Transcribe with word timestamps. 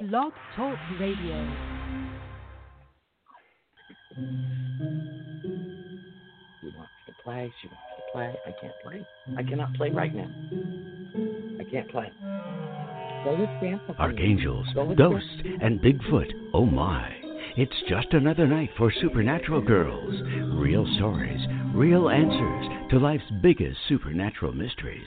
Blog 0.00 0.32
Talk 0.54 0.76
Radio. 1.00 1.48
She 6.60 6.66
wants 6.76 6.92
to 7.06 7.12
play. 7.24 7.50
She 7.62 7.68
wants 7.68 7.82
to 7.96 8.12
play. 8.12 8.34
I 8.46 8.50
can't 8.60 8.74
play. 8.84 9.06
I 9.38 9.42
cannot 9.42 9.72
play 9.74 9.90
right 9.90 10.14
now. 10.14 10.28
I 11.58 11.64
can't 11.70 11.88
play. 11.90 12.12
Go 13.24 13.36
with 13.40 13.48
Grandpa. 13.58 13.94
Archangels, 13.98 14.66
Go 14.74 14.84
with 14.84 14.98
ghosts, 14.98 15.42
and 15.62 15.80
Bigfoot. 15.80 16.30
Oh 16.52 16.66
my. 16.66 17.10
It's 17.56 17.72
just 17.88 18.12
another 18.12 18.46
night 18.46 18.68
for 18.76 18.92
Supernatural 19.00 19.62
Girls. 19.62 20.14
Real 20.52 20.86
stories, 20.96 21.40
real 21.74 22.10
answers 22.10 22.90
to 22.90 22.98
life's 22.98 23.24
biggest 23.40 23.78
supernatural 23.88 24.52
mysteries. 24.52 25.06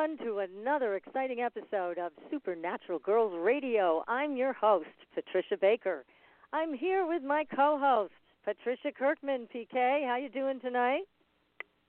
To 0.00 0.38
another 0.38 0.94
exciting 0.96 1.40
episode 1.40 1.98
of 1.98 2.12
Supernatural 2.30 3.00
Girls 3.00 3.34
Radio. 3.38 4.02
I'm 4.08 4.34
your 4.34 4.54
host, 4.54 4.88
Patricia 5.14 5.58
Baker. 5.60 6.06
I'm 6.54 6.72
here 6.72 7.06
with 7.06 7.22
my 7.22 7.44
co-host, 7.54 8.14
Patricia 8.42 8.92
Kirkman. 8.98 9.46
PK, 9.54 10.06
how 10.06 10.16
you 10.16 10.30
doing 10.30 10.58
tonight? 10.58 11.02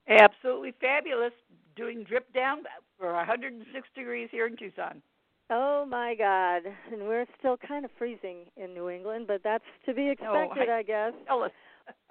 Absolutely 0.09 0.73
fabulous. 0.82 1.32
Doing 1.78 2.04
drip 2.04 2.32
down 2.34 2.64
for 3.00 3.14
106 3.14 3.88
degrees 3.95 4.28
here 4.30 4.45
in 4.45 4.58
Tucson. 4.58 5.02
Oh 5.50 5.86
my 5.86 6.14
God! 6.14 6.64
And 6.92 7.04
we're 7.04 7.26
still 7.39 7.56
kind 7.66 7.86
of 7.86 7.92
freezing 7.98 8.39
in 8.58 8.73
New 8.73 8.89
England, 8.89 9.28
but 9.28 9.39
that's 9.42 9.64
to 9.86 9.94
be 9.94 10.09
expected, 10.09 10.67
I- 10.70 10.80
I 10.80 10.84
guess. 10.84 11.14
Tell 11.28 11.44
us. 11.44 11.52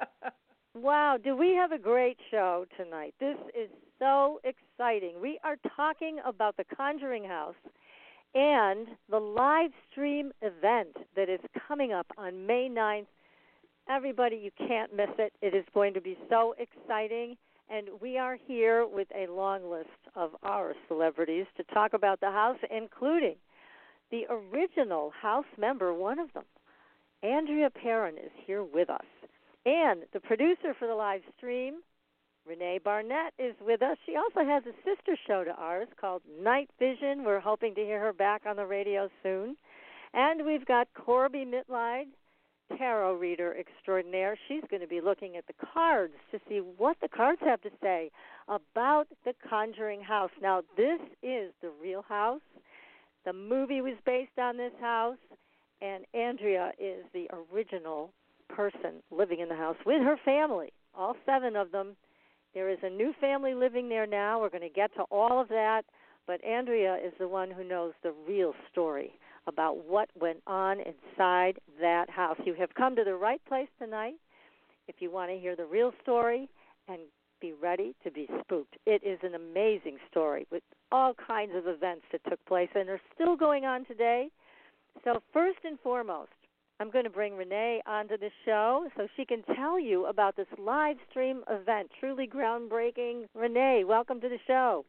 Wow, 0.73 1.17
do 1.23 1.37
we 1.37 1.53
have 1.56 1.73
a 1.73 1.78
great 1.78 2.17
show 2.31 2.65
tonight? 2.77 3.12
This 3.19 3.37
is 3.61 3.69
so 4.01 4.41
exciting. 4.45 5.20
We 5.20 5.39
are 5.45 5.56
talking 5.77 6.19
about 6.27 6.56
the 6.56 6.65
Conjuring 6.77 7.25
House 7.25 7.55
and 8.34 8.89
the 9.11 9.19
live 9.19 9.70
stream 9.91 10.33
event 10.43 10.97
that 11.15 11.29
is 11.29 11.41
coming 11.69 11.93
up 11.93 12.06
on 12.17 12.47
May 12.47 12.69
9th. 12.69 13.06
Everybody, 13.89 14.37
you 14.37 14.51
can't 14.67 14.95
miss 14.97 15.11
it. 15.19 15.33
It 15.43 15.55
is 15.55 15.65
going 15.75 15.95
to 15.95 16.01
be 16.01 16.17
so 16.28 16.55
exciting. 16.59 17.37
And 17.69 17.89
we 18.01 18.19
are 18.19 18.37
here 18.47 18.87
with 18.87 19.09
a 19.15 19.31
long 19.31 19.71
list 19.71 19.89
of 20.17 20.31
our 20.43 20.75
celebrities 20.89 21.47
to 21.56 21.65
talk 21.75 21.93
about 21.93 22.21
the 22.21 22.31
house, 22.31 22.59
including 22.75 23.37
the 24.11 24.23
original 24.28 25.12
house 25.21 25.45
member, 25.59 25.93
one 25.95 26.19
of 26.19 26.33
them. 26.33 26.45
Andrea 27.23 27.69
Perron 27.71 28.17
is 28.17 28.33
here 28.47 28.65
with 28.65 28.89
us. 28.89 29.05
And 29.67 30.03
the 30.12 30.21
producer 30.21 30.75
for 30.78 30.89
the 30.89 30.95
live 30.95 31.21
stream, 31.37 31.81
Rene 32.51 32.81
Barnett, 32.83 33.33
is 33.39 33.55
with 33.65 33.81
us. 33.81 33.97
She 34.05 34.17
also 34.17 34.45
has 34.45 34.65
a 34.67 34.75
sister 34.83 35.17
show 35.25 35.45
to 35.45 35.53
ours 35.53 35.87
called 36.01 36.23
Night 36.43 36.69
Vision. 36.81 37.23
We're 37.25 37.39
hoping 37.39 37.77
to 37.77 37.81
hear 37.81 38.01
her 38.01 38.12
back 38.12 38.43
on 38.45 38.56
the 38.56 38.67
radio 38.67 39.09
soon. 39.23 39.56
And 40.15 40.45
we've 40.45 40.67
got 40.67 40.89
Corbie 40.95 41.47
Mitleid, 41.47 42.06
tarot 42.77 43.15
reader 43.15 43.56
extraordinaire. 43.56 44.37
She's 44.48 44.65
going 44.69 44.83
to 44.83 44.89
be 44.89 45.01
looking 45.01 45.37
at 45.37 45.47
the 45.47 45.53
cards 45.73 46.15
to 46.33 46.41
see 46.48 46.59
what 46.77 46.97
the 47.01 47.06
cards 47.06 47.41
have 47.45 47.62
to 47.62 47.71
say 47.81 48.11
about 48.48 49.06
the 49.25 49.32
Conjuring 49.49 50.00
House. 50.00 50.32
Now, 50.43 50.62
this 50.77 50.99
is 51.22 51.53
the 51.62 51.71
real 51.81 52.03
house. 52.03 52.41
The 53.25 53.32
movie 53.32 53.81
was 53.81 53.94
based 54.05 54.41
on 54.41 54.56
this 54.56 54.72
house, 54.81 55.19
and 55.81 56.05
Andrea 56.15 56.72
is 56.81 57.05
the 57.15 57.28
original 57.55 58.11
person 58.49 59.05
living 59.12 59.38
in 59.38 59.49
the 59.49 59.55
house 59.55 59.77
with 59.87 60.03
her 60.03 60.17
family, 60.25 60.72
all 60.97 61.15
seven 61.25 61.55
of 61.55 61.71
them. 61.71 61.94
There 62.55 62.69
is 62.69 62.78
a 62.83 62.91
new 62.91 63.12
family 63.21 63.55
living 63.55 63.88
there 63.88 64.06
now. 64.06 64.41
We're 64.41 64.50
going 64.50 64.62
to 64.62 64.69
get 64.69 64.93
to 64.94 65.03
all 65.11 65.41
of 65.41 65.49
that, 65.49 65.83
but 66.27 66.44
Andrea 66.44 66.97
is 66.97 67.12
the 67.19 67.28
one 67.28 67.50
who 67.50 67.62
knows 67.62 67.93
the 68.03 68.12
real 68.27 68.55
story 68.71 69.12
about 69.47 69.87
what 69.87 70.09
went 70.21 70.43
on 70.47 70.78
inside 70.81 71.59
that 71.81 72.11
house. 72.11 72.38
You 72.44 72.55
have 72.55 72.75
come 72.75 72.97
to 72.97 73.05
the 73.05 73.15
right 73.15 73.41
place 73.47 73.69
tonight 73.78 74.15
if 74.88 74.97
you 74.99 75.11
want 75.11 75.31
to 75.31 75.38
hear 75.38 75.55
the 75.55 75.65
real 75.65 75.93
story 76.03 76.49
and 76.88 76.99
be 77.41 77.53
ready 77.53 77.94
to 78.05 78.11
be 78.11 78.28
spooked. 78.41 78.77
It 78.84 79.03
is 79.05 79.19
an 79.22 79.34
amazing 79.34 79.99
story 80.11 80.47
with 80.50 80.62
all 80.93 81.15
kinds 81.15 81.53
of 81.55 81.67
events 81.67 82.05
that 82.12 82.21
took 82.28 82.44
place 82.47 82.69
and 82.75 82.88
are 82.88 83.00
still 83.15 83.37
going 83.37 83.65
on 83.65 83.84
today. 83.87 84.28
So, 85.05 85.22
first 85.32 85.59
and 85.65 85.78
foremost, 85.81 86.32
I'm 86.81 86.91
going 86.91 87.05
to 87.05 87.11
bring 87.11 87.37
Rene 87.37 87.83
onto 87.87 88.17
the 88.17 88.31
show 88.47 88.89
so 88.97 89.07
she 89.15 89.27
can 89.27 89.43
tell 89.55 89.79
you 89.79 90.07
about 90.07 90.35
this 90.35 90.47
live 90.59 90.97
stream 91.11 91.43
event. 91.51 91.91
Truly 92.01 92.27
groundbreaking. 92.27 93.27
Rene, 93.35 93.85
welcome 93.85 94.19
to 94.23 94.31
the 94.31 94.39
show. 94.47 94.87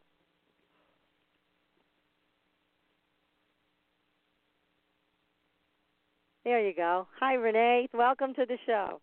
There 6.46 6.66
you 6.66 6.74
go. 6.74 7.08
Hi, 7.20 7.34
Rene. 7.34 7.90
Welcome 7.94 8.34
to 8.36 8.46
the 8.46 8.58
show. 8.66 9.02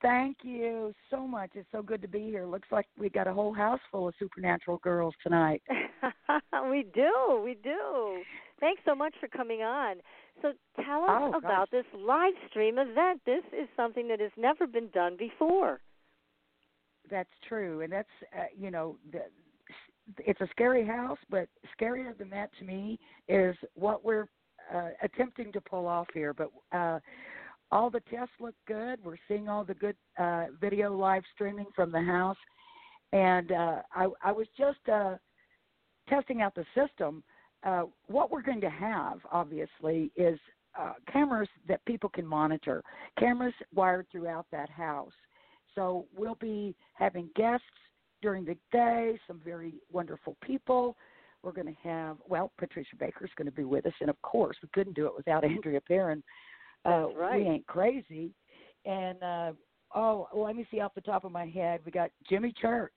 Thank 0.00 0.38
you 0.42 0.94
so 1.10 1.26
much. 1.26 1.50
It's 1.54 1.68
so 1.70 1.82
good 1.82 2.00
to 2.02 2.08
be 2.08 2.22
here. 2.22 2.46
Looks 2.46 2.68
like 2.72 2.86
we 2.98 3.10
got 3.10 3.28
a 3.28 3.34
whole 3.34 3.52
house 3.52 3.78
full 3.90 4.08
of 4.08 4.14
supernatural 4.18 4.78
girls 4.78 5.14
tonight. 5.22 5.62
we 6.70 6.86
do. 6.94 7.40
We 7.44 7.56
do. 7.62 8.22
Thanks 8.60 8.80
so 8.86 8.94
much 8.94 9.14
for 9.20 9.28
coming 9.28 9.60
on. 9.60 9.96
So 10.40 10.52
tell 10.84 11.04
us 11.04 11.10
Oh, 11.10 11.30
gosh. 11.32 11.40
about 11.44 11.70
this 11.70 11.84
live 11.94 12.34
stream 12.48 12.78
event. 12.78 13.20
This 13.26 13.44
is 13.52 13.68
something 13.76 14.08
that 14.08 14.20
has 14.20 14.32
never 14.36 14.66
been 14.66 14.88
done 14.88 15.16
before. 15.16 15.80
That's 17.10 17.30
true, 17.48 17.82
and 17.82 17.92
that's 17.92 18.08
uh, 18.36 18.44
you 18.58 18.70
know, 18.70 18.96
the, 19.12 19.22
it's 20.18 20.40
a 20.40 20.48
scary 20.50 20.86
house, 20.86 21.18
but 21.30 21.48
scarier 21.78 22.16
than 22.16 22.30
that 22.30 22.50
to 22.58 22.64
me 22.64 22.98
is 23.28 23.54
what 23.74 24.04
we're 24.04 24.26
uh, 24.74 24.88
attempting 25.02 25.52
to 25.52 25.60
pull 25.60 25.86
off 25.86 26.06
here. 26.14 26.32
But 26.32 26.50
uh, 26.72 27.00
all 27.70 27.90
the 27.90 28.00
tests 28.10 28.34
look 28.40 28.54
good. 28.66 28.98
We're 29.04 29.16
seeing 29.28 29.48
all 29.48 29.64
the 29.64 29.74
good 29.74 29.96
uh, 30.18 30.46
video 30.60 30.96
live 30.96 31.22
streaming 31.34 31.66
from 31.74 31.92
the 31.92 32.00
house, 32.02 32.36
and 33.12 33.52
uh, 33.52 33.82
I, 33.94 34.06
I 34.24 34.32
was 34.32 34.46
just 34.56 34.88
uh, 34.90 35.16
testing 36.08 36.40
out 36.40 36.54
the 36.54 36.64
system. 36.74 37.22
Uh, 37.64 37.84
what 38.06 38.30
we're 38.30 38.42
going 38.42 38.60
to 38.60 38.70
have, 38.70 39.20
obviously, 39.30 40.10
is 40.16 40.38
uh, 40.78 40.94
cameras 41.12 41.48
that 41.68 41.84
people 41.84 42.08
can 42.08 42.26
monitor, 42.26 42.82
cameras 43.18 43.54
wired 43.74 44.06
throughout 44.10 44.46
that 44.50 44.70
house. 44.70 45.12
So 45.74 46.06
we'll 46.16 46.36
be 46.36 46.74
having 46.94 47.30
guests 47.36 47.64
during 48.20 48.44
the 48.44 48.56
day, 48.72 49.18
some 49.26 49.40
very 49.44 49.74
wonderful 49.90 50.36
people. 50.42 50.96
We're 51.42 51.52
going 51.52 51.66
to 51.66 51.88
have, 51.88 52.18
well, 52.28 52.52
Patricia 52.58 52.96
Baker's 52.98 53.30
going 53.36 53.46
to 53.46 53.52
be 53.52 53.64
with 53.64 53.86
us, 53.86 53.92
and 54.00 54.10
of 54.10 54.20
course, 54.22 54.56
we 54.62 54.68
couldn't 54.72 54.94
do 54.94 55.06
it 55.06 55.12
without 55.16 55.44
Andrea 55.44 55.80
Perron. 55.80 56.22
Uh, 56.84 57.08
right. 57.16 57.40
We 57.40 57.48
ain't 57.48 57.66
crazy. 57.66 58.32
And, 58.84 59.22
uh, 59.22 59.52
oh, 59.94 60.28
let 60.34 60.56
me 60.56 60.66
see 60.70 60.80
off 60.80 60.94
the 60.94 61.00
top 61.00 61.24
of 61.24 61.32
my 61.32 61.46
head. 61.46 61.80
We 61.84 61.92
got 61.92 62.10
Jimmy 62.28 62.52
Church. 62.60 62.92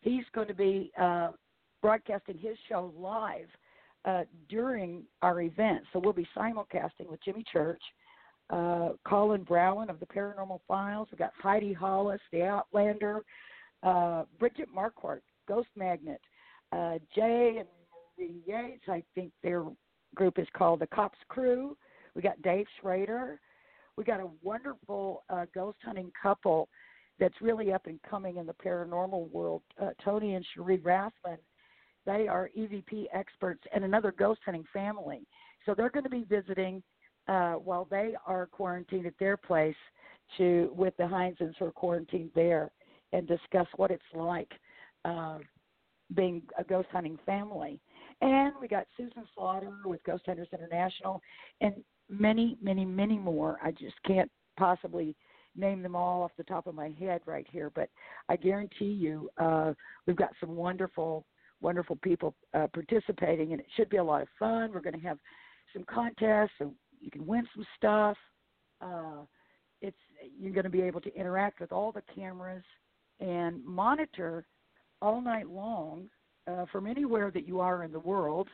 He's 0.00 0.24
going 0.34 0.48
to 0.48 0.54
be 0.54 0.92
uh, 1.00 1.30
broadcasting 1.82 2.38
his 2.38 2.56
show 2.68 2.92
live 2.96 3.46
uh, 4.06 4.22
during 4.48 5.02
our 5.22 5.42
event. 5.42 5.82
So 5.92 5.98
we'll 5.98 6.12
be 6.12 6.28
simulcasting 6.36 7.10
with 7.10 7.22
Jimmy 7.24 7.44
Church, 7.52 7.82
uh, 8.50 8.90
Colin 9.06 9.42
Brown 9.42 9.90
of 9.90 10.00
the 10.00 10.06
Paranormal 10.06 10.60
Files. 10.66 11.08
We've 11.10 11.18
got 11.18 11.32
Heidi 11.42 11.72
Hollis, 11.72 12.20
the 12.32 12.44
Outlander, 12.44 13.22
uh, 13.82 14.24
Bridget 14.38 14.68
Marquardt, 14.74 15.22
Ghost 15.48 15.68
Magnet, 15.76 16.20
uh, 16.72 16.98
Jay 17.14 17.56
and 17.58 17.68
Marie 18.18 18.40
Yates. 18.46 18.84
I 18.88 19.02
think 19.14 19.32
their 19.42 19.64
group 20.14 20.38
is 20.38 20.46
called 20.56 20.80
the 20.80 20.86
Cops 20.86 21.18
Crew. 21.28 21.76
We 22.14 22.22
got 22.22 22.40
Dave 22.42 22.66
Schrader. 22.80 23.40
We 23.96 24.04
got 24.04 24.20
a 24.20 24.28
wonderful 24.42 25.24
uh, 25.28 25.46
ghost 25.54 25.78
hunting 25.84 26.12
couple 26.20 26.68
that's 27.18 27.34
really 27.40 27.72
up 27.72 27.86
and 27.86 27.98
coming 28.08 28.36
in 28.36 28.46
the 28.46 28.54
paranormal 28.54 29.30
world. 29.30 29.62
Uh, 29.80 29.90
Tony 30.04 30.34
and 30.34 30.46
Cherie 30.54 30.78
Rathman. 30.78 31.38
They 32.06 32.28
are 32.28 32.50
EVP 32.56 33.06
experts 33.12 33.62
and 33.74 33.84
another 33.84 34.12
ghost 34.12 34.40
hunting 34.44 34.64
family. 34.72 35.26
So 35.64 35.74
they're 35.74 35.90
going 35.90 36.04
to 36.04 36.10
be 36.10 36.24
visiting 36.24 36.82
uh, 37.28 37.54
while 37.54 37.86
they 37.90 38.14
are 38.26 38.46
quarantined 38.46 39.06
at 39.06 39.14
their 39.18 39.36
place 39.36 39.74
to 40.38 40.72
with 40.76 40.96
the 40.96 41.04
Heinzens 41.04 41.54
who 41.58 41.66
are 41.66 41.72
quarantined 41.72 42.30
there 42.34 42.70
and 43.12 43.26
discuss 43.26 43.66
what 43.76 43.90
it's 43.90 44.02
like 44.14 44.50
uh, 45.04 45.38
being 46.14 46.42
a 46.58 46.64
ghost 46.64 46.88
hunting 46.92 47.18
family. 47.26 47.80
And 48.20 48.52
we 48.60 48.68
got 48.68 48.86
Susan 48.96 49.24
Slaughter 49.34 49.72
with 49.84 50.02
Ghost 50.04 50.22
Hunters 50.26 50.48
International. 50.52 51.20
And 51.60 51.74
many, 52.08 52.56
many, 52.62 52.84
many 52.84 53.18
more. 53.18 53.58
I 53.62 53.72
just 53.72 53.94
can't 54.06 54.30
possibly 54.56 55.16
name 55.56 55.82
them 55.82 55.96
all 55.96 56.22
off 56.22 56.32
the 56.36 56.44
top 56.44 56.66
of 56.66 56.74
my 56.74 56.90
head 56.98 57.20
right 57.26 57.46
here, 57.50 57.70
but 57.74 57.88
I 58.28 58.36
guarantee 58.36 58.84
you 58.86 59.30
uh, 59.38 59.72
we've 60.06 60.16
got 60.16 60.32
some 60.38 60.54
wonderful, 60.54 61.24
wonderful 61.60 61.96
people 61.96 62.34
uh, 62.54 62.66
participating, 62.72 63.52
and 63.52 63.60
it 63.60 63.66
should 63.76 63.88
be 63.88 63.96
a 63.96 64.04
lot 64.04 64.22
of 64.22 64.28
fun. 64.38 64.72
We're 64.72 64.80
going 64.80 65.00
to 65.00 65.06
have 65.06 65.18
some 65.72 65.84
contests, 65.88 66.52
so 66.58 66.72
you 67.00 67.10
can 67.10 67.26
win 67.26 67.46
some 67.54 67.66
stuff. 67.76 68.16
Uh, 68.80 69.24
it's 69.80 69.96
you're 70.38 70.52
going 70.52 70.64
to 70.64 70.70
be 70.70 70.82
able 70.82 71.00
to 71.00 71.14
interact 71.14 71.60
with 71.60 71.72
all 71.72 71.92
the 71.92 72.02
cameras 72.14 72.64
and 73.20 73.64
monitor 73.64 74.46
all 75.02 75.20
night 75.20 75.48
long 75.48 76.08
uh, 76.46 76.64
from 76.72 76.86
anywhere 76.86 77.30
that 77.30 77.46
you 77.46 77.60
are 77.60 77.84
in 77.84 77.92
the 77.92 78.00
world 78.00 78.48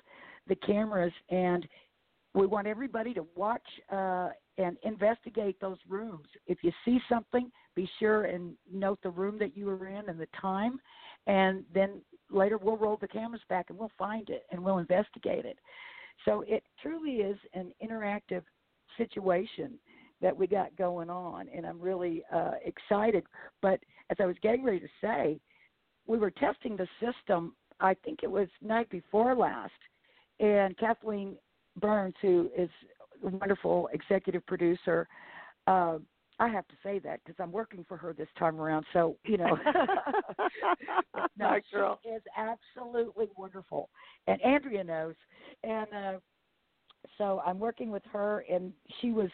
the 0.49 0.57
cameras 0.57 1.13
and 1.31 1.67
we 2.35 2.47
want 2.47 2.67
everybody 2.67 3.13
to 3.15 3.27
watch 3.37 3.63
uh, 3.91 4.31
and 4.59 4.77
investigate 4.83 5.61
those 5.61 5.79
rooms. 5.89 6.27
If 6.47 6.59
you 6.63 6.73
see 6.85 6.99
something, 7.09 7.51
be 7.75 7.89
sure 7.99 8.25
and 8.25 8.55
note 8.73 8.99
the 9.03 9.11
room 9.11 9.39
that 9.39 9.57
you 9.57 9.67
were 9.67 9.89
in 9.89 10.09
and 10.09 10.19
the 10.19 10.29
time, 10.41 10.79
and 11.27 11.65
then 11.75 12.01
later 12.33 12.59
we'll 12.59 12.77
roll 12.77 12.99
the 13.01 13.09
cameras 13.09 13.43
back 13.49 13.67
and 13.69 13.79
we'll 13.79 13.93
find 13.99 14.29
it 14.31 14.45
and 14.51 14.63
we'll 14.63 14.79
investigate 14.79 15.45
it. 15.45 15.59
So 16.25 16.45
it 16.47 16.63
truly 16.81 17.17
is 17.17 17.37
an 17.55 17.73
interactive 17.83 18.43
situation 18.97 19.79
that 20.21 20.37
we 20.37 20.47
got 20.47 20.75
going 20.77 21.11
on, 21.11 21.49
and 21.55 21.67
I'm 21.67 21.81
really 21.81 22.23
uh, 22.33 22.53
excited. 22.65 23.25
But 23.61 23.81
as 24.11 24.17
I 24.21 24.27
was 24.27 24.37
getting 24.41 24.63
ready 24.65 24.79
to 24.79 24.89
say, 25.01 25.41
we 26.07 26.19
were 26.19 26.31
testing 26.31 26.77
the 26.77 26.87
system. 27.01 27.55
I 27.81 27.95
think 28.05 28.21
it 28.23 28.31
was 28.31 28.49
night 28.61 28.89
before 28.91 29.35
last, 29.35 29.73
and 30.39 30.77
Kathleen 30.79 31.37
Burns, 31.81 32.15
who 32.23 32.51
is 32.57 32.71
a 33.25 33.29
wonderful 33.29 33.89
executive 33.93 34.47
producer. 34.47 35.09
Uh, 35.67 35.99
I 36.43 36.49
have 36.49 36.67
to 36.67 36.75
say 36.83 36.99
that 36.99 37.21
because 37.25 37.41
I'm 37.41 37.53
working 37.53 37.85
for 37.87 37.97
her 37.97 38.13
this 38.13 38.27
time 38.37 38.61
around. 38.61 38.85
So 38.93 39.17
you 39.25 39.39
know, 39.39 39.57
no, 41.39 41.57
girl. 41.73 42.01
she 42.03 42.09
is 42.09 42.23
absolutely 42.37 43.27
wonderful, 43.37 43.89
and 44.27 44.43
Andrea 44.43 44.83
knows. 44.83 45.15
And 45.63 45.87
uh, 45.95 46.19
so 47.17 47.41
I'm 47.47 47.61
working 47.61 47.93
with 47.93 48.03
her, 48.13 48.45
and 48.51 48.73
she 49.01 49.13
was 49.13 49.31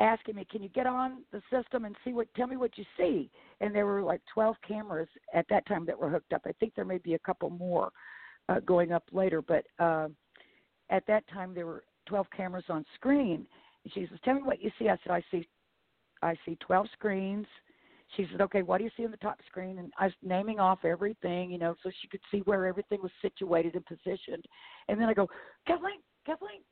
asking 0.00 0.34
me, 0.34 0.44
"Can 0.50 0.60
you 0.60 0.68
get 0.70 0.88
on 0.88 1.22
the 1.30 1.40
system 1.52 1.84
and 1.84 1.94
see 2.04 2.12
what? 2.12 2.26
Tell 2.34 2.48
me 2.48 2.56
what 2.56 2.76
you 2.76 2.84
see." 2.96 3.30
And 3.60 3.72
there 3.72 3.86
were 3.86 4.02
like 4.02 4.20
12 4.34 4.56
cameras 4.66 5.08
at 5.32 5.46
that 5.50 5.66
time 5.68 5.86
that 5.86 5.96
were 5.96 6.10
hooked 6.10 6.32
up. 6.32 6.42
I 6.46 6.52
think 6.58 6.74
there 6.74 6.84
may 6.84 6.98
be 6.98 7.14
a 7.14 7.20
couple 7.20 7.48
more 7.50 7.90
uh, 8.48 8.58
going 8.66 8.90
up 8.90 9.04
later, 9.12 9.40
but 9.40 9.64
uh, 9.78 10.08
at 10.90 11.06
that 11.06 11.28
time 11.28 11.54
there 11.54 11.66
were 11.66 11.84
12 12.06 12.26
cameras 12.36 12.64
on 12.68 12.84
screen. 12.96 13.46
And 13.84 13.92
she 13.92 14.08
says, 14.10 14.18
"Tell 14.24 14.34
me 14.34 14.42
what 14.42 14.60
you 14.60 14.72
see." 14.80 14.88
I 14.88 14.98
said, 15.04 15.12
"I 15.12 15.22
see, 15.30 15.46
I 16.22 16.36
see 16.44 16.56
12 16.56 16.88
screens." 16.92 17.46
She 18.16 18.26
said, 18.30 18.40
"Okay, 18.40 18.62
what 18.62 18.78
do 18.78 18.84
you 18.84 18.90
see 18.96 19.04
on 19.04 19.10
the 19.10 19.18
top 19.18 19.38
screen?" 19.46 19.78
And 19.78 19.92
I 19.98 20.06
was 20.06 20.14
naming 20.22 20.58
off 20.58 20.84
everything, 20.84 21.50
you 21.50 21.58
know, 21.58 21.74
so 21.82 21.90
she 22.00 22.08
could 22.08 22.22
see 22.30 22.38
where 22.40 22.66
everything 22.66 23.02
was 23.02 23.12
situated 23.20 23.74
and 23.74 23.84
positioned. 23.84 24.46
And 24.88 25.00
then 25.00 25.08
I 25.08 25.14
go, 25.14 25.28
"Kathleen, 25.66 26.00
Kathleen." 26.24 26.62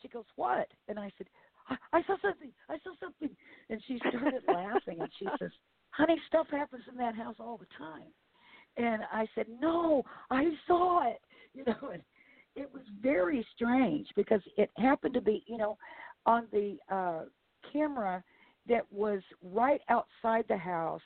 She 0.00 0.08
goes, 0.08 0.24
"What?" 0.36 0.68
And 0.88 0.98
I 0.98 1.10
said, 1.18 1.28
I, 1.68 1.76
I 1.92 2.02
saw 2.04 2.16
something. 2.22 2.52
I 2.68 2.78
saw 2.78 2.92
something." 3.00 3.30
And 3.68 3.82
she 3.86 3.98
started 3.98 4.42
laughing, 4.48 5.00
and 5.00 5.10
she 5.18 5.28
says, 5.38 5.50
"Honey, 5.90 6.20
stuff 6.26 6.46
happens 6.50 6.84
in 6.90 6.96
that 6.98 7.14
house 7.14 7.36
all 7.38 7.58
the 7.58 7.66
time." 7.76 8.12
And 8.76 9.02
I 9.12 9.26
said, 9.34 9.46
"No, 9.60 10.04
I 10.30 10.50
saw 10.66 11.08
it." 11.08 11.20
You 11.54 11.64
know, 11.64 11.88
and 11.92 12.02
it 12.54 12.72
was 12.72 12.82
very 13.02 13.44
strange 13.56 14.06
because 14.14 14.42
it 14.56 14.70
happened 14.76 15.14
to 15.14 15.20
be, 15.20 15.42
you 15.48 15.56
know, 15.56 15.76
on 16.26 16.46
the 16.52 16.76
uh, 16.88 17.22
camera 17.72 18.22
that 18.68 18.90
was 18.92 19.20
right 19.42 19.80
outside 19.88 20.44
the 20.48 20.56
house, 20.56 21.02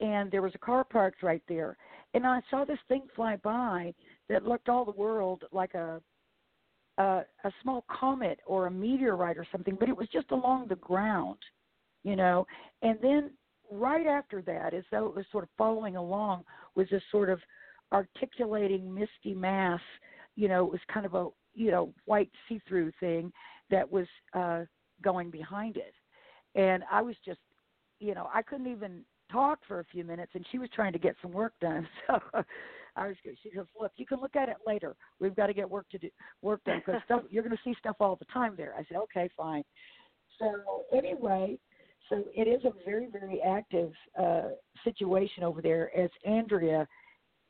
and 0.00 0.30
there 0.30 0.42
was 0.42 0.54
a 0.54 0.58
car 0.58 0.84
parked 0.84 1.22
right 1.22 1.42
there. 1.48 1.76
And 2.14 2.26
I 2.26 2.40
saw 2.50 2.64
this 2.64 2.78
thing 2.88 3.02
fly 3.14 3.36
by 3.36 3.94
that 4.28 4.44
looked 4.44 4.68
all 4.68 4.84
the 4.84 4.92
world 4.92 5.44
like 5.52 5.74
a 5.74 6.00
a, 6.98 7.24
a 7.44 7.52
small 7.62 7.84
comet 7.90 8.40
or 8.46 8.66
a 8.66 8.70
meteorite 8.70 9.36
or 9.36 9.46
something, 9.52 9.76
but 9.78 9.90
it 9.90 9.96
was 9.96 10.08
just 10.08 10.30
along 10.30 10.66
the 10.66 10.76
ground, 10.76 11.36
you 12.04 12.16
know. 12.16 12.46
And 12.80 12.98
then 13.02 13.32
right 13.70 14.06
after 14.06 14.40
that, 14.42 14.72
as 14.72 14.84
though 14.90 15.06
it 15.06 15.14
was 15.14 15.26
sort 15.30 15.44
of 15.44 15.50
following 15.58 15.96
along, 15.96 16.44
was 16.74 16.86
this 16.90 17.02
sort 17.10 17.28
of 17.28 17.38
articulating 17.92 18.94
misty 18.94 19.34
mass 19.34 19.80
you 20.36 20.48
know, 20.48 20.64
it 20.66 20.70
was 20.70 20.80
kind 20.92 21.06
of 21.06 21.14
a 21.14 21.28
you 21.54 21.70
know 21.70 21.92
white 22.04 22.30
see-through 22.48 22.92
thing 23.00 23.32
that 23.70 23.90
was 23.90 24.06
uh, 24.34 24.62
going 25.02 25.30
behind 25.30 25.76
it, 25.76 25.94
and 26.56 26.82
I 26.90 27.02
was 27.02 27.14
just, 27.24 27.38
you 28.00 28.14
know, 28.14 28.28
I 28.34 28.42
couldn't 28.42 28.66
even 28.66 29.02
talk 29.30 29.60
for 29.68 29.80
a 29.80 29.84
few 29.84 30.02
minutes, 30.02 30.32
and 30.34 30.44
she 30.50 30.58
was 30.58 30.68
trying 30.74 30.92
to 30.92 30.98
get 30.98 31.14
some 31.22 31.32
work 31.32 31.52
done. 31.60 31.86
So 32.06 32.42
I 32.98 33.08
was. 33.08 33.16
She 33.42 33.50
goes, 33.50 33.66
"Look, 33.78 33.92
you 33.96 34.06
can 34.06 34.20
look 34.22 34.36
at 34.36 34.48
it 34.48 34.56
later. 34.66 34.96
We've 35.20 35.36
got 35.36 35.48
to 35.48 35.52
get 35.52 35.68
work 35.68 35.86
to 35.90 35.98
do 35.98 36.08
work 36.40 36.64
done 36.64 36.82
because 36.84 37.02
stuff 37.04 37.24
you're 37.28 37.42
going 37.42 37.54
to 37.54 37.62
see 37.62 37.74
stuff 37.78 37.96
all 38.00 38.16
the 38.16 38.24
time 38.32 38.54
there." 38.56 38.72
I 38.74 38.84
said, 38.88 38.96
"Okay, 38.96 39.28
fine." 39.36 39.62
So 40.38 40.84
anyway, 40.96 41.58
so 42.08 42.24
it 42.34 42.48
is 42.48 42.64
a 42.64 42.72
very 42.86 43.08
very 43.10 43.42
active 43.42 43.92
uh, 44.18 44.48
situation 44.82 45.44
over 45.44 45.60
there, 45.60 45.94
as 45.94 46.08
Andrea 46.24 46.88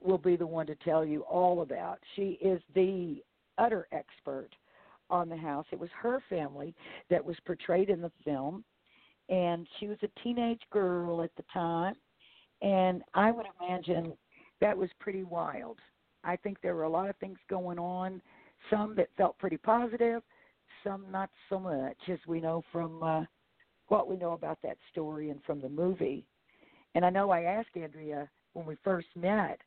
will 0.02 0.18
be 0.18 0.34
the 0.34 0.46
one 0.46 0.66
to 0.66 0.74
tell 0.84 1.04
you 1.04 1.20
all 1.22 1.62
about. 1.62 2.00
She 2.16 2.38
is 2.42 2.60
the 2.74 3.22
utter 3.56 3.86
expert 3.92 4.50
on 5.10 5.28
the 5.28 5.36
house. 5.36 5.66
It 5.70 5.78
was 5.78 5.90
her 6.00 6.20
family 6.28 6.74
that 7.08 7.24
was 7.24 7.36
portrayed 7.46 7.88
in 7.88 8.00
the 8.00 8.10
film, 8.24 8.64
and 9.28 9.66
she 9.78 9.88
was 9.88 9.98
a 10.02 10.20
teenage 10.22 10.60
girl 10.70 11.22
at 11.22 11.34
the 11.36 11.44
time. 11.52 11.94
And 12.62 13.02
I 13.14 13.30
would 13.30 13.46
imagine 13.60 14.12
that 14.60 14.76
was 14.76 14.88
pretty 14.98 15.24
wild. 15.24 15.78
I 16.24 16.36
think 16.36 16.58
there 16.60 16.74
were 16.74 16.84
a 16.84 16.88
lot 16.88 17.10
of 17.10 17.16
things 17.16 17.38
going 17.48 17.78
on, 17.78 18.20
some 18.70 18.94
that 18.96 19.08
felt 19.16 19.38
pretty 19.38 19.58
positive, 19.58 20.22
some 20.82 21.04
not 21.10 21.30
so 21.48 21.58
much, 21.58 21.96
as 22.08 22.18
we 22.26 22.40
know 22.40 22.62
from 22.72 23.02
uh, 23.02 23.24
what 23.88 24.08
we 24.08 24.16
know 24.16 24.32
about 24.32 24.58
that 24.62 24.78
story 24.90 25.30
and 25.30 25.40
from 25.44 25.60
the 25.60 25.68
movie. 25.68 26.26
And 26.94 27.04
I 27.04 27.10
know 27.10 27.30
I 27.30 27.42
asked 27.42 27.76
Andrea 27.76 28.28
when 28.54 28.66
we 28.66 28.76
first 28.82 29.08
met 29.14 29.60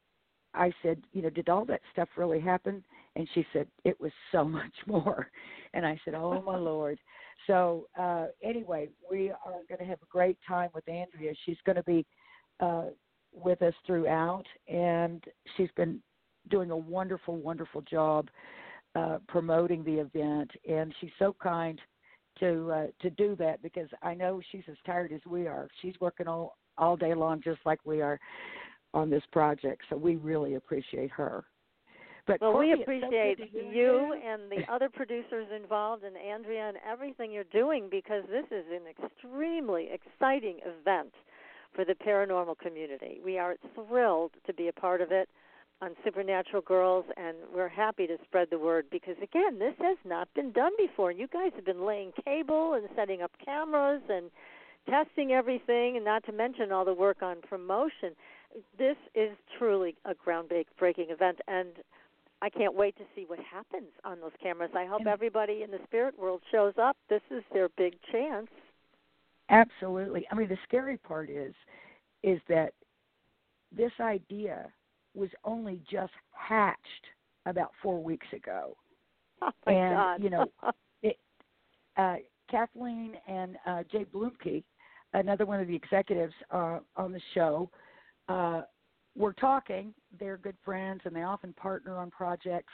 I 0.54 0.74
said, 0.82 1.02
you 1.14 1.22
know, 1.22 1.30
did 1.30 1.50
all 1.50 1.66
that 1.66 1.82
stuff 1.92 2.10
really 2.18 2.40
happen? 2.40 2.84
And 3.16 3.28
she 3.34 3.46
said, 3.54 3.68
it 3.84 4.00
was 4.00 4.12
so 4.32 4.44
much 4.46 4.74
more. 4.86 5.30
And 5.74 5.86
I 5.86 6.00
said, 6.04 6.14
oh 6.16 6.42
my 6.42 6.56
lord. 6.58 7.00
So 7.48 7.88
uh, 8.00 8.28
anyway, 8.44 8.90
we 9.10 9.30
are 9.30 9.62
going 9.68 9.80
to 9.80 9.86
have 9.86 10.02
a 10.02 10.08
great 10.10 10.38
time 10.48 10.70
with 10.74 10.88
Andrea. 10.88 11.34
She's 11.46 11.58
going 11.66 11.78
to 11.78 11.84
be 11.84 12.06
uh, 12.60 12.86
with 13.34 13.62
us 13.62 13.74
throughout, 13.86 14.46
and 14.68 15.24
she's 15.56 15.70
been 15.76 16.02
doing 16.50 16.72
a 16.72 16.78
wonderful, 16.78 17.38
wonderful 17.38 17.82
job 17.82 18.30
uh, 18.96 19.20
promoting 19.28 19.84
the 19.84 20.00
event. 20.00 20.52
And 20.68 20.94
she's 21.00 21.12
so 21.20 21.36
kind 21.42 21.80
to 22.40 22.72
uh, 22.72 22.88
to 23.02 23.10
do 23.10 23.36
that 23.38 23.62
because 23.62 23.90
I 24.02 24.14
know 24.14 24.42
she's 24.52 24.64
as 24.70 24.78
tired 24.86 25.12
as 25.12 25.22
we 25.28 25.48
are. 25.48 25.68
She's 25.82 25.96
working 26.00 26.28
all 26.28 26.58
all 26.78 26.96
day 26.96 27.14
long, 27.14 27.42
just 27.44 27.60
like 27.66 27.80
we 27.86 28.02
are 28.02 28.20
on 28.94 29.10
this 29.10 29.24
project. 29.32 29.84
So 29.90 29.98
we 29.98 30.16
really 30.16 30.56
appreciate 30.56 31.12
her. 31.12 31.46
But 32.30 32.42
well, 32.42 32.60
we 32.60 32.74
appreciate 32.74 33.40
you 33.54 34.16
and 34.24 34.52
the 34.52 34.72
other 34.72 34.88
producers 34.88 35.48
involved, 35.56 36.04
and 36.04 36.16
Andrea, 36.16 36.68
and 36.68 36.78
everything 36.88 37.32
you're 37.32 37.44
doing 37.46 37.88
because 37.90 38.24
this 38.30 38.46
is 38.52 38.66
an 38.72 38.84
extremely 38.88 39.90
exciting 39.92 40.60
event 40.64 41.12
for 41.74 41.86
the 41.86 41.96
paranormal 41.96 42.60
community. 42.60 43.20
We 43.26 43.40
are 43.40 43.56
thrilled 43.74 44.32
to 44.46 44.54
be 44.54 44.68
a 44.68 44.74
part 44.74 45.02
of 45.02 45.12
it 45.12 45.28
on 45.82 45.96
Supernatural 46.04 46.62
Girls, 46.62 47.06
and 47.18 47.36
we're 47.52 47.68
happy 47.68 48.06
to 48.06 48.18
spread 48.26 48.50
the 48.52 48.60
word 48.60 48.86
because, 48.92 49.16
again, 49.24 49.58
this 49.58 49.74
has 49.80 49.98
not 50.06 50.32
been 50.36 50.52
done 50.52 50.74
before. 50.78 51.12
You 51.12 51.28
guys 51.28 51.52
have 51.56 51.66
been 51.66 51.84
laying 51.84 52.12
cable 52.24 52.74
and 52.74 52.88
setting 52.96 53.24
up 53.24 53.32
cameras 53.44 54.04
and 54.08 54.30
testing 54.88 55.32
everything, 55.32 55.96
and 55.96 56.06
not 56.06 56.24
to 56.26 56.32
mention 56.32 56.72
all 56.72 56.86
the 56.86 56.94
work 56.94 57.24
on 57.24 57.38
promotion 57.42 58.14
this 58.78 58.98
is 59.16 59.32
truly 59.58 59.96
a 60.06 60.14
groundbreaking 60.14 61.12
event, 61.12 61.40
and 61.48 61.70
I 62.42 62.50
can't 62.50 62.74
wait 62.74 62.96
to 62.98 63.04
see 63.16 63.26
what 63.28 63.40
happens 63.40 63.90
on 64.06 64.22
those 64.22 64.32
cameras. 64.42 64.72
I 64.76 64.86
hope 64.86 65.06
everybody 65.06 65.64
in 65.64 65.72
the 65.72 65.80
spirit 65.86 66.18
world 66.18 66.42
shows 66.52 66.74
up. 66.82 66.96
This 67.10 67.22
is 67.30 67.44
their 67.54 67.70
big 67.78 67.96
chance. 68.12 68.48
Absolutely. 69.50 70.26
I 70.32 70.36
mean, 70.36 70.48
the 70.48 70.58
scary 70.64 70.98
part 70.98 71.30
is, 71.30 71.54
is 72.24 72.40
that 72.48 72.74
this 73.76 73.92
idea 74.00 74.72
was 75.16 75.30
only 75.44 75.82
just 75.92 76.14
hatched 76.32 76.78
about 77.46 77.72
four 77.82 78.02
weeks 78.02 78.28
ago. 78.34 78.76
Oh 79.42 79.72
and 79.72 79.96
God. 79.96 80.22
you 80.22 80.30
know, 80.30 80.46
it, 81.02 81.18
uh, 81.96 82.16
Kathleen 82.52 83.14
and 83.26 83.56
uh, 83.66 83.84
Jay 83.90 84.04
Bloomke, 84.14 84.66
another 85.14 85.46
one 85.46 85.62
of 85.62 85.68
the 85.68 85.76
executives 85.76 86.34
uh, 86.52 86.80
on 86.98 87.14
the 87.14 87.22
show, 87.34 87.70
uh, 88.28 88.64
we're 89.20 89.34
talking. 89.34 89.94
They're 90.18 90.38
good 90.38 90.56
friends, 90.66 91.02
and 91.04 91.16
they 91.16 91.24
often 91.24 91.54
partner 91.54 91.98
on 91.98 92.10
projects. 92.10 92.74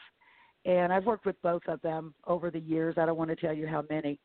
and 0.64 0.94
I've 0.94 1.06
worked 1.06 1.26
with 1.26 1.42
both 1.42 1.64
of 1.68 1.82
them 1.82 2.14
over 2.26 2.50
the 2.50 2.60
years. 2.60 2.96
I 2.98 3.06
don't 3.06 3.18
want 3.18 3.30
to 3.32 3.36
tell 3.36 3.54
you 3.54 3.68
how 3.68 3.84
many, 3.90 4.20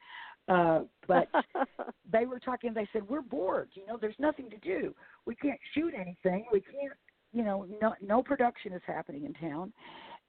uh, 0.49 0.81
but 1.09 1.29
they 2.12 2.27
were 2.27 2.39
talking. 2.39 2.73
They 2.73 2.89
said 2.93 3.09
we're 3.09 3.23
bored. 3.23 3.71
You 3.75 3.87
know, 3.87 3.99
there's 4.00 4.15
nothing 4.19 4.49
to 4.50 4.57
do. 4.59 4.95
We 5.27 5.35
can't 5.35 5.59
shoot 5.75 5.93
anything. 5.95 6.47
We 6.53 6.61
can't. 6.61 6.93
You 7.33 7.45
know, 7.45 7.67
no 7.81 7.95
no 8.00 8.23
production 8.23 8.73
is 8.73 8.83
happening 8.87 9.25
in 9.25 9.35
town, 9.35 9.73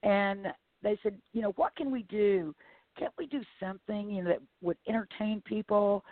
and 0.03 0.48
they 0.83 0.98
said, 1.03 1.17
you 1.33 1.41
know, 1.41 1.53
what 1.55 1.75
can 1.75 1.91
we 1.91 2.03
do? 2.03 2.55
Can't 2.98 3.13
we 3.17 3.27
do 3.27 3.41
something 3.60 4.10
you 4.10 4.24
know 4.24 4.29
that 4.29 4.39
would 4.62 4.77
entertain 4.88 5.41
people? 5.45 6.03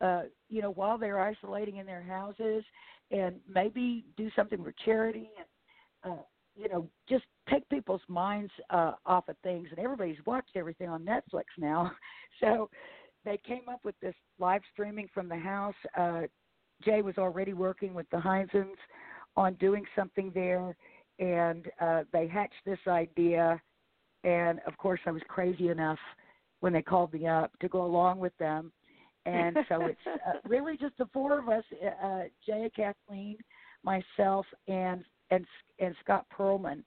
Uh, 0.00 0.22
you 0.48 0.62
know, 0.62 0.70
while 0.70 0.96
they're 0.96 1.20
isolating 1.20 1.76
in 1.76 1.86
their 1.86 2.02
houses, 2.02 2.64
and 3.10 3.36
maybe 3.48 4.04
do 4.16 4.30
something 4.36 4.62
for 4.62 4.74
charity 4.84 5.30
and 5.38 6.12
uh, 6.12 6.22
you 6.56 6.68
know 6.68 6.88
just 7.08 7.24
take 7.50 7.68
people's 7.68 8.02
minds 8.08 8.52
uh, 8.70 8.92
off 9.06 9.28
of 9.28 9.36
things. 9.42 9.68
And 9.70 9.78
everybody's 9.78 10.24
watched 10.26 10.56
everything 10.56 10.88
on 10.88 11.04
Netflix 11.04 11.44
now, 11.56 11.92
so 12.40 12.68
they 13.24 13.38
came 13.46 13.68
up 13.70 13.80
with 13.84 13.98
this 14.00 14.14
live 14.38 14.62
streaming 14.72 15.08
from 15.12 15.28
the 15.28 15.36
house. 15.36 15.74
Uh, 15.96 16.22
Jay 16.84 17.02
was 17.02 17.18
already 17.18 17.52
working 17.52 17.92
with 17.94 18.08
the 18.10 18.16
Heinzens 18.16 18.76
on 19.36 19.54
doing 19.54 19.84
something 19.96 20.30
there, 20.34 20.76
and 21.18 21.66
uh, 21.80 22.02
they 22.12 22.26
hatched 22.26 22.64
this 22.64 22.78
idea. 22.86 23.60
And 24.24 24.60
of 24.66 24.76
course, 24.78 25.00
I 25.06 25.10
was 25.10 25.22
crazy 25.28 25.68
enough 25.68 25.98
when 26.60 26.72
they 26.72 26.82
called 26.82 27.12
me 27.12 27.26
up 27.26 27.56
to 27.60 27.68
go 27.68 27.84
along 27.84 28.18
with 28.18 28.36
them 28.38 28.72
and 29.28 29.56
so 29.68 29.86
it's 29.86 30.00
uh, 30.06 30.32
really 30.46 30.76
just 30.76 30.96
the 30.98 31.06
four 31.12 31.38
of 31.38 31.48
us: 31.48 31.64
uh, 32.02 32.22
Jay, 32.44 32.70
Kathleen, 32.74 33.36
myself, 33.82 34.46
and 34.66 35.04
and 35.30 35.46
and 35.78 35.94
Scott 36.02 36.26
Perlman, 36.36 36.82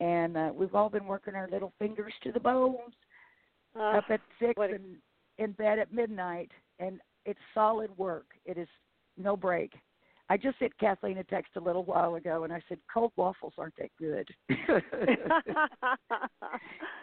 and 0.00 0.36
uh, 0.36 0.50
we've 0.54 0.74
all 0.74 0.90
been 0.90 1.06
working 1.06 1.34
our 1.34 1.48
little 1.50 1.72
fingers 1.78 2.12
to 2.22 2.32
the 2.32 2.40
bones 2.40 2.94
uh, 3.76 3.98
up 3.98 4.04
at 4.10 4.20
six 4.38 4.54
a- 4.58 4.74
and 4.74 4.96
in 5.38 5.52
bed 5.52 5.78
at 5.78 5.92
midnight, 5.92 6.50
and 6.78 7.00
it's 7.24 7.40
solid 7.54 7.96
work. 7.96 8.26
It 8.44 8.58
is 8.58 8.68
no 9.16 9.36
break. 9.36 9.72
I 10.28 10.36
just 10.36 10.58
sent 10.60 10.76
Kathleen 10.78 11.18
a 11.18 11.24
text 11.24 11.56
a 11.56 11.60
little 11.60 11.84
while 11.84 12.14
ago, 12.14 12.44
and 12.44 12.52
I 12.52 12.60
said, 12.68 12.78
"Cold 12.92 13.12
waffles 13.16 13.54
aren't 13.58 13.74
that 13.78 13.90
good." 13.98 14.28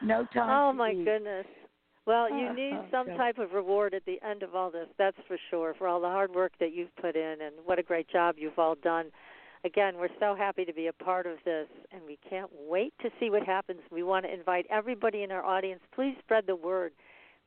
no 0.01 0.25
time. 0.33 0.49
oh 0.49 0.71
my 0.73 0.91
eat. 0.91 1.03
goodness. 1.03 1.45
Well, 2.07 2.29
you 2.31 2.53
need 2.53 2.73
Uh, 2.73 2.89
some 2.89 3.07
type 3.07 3.37
of 3.37 3.53
reward 3.53 3.93
at 3.93 4.05
the 4.05 4.19
end 4.21 4.41
of 4.41 4.55
all 4.55 4.71
this. 4.71 4.87
That's 4.97 5.19
for 5.27 5.37
sure. 5.49 5.73
For 5.73 5.87
all 5.89 5.99
the 5.99 6.09
hard 6.09 6.33
work 6.33 6.53
that 6.59 6.71
you've 6.71 6.95
put 6.95 7.17
in, 7.17 7.41
and 7.41 7.53
what 7.65 7.79
a 7.79 7.83
great 7.83 8.07
job 8.07 8.39
you've 8.39 8.57
all 8.57 8.75
done. 8.75 9.11
Again, 9.65 9.97
we're 9.97 10.15
so 10.17 10.33
happy 10.33 10.63
to 10.63 10.71
be 10.73 10.87
a 10.87 10.93
part 10.93 11.25
of 11.25 11.43
this, 11.43 11.67
and 11.91 12.01
we 12.05 12.15
can't 12.29 12.49
wait 12.53 12.93
to 12.99 13.11
see 13.19 13.29
what 13.29 13.43
happens. 13.43 13.81
We 13.91 14.03
want 14.03 14.25
to 14.25 14.33
invite 14.33 14.65
everybody 14.69 15.23
in 15.23 15.31
our 15.31 15.43
audience. 15.43 15.81
Please 15.91 16.15
spread 16.19 16.45
the 16.47 16.55
word, 16.55 16.93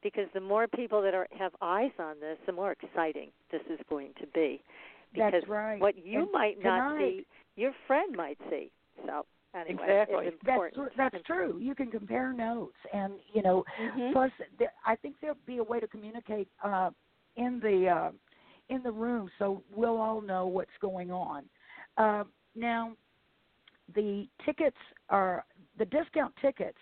because 0.03 0.29
the 0.35 0.41
more 0.41 0.69
people 0.69 1.01
that 1.03 1.15
are 1.15 1.27
have 1.39 1.57
eyes 1.63 1.93
on 1.99 2.21
this, 2.21 2.39
the 2.45 2.53
more 2.53 2.73
exciting 2.73 3.31
this 3.51 3.63
is 3.71 3.81
going 3.89 4.13
to 4.21 4.27
be. 4.27 4.63
Because 5.15 5.33
That's 5.33 5.49
right. 5.49 5.81
what 5.81 5.97
you 6.05 6.21
And 6.23 6.33
might 6.33 6.63
not 6.63 6.91
tonight- 6.91 6.99
see, 7.01 7.27
your 7.57 7.73
friend 7.87 8.15
might 8.15 8.39
see. 8.51 8.71
So 9.07 9.25
anyway, 9.55 9.83
Exactly. 9.83 10.31
That's 10.45 10.59
that's 10.97 11.25
true. 11.27 11.59
You 11.59 11.75
can 11.75 11.91
compare 11.91 12.33
notes, 12.33 12.77
and 12.93 13.15
you 13.33 13.43
know, 13.43 13.65
Mhm. 13.79 14.13
plus 14.13 14.33
th- 14.59 14.71
I 14.87 14.97
think 14.97 15.17
there'll 15.21 15.37
be 15.47 15.59
a 15.59 15.65
way 15.65 15.81
to 15.81 15.89
communicate 15.89 16.49
uh, 16.63 16.91
in 17.37 17.61
the 17.61 17.89
uh, 17.89 18.13
in 18.69 18.83
the 18.83 18.93
room, 18.93 19.31
so 19.39 19.63
we'll 19.71 20.01
all 20.01 20.21
know 20.21 20.47
what's 20.47 20.77
going 20.81 21.11
on. 21.11 21.49
Uh, 21.97 22.25
now, 22.55 22.97
the 23.95 24.29
tickets 24.45 24.77
are 25.09 25.45
the 25.79 25.85
discount 25.87 26.35
tickets 26.41 26.79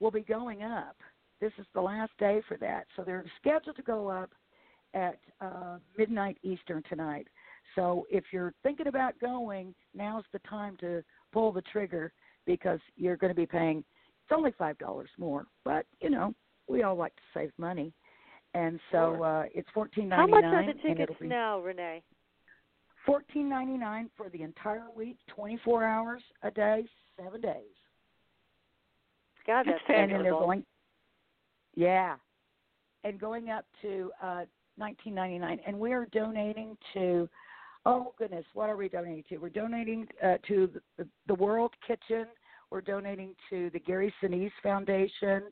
will 0.00 0.10
be 0.12 0.22
going 0.22 0.62
up. 0.62 0.96
This 1.40 1.52
is 1.58 1.66
the 1.74 1.80
last 1.80 2.12
day 2.18 2.40
for 2.48 2.56
that, 2.58 2.86
so 2.96 3.02
they're 3.02 3.24
scheduled 3.40 3.76
to 3.76 3.82
go 3.82 4.08
up 4.08 4.30
at 4.94 5.18
uh, 5.40 5.78
midnight 5.96 6.38
Eastern 6.42 6.82
tonight. 6.88 7.28
So 7.74 8.06
if 8.10 8.24
you're 8.32 8.54
thinking 8.62 8.86
about 8.86 9.18
going, 9.20 9.74
now's 9.94 10.24
the 10.32 10.38
time 10.40 10.76
to 10.80 11.02
pull 11.32 11.52
the 11.52 11.62
trigger 11.62 12.12
because 12.46 12.80
you're 12.96 13.16
going 13.16 13.30
to 13.30 13.36
be 13.36 13.46
paying. 13.46 13.78
It's 13.78 14.36
only 14.36 14.52
five 14.58 14.78
dollars 14.78 15.10
more, 15.18 15.46
but 15.64 15.86
you 16.00 16.10
know 16.10 16.34
we 16.68 16.82
all 16.82 16.96
like 16.96 17.14
to 17.16 17.22
save 17.32 17.50
money, 17.58 17.92
and 18.54 18.78
so 18.92 19.22
uh, 19.22 19.44
it's 19.54 19.68
fourteen 19.72 20.10
How 20.10 20.26
much 20.26 20.44
are 20.44 20.66
the 20.66 20.74
tickets 20.74 21.12
now, 21.22 21.60
Rene? 21.60 22.02
Fourteen 23.06 23.48
ninety 23.48 23.78
nine 23.78 24.10
for 24.16 24.28
the 24.28 24.42
entire 24.42 24.86
week, 24.94 25.16
twenty 25.28 25.58
four 25.64 25.84
hours 25.84 26.22
a 26.42 26.50
day, 26.50 26.84
seven 27.16 27.40
days, 27.40 27.54
God, 29.46 29.66
that's 29.66 29.80
and 29.88 30.12
then 30.12 30.22
they're 30.22 30.32
going. 30.32 30.64
Yeah, 31.74 32.16
and 33.04 33.18
going 33.18 33.48
up 33.50 33.64
to 33.82 34.10
uh, 34.22 34.42
nineteen 34.76 35.14
ninety 35.14 35.38
nine, 35.38 35.58
and 35.66 35.78
we 35.78 35.92
are 35.92 36.06
donating 36.12 36.76
to. 36.94 37.28
Oh 37.88 38.12
goodness, 38.18 38.44
what 38.52 38.68
are 38.68 38.76
we 38.76 38.90
donating 38.90 39.24
to? 39.30 39.38
We're 39.38 39.48
donating 39.48 40.06
uh, 40.22 40.34
to 40.46 40.68
the, 40.98 41.08
the 41.26 41.34
World 41.34 41.72
Kitchen. 41.86 42.26
We're 42.70 42.82
donating 42.82 43.34
to 43.48 43.70
the 43.70 43.78
Gary 43.80 44.12
Sinise 44.22 44.52
Foundation, 44.62 45.44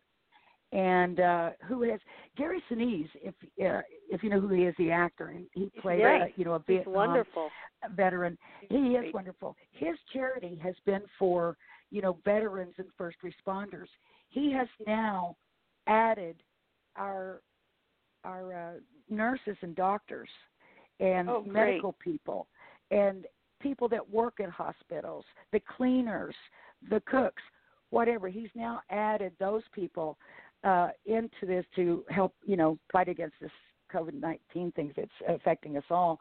and 0.71 1.19
uh, 1.19 1.50
who 1.66 1.81
has 1.90 1.99
Gary 2.37 2.62
Sinise? 2.71 3.09
If 3.14 3.35
uh, 3.43 3.81
if 4.11 4.23
you 4.23 4.28
know 4.28 4.38
who 4.38 4.49
he 4.49 4.64
is, 4.64 4.75
the 4.76 4.90
actor, 4.90 5.33
he, 5.35 5.49
he 5.59 5.81
played 5.81 6.00
Yes, 6.00 6.28
a, 6.28 6.38
you 6.38 6.45
know 6.45 6.52
a 6.52 6.59
Vietnam 6.59 6.93
wonderful. 6.93 7.49
veteran. 7.95 8.37
He 8.69 8.76
is 8.76 9.14
wonderful. 9.14 9.57
His 9.71 9.97
charity 10.12 10.61
has 10.62 10.75
been 10.85 11.05
for 11.19 11.57
you 11.90 12.02
know 12.02 12.19
veterans 12.23 12.75
and 12.76 12.88
first 12.99 13.16
responders. 13.25 13.88
He 14.28 14.52
has 14.52 14.69
now 14.87 15.38
added 15.87 16.37
our 16.97 17.40
our 18.25 18.52
uh, 18.52 18.73
nurses 19.09 19.57
and 19.62 19.75
doctors 19.75 20.28
and 21.00 21.29
Oh, 21.29 21.43
medical 21.47 21.93
people 21.93 22.47
and 22.91 23.26
people 23.61 23.88
that 23.88 24.09
work 24.11 24.35
in 24.38 24.50
hospitals, 24.50 25.25
the 25.53 25.61
cleaners, 25.76 26.35
the 26.91 27.00
cooks, 27.07 27.43
whatever. 27.91 28.29
He's 28.29 28.50
now 28.55 28.81
added 28.91 29.33
those 29.38 29.62
people 29.73 30.19
uh, 30.65 30.88
into 31.05 31.47
this 31.47 31.65
to 31.76 32.05
help 32.11 32.35
you 32.45 32.57
know 32.57 32.79
fight 32.93 33.09
against 33.09 33.37
this 33.41 33.50
COVID 33.93 34.15
nineteen 34.15 34.73
thing 34.73 34.93
that's 34.97 35.11
affecting 35.29 35.76
us 35.76 35.85
all. 35.91 36.21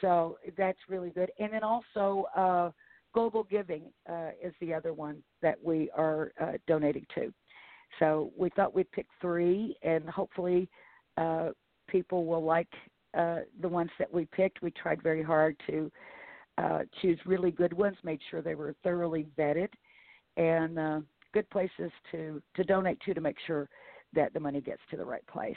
So 0.00 0.38
that's 0.56 0.78
really 0.88 1.10
good. 1.10 1.30
And 1.38 1.52
then 1.52 1.64
also, 1.64 2.26
uh, 2.36 2.70
Global 3.14 3.44
Giving 3.44 3.84
uh, 4.08 4.30
is 4.42 4.52
the 4.60 4.74
other 4.74 4.92
one 4.92 5.22
that 5.42 5.56
we 5.62 5.90
are 5.96 6.32
uh, 6.40 6.52
donating 6.66 7.06
to. 7.14 7.32
So 7.98 8.30
we 8.36 8.50
thought 8.50 8.74
we'd 8.74 8.92
pick 8.92 9.06
three, 9.20 9.76
and 9.82 10.08
hopefully, 10.08 10.68
uh, 11.16 11.50
people 11.88 12.26
will 12.26 12.44
like 12.44 12.68
uh, 13.16 13.40
the 13.60 13.68
ones 13.68 13.90
that 13.98 14.12
we 14.12 14.26
picked. 14.26 14.62
We 14.62 14.70
tried 14.70 15.02
very 15.02 15.22
hard 15.22 15.56
to 15.68 15.90
uh, 16.58 16.80
choose 17.00 17.18
really 17.24 17.50
good 17.50 17.72
ones, 17.72 17.96
made 18.02 18.20
sure 18.30 18.42
they 18.42 18.54
were 18.54 18.74
thoroughly 18.82 19.26
vetted, 19.38 19.68
and 20.36 20.78
uh, 20.78 21.00
good 21.32 21.48
places 21.50 21.90
to 22.12 22.42
to 22.56 22.64
donate 22.64 23.00
to 23.02 23.14
to 23.14 23.20
make 23.20 23.36
sure 23.46 23.68
that 24.14 24.32
the 24.34 24.40
money 24.40 24.60
gets 24.60 24.80
to 24.90 24.96
the 24.96 25.04
right 25.04 25.26
place. 25.26 25.56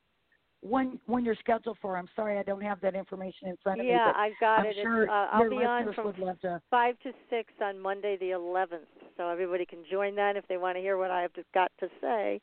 when 0.63 0.99
when 1.07 1.25
you're 1.25 1.37
scheduled 1.37 1.77
for. 1.83 1.97
I'm 1.97 2.09
sorry, 2.15 2.39
I 2.39 2.43
don't 2.43 2.63
have 2.63 2.81
that 2.81 2.95
information 2.95 3.49
in 3.49 3.57
front 3.63 3.81
of 3.81 3.87
yeah, 3.87 3.93
me. 3.93 3.99
Yeah, 3.99 4.13
I've 4.17 4.41
got 4.41 4.61
I'm 4.61 4.67
it. 4.67 4.77
Sure 4.81 5.11
uh, 5.11 5.27
I'll 5.33 5.51
be 5.51 5.57
on 5.57 5.93
from 5.95 6.15
to. 6.15 6.63
five 6.71 6.99
to 7.01 7.13
six 7.29 7.53
on 7.61 7.79
Monday 7.79 8.17
the 8.19 8.31
11th, 8.31 8.87
so 9.17 9.29
everybody 9.29 9.67
can 9.67 9.81
join 9.91 10.15
that 10.17 10.37
if 10.37 10.47
they 10.49 10.57
want 10.57 10.77
to 10.77 10.81
hear 10.81 10.97
what 10.97 11.11
I 11.11 11.23
have 11.23 11.33
to, 11.35 11.45
got 11.53 11.73
to 11.81 11.89
say, 12.01 12.41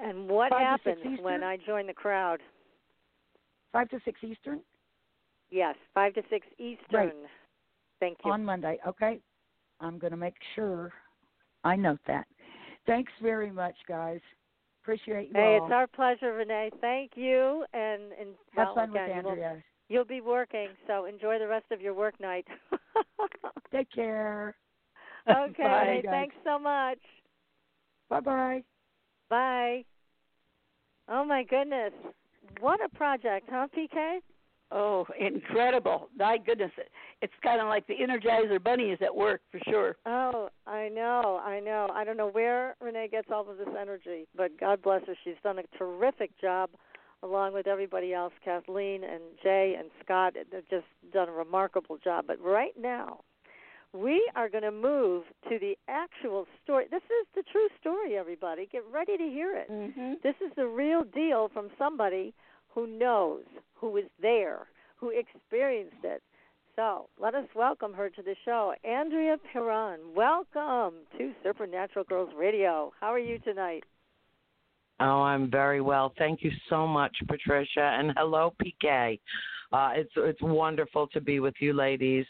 and 0.00 0.28
what 0.28 0.50
Five 0.50 0.60
happens 0.60 1.20
when 1.20 1.44
I 1.44 1.58
join 1.64 1.86
the 1.86 1.94
crowd. 1.94 2.40
Five 3.72 3.88
to 3.90 4.00
six 4.04 4.22
Eastern 4.22 4.60
Yes, 5.50 5.76
five 5.94 6.14
to 6.14 6.22
six 6.30 6.46
Eastern. 6.58 6.78
Right. 6.92 7.12
Thank 8.00 8.18
you. 8.24 8.30
on 8.30 8.44
Monday. 8.44 8.78
Okay, 8.86 9.20
I'm 9.80 9.98
going 9.98 10.10
to 10.10 10.16
make 10.16 10.34
sure 10.54 10.92
I 11.64 11.76
note 11.76 12.00
that. 12.06 12.26
Thanks 12.86 13.12
very 13.22 13.50
much, 13.50 13.74
guys. 13.88 14.20
Appreciate 14.82 15.28
you 15.30 15.36
Hey, 15.36 15.58
all. 15.58 15.66
it's 15.66 15.72
our 15.72 15.86
pleasure, 15.86 16.34
Rene. 16.34 16.70
Thank 16.80 17.12
you, 17.14 17.64
and 17.74 18.12
and 18.18 18.30
Have 18.52 18.68
well, 18.68 18.74
fun 18.74 18.90
again, 18.90 19.16
with 19.16 19.26
Andrea. 19.26 19.62
You'll 19.90 20.04
be 20.04 20.20
working, 20.20 20.68
so 20.86 21.06
enjoy 21.06 21.38
the 21.38 21.48
rest 21.48 21.66
of 21.70 21.80
your 21.80 21.94
work 21.94 22.18
night. 22.20 22.46
Take 23.72 23.90
care. 23.90 24.54
okay, 25.28 25.52
Bye, 25.62 26.02
thanks 26.04 26.36
so 26.44 26.58
much. 26.58 26.98
Bye 28.08 28.20
bye. 28.20 28.62
Bye. 29.28 29.84
Oh 31.08 31.24
my 31.24 31.42
goodness, 31.42 31.92
what 32.60 32.80
a 32.84 32.88
project, 32.96 33.48
huh, 33.50 33.66
PK? 33.76 34.18
Oh, 34.70 35.06
incredible! 35.18 36.10
My 36.16 36.36
goodness, 36.36 36.72
it's 37.22 37.32
kind 37.42 37.60
of 37.60 37.68
like 37.68 37.86
the 37.86 37.94
Energizer 37.94 38.62
Bunny 38.62 38.90
is 38.90 38.98
at 39.02 39.14
work 39.14 39.40
for 39.50 39.60
sure. 39.66 39.96
Oh, 40.04 40.50
I 40.66 40.90
know, 40.90 41.40
I 41.42 41.58
know. 41.60 41.88
I 41.94 42.04
don't 42.04 42.18
know 42.18 42.28
where 42.28 42.76
Rene 42.82 43.08
gets 43.08 43.28
all 43.32 43.48
of 43.48 43.56
this 43.56 43.68
energy, 43.80 44.26
but 44.36 44.58
God 44.60 44.82
bless 44.82 45.06
her. 45.06 45.14
She's 45.24 45.34
done 45.42 45.58
a 45.58 45.78
terrific 45.78 46.38
job 46.38 46.68
along 47.22 47.54
with 47.54 47.66
everybody 47.66 48.12
else, 48.12 48.32
Kathleen 48.44 49.04
and 49.04 49.22
Jay 49.42 49.74
and 49.78 49.90
Scott. 50.04 50.34
They've 50.34 50.68
just 50.68 50.86
done 51.12 51.28
a 51.28 51.32
remarkable 51.32 51.96
job. 51.96 52.26
But 52.26 52.38
right 52.40 52.74
now, 52.78 53.20
we 53.94 54.30
are 54.36 54.48
going 54.48 54.64
to 54.64 54.70
move 54.70 55.24
to 55.48 55.58
the 55.58 55.74
actual 55.88 56.46
story. 56.62 56.86
This 56.90 57.02
is 57.02 57.26
the 57.34 57.42
true 57.50 57.68
story, 57.80 58.16
everybody. 58.16 58.68
Get 58.70 58.82
ready 58.92 59.16
to 59.16 59.24
hear 59.24 59.56
it. 59.56 59.70
Mm-hmm. 59.70 60.14
This 60.22 60.34
is 60.44 60.52
the 60.56 60.66
real 60.66 61.04
deal 61.04 61.50
from 61.52 61.68
somebody 61.78 62.34
who 62.68 62.86
knows, 62.86 63.44
who 63.74 63.90
was 63.90 64.04
there, 64.20 64.66
who 64.96 65.10
experienced 65.10 66.04
it. 66.04 66.22
So 66.76 67.08
let 67.20 67.34
us 67.34 67.46
welcome 67.56 67.92
her 67.94 68.08
to 68.10 68.22
the 68.22 68.36
show. 68.44 68.72
Andrea 68.84 69.36
Perron, 69.52 70.00
welcome 70.14 70.94
to 71.16 71.32
Supernatural 71.42 72.04
Girls 72.04 72.30
Radio. 72.38 72.92
How 73.00 73.08
are 73.08 73.18
you 73.18 73.38
tonight? 73.40 73.82
Oh, 75.00 75.22
I'm 75.22 75.50
very 75.50 75.80
well. 75.80 76.12
Thank 76.18 76.42
you 76.42 76.50
so 76.68 76.86
much, 76.86 77.16
Patricia, 77.26 77.96
and 77.98 78.12
hello, 78.16 78.54
PK. 78.62 79.18
Uh, 79.72 79.90
it's 79.94 80.10
it's 80.16 80.42
wonderful 80.42 81.06
to 81.08 81.20
be 81.20 81.40
with 81.40 81.54
you, 81.60 81.72
ladies, 81.72 82.26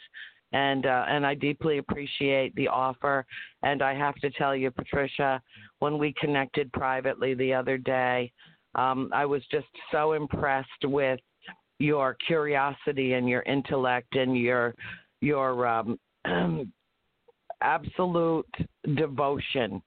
and 0.52 0.87
uh, 0.87 1.05
and 1.09 1.26
I 1.26 1.35
deeply 1.35 1.78
appreciate 1.78 2.55
the 2.55 2.69
offer. 2.69 3.26
And 3.62 3.83
I 3.83 3.95
have 3.95 4.14
to 4.17 4.31
tell 4.31 4.57
you, 4.57 4.71
Patricia, 4.71 5.43
when 5.81 5.99
we 5.99 6.14
connected 6.21 6.73
privately 6.73 7.35
the 7.35 7.52
other 7.52 7.78
day, 7.78 8.33
um, 8.75 9.11
I 9.12 9.26
was 9.26 9.43
just 9.50 9.67
so 9.93 10.12
impressed 10.12 10.85
with 10.85 11.21
your 11.78 12.17
curiosity 12.26 13.12
and 13.14 13.28
your 13.28 13.43
intellect 13.43 14.17
and 14.17 14.37
your 14.37 14.75
your 15.21 15.67
um, 15.67 15.99
absolute 17.61 18.47
devotion 18.95 19.82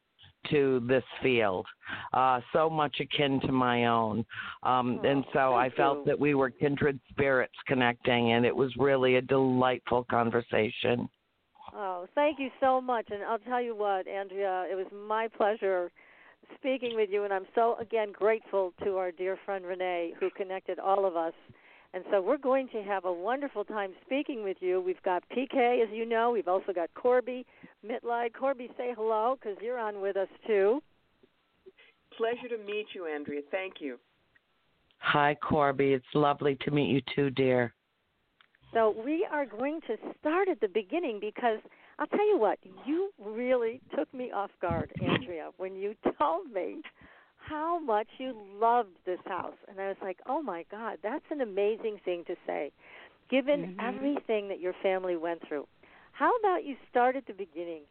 to 0.50 0.82
this 0.88 1.04
field, 1.22 1.66
uh, 2.14 2.42
so 2.54 2.70
much 2.70 3.00
akin 3.00 3.40
to 3.42 3.52
my 3.52 3.86
own. 3.86 4.26
Um, 4.64 5.00
Oh, 5.04 5.08
and 5.08 5.26
so 5.34 5.54
I 5.54 5.70
felt 5.70 6.00
you. 6.00 6.06
that 6.06 6.20
we 6.20 6.34
were 6.34 6.50
kindred 6.50 7.00
spirits 7.10 7.56
connecting, 7.68 8.34
and 8.34 8.46
it 8.46 8.56
was 8.56 8.76
really 8.78 9.16
a 9.16 9.22
delightful 9.22 10.04
conversation. 10.10 11.10
Oh, 11.74 12.08
thank 12.16 12.40
you 12.40 12.50
so 12.60 12.82
much. 12.82 13.08
And 13.12 13.24
I'll 13.24 13.40
tell 13.40 13.62
you 13.62 13.76
what, 13.76 14.08
Andrea, 14.08 14.66
it 14.70 14.76
was 14.76 14.88
my 14.92 15.28
pleasure 15.28 15.92
speaking 16.56 16.96
with 16.96 17.10
you, 17.10 17.24
and 17.24 17.34
I'm 17.34 17.46
so, 17.56 17.78
again, 17.80 18.12
grateful 18.12 18.74
to 18.84 18.98
our 18.98 19.12
dear 19.12 19.38
friend 19.46 19.66
Rene 19.66 20.14
who 20.20 20.30
connected 20.32 20.80
all 20.80 21.06
of 21.06 21.16
us. 21.16 21.34
And 21.94 22.06
so 22.10 22.22
we're 22.22 22.38
going 22.38 22.70
to 22.70 22.82
have 22.84 23.04
a 23.04 23.12
wonderful 23.12 23.66
time 23.66 23.92
speaking 24.06 24.44
with 24.44 24.58
you. 24.62 24.80
We've 24.80 25.02
got 25.04 25.24
PK, 25.36 25.84
as 25.84 25.90
you 25.92 26.06
know. 26.06 26.32
We've 26.32 26.48
also 26.48 26.72
got 26.74 26.90
Corbie 26.94 27.46
Mitleid. 27.86 28.34
Corbie, 28.34 28.70
say 28.78 28.94
hello 28.96 29.38
because 29.40 29.58
you're 29.62 29.78
on 29.78 30.00
with 30.00 30.16
us 30.16 30.30
too. 30.48 30.82
Pleasure 32.16 32.56
to 32.56 32.64
meet 32.64 32.88
you, 32.96 33.08
Andrea. 33.08 33.42
Thank 33.52 33.76
you. 33.80 33.98
Hi, 35.00 35.36
Corbie. 35.42 35.94
It's 35.94 36.06
lovely 36.14 36.58
to 36.62 36.72
meet 36.72 36.90
you 36.90 37.02
too, 37.14 37.30
dear. 37.32 37.74
So 38.74 38.96
we 39.04 39.28
are 39.30 39.46
going 39.46 39.82
to 39.88 39.98
start 40.20 40.48
at 40.48 40.62
the 40.62 40.70
beginning 40.70 41.20
because 41.20 41.60
I'll 42.00 42.08
tell 42.08 42.28
you 42.28 42.38
what, 42.38 42.58
you 42.86 43.12
really 43.20 43.82
took 43.98 44.12
me 44.14 44.32
off 44.32 44.52
guard, 44.62 44.92
Andrea, 45.02 45.50
when 45.58 45.76
you 45.76 45.96
told 46.18 46.52
me 46.52 46.82
how 47.48 47.80
much 47.80 48.08
you 48.18 48.36
loved 48.60 48.96
this 49.06 49.20
house. 49.26 49.56
And 49.68 49.80
I 49.80 49.88
was 49.88 49.98
like, 50.02 50.20
oh 50.28 50.42
my 50.42 50.66
God, 50.70 50.98
that's 51.04 51.26
an 51.32 51.42
amazing 51.42 52.00
thing 52.06 52.24
to 52.28 52.36
say, 52.46 52.72
given 53.30 53.76
Mhm. 53.78 53.80
everything 53.80 54.48
that 54.50 54.60
your 54.60 54.74
family 54.82 55.16
went 55.16 55.42
through. 55.48 55.68
How 56.12 56.36
about 56.38 56.64
you 56.64 56.76
start 56.90 57.16
at 57.16 57.26
the 57.26 57.34
beginning? 57.34 57.84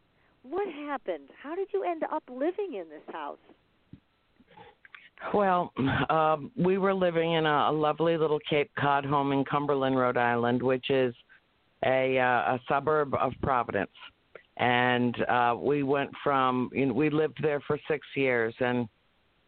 What 0.43 0.67
happened? 0.67 1.29
How 1.41 1.55
did 1.55 1.67
you 1.73 1.83
end 1.83 2.03
up 2.03 2.23
living 2.29 2.75
in 2.75 2.89
this 2.89 3.03
house? 3.13 3.39
Well, 5.33 5.71
um, 6.09 6.51
we 6.55 6.77
were 6.77 6.93
living 6.93 7.33
in 7.33 7.45
a, 7.45 7.69
a 7.69 7.71
lovely 7.71 8.17
little 8.17 8.39
Cape 8.49 8.71
Cod 8.79 9.05
home 9.05 9.31
in 9.31 9.43
Cumberland, 9.45 9.97
Rhode 9.97 10.17
Island, 10.17 10.61
which 10.61 10.89
is 10.89 11.13
a, 11.85 12.17
uh, 12.17 12.55
a 12.55 12.59
suburb 12.67 13.13
of 13.15 13.33
Providence. 13.41 13.91
And 14.57 15.15
uh, 15.23 15.55
we 15.57 15.83
went 15.83 16.11
from, 16.23 16.69
you 16.73 16.87
know, 16.87 16.93
we 16.93 17.09
lived 17.09 17.39
there 17.41 17.61
for 17.61 17.79
six 17.87 18.05
years, 18.15 18.53
and 18.59 18.87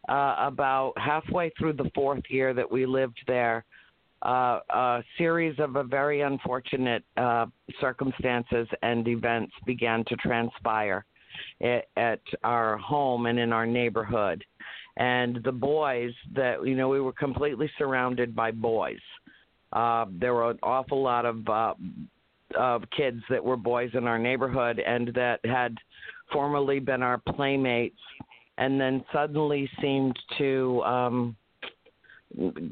uh, 0.08 0.36
about 0.38 0.92
halfway 0.96 1.50
through 1.58 1.74
the 1.74 1.90
fourth 1.94 2.22
year 2.28 2.54
that 2.54 2.70
we 2.70 2.86
lived 2.86 3.18
there, 3.26 3.64
uh, 4.22 4.60
a 4.70 5.04
series 5.18 5.58
of 5.58 5.76
a 5.76 5.84
very 5.84 6.22
unfortunate 6.22 7.04
uh, 7.16 7.46
circumstances 7.80 8.66
and 8.82 9.06
events 9.06 9.52
began 9.66 10.04
to 10.06 10.16
transpire 10.16 11.04
at, 11.62 11.86
at 11.96 12.20
our 12.42 12.78
home 12.78 13.26
and 13.26 13.38
in 13.38 13.52
our 13.52 13.66
neighborhood. 13.66 14.42
And 14.96 15.40
the 15.44 15.52
boys 15.52 16.12
that 16.34 16.64
you 16.64 16.76
know 16.76 16.88
we 16.88 17.00
were 17.00 17.12
completely 17.12 17.70
surrounded 17.78 18.34
by 18.34 18.52
boys. 18.52 19.00
Uh 19.72 20.04
there 20.08 20.32
were 20.34 20.50
an 20.50 20.58
awful 20.62 21.02
lot 21.02 21.26
of 21.26 21.48
uh 21.48 21.74
of 22.56 22.84
kids 22.96 23.20
that 23.28 23.44
were 23.44 23.56
boys 23.56 23.90
in 23.94 24.06
our 24.06 24.18
neighborhood 24.18 24.78
and 24.78 25.08
that 25.14 25.40
had 25.44 25.76
formerly 26.32 26.78
been 26.78 27.02
our 27.02 27.18
playmates 27.34 27.98
and 28.58 28.80
then 28.80 29.04
suddenly 29.12 29.68
seemed 29.80 30.18
to 30.38 30.82
um 30.84 31.36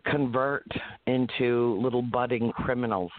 convert 0.04 0.66
into 1.06 1.78
little 1.80 2.02
budding 2.02 2.50
criminals 2.52 3.12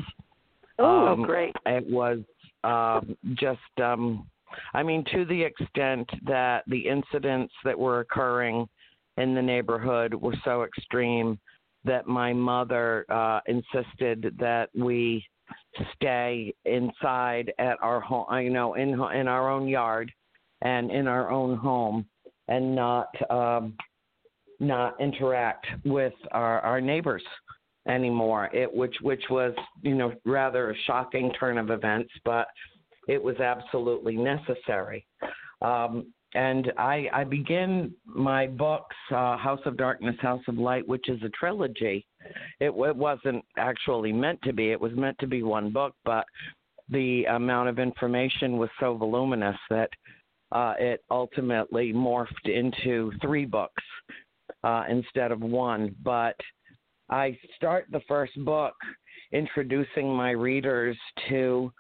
Oh, 0.80 1.08
Um, 1.08 1.22
great. 1.24 1.56
it 1.66 1.86
was 1.88 2.20
um, 2.64 3.16
just, 3.36 3.60
um, 3.82 4.28
I 4.74 4.82
mean, 4.84 5.04
to 5.12 5.24
the 5.26 5.42
extent 5.42 6.10
that 6.26 6.64
the 6.68 6.88
incidents 6.88 7.54
that 7.64 7.78
were 7.78 8.00
occurring 8.00 8.68
in 9.18 9.36
the 9.36 9.42
neighborhood 9.42 10.14
were 10.14 10.36
so 10.44 10.64
extreme 10.64 11.40
that 11.86 12.08
my 12.08 12.34
mother 12.34 13.06
uh, 13.10 13.42
insisted 13.46 14.36
that 14.40 14.70
we 14.74 15.24
stay 15.96 16.54
inside 16.66 17.54
at 17.60 17.78
our 17.82 18.00
home, 18.00 18.26
you 18.42 18.50
know, 18.50 18.74
in 18.74 18.90
in 19.14 19.28
our 19.28 19.50
own 19.50 19.68
yard 19.68 20.12
and 20.62 20.90
in 20.90 21.08
our 21.08 21.30
own 21.30 21.58
home, 21.58 22.06
and 22.48 22.76
not 22.76 23.10
um, 23.30 23.76
not 24.60 25.00
interact 25.00 25.66
with 25.86 26.14
our 26.32 26.60
our 26.62 26.82
neighbors 26.82 27.24
anymore. 27.88 28.50
It 28.54 28.74
which 28.74 28.96
which 29.02 29.24
was 29.30 29.54
you 29.82 29.96
know 29.96 30.14
rather 30.26 30.72
a 30.72 30.76
shocking 30.86 31.32
turn 31.40 31.58
of 31.58 31.70
events, 31.70 32.12
but 32.26 32.48
it 33.08 33.22
was 33.22 33.38
absolutely 33.40 34.16
necessary. 34.16 35.06
Um, 35.62 36.14
and 36.36 36.72
I, 36.78 37.08
I 37.14 37.24
begin 37.24 37.94
my 38.06 38.48
books, 38.48 38.96
uh, 39.12 39.38
House 39.38 39.60
of 39.66 39.78
Darkness, 39.78 40.16
House 40.20 40.42
of 40.48 40.58
Light, 40.58 40.88
which 40.88 41.08
is 41.08 41.22
a 41.24 41.30
trilogy. 41.30 42.08
It, 42.60 42.70
it 42.70 42.96
wasn't 42.96 43.46
actually 43.58 44.12
meant 44.12 44.42
to 44.44 44.54
be. 44.54 44.72
It 44.72 44.82
was 44.82 44.94
meant 44.96 45.18
to 45.20 45.28
be 45.28 45.44
one 45.44 45.72
book, 45.72 45.94
but 46.06 46.26
the 46.90 47.26
amount 47.26 47.70
of 47.70 47.80
information 47.80 48.58
was 48.58 48.70
so 48.80 48.96
voluminous 48.96 49.58
that 49.70 49.90
uh, 50.54 50.76
it 50.80 51.04
ultimately 51.12 51.92
morphed 51.92 52.46
into 52.46 53.12
three 53.22 53.46
books. 53.46 53.84
uh, 54.64 54.84
instead 54.90 55.32
of 55.32 55.42
one. 55.42 55.96
But 56.04 56.36
I 57.10 57.38
start 57.56 57.86
the 57.92 58.02
first 58.08 58.34
book 58.44 58.74
introducing 59.32 60.14
my 60.14 60.32
readers 60.32 60.98
to 61.30 61.72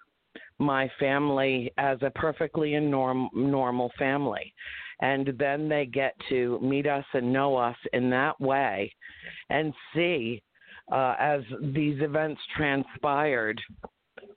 my 0.59 0.89
family 0.99 1.71
as 1.77 1.97
a 2.01 2.09
perfectly 2.11 2.77
norm, 2.79 3.29
normal 3.33 3.91
family. 3.97 4.53
And 5.01 5.33
then 5.37 5.67
they 5.67 5.85
get 5.85 6.13
to 6.29 6.59
meet 6.61 6.87
us 6.87 7.05
and 7.13 7.33
know 7.33 7.55
us 7.57 7.75
in 7.93 8.09
that 8.11 8.39
way 8.39 8.93
and 9.49 9.73
see 9.93 10.41
uh, 10.91 11.15
as 11.19 11.41
these 11.61 12.01
events 12.01 12.39
transpired 12.55 13.59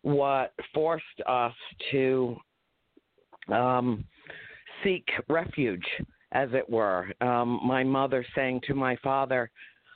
what 0.02 0.52
forced 0.72 1.04
us 1.26 1.54
to 1.90 2.36
um, 3.52 4.04
seek 4.86 5.08
refuge, 5.28 5.84
as 6.32 6.48
it 6.52 6.68
were. 6.68 7.10
Um, 7.20 7.60
my 7.64 7.82
mother 7.82 8.24
saying 8.34 8.60
to 8.68 8.74
my 8.74 8.96
father, 9.02 9.50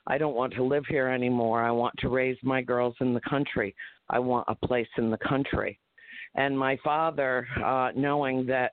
I 0.07 0.19
don't 0.19 0.35
want 0.35 0.53
to 0.55 0.65
live 0.65 0.85
here 0.89 1.09
anymore. 1.09 1.63
I 1.63 1.71
want 1.71 1.95
to 1.99 2.09
raise 2.09 2.37
my 2.43 2.61
girls 2.61 2.97
in 3.01 3.15
the 3.15 3.21
country. 3.21 3.75
I 4.09 4.19
want 4.19 4.47
a 4.49 4.67
place 4.67 4.89
in 4.99 5.11
the 5.11 5.19
country. 5.19 5.79
And 6.35 6.59
my 6.59 6.77
father, 6.83 7.47
uh, 7.65 7.91
knowing 7.95 8.47
that 8.47 8.73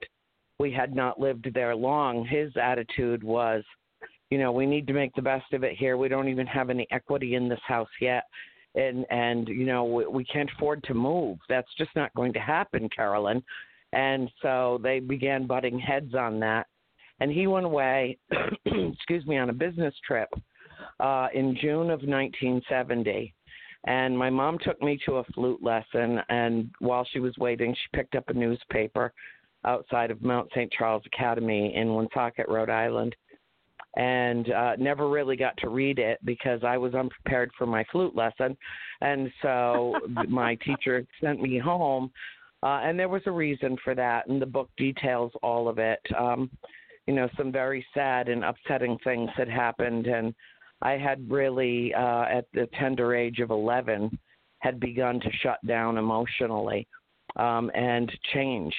we 0.60 0.72
had 0.72 0.96
not 0.96 1.20
lived 1.20 1.52
there 1.54 1.76
long, 1.76 2.26
his 2.26 2.52
attitude 2.60 3.24
was, 3.24 3.64
you 4.32 4.40
know, 4.40 4.52
we 4.52 4.66
need 4.66 4.88
to 4.88 4.94
make 4.94 5.14
the 5.16 5.22
best 5.22 5.54
of 5.54 5.64
it 5.64 5.78
here. 5.78 5.98
We 5.98 6.08
don't 6.08 6.30
even 6.30 6.48
have 6.48 6.72
any 6.72 6.88
equity 6.92 7.36
in 7.36 7.48
this 7.48 7.60
house 7.68 7.90
yet. 8.02 8.24
And 8.76 9.06
and 9.10 9.48
you 9.48 9.66
know 9.66 9.86
we, 9.86 10.06
we 10.06 10.26
can't 10.26 10.52
afford 10.56 10.84
to 10.84 10.94
move. 10.94 11.40
That's 11.50 11.74
just 11.80 11.90
not 11.96 12.14
going 12.14 12.34
to 12.34 12.40
happen, 12.40 12.90
Carolyn. 12.90 13.42
And 13.94 14.30
so 14.42 14.80
they 14.84 15.00
began 15.00 15.48
butting 15.48 15.80
heads 15.80 16.14
on 16.14 16.40
that. 16.42 16.68
And 17.20 17.32
he 17.32 17.48
went 17.48 17.66
away, 17.66 18.18
excuse 18.66 19.26
me, 19.26 19.38
on 19.38 19.50
a 19.50 19.54
business 19.54 19.94
trip 20.06 20.30
uh, 21.00 21.28
in 21.34 21.58
June 21.62 21.90
of 21.90 22.02
1970. 22.02 23.34
And 23.86 24.18
my 24.18 24.30
mom 24.30 24.58
took 24.62 24.82
me 24.82 25.00
to 25.06 25.18
a 25.18 25.24
flute 25.34 25.64
lesson. 25.64 26.20
And 26.30 26.70
while 26.80 27.08
she 27.12 27.20
was 27.20 27.34
waiting, 27.38 27.74
she 27.74 27.98
picked 27.98 28.16
up 28.16 28.30
a 28.30 28.34
newspaper 28.34 29.14
outside 29.66 30.12
of 30.12 30.22
Mount 30.22 30.50
St. 30.52 30.72
Charles 30.72 31.04
Academy 31.06 31.74
in 31.76 31.94
Woonsocket, 31.94 32.48
Rhode 32.48 32.70
Island. 32.70 33.16
And 33.96 34.52
uh, 34.52 34.76
never 34.78 35.10
really 35.10 35.36
got 35.36 35.58
to 35.58 35.70
read 35.70 35.98
it 35.98 36.20
because 36.24 36.64
I 36.64 36.78
was 36.78 36.94
unprepared 36.94 37.50
for 37.58 37.66
my 37.66 37.84
flute 37.92 38.16
lesson. 38.16 38.56
And 39.02 39.32
so 39.42 39.96
my 40.28 40.56
teacher 40.56 41.06
sent 41.22 41.42
me 41.42 41.58
home. 41.58 42.12
Uh, 42.68 42.82
and 42.84 43.00
there 43.00 43.08
was 43.08 43.22
a 43.28 43.32
reason 43.32 43.78
for 43.82 43.96
that. 43.96 44.28
And 44.28 44.42
the 44.42 44.46
book 44.46 44.70
details 44.76 45.32
all 45.42 45.70
of 45.70 45.80
it. 45.80 46.02
Um, 46.20 46.52
you 47.06 47.14
know, 47.14 47.30
some 47.38 47.50
very 47.50 47.86
sad 47.94 48.28
and 48.28 48.44
upsetting 48.44 48.98
things 49.06 49.30
had 49.38 49.48
happened. 49.48 50.08
And 50.08 50.36
I 50.82 50.98
had 50.98 51.32
really, 51.32 51.94
uh, 51.94 52.26
at 52.26 52.46
the 52.54 52.68
tender 52.78 53.16
age 53.16 53.40
of 53.40 53.52
11, 53.52 54.20
had 54.60 54.82
begun 54.82 55.22
to 55.22 55.30
shut 55.42 55.66
down 55.66 55.98
emotionally 55.98 56.86
um, 57.38 57.72
and 57.74 58.12
change 58.34 58.76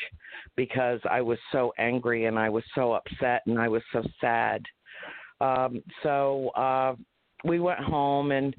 because 0.54 1.00
I 1.10 1.22
was 1.22 1.38
so 1.50 1.72
angry 1.78 2.26
and 2.26 2.38
I 2.38 2.50
was 2.50 2.64
so 2.74 2.92
upset 2.92 3.40
and 3.46 3.58
I 3.58 3.68
was 3.68 3.82
so 3.90 4.02
sad. 4.20 4.66
Um, 5.40 5.82
so 6.02 6.50
uh, 6.50 6.94
we 7.42 7.58
went 7.58 7.80
home 7.80 8.32
and 8.32 8.54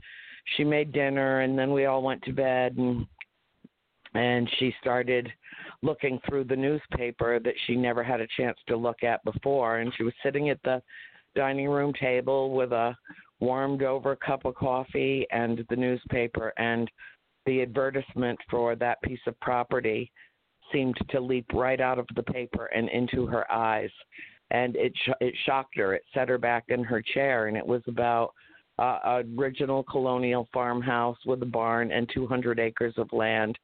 she 0.58 0.64
made 0.64 0.92
dinner 0.92 1.42
and 1.42 1.60
then 1.60 1.72
we 1.72 1.86
all 1.86 2.02
went 2.02 2.24
to 2.24 2.34
bed 2.34 2.78
and 2.78 3.06
and 4.14 4.50
she 4.58 4.74
started 4.82 5.32
looking 5.82 6.20
through 6.28 6.44
the 6.46 6.56
newspaper 6.56 7.40
that 7.40 7.54
she 7.66 7.76
never 7.76 8.04
had 8.04 8.22
a 8.22 8.28
chance 8.38 8.58
to 8.68 8.76
look 8.76 9.04
at 9.04 9.24
before. 9.24 9.78
And 9.78 9.94
she 9.96 10.04
was 10.04 10.14
sitting 10.24 10.50
at 10.50 10.62
the 10.64 10.82
dining 11.36 11.70
room 11.70 11.94
table 11.94 12.52
with 12.52 12.72
a 12.72 12.96
warmed 13.40 13.84
over 13.84 14.16
cup 14.16 14.46
of 14.46 14.56
coffee 14.56 15.26
and 15.32 15.66
the 15.70 15.76
newspaper. 15.76 16.54
And 16.58 16.90
the 17.46 17.62
advertisement 17.62 18.40
for 18.50 18.76
that 18.76 19.02
piece 19.04 19.20
of 19.28 19.40
property 19.40 20.12
seemed 20.72 20.98
to 21.10 21.20
leap 21.20 21.46
right 21.54 21.80
out 21.80 22.00
of 22.00 22.08
the 22.16 22.24
paper 22.24 22.66
and 22.68 22.90
into 22.90 23.26
her 23.28 23.50
eyes. 23.52 23.92
And 24.52 24.76
it 24.76 24.94
sh- 25.06 25.22
it 25.22 25.34
shocked 25.46 25.78
her. 25.78 25.94
It 25.94 26.04
set 26.14 26.30
her 26.30 26.40
back 26.40 26.66
in 26.70 26.84
her 26.84 27.02
chair. 27.02 27.48
And 27.48 27.56
it 27.56 27.66
was 27.66 27.84
about 27.88 28.34
uh, 28.80 29.22
original 29.38 29.84
colonial 29.84 30.48
farmhouse 30.54 31.18
with 31.26 31.42
a 31.44 31.46
barn 31.46 31.92
and 31.92 32.10
200 32.14 32.60
acres 32.60 32.94
of 32.98 33.12
land 33.14 33.58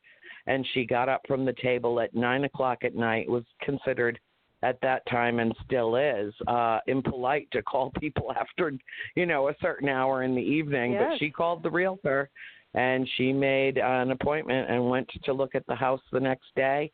and 0.47 0.65
she 0.73 0.85
got 0.85 1.09
up 1.09 1.21
from 1.27 1.45
the 1.45 1.53
table 1.61 1.99
at 1.99 2.13
nine 2.13 2.43
o'clock 2.43 2.79
at 2.83 2.95
night 2.95 3.29
was 3.29 3.43
considered 3.61 4.19
at 4.63 4.79
that 4.81 5.05
time 5.09 5.39
and 5.39 5.53
still 5.65 5.95
is 5.95 6.33
uh 6.47 6.79
impolite 6.87 7.49
to 7.51 7.61
call 7.63 7.91
people 7.99 8.31
after 8.39 8.71
you 9.15 9.25
know 9.25 9.49
a 9.49 9.55
certain 9.61 9.89
hour 9.89 10.23
in 10.23 10.35
the 10.35 10.41
evening 10.41 10.93
yes. 10.93 11.03
but 11.09 11.19
she 11.19 11.29
called 11.29 11.63
the 11.63 11.69
realtor 11.69 12.29
and 12.73 13.07
she 13.15 13.31
made 13.31 13.77
an 13.77 14.11
appointment 14.11 14.69
and 14.69 14.89
went 14.89 15.09
to 15.23 15.33
look 15.33 15.55
at 15.55 15.65
the 15.67 15.75
house 15.75 16.01
the 16.11 16.19
next 16.19 16.47
day 16.55 16.91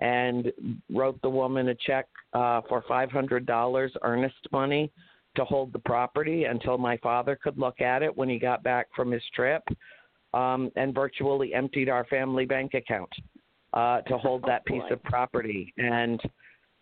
and 0.00 0.52
wrote 0.90 1.20
the 1.22 1.30
woman 1.30 1.68
a 1.68 1.74
check 1.74 2.06
uh 2.32 2.60
for 2.68 2.82
five 2.88 3.10
hundred 3.10 3.46
dollars 3.46 3.92
earnest 4.02 4.48
money 4.50 4.90
to 5.34 5.44
hold 5.44 5.72
the 5.72 5.78
property 5.78 6.44
until 6.44 6.76
my 6.76 6.96
father 6.98 7.38
could 7.42 7.58
look 7.58 7.80
at 7.80 8.02
it 8.02 8.14
when 8.14 8.28
he 8.28 8.38
got 8.38 8.62
back 8.62 8.86
from 8.94 9.10
his 9.10 9.22
trip 9.34 9.62
um 10.34 10.70
and 10.76 10.94
virtually 10.94 11.54
emptied 11.54 11.88
our 11.88 12.04
family 12.06 12.44
bank 12.44 12.74
account 12.74 13.10
uh 13.74 14.00
to 14.02 14.16
hold 14.24 14.42
Oh, 14.44 14.48
that 14.48 14.64
piece 14.66 14.82
of 14.90 15.02
property 15.02 15.72
and 15.76 16.20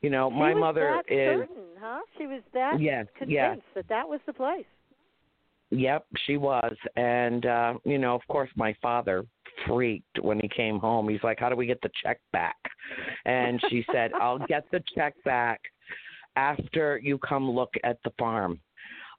you 0.02 0.08
know, 0.08 0.30
She 0.30 0.36
my 0.36 0.54
was 0.54 0.60
mother 0.60 1.02
that 1.06 1.12
is 1.12 1.38
certain, 1.38 1.64
huh? 1.78 2.00
She 2.16 2.26
was 2.26 2.42
that 2.54 2.80
Yeah, 2.80 3.04
convinced 3.18 3.28
yeah. 3.28 3.56
that 3.74 3.88
that 3.88 4.08
was 4.08 4.20
the 4.26 4.32
place. 4.32 4.64
Yep, 5.70 6.06
she 6.26 6.36
was. 6.36 6.74
And 6.96 7.46
uh, 7.46 7.74
you 7.84 7.98
know, 7.98 8.14
of 8.14 8.22
course 8.28 8.50
my 8.56 8.74
father 8.80 9.24
freaked 9.66 10.20
when 10.20 10.40
he 10.40 10.48
came 10.48 10.78
home. 10.78 11.08
He's 11.08 11.22
like, 11.22 11.38
"How 11.38 11.48
do 11.48 11.56
we 11.56 11.66
get 11.66 11.80
the 11.82 11.90
check 12.02 12.18
back?" 12.32 12.56
And 13.24 13.60
she 13.68 13.84
said, 13.92 14.12
"I'll 14.20 14.38
get 14.46 14.64
the 14.72 14.82
check 14.94 15.14
back 15.24 15.60
after 16.36 16.98
you 17.02 17.18
come 17.18 17.50
look 17.50 17.74
at 17.84 17.98
the 18.04 18.10
farm." 18.18 18.58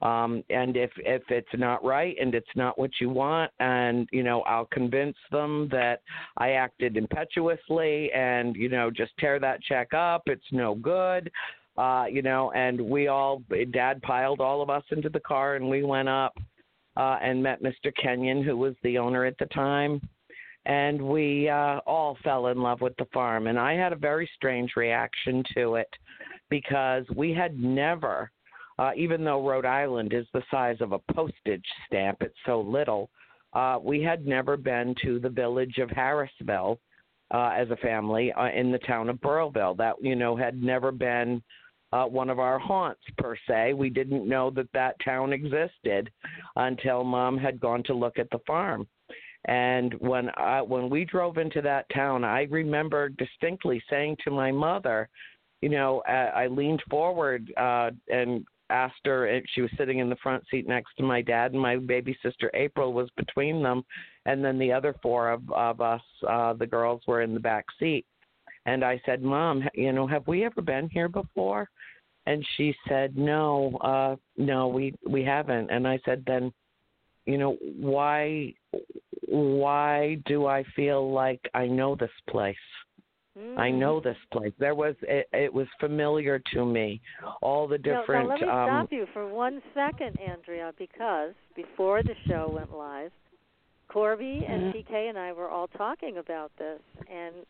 Um 0.01 0.43
and 0.49 0.77
if 0.77 0.91
if 0.97 1.23
it's 1.29 1.47
not 1.53 1.83
right 1.83 2.15
and 2.19 2.33
it's 2.33 2.55
not 2.55 2.77
what 2.79 2.91
you 2.99 3.09
want 3.09 3.51
and 3.59 4.07
you 4.11 4.23
know, 4.23 4.41
I'll 4.41 4.65
convince 4.65 5.17
them 5.31 5.67
that 5.71 6.01
I 6.37 6.51
acted 6.51 6.97
impetuously 6.97 8.11
and 8.13 8.55
you 8.55 8.69
know, 8.69 8.89
just 8.89 9.11
tear 9.19 9.39
that 9.39 9.61
check 9.61 9.93
up. 9.93 10.23
It's 10.25 10.51
no 10.51 10.75
good. 10.75 11.31
uh, 11.77 12.05
you 12.09 12.21
know, 12.21 12.51
and 12.51 12.79
we 12.79 13.07
all, 13.07 13.41
Dad 13.71 14.01
piled 14.01 14.41
all 14.41 14.61
of 14.61 14.69
us 14.69 14.83
into 14.91 15.09
the 15.09 15.19
car, 15.21 15.55
and 15.55 15.69
we 15.69 15.83
went 15.83 16.09
up 16.09 16.37
uh, 16.97 17.17
and 17.21 17.41
met 17.41 17.63
Mr. 17.63 17.95
Kenyon, 17.95 18.43
who 18.43 18.57
was 18.57 18.75
the 18.83 18.97
owner 18.97 19.23
at 19.25 19.37
the 19.37 19.45
time, 19.47 20.01
and 20.65 21.01
we 21.01 21.47
uh, 21.49 21.79
all 21.87 22.17
fell 22.23 22.47
in 22.47 22.61
love 22.61 22.81
with 22.81 22.95
the 22.97 23.07
farm. 23.13 23.47
And 23.47 23.57
I 23.57 23.73
had 23.73 23.93
a 23.93 23.97
very 23.97 24.29
strange 24.35 24.73
reaction 24.75 25.43
to 25.55 25.75
it 25.75 25.87
because 26.49 27.05
we 27.15 27.33
had 27.33 27.57
never, 27.57 28.29
uh, 28.81 28.89
even 28.97 29.23
though 29.23 29.47
Rhode 29.47 29.65
Island 29.65 30.11
is 30.11 30.25
the 30.33 30.41
size 30.49 30.77
of 30.79 30.91
a 30.91 31.13
postage 31.13 31.65
stamp, 31.85 32.17
it's 32.21 32.33
so 32.47 32.61
little. 32.61 33.11
Uh, 33.53 33.77
we 33.79 34.01
had 34.01 34.25
never 34.25 34.57
been 34.57 34.95
to 35.03 35.19
the 35.19 35.29
village 35.29 35.77
of 35.77 35.89
Harrisville 35.89 36.79
uh, 37.31 37.51
as 37.55 37.69
a 37.69 37.75
family 37.75 38.33
uh, 38.33 38.49
in 38.49 38.71
the 38.71 38.79
town 38.79 39.07
of 39.07 39.21
Burrillville. 39.21 39.75
That 39.75 39.93
you 40.01 40.15
know 40.15 40.35
had 40.35 40.63
never 40.63 40.91
been 40.91 41.43
uh, 41.93 42.05
one 42.05 42.31
of 42.31 42.39
our 42.39 42.57
haunts 42.57 43.03
per 43.19 43.35
se. 43.47 43.73
We 43.73 43.91
didn't 43.91 44.27
know 44.27 44.49
that 44.49 44.71
that 44.73 44.95
town 45.05 45.31
existed 45.31 46.09
until 46.55 47.03
Mom 47.03 47.37
had 47.37 47.59
gone 47.59 47.83
to 47.83 47.93
look 47.93 48.17
at 48.17 48.31
the 48.31 48.39
farm. 48.47 48.87
And 49.45 49.93
when 49.99 50.31
I, 50.37 50.63
when 50.63 50.89
we 50.89 51.05
drove 51.05 51.37
into 51.37 51.61
that 51.61 51.85
town, 51.93 52.23
I 52.23 52.47
remember 52.49 53.09
distinctly 53.09 53.83
saying 53.91 54.17
to 54.23 54.31
my 54.31 54.51
mother, 54.51 55.07
you 55.61 55.69
know, 55.69 56.01
I, 56.07 56.13
I 56.13 56.47
leaned 56.47 56.81
forward 56.89 57.53
uh, 57.57 57.91
and 58.07 58.43
asked 58.71 59.05
her 59.05 59.27
if 59.27 59.43
she 59.53 59.61
was 59.61 59.71
sitting 59.77 59.99
in 59.99 60.09
the 60.09 60.15
front 60.17 60.43
seat 60.49 60.67
next 60.67 60.95
to 60.97 61.03
my 61.03 61.21
dad, 61.21 61.51
and 61.51 61.61
my 61.61 61.75
baby 61.75 62.17
sister 62.23 62.49
April 62.53 62.93
was 62.93 63.09
between 63.17 63.61
them, 63.61 63.83
and 64.25 64.43
then 64.43 64.57
the 64.57 64.71
other 64.71 64.95
four 65.01 65.29
of, 65.31 65.41
of 65.51 65.81
us, 65.81 66.01
uh, 66.27 66.53
the 66.53 66.67
girls, 66.67 67.01
were 67.07 67.21
in 67.21 67.33
the 67.33 67.39
back 67.39 67.65
seat. 67.79 68.05
And 68.65 68.83
I 68.83 69.01
said, 69.05 69.23
Mom, 69.23 69.67
you 69.73 69.91
know, 69.91 70.07
have 70.07 70.27
we 70.27 70.45
ever 70.45 70.61
been 70.61 70.89
here 70.89 71.09
before? 71.09 71.69
And 72.27 72.45
she 72.55 72.75
said, 72.87 73.17
No, 73.17 73.77
uh, 73.81 74.15
no, 74.37 74.67
we 74.67 74.93
we 75.07 75.23
haven't. 75.23 75.71
And 75.71 75.87
I 75.87 75.99
said, 76.05 76.23
Then, 76.25 76.53
you 77.25 77.37
know, 77.37 77.57
why 77.79 78.53
why 79.27 80.17
do 80.25 80.45
I 80.45 80.63
feel 80.75 81.11
like 81.11 81.41
I 81.53 81.65
know 81.65 81.95
this 81.95 82.11
place? 82.29 82.55
I 83.37 83.69
Mm. 83.71 83.75
know 83.75 83.99
this 84.01 84.17
place. 84.31 84.53
There 84.59 84.75
was 84.75 84.95
it, 85.03 85.27
it 85.31 85.53
was 85.53 85.67
familiar 85.79 86.39
to 86.53 86.65
me. 86.65 86.99
All 87.41 87.65
the 87.67 87.77
Now- 87.77 87.99
different 88.01 88.27
Now, 88.29 88.35
let 88.35 88.41
me 88.41 88.47
um 88.49 88.67
stop 88.67 88.91
you 88.91 89.05
for 89.13 89.27
one 89.27 89.61
second, 89.73 90.19
Andrea, 90.19 90.73
because 90.77 91.33
before 91.55 92.03
the 92.03 92.15
show 92.27 92.49
went 92.49 92.73
live, 92.75 93.11
Corbie 93.87 94.45
and 94.45 94.73
Mhm. 94.73 94.73
PK 94.85 95.09
and 95.09 95.17
I 95.17 95.31
were 95.31 95.49
all 95.49 95.67
talking 95.69 96.17
about 96.17 96.51
this. 96.57 96.81
And 97.07 97.45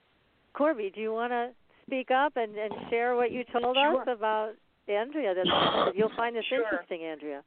Corbie, 0.54 0.92
do 0.92 1.02
you 1.02 1.14
want 1.14 1.32
to 1.32 1.52
speak 1.86 2.12
up 2.12 2.38
and, 2.38 2.56
and 2.58 2.74
share 2.90 3.16
what 3.16 3.32
you 3.32 3.44
told 3.46 3.76
Sure. 3.76 4.02
us 4.02 4.08
about 4.08 4.54
Andrea? 4.88 5.34
That 5.34 5.46
you'll 5.96 6.10
find 6.16 6.36
this 6.36 6.46
Sure. 6.46 6.64
interesting, 6.64 7.04
Andrea. 7.06 7.44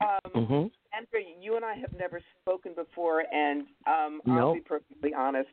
Um, 0.00 0.30
Mhm. 0.34 0.70
Andrea, 0.92 1.26
you 1.40 1.56
and 1.56 1.64
I 1.64 1.74
have 1.74 1.92
never 1.94 2.20
spoken 2.42 2.74
before, 2.74 3.24
and 3.32 3.66
um, 3.86 4.20
I'll 4.26 4.52
be 4.54 4.60
perfectly 4.60 5.14
honest. 5.14 5.48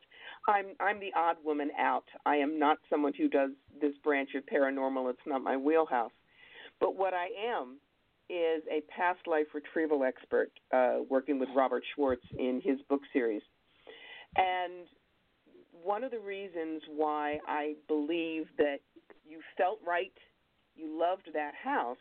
I'm 0.48 0.68
I'm 0.80 1.00
the 1.00 1.12
odd 1.16 1.38
woman 1.44 1.72
out. 1.80 2.06
I 2.26 2.38
am 2.38 2.60
not 2.60 2.78
someone 2.90 3.14
who 3.18 3.30
does 3.30 3.52
this 3.80 3.94
branch 4.04 4.32
of 4.36 4.44
paranormal. 4.46 5.10
It's 5.10 5.20
not 5.26 5.42
my 5.42 5.58
wheelhouse. 5.58 6.12
But 6.80 6.96
what 6.96 7.14
I 7.14 7.28
am 7.48 7.78
is 8.30 8.64
a 8.70 8.82
past 8.90 9.26
life 9.28 9.48
retrieval 9.54 10.04
expert, 10.04 10.52
uh, 10.74 11.00
working 11.10 11.40
with 11.40 11.50
Robert 11.56 11.84
Schwartz 11.94 12.24
in 12.38 12.62
his 12.64 12.80
book 12.90 13.02
series. 13.12 13.42
And 14.36 14.88
one 15.84 16.04
of 16.04 16.12
the 16.12 16.20
reasons 16.20 16.82
why 16.90 17.40
I 17.48 17.76
believe 17.88 18.48
that 18.58 18.80
you 19.26 19.40
felt 19.58 19.80
right, 19.86 20.14
you 20.76 21.00
loved 21.00 21.30
that 21.34 21.54
house, 21.62 21.98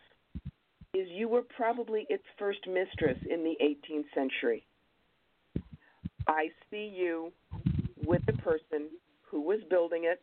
is 0.95 1.09
you 1.09 1.29
were 1.29 1.43
probably 1.43 2.07
its 2.09 2.25
first 2.39 2.61
mistress 2.67 3.19
in 3.29 3.45
the 3.45 3.57
18th 3.63 4.05
century. 4.15 4.67
I 6.27 6.49
see 6.71 6.93
you 6.95 7.33
with 8.07 8.25
the 8.27 8.33
person 8.35 8.89
who 9.23 9.41
was 9.41 9.61
building 9.71 10.05
it. 10.05 10.21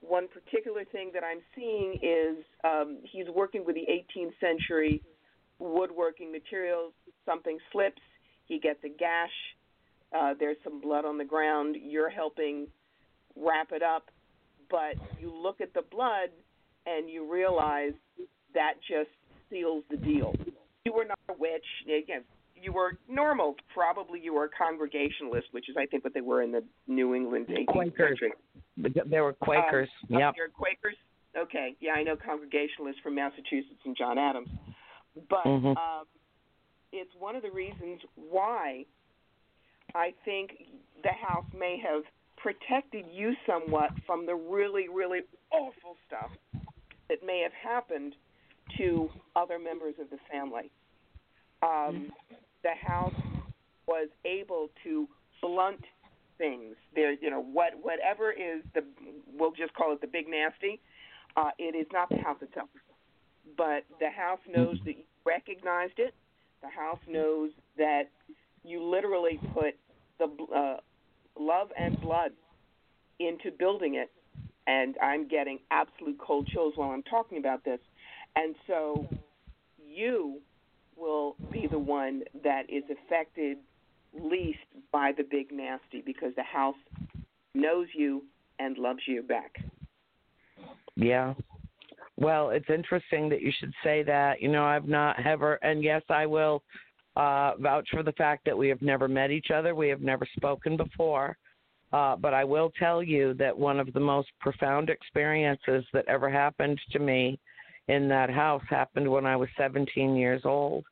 One 0.00 0.28
particular 0.28 0.84
thing 0.84 1.10
that 1.14 1.22
I'm 1.24 1.40
seeing 1.54 1.98
is 2.02 2.44
um, 2.62 2.98
he's 3.10 3.26
working 3.34 3.64
with 3.64 3.74
the 3.74 3.86
18th 3.88 4.32
century 4.40 5.02
woodworking 5.58 6.30
materials. 6.30 6.92
Something 7.24 7.58
slips, 7.72 8.02
he 8.46 8.58
gets 8.58 8.80
a 8.84 8.88
gash. 8.88 9.30
Uh, 10.14 10.34
there's 10.38 10.56
some 10.62 10.80
blood 10.80 11.04
on 11.04 11.18
the 11.18 11.24
ground. 11.24 11.76
You're 11.80 12.10
helping 12.10 12.66
wrap 13.36 13.72
it 13.72 13.82
up, 13.82 14.04
but 14.70 14.94
you 15.20 15.32
look 15.34 15.60
at 15.60 15.72
the 15.74 15.82
blood 15.90 16.28
and 16.86 17.08
you 17.08 17.30
realize 17.30 17.94
that 18.52 18.74
just 18.88 19.10
seals 19.50 19.84
the 19.90 19.96
deal. 19.96 20.34
You 20.84 20.92
were 20.92 21.04
not 21.04 21.18
a 21.28 21.32
witch. 21.32 21.64
Again, 21.86 22.22
you 22.64 22.72
were 22.72 22.98
normal. 23.08 23.54
Probably 23.72 24.18
you 24.20 24.34
were 24.34 24.44
a 24.44 24.48
Congregationalist, 24.48 25.48
which 25.52 25.68
is 25.68 25.76
I 25.78 25.86
think 25.86 26.02
what 26.02 26.14
they 26.14 26.22
were 26.22 26.42
in 26.42 26.50
the 26.50 26.64
New 26.88 27.14
England 27.14 27.46
18th 27.48 27.66
Quakers. 27.66 28.18
century. 28.20 28.32
They 29.06 29.20
were 29.20 29.34
Quakers. 29.34 29.88
Um, 30.10 30.18
yep. 30.18 30.34
You're 30.36 30.48
Quakers. 30.48 30.96
Okay. 31.36 31.76
Yeah, 31.80 31.92
I 31.92 32.02
know 32.02 32.16
Congregationalists 32.16 33.00
from 33.02 33.14
Massachusetts 33.16 33.80
and 33.84 33.96
John 33.96 34.18
Adams, 34.18 34.48
but 35.28 35.44
Mhm. 35.44 35.76
um, 35.76 36.06
it's 36.92 37.14
one 37.16 37.36
of 37.36 37.42
the 37.42 37.50
reasons 37.50 38.00
why 38.14 38.86
I 39.94 40.12
think 40.24 40.66
the 41.02 41.12
house 41.12 41.46
may 41.52 41.76
have 41.78 42.04
protected 42.36 43.06
you 43.08 43.36
somewhat 43.46 43.90
from 44.06 44.26
the 44.26 44.34
really, 44.34 44.88
really 44.88 45.22
awful 45.50 45.96
stuff 46.06 46.30
that 47.08 47.22
may 47.22 47.40
have 47.40 47.52
happened 47.52 48.16
to 48.78 49.10
other 49.36 49.58
members 49.58 49.98
of 49.98 50.08
the 50.10 50.18
family. 50.30 50.70
Um, 51.62 52.12
the 52.64 52.74
house 52.84 53.14
was 53.86 54.08
able 54.24 54.70
to 54.82 55.06
blunt 55.40 55.84
things. 56.38 56.74
There, 56.96 57.12
you 57.12 57.30
know, 57.30 57.42
what 57.42 57.74
whatever 57.80 58.32
is 58.32 58.64
the, 58.74 58.82
we'll 59.38 59.52
just 59.52 59.72
call 59.74 59.92
it 59.92 60.00
the 60.00 60.08
big 60.08 60.26
nasty. 60.28 60.80
Uh, 61.36 61.50
it 61.58 61.76
is 61.76 61.86
not 61.92 62.08
the 62.08 62.16
house 62.16 62.38
itself, 62.40 62.68
but 63.56 63.84
the 64.00 64.10
house 64.10 64.40
knows 64.52 64.78
that 64.84 64.96
you 64.96 65.04
recognized 65.24 65.98
it. 65.98 66.14
The 66.62 66.68
house 66.68 67.00
knows 67.08 67.50
that 67.76 68.04
you 68.64 68.82
literally 68.82 69.38
put 69.52 69.74
the 70.18 70.26
uh, 70.54 70.76
love 71.38 71.68
and 71.78 72.00
blood 72.00 72.30
into 73.20 73.50
building 73.50 73.96
it, 73.96 74.10
and 74.66 74.96
I'm 75.02 75.28
getting 75.28 75.58
absolute 75.70 76.18
cold 76.18 76.46
chills 76.46 76.72
while 76.76 76.90
I'm 76.90 77.02
talking 77.02 77.38
about 77.38 77.64
this. 77.64 77.80
And 78.36 78.54
so, 78.66 79.06
you 79.86 80.40
will 80.96 81.36
be 81.52 81.66
the 81.66 81.78
one 81.78 82.22
that 82.42 82.62
is 82.68 82.84
affected 82.90 83.58
least 84.18 84.58
by 84.92 85.12
the 85.16 85.24
big 85.24 85.50
nasty 85.52 86.02
because 86.04 86.32
the 86.36 86.42
house 86.42 86.76
knows 87.54 87.86
you 87.94 88.22
and 88.58 88.78
loves 88.78 89.00
you 89.06 89.22
back. 89.22 89.56
Yeah. 90.96 91.34
Well, 92.16 92.50
it's 92.50 92.68
interesting 92.68 93.28
that 93.30 93.42
you 93.42 93.52
should 93.58 93.72
say 93.82 94.02
that. 94.04 94.40
You 94.40 94.48
know, 94.48 94.64
I've 94.64 94.86
not 94.86 95.24
ever, 95.26 95.54
and 95.62 95.82
yes, 95.82 96.02
I 96.08 96.26
will 96.26 96.62
uh, 97.16 97.52
vouch 97.58 97.88
for 97.90 98.02
the 98.02 98.12
fact 98.12 98.44
that 98.44 98.56
we 98.56 98.68
have 98.68 98.82
never 98.82 99.08
met 99.08 99.30
each 99.30 99.50
other. 99.52 99.74
We 99.74 99.88
have 99.88 100.00
never 100.00 100.26
spoken 100.36 100.76
before. 100.76 101.36
Uh, 101.92 102.16
but 102.16 102.34
I 102.34 102.42
will 102.44 102.72
tell 102.78 103.02
you 103.02 103.34
that 103.34 103.56
one 103.56 103.78
of 103.78 103.92
the 103.92 104.00
most 104.00 104.28
profound 104.40 104.90
experiences 104.90 105.84
that 105.92 106.04
ever 106.08 106.28
happened 106.28 106.80
to 106.90 106.98
me 106.98 107.38
in 107.88 108.08
that 108.08 108.30
house 108.30 108.62
happened 108.68 109.10
when 109.10 109.26
I 109.26 109.36
was 109.36 109.48
17 109.56 110.16
years 110.16 110.42
old. 110.44 110.84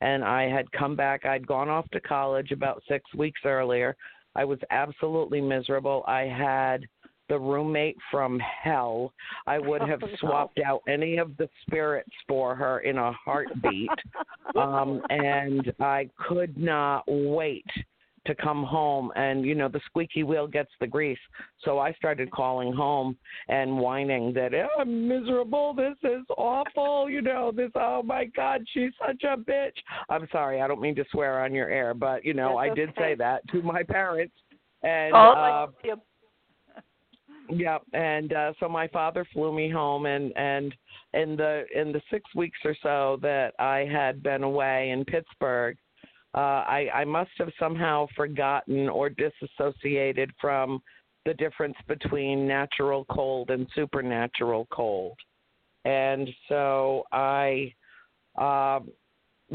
And 0.00 0.24
I 0.24 0.48
had 0.48 0.70
come 0.72 0.96
back, 0.96 1.26
I'd 1.26 1.46
gone 1.46 1.68
off 1.68 1.88
to 1.90 2.00
college 2.00 2.52
about 2.52 2.82
six 2.88 3.04
weeks 3.14 3.40
earlier. 3.44 3.96
I 4.34 4.44
was 4.44 4.58
absolutely 4.70 5.40
miserable. 5.40 6.04
I 6.06 6.22
had 6.22 6.86
the 7.28 7.38
roommate 7.38 7.96
from 8.10 8.40
hell. 8.40 9.12
I 9.46 9.58
would 9.58 9.82
have 9.82 10.00
Oh, 10.04 10.08
swapped 10.18 10.60
out 10.64 10.82
any 10.88 11.18
of 11.18 11.36
the 11.36 11.48
spirits 11.66 12.10
for 12.26 12.54
her 12.54 12.80
in 12.80 12.98
a 12.98 13.12
heartbeat. 13.12 13.90
um, 14.56 15.02
and 15.10 15.72
I 15.80 16.08
could 16.28 16.56
not 16.58 17.04
wait 17.06 17.66
to 18.26 18.34
come 18.34 18.62
home 18.62 19.10
and 19.16 19.44
you 19.44 19.54
know 19.54 19.68
the 19.68 19.80
squeaky 19.86 20.22
wheel 20.22 20.46
gets 20.46 20.70
the 20.80 20.86
grease. 20.86 21.18
So 21.64 21.78
i 21.78 21.92
started 21.94 22.30
calling 22.30 22.72
home 22.72 23.16
and 23.48 23.78
whining 23.78 24.32
that 24.34 24.54
oh, 24.54 24.80
i'm 24.80 25.08
miserable. 25.08 25.74
This 25.74 25.96
is 26.02 26.24
awful. 26.36 27.08
You 27.08 27.22
know 27.22 27.52
this 27.54 27.70
oh 27.74 28.02
my 28.02 28.26
god 28.36 28.62
she's 28.72 28.92
such 29.06 29.22
a 29.24 29.36
bitch. 29.36 29.76
I'm 30.08 30.28
sorry 30.32 30.60
i 30.60 30.68
don't 30.68 30.80
mean 30.80 30.94
to 30.96 31.04
swear 31.10 31.42
on 31.44 31.54
your 31.54 31.68
air 31.70 31.94
but 31.94 32.24
you 32.24 32.34
know 32.34 32.58
That's 32.58 32.72
i 32.72 32.74
did 32.74 32.90
say 32.98 33.14
that 33.16 33.46
to 33.48 33.62
my 33.62 33.82
parents. 33.82 34.34
And 34.82 35.14
Oh, 35.14 35.32
uh, 35.32 35.66
yeah. 35.84 35.94
yeah, 37.50 37.78
and 37.92 38.32
uh, 38.32 38.52
so 38.58 38.68
my 38.68 38.88
father 38.88 39.26
flew 39.32 39.52
me 39.52 39.68
home, 39.68 40.06
and 40.06 40.32
and 40.36 40.74
in 41.12 41.36
the 41.36 41.64
in 41.74 41.92
the 41.92 42.00
six 42.10 42.24
weeks 42.34 42.58
or 42.64 42.74
so 42.82 43.18
that 43.20 43.52
I 43.58 43.80
had 43.90 44.22
been 44.22 44.42
away 44.42 44.90
in 44.90 45.04
Pittsburgh, 45.04 45.76
uh, 46.34 46.38
I 46.66 46.88
I 46.94 47.04
must 47.04 47.30
have 47.38 47.50
somehow 47.58 48.06
forgotten 48.16 48.88
or 48.88 49.10
disassociated 49.10 50.32
from 50.40 50.80
the 51.26 51.34
difference 51.34 51.76
between 51.86 52.46
natural 52.46 53.04
cold 53.10 53.50
and 53.50 53.66
supernatural 53.74 54.66
cold, 54.70 55.16
and 55.84 56.28
so 56.48 57.04
I. 57.12 57.74
Uh, 58.38 58.80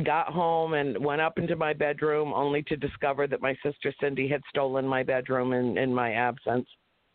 got 0.04 0.28
home 0.28 0.74
and 0.74 1.02
went 1.04 1.22
up 1.22 1.38
into 1.38 1.56
my 1.56 1.72
bedroom 1.72 2.34
only 2.34 2.62
to 2.64 2.76
discover 2.76 3.28
that 3.28 3.42
my 3.42 3.56
sister 3.64 3.94
Cindy 4.02 4.28
had 4.28 4.42
stolen 4.50 4.86
my 4.86 5.04
bedroom 5.04 5.54
in 5.54 5.78
in 5.78 5.94
my 5.94 6.12
absence. 6.12 6.68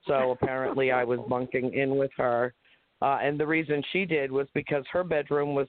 So 0.06 0.30
apparently 0.30 0.90
I 0.90 1.04
was 1.04 1.20
bunking 1.28 1.74
in 1.74 1.96
with 1.96 2.10
her. 2.16 2.54
Uh, 3.02 3.18
and 3.22 3.40
the 3.40 3.46
reason 3.46 3.82
she 3.92 4.04
did 4.04 4.30
was 4.30 4.46
because 4.54 4.84
her 4.92 5.02
bedroom 5.02 5.54
was 5.54 5.68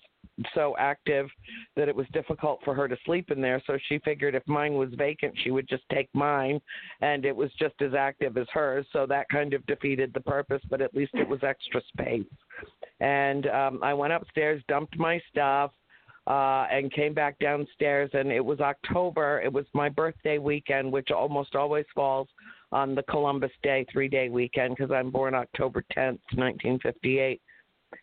so 0.53 0.75
active 0.77 1.27
that 1.75 1.87
it 1.87 1.95
was 1.95 2.05
difficult 2.11 2.59
for 2.65 2.73
her 2.73 2.87
to 2.87 2.97
sleep 3.05 3.31
in 3.31 3.39
there. 3.39 3.61
So 3.65 3.77
she 3.87 3.99
figured 3.99 4.35
if 4.35 4.43
mine 4.47 4.73
was 4.73 4.89
vacant, 4.97 5.33
she 5.43 5.51
would 5.51 5.67
just 5.67 5.83
take 5.91 6.09
mine, 6.13 6.59
and 7.01 7.25
it 7.25 7.35
was 7.35 7.49
just 7.57 7.75
as 7.81 7.93
active 7.93 8.37
as 8.37 8.47
hers. 8.53 8.85
So 8.91 9.05
that 9.07 9.29
kind 9.29 9.53
of 9.53 9.65
defeated 9.65 10.13
the 10.13 10.21
purpose, 10.21 10.61
but 10.69 10.81
at 10.81 10.93
least 10.93 11.11
it 11.13 11.27
was 11.27 11.43
extra 11.43 11.81
space. 11.87 12.25
And 12.99 13.47
um, 13.47 13.79
I 13.81 13.93
went 13.93 14.13
upstairs, 14.13 14.61
dumped 14.67 14.97
my 14.97 15.21
stuff, 15.29 15.71
uh, 16.27 16.67
and 16.71 16.91
came 16.91 17.13
back 17.13 17.39
downstairs. 17.39 18.09
And 18.13 18.31
it 18.31 18.43
was 18.43 18.59
October. 18.59 19.41
It 19.43 19.51
was 19.51 19.65
my 19.73 19.89
birthday 19.89 20.37
weekend, 20.37 20.91
which 20.91 21.11
almost 21.11 21.55
always 21.55 21.85
falls 21.95 22.27
on 22.71 22.95
the 22.95 23.03
Columbus 23.03 23.51
Day 23.63 23.85
three 23.91 24.07
day 24.07 24.29
weekend 24.29 24.75
because 24.75 24.91
I'm 24.91 25.11
born 25.11 25.33
October 25.35 25.83
10th, 25.95 26.19
1958. 26.35 27.41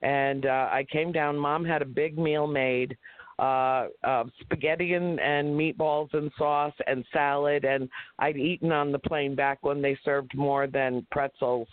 And 0.02 0.46
uh, 0.46 0.68
I 0.70 0.84
came 0.90 1.12
down. 1.12 1.38
Mom 1.38 1.64
had 1.64 1.82
a 1.82 1.86
big 1.86 2.18
meal 2.18 2.46
made 2.46 2.96
uh, 3.38 3.86
uh, 4.04 4.24
spaghetti 4.40 4.94
and, 4.94 5.18
and 5.20 5.48
meatballs 5.48 6.12
and 6.12 6.30
sauce 6.36 6.74
and 6.86 7.04
salad. 7.12 7.64
And 7.64 7.88
I'd 8.18 8.36
eaten 8.36 8.72
on 8.72 8.92
the 8.92 8.98
plane 8.98 9.34
back 9.34 9.58
when 9.62 9.80
they 9.80 9.96
served 10.04 10.36
more 10.36 10.66
than 10.66 11.06
pretzels. 11.10 11.68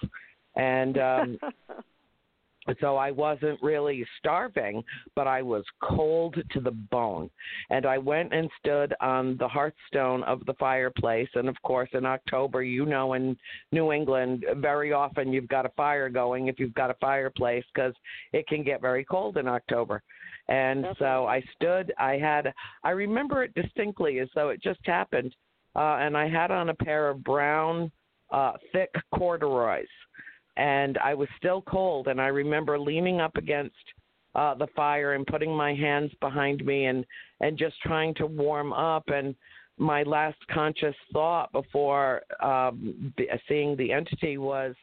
And 0.56 0.98
um, 0.98 1.38
so 2.80 2.96
I 2.96 3.12
wasn't 3.12 3.62
really 3.62 4.06
starving, 4.18 4.84
but 5.16 5.28
I 5.28 5.42
was 5.42 5.64
cold 5.84 6.36
to 6.52 6.60
the 6.60 6.72
bone. 6.72 7.30
And 7.70 7.86
I 7.86 7.98
went 7.98 8.34
and 8.34 8.50
stood 8.60 8.94
on 9.02 9.38
the 9.38 9.48
hearthstone 9.48 10.24
of 10.24 10.46
the 10.46 10.56
fireplace. 10.56 11.30
And 11.36 11.48
of 11.48 11.62
course, 11.62 11.90
in 11.94 12.06
October, 12.06 12.64
you 12.64 12.86
know, 12.86 13.14
in 13.14 13.38
New 13.72 13.92
England, 13.92 14.46
very 14.58 14.94
often 14.94 15.32
you've 15.32 15.48
got 15.48 15.66
a 15.66 15.72
fire 15.78 16.10
going 16.10 16.48
if 16.48 16.60
you've 16.60 16.74
got 16.74 16.90
a 16.90 16.96
fireplace 16.96 17.64
because 17.74 17.94
it 18.34 18.48
can 18.48 18.64
get 18.64 18.82
very 18.82 19.06
cold 19.06 19.38
in 19.38 19.48
October. 19.48 20.02
And 20.48 20.86
so 21.00 21.26
I 21.26 21.44
stood, 21.56 21.92
I 21.98 22.14
had, 22.14 22.54
I 22.84 22.92
remember 22.92 23.44
it 23.44 23.54
distinctly 23.56 24.20
as 24.20 24.30
though 24.36 24.50
it 24.50 24.62
just 24.62 24.80
happened. 24.84 25.36
Uh, 25.76 25.98
and 26.00 26.16
I 26.16 26.30
had 26.30 26.52
on 26.52 26.70
a 26.70 26.74
pair 26.74 27.10
of 27.10 27.24
brown, 27.24 27.92
uh, 28.32 28.54
thick 28.72 28.90
corduroys 29.14 29.88
and 30.58 30.98
I 30.98 31.14
was 31.14 31.28
still 31.38 31.62
cold. 31.62 32.08
And 32.08 32.22
I 32.22 32.28
remember 32.28 32.80
leaning 32.80 33.22
up 33.22 33.38
against 33.38 33.76
uh, 34.36 34.54
the 34.56 34.68
fire 34.76 35.14
and 35.14 35.26
putting 35.26 35.56
my 35.56 35.74
hands 35.74 36.12
behind 36.20 36.66
me 36.66 36.86
and 36.86 37.06
and 37.42 37.58
just 37.58 37.76
trying 37.82 38.14
to 38.16 38.26
warm 38.26 38.74
up 38.74 39.04
and 39.08 39.36
my 39.78 40.04
last 40.04 40.38
conscious 40.50 40.96
thought 41.12 41.52
before 41.52 42.22
um, 42.42 43.14
seeing 43.48 43.76
the 43.76 43.92
entity 43.92 44.38
was 44.38 44.74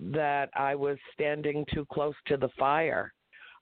that 0.00 0.50
I 0.54 0.74
was 0.74 0.98
standing 1.14 1.64
too 1.72 1.86
close 1.92 2.14
to 2.26 2.36
the 2.36 2.48
fire. 2.58 3.12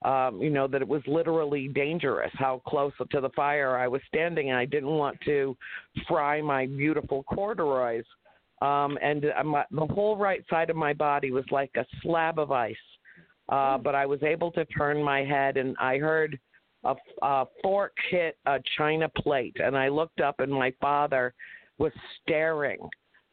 Um, 0.05 0.43
you 0.43 0.51
know, 0.51 0.67
that 0.67 0.83
it 0.83 0.89
was 0.89 1.01
literally 1.07 1.69
dangerous 1.69 2.31
how 2.35 2.61
close 2.67 2.93
to 3.11 3.21
the 3.23 3.31
fire 3.31 3.79
I 3.79 3.89
was 3.89 4.03
standing, 4.07 4.51
and 4.51 4.59
I 4.59 4.67
didn't 4.67 4.91
want 4.91 5.19
to 5.25 5.57
fry 6.07 6.43
my 6.43 6.67
beautiful 6.67 7.23
corduroys. 7.23 8.05
Um, 8.65 8.97
and 9.03 9.27
uh, 9.27 9.45
my, 9.45 9.65
the 9.71 9.87
whole 9.87 10.17
right 10.17 10.43
side 10.49 10.71
of 10.71 10.77
my 10.77 10.95
body 10.95 11.31
was 11.31 11.45
like 11.51 11.71
a 11.77 11.85
slab 12.01 12.39
of 12.39 12.51
ice. 12.51 12.75
Uh, 13.51 13.77
but 13.77 13.95
I 13.95 14.07
was 14.07 14.23
able 14.23 14.51
to 14.53 14.65
turn 14.65 15.03
my 15.03 15.23
head, 15.23 15.59
and 15.59 15.77
I 15.79 15.99
heard 15.99 16.39
a, 16.85 16.95
a 17.21 17.45
fork 17.63 17.93
hit 18.11 18.39
a 18.47 18.59
china 18.79 19.07
plate, 19.11 19.57
and 19.63 19.77
I 19.77 19.89
looked 19.89 20.21
up, 20.21 20.41
and 20.41 20.51
my 20.51 20.73
father 20.81 21.35
was 21.77 21.93
staring 22.23 22.79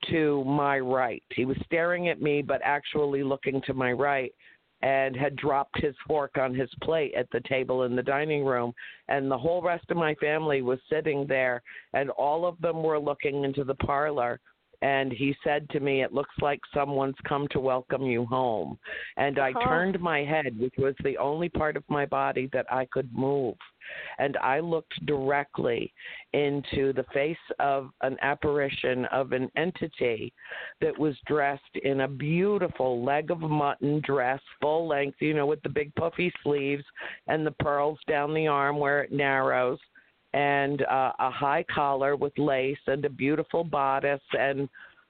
to 0.10 0.44
my 0.44 0.80
right. 0.80 1.24
He 1.34 1.46
was 1.46 1.56
staring 1.66 2.10
at 2.10 2.22
me, 2.22 2.42
but 2.42 2.60
actually 2.66 3.24
looking 3.24 3.62
to 3.68 3.74
my 3.74 3.94
right, 3.94 4.34
and 4.82 5.16
had 5.16 5.38
dropped 5.38 5.80
his 5.80 5.96
fork 6.06 6.38
on 6.38 6.54
his 6.54 6.70
plate 6.84 7.14
at 7.16 7.30
the 7.32 7.42
table 7.48 7.84
in 7.84 7.96
the 7.96 8.04
dining 8.04 8.44
room. 8.44 8.74
And 9.08 9.32
the 9.32 9.38
whole 9.38 9.62
rest 9.62 9.86
of 9.92 9.96
my 9.96 10.14
family 10.16 10.62
was 10.62 10.80
sitting 10.90 11.26
there, 11.26 11.62
and 11.94 12.10
all 12.10 12.46
of 12.46 12.60
them 12.60 12.84
were 12.84 13.00
looking 13.00 13.46
into 13.46 13.64
the 13.64 13.76
parlor 13.76 14.42
and 14.82 15.12
he 15.12 15.36
said 15.44 15.70
to 15.70 15.80
me, 15.80 16.02
It 16.02 16.14
looks 16.14 16.36
like 16.42 16.60
someone's 16.74 17.16
come 17.28 17.48
to 17.50 17.60
welcome 17.60 18.04
you 18.04 18.26
home. 18.26 18.80
And 19.18 19.38
I 19.40 19.52
Uh-huh. 19.52 19.68
turned 19.68 20.00
my 20.00 20.24
head, 20.24 20.58
which 20.60 20.76
was 20.78 20.96
the 21.04 21.18
only 21.18 21.50
part 21.50 21.78
of 21.78 21.84
my 21.90 22.06
body 22.06 22.48
that 22.54 22.72
I 22.72 22.86
could 22.86 23.14
move. 23.14 23.56
And 24.20 24.38
I 24.38 24.60
looked 24.60 25.06
directly 25.06 25.94
into 26.34 26.94
the 26.94 27.06
face 27.14 27.38
of 27.60 27.92
an 28.02 28.18
apparition 28.22 29.06
of 29.06 29.32
an 29.34 29.52
entity 29.56 30.34
that 30.80 30.98
was 30.98 31.20
dressed 31.26 31.76
in 31.84 32.02
a 32.02 32.08
beautiful 32.08 33.04
leg 33.04 33.32
of 33.32 33.40
mutton 33.40 34.00
dress, 34.02 34.40
full 34.62 34.88
length, 34.88 35.22
you 35.22 35.34
know, 35.34 35.46
with 35.46 35.62
the 35.64 35.70
big 35.70 35.94
puffy 35.96 36.32
sleeves 36.44 36.86
and 37.28 37.46
the 37.46 37.52
pearls 37.52 38.00
down 38.08 38.34
the 38.34 38.48
arm 38.48 38.78
where 38.78 39.02
it 39.02 39.12
narrows 39.12 39.80
and 40.34 40.84
uh, 40.84 41.12
a 41.20 41.30
high 41.30 41.66
collar 41.74 42.16
with 42.16 42.38
lace 42.38 42.78
and 42.88 43.04
a 43.06 43.10
beautiful 43.10 43.64
bodice 43.64 44.22
and 44.34 44.70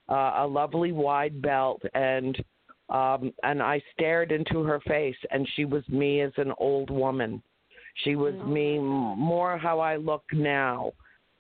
uh, 0.10 0.34
a 0.38 0.48
lovely 0.48 0.92
wide 0.92 1.42
belt 1.42 1.82
and 1.94 2.44
um 2.90 3.32
and 3.44 3.62
I 3.62 3.82
stared 3.94 4.32
into 4.32 4.64
her 4.64 4.82
face 4.82 5.16
and 5.30 5.48
she 5.56 5.64
was 5.66 5.88
me 5.88 6.22
as 6.22 6.34
an 6.38 6.52
old 6.58 6.90
woman. 6.90 7.42
She 8.04 8.16
was 8.16 8.34
me 8.46 8.78
m- 8.78 8.84
more 8.84 9.58
how 9.58 9.80
I 9.80 9.96
look 9.96 10.24
now. 10.34 10.92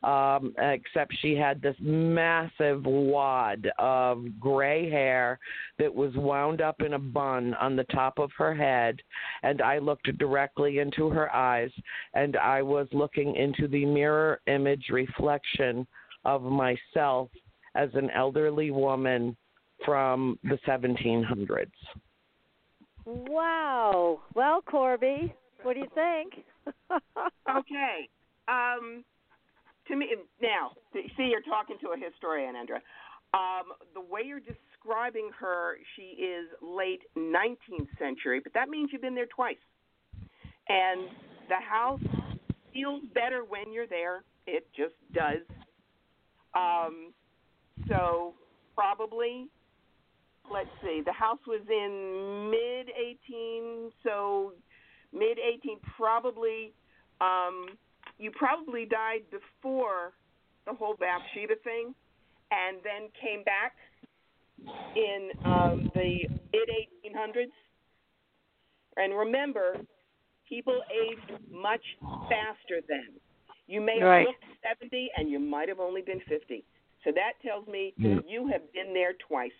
Um, 0.03 0.55
except 0.57 1.13
she 1.21 1.35
had 1.35 1.61
this 1.61 1.75
massive 1.79 2.85
wad 2.85 3.69
of 3.77 4.39
gray 4.39 4.89
hair 4.89 5.37
that 5.77 5.93
was 5.93 6.11
wound 6.15 6.59
up 6.59 6.81
in 6.81 6.93
a 6.93 6.99
bun 6.99 7.53
on 7.61 7.75
the 7.75 7.83
top 7.83 8.17
of 8.17 8.31
her 8.35 8.55
head, 8.55 8.99
and 9.43 9.61
I 9.61 9.77
looked 9.77 10.17
directly 10.17 10.79
into 10.79 11.09
her 11.09 11.31
eyes, 11.35 11.69
and 12.15 12.35
I 12.35 12.63
was 12.63 12.87
looking 12.91 13.35
into 13.35 13.67
the 13.67 13.85
mirror 13.85 14.41
image 14.47 14.87
reflection 14.89 15.85
of 16.25 16.41
myself 16.41 17.29
as 17.75 17.89
an 17.93 18.09
elderly 18.09 18.71
woman 18.71 19.37
from 19.85 20.39
the 20.43 20.57
1700s. 20.67 21.67
Wow. 23.05 24.21
Well, 24.33 24.61
Corbie, 24.61 25.33
what 25.63 25.73
do 25.73 25.79
you 25.79 25.87
think? 25.93 26.45
okay. 27.49 28.09
Um, 28.47 29.03
to 29.87 29.95
me, 29.95 30.07
now, 30.41 30.71
see, 30.93 31.23
you're 31.29 31.41
talking 31.41 31.77
to 31.81 31.89
a 31.89 31.97
historian, 31.97 32.55
andrea 32.55 32.81
Um, 33.33 33.73
the 33.93 34.01
way 34.01 34.21
you're 34.25 34.39
describing 34.39 35.29
her, 35.39 35.77
she 35.95 36.21
is 36.21 36.47
late 36.61 37.01
19th 37.17 37.87
century, 37.97 38.39
but 38.43 38.53
that 38.53 38.69
means 38.69 38.89
you've 38.91 39.01
been 39.01 39.15
there 39.15 39.27
twice. 39.27 39.57
And 40.69 41.09
the 41.49 41.59
house 41.59 42.01
feels 42.73 43.01
better 43.13 43.43
when 43.43 43.73
you're 43.73 43.87
there. 43.87 44.23
It 44.47 44.67
just 44.75 44.95
does. 45.13 45.41
Um, 46.53 47.13
so 47.87 48.33
probably, 48.75 49.47
let's 50.51 50.69
see, 50.81 51.01
the 51.05 51.13
house 51.13 51.39
was 51.47 51.61
in 51.69 52.49
mid 52.49 52.89
18, 52.95 53.91
so 54.03 54.53
mid 55.13 55.37
18, 55.39 55.77
probably. 55.97 56.73
Um, 57.19 57.77
you 58.21 58.29
probably 58.31 58.85
died 58.85 59.21
before 59.31 60.13
the 60.67 60.73
whole 60.73 60.95
Bathsheba 60.95 61.55
thing, 61.63 61.95
and 62.51 62.77
then 62.83 63.09
came 63.19 63.43
back 63.43 63.73
in 64.95 65.31
um, 65.43 65.89
the 65.95 66.27
mid 66.53 66.69
1800s. 67.03 67.51
And 68.97 69.17
remember, 69.17 69.77
people 70.47 70.79
aged 70.93 71.41
much 71.51 71.81
faster 72.29 72.81
then. 72.87 73.07
You 73.67 73.81
may 73.81 73.99
have 73.99 74.07
Right. 74.07 74.27
looked 74.27 74.43
70, 74.79 75.09
and 75.17 75.29
you 75.29 75.39
might 75.39 75.67
have 75.69 75.79
only 75.79 76.01
been 76.01 76.19
50. 76.29 76.63
So 77.03 77.11
that 77.13 77.33
tells 77.43 77.67
me 77.67 77.95
you 77.97 78.47
have 78.51 78.71
been 78.73 78.93
there 78.93 79.13
twice, 79.27 79.51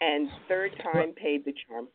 and 0.00 0.28
third 0.48 0.72
time 0.82 1.12
paid 1.12 1.44
the 1.44 1.54
charm. 1.68 1.86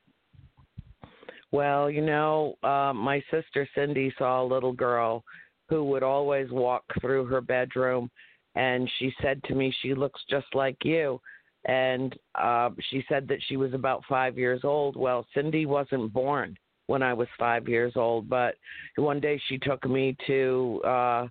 Well, 1.52 1.90
you 1.90 2.02
know, 2.02 2.56
uh, 2.64 2.94
my 2.94 3.22
sister 3.32 3.68
Cindy 3.74 4.14
saw 4.18 4.44
a 4.44 4.46
little 4.46 4.74
girl 4.74 5.24
who 5.70 5.84
would 5.86 6.04
always 6.04 6.50
walk 6.52 6.84
through 7.02 7.26
her 7.26 7.42
bedroom, 7.42 8.10
and 8.56 8.90
she 8.98 9.14
said 9.22 9.44
to 9.46 9.56
me, 9.56 9.74
"She 9.82 9.94
looks 9.94 10.22
just 10.30 10.48
like 10.54 10.78
you." 10.84 11.22
And 11.66 12.16
uh, 12.36 12.70
she 12.90 13.04
said 13.10 13.28
that 13.28 13.40
she 13.48 13.58
was 13.58 13.74
about 13.74 14.04
five 14.08 14.38
years 14.38 14.62
old. 14.64 14.96
Well, 14.96 15.26
Cindy 15.34 15.66
wasn't 15.66 16.14
born 16.14 16.58
when 16.86 17.04
I 17.04 17.14
was 17.14 17.28
five 17.38 17.68
years 17.68 17.94
old, 17.96 18.30
but 18.30 18.56
one 18.96 19.20
day 19.20 19.42
she 19.48 19.58
took 19.58 19.86
me 19.86 20.16
to 20.28 20.82
uh, 20.86 21.28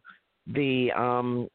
the 0.47 0.93
um, 0.93 1.49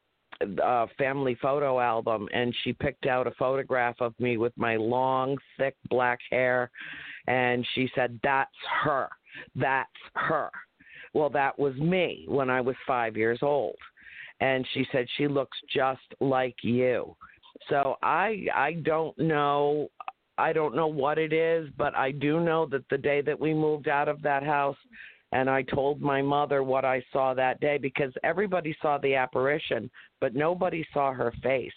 uh, 0.64 0.88
family 0.98 1.38
photo 1.40 1.80
album, 1.80 2.28
and 2.34 2.56
she 2.64 2.74
picked 2.74 3.06
out 3.06 3.28
a 3.28 3.32
photograph 3.32 3.98
of 4.00 4.20
me 4.20 4.38
with 4.38 4.54
my 4.58 4.78
long, 4.78 5.38
thick 5.58 5.76
black 5.90 6.20
hair 6.32 6.72
and 7.28 7.66
she 7.76 7.90
said, 7.96 8.20
That's 8.24 8.50
her. 8.84 9.10
That's 9.56 9.90
her. 10.16 10.50
Well, 11.14 11.30
that 11.32 11.58
was 11.58 11.76
me 11.76 12.26
when 12.28 12.50
I 12.50 12.62
was 12.62 12.76
five 12.88 13.18
years 13.18 13.40
old. 13.42 13.76
And 14.40 14.66
she 14.74 14.86
said, 14.92 15.06
She 15.18 15.28
looks 15.28 15.58
just 15.74 16.02
like 16.20 16.56
you. 16.64 17.16
So 17.70 17.98
I 18.02 18.46
I 18.56 18.74
don't 18.84 19.18
know 19.18 19.90
I 20.38 20.54
don't 20.54 20.76
know 20.76 20.88
what 20.88 21.18
it 21.18 21.34
is, 21.34 21.70
but 21.78 21.96
I 21.96 22.12
do 22.12 22.40
know 22.40 22.66
that 22.68 22.88
the 22.90 22.98
day 22.98 23.22
that 23.22 23.40
we 23.40 23.54
moved 23.54 23.88
out 23.88 24.08
of 24.08 24.22
that 24.24 24.44
house 24.44 24.78
and 25.34 25.50
I 25.50 25.62
told 25.62 26.02
my 26.02 26.22
mother 26.22 26.64
what 26.64 26.84
I 26.84 27.04
saw 27.14 27.34
that 27.34 27.62
day 27.62 27.78
because 27.78 28.12
everybody 28.24 28.76
saw 28.82 28.98
the 28.98 29.16
apparition, 29.16 29.90
but 30.20 30.36
nobody 30.36 30.86
saw 30.94 31.14
her 31.14 31.34
face 31.44 31.72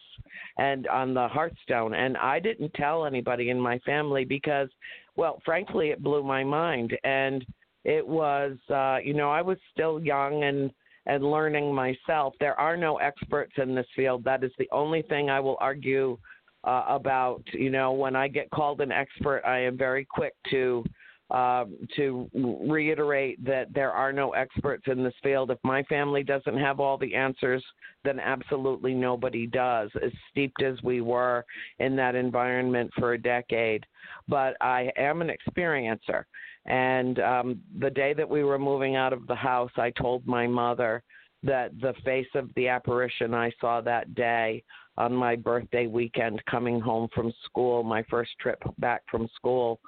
and 0.58 0.88
on 0.88 1.14
the 1.14 1.28
hearthstone 1.28 1.94
and 1.94 2.16
I 2.16 2.40
didn't 2.40 2.72
tell 2.74 3.04
anybody 3.04 3.50
in 3.50 3.60
my 3.60 3.78
family 3.80 4.24
because 4.24 4.70
well, 5.16 5.40
frankly, 5.44 5.90
it 5.90 6.02
blew 6.02 6.22
my 6.22 6.42
mind, 6.42 6.96
and 7.04 7.44
it 7.84 8.06
was, 8.06 8.56
uh, 8.70 8.98
you 9.02 9.14
know, 9.14 9.30
I 9.30 9.42
was 9.42 9.58
still 9.72 10.02
young 10.02 10.44
and 10.44 10.70
and 11.06 11.22
learning 11.22 11.74
myself. 11.74 12.34
There 12.40 12.58
are 12.58 12.78
no 12.78 12.96
experts 12.96 13.52
in 13.58 13.74
this 13.74 13.86
field. 13.94 14.24
That 14.24 14.42
is 14.42 14.52
the 14.58 14.68
only 14.72 15.02
thing 15.02 15.28
I 15.28 15.38
will 15.38 15.58
argue 15.60 16.16
uh, 16.64 16.84
about. 16.88 17.42
You 17.52 17.70
know, 17.70 17.92
when 17.92 18.16
I 18.16 18.28
get 18.28 18.50
called 18.50 18.80
an 18.80 18.90
expert, 18.90 19.42
I 19.44 19.60
am 19.60 19.76
very 19.76 20.06
quick 20.06 20.34
to 20.50 20.82
um, 21.30 21.74
to 21.96 22.30
reiterate 22.66 23.42
that 23.44 23.72
there 23.74 23.90
are 23.90 24.12
no 24.12 24.32
experts 24.32 24.84
in 24.86 25.02
this 25.02 25.14
field. 25.22 25.50
If 25.50 25.58
my 25.64 25.82
family 25.84 26.22
doesn't 26.22 26.58
have 26.58 26.80
all 26.80 26.98
the 26.98 27.14
answers, 27.14 27.64
then 28.04 28.20
absolutely 28.20 28.94
nobody 28.94 29.46
does. 29.46 29.90
As 30.02 30.12
steeped 30.30 30.62
as 30.62 30.82
we 30.82 31.00
were 31.00 31.44
in 31.78 31.96
that 31.96 32.14
environment 32.14 32.90
for 32.98 33.14
a 33.14 33.18
decade, 33.18 33.84
but 34.28 34.54
I 34.60 34.92
am 34.96 35.22
an 35.22 35.30
experiencer. 35.30 36.24
And 36.66 37.18
um, 37.20 37.60
the 37.78 37.90
day 37.90 38.14
that 38.14 38.28
we 38.28 38.42
were 38.42 38.58
moving 38.58 38.96
out 38.96 39.12
of 39.12 39.26
the 39.26 39.34
house, 39.34 39.70
I 39.76 39.90
told 39.90 40.26
my 40.26 40.46
mother 40.46 41.02
that 41.42 41.78
the 41.80 41.94
face 42.04 42.28
of 42.34 42.48
the 42.56 42.68
apparition 42.68 43.34
I 43.34 43.52
saw 43.60 43.80
that 43.82 44.14
day 44.14 44.62
on 44.96 45.14
my 45.14 45.36
birthday 45.36 45.86
weekend 45.86 46.42
coming 46.46 46.80
home 46.80 47.08
from 47.14 47.32
school, 47.44 47.82
my 47.82 48.02
first 48.04 48.30
trip 48.40 48.62
back 48.78 49.02
from 49.10 49.28
school, 49.36 49.78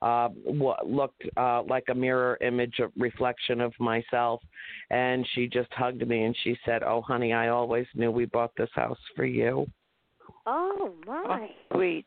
uh, 0.00 0.28
what 0.28 0.88
looked 0.88 1.22
uh, 1.36 1.62
like 1.62 1.84
a 1.90 1.94
mirror 1.94 2.38
image 2.40 2.78
of 2.80 2.90
reflection 2.96 3.60
of 3.60 3.72
myself. 3.78 4.40
And 4.90 5.26
she 5.34 5.46
just 5.46 5.72
hugged 5.72 6.06
me 6.06 6.24
and 6.24 6.36
she 6.42 6.56
said, 6.64 6.82
Oh, 6.82 7.02
honey, 7.02 7.32
I 7.32 7.48
always 7.48 7.86
knew 7.94 8.10
we 8.10 8.24
bought 8.24 8.52
this 8.56 8.70
house 8.74 8.98
for 9.14 9.24
you. 9.24 9.66
Oh 10.46 10.92
my. 11.06 11.50
Sweet. 11.72 12.06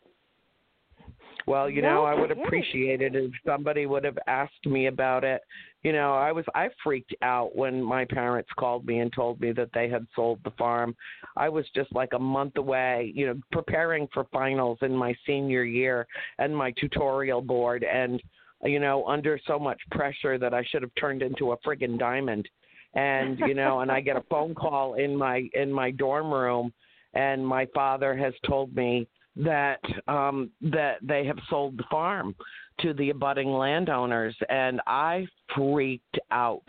Well, 1.48 1.70
you 1.70 1.82
No 1.82 1.90
know, 1.90 2.04
I 2.06 2.16
would 2.16 2.30
kidding. 2.30 2.44
appreciate 2.44 3.02
it 3.02 3.16
if 3.16 3.32
somebody 3.46 3.86
would 3.86 4.04
have 4.04 4.18
asked 4.28 4.66
me 4.66 4.88
about 4.88 5.24
it. 5.24 5.42
You 5.84 5.94
know, 5.94 6.14
I 6.14 6.32
was 6.32 6.46
I 6.56 6.70
freaked 6.84 7.14
out 7.22 7.56
when 7.56 7.82
my 7.82 8.06
parents 8.06 8.50
called 8.58 8.86
me 8.86 9.00
and 9.00 9.14
told 9.14 9.40
me 9.40 9.52
that 9.52 9.70
they 9.74 9.88
had 9.88 10.08
sold 10.16 10.40
the 10.44 10.52
farm. 10.52 10.96
I 11.38 11.50
was 11.50 11.66
just 11.76 11.94
like 11.94 12.14
a 12.14 12.20
month 12.20 12.58
away, 12.58 13.12
you 13.14 13.28
know, 13.28 13.40
preparing 13.52 14.08
for 14.14 14.26
finals 14.34 14.80
in 14.82 14.96
my 14.96 15.16
senior 15.28 15.64
year 15.64 16.08
and 16.40 16.56
my 16.56 16.72
tutorial 16.72 17.42
board 17.42 17.84
and 17.84 18.22
you 18.64 18.80
know, 18.80 19.06
under 19.06 19.40
so 19.46 19.60
much 19.60 19.80
pressure 19.92 20.40
that 20.40 20.54
I 20.54 20.64
should 20.64 20.82
have 20.82 20.96
turned 21.00 21.22
into 21.22 21.52
a 21.52 21.58
friggin' 21.58 22.00
diamond. 22.00 22.48
And, 22.96 23.38
you 23.40 23.54
know, 23.54 23.82
and 23.82 23.92
I 23.92 24.00
get 24.00 24.16
a 24.16 24.24
phone 24.30 24.56
call 24.56 24.96
in 24.96 25.16
my 25.16 25.48
in 25.54 25.72
my 25.72 25.92
dorm 25.92 26.34
room 26.34 26.74
and 27.14 27.46
my 27.46 27.68
father 27.74 28.16
has 28.16 28.34
told 28.46 28.76
me 28.76 29.08
that 29.36 29.82
um 30.08 30.50
that 30.62 30.98
they 31.02 31.26
have 31.26 31.38
sold 31.50 31.78
the 31.78 31.84
farm 31.92 32.36
to 32.80 32.94
the 32.94 33.10
abutting 33.10 33.52
landowners 33.52 34.36
and 34.50 34.82
I 34.86 35.26
freaked 35.56 36.20
out. 36.32 36.68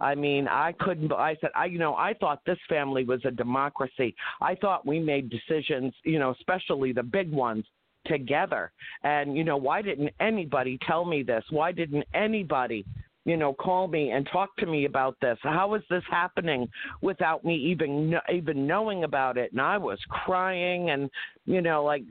I 0.00 0.14
mean, 0.14 0.48
I 0.48 0.72
couldn't 0.80 1.12
I 1.12 1.36
said 1.40 1.50
I 1.54 1.66
you 1.66 1.78
know, 1.78 1.94
I 1.94 2.14
thought 2.14 2.40
this 2.46 2.58
family 2.68 3.04
was 3.04 3.20
a 3.24 3.30
democracy. 3.30 4.14
I 4.40 4.54
thought 4.56 4.86
we 4.86 5.00
made 5.00 5.30
decisions, 5.30 5.92
you 6.04 6.18
know, 6.18 6.30
especially 6.30 6.92
the 6.92 7.02
big 7.02 7.30
ones 7.30 7.64
together. 8.06 8.72
And 9.02 9.36
you 9.36 9.44
know, 9.44 9.56
why 9.56 9.82
didn't 9.82 10.10
anybody 10.20 10.78
tell 10.86 11.04
me 11.04 11.22
this? 11.22 11.44
Why 11.50 11.72
didn't 11.72 12.04
anybody 12.14 12.84
you 13.24 13.38
know, 13.38 13.54
call 13.54 13.88
me 13.88 14.10
and 14.10 14.28
talk 14.30 14.54
to 14.56 14.66
me 14.66 14.84
about 14.84 15.16
this. 15.20 15.38
How 15.42 15.74
is 15.74 15.82
this 15.88 16.02
happening 16.10 16.68
without 17.00 17.44
me 17.44 17.56
even 17.56 18.14
even 18.32 18.66
knowing 18.66 19.04
about 19.04 19.38
it? 19.38 19.52
And 19.52 19.60
I 19.60 19.78
was 19.78 19.98
crying, 20.08 20.90
and 20.90 21.10
you 21.46 21.62
know, 21.62 21.84
like, 21.84 22.04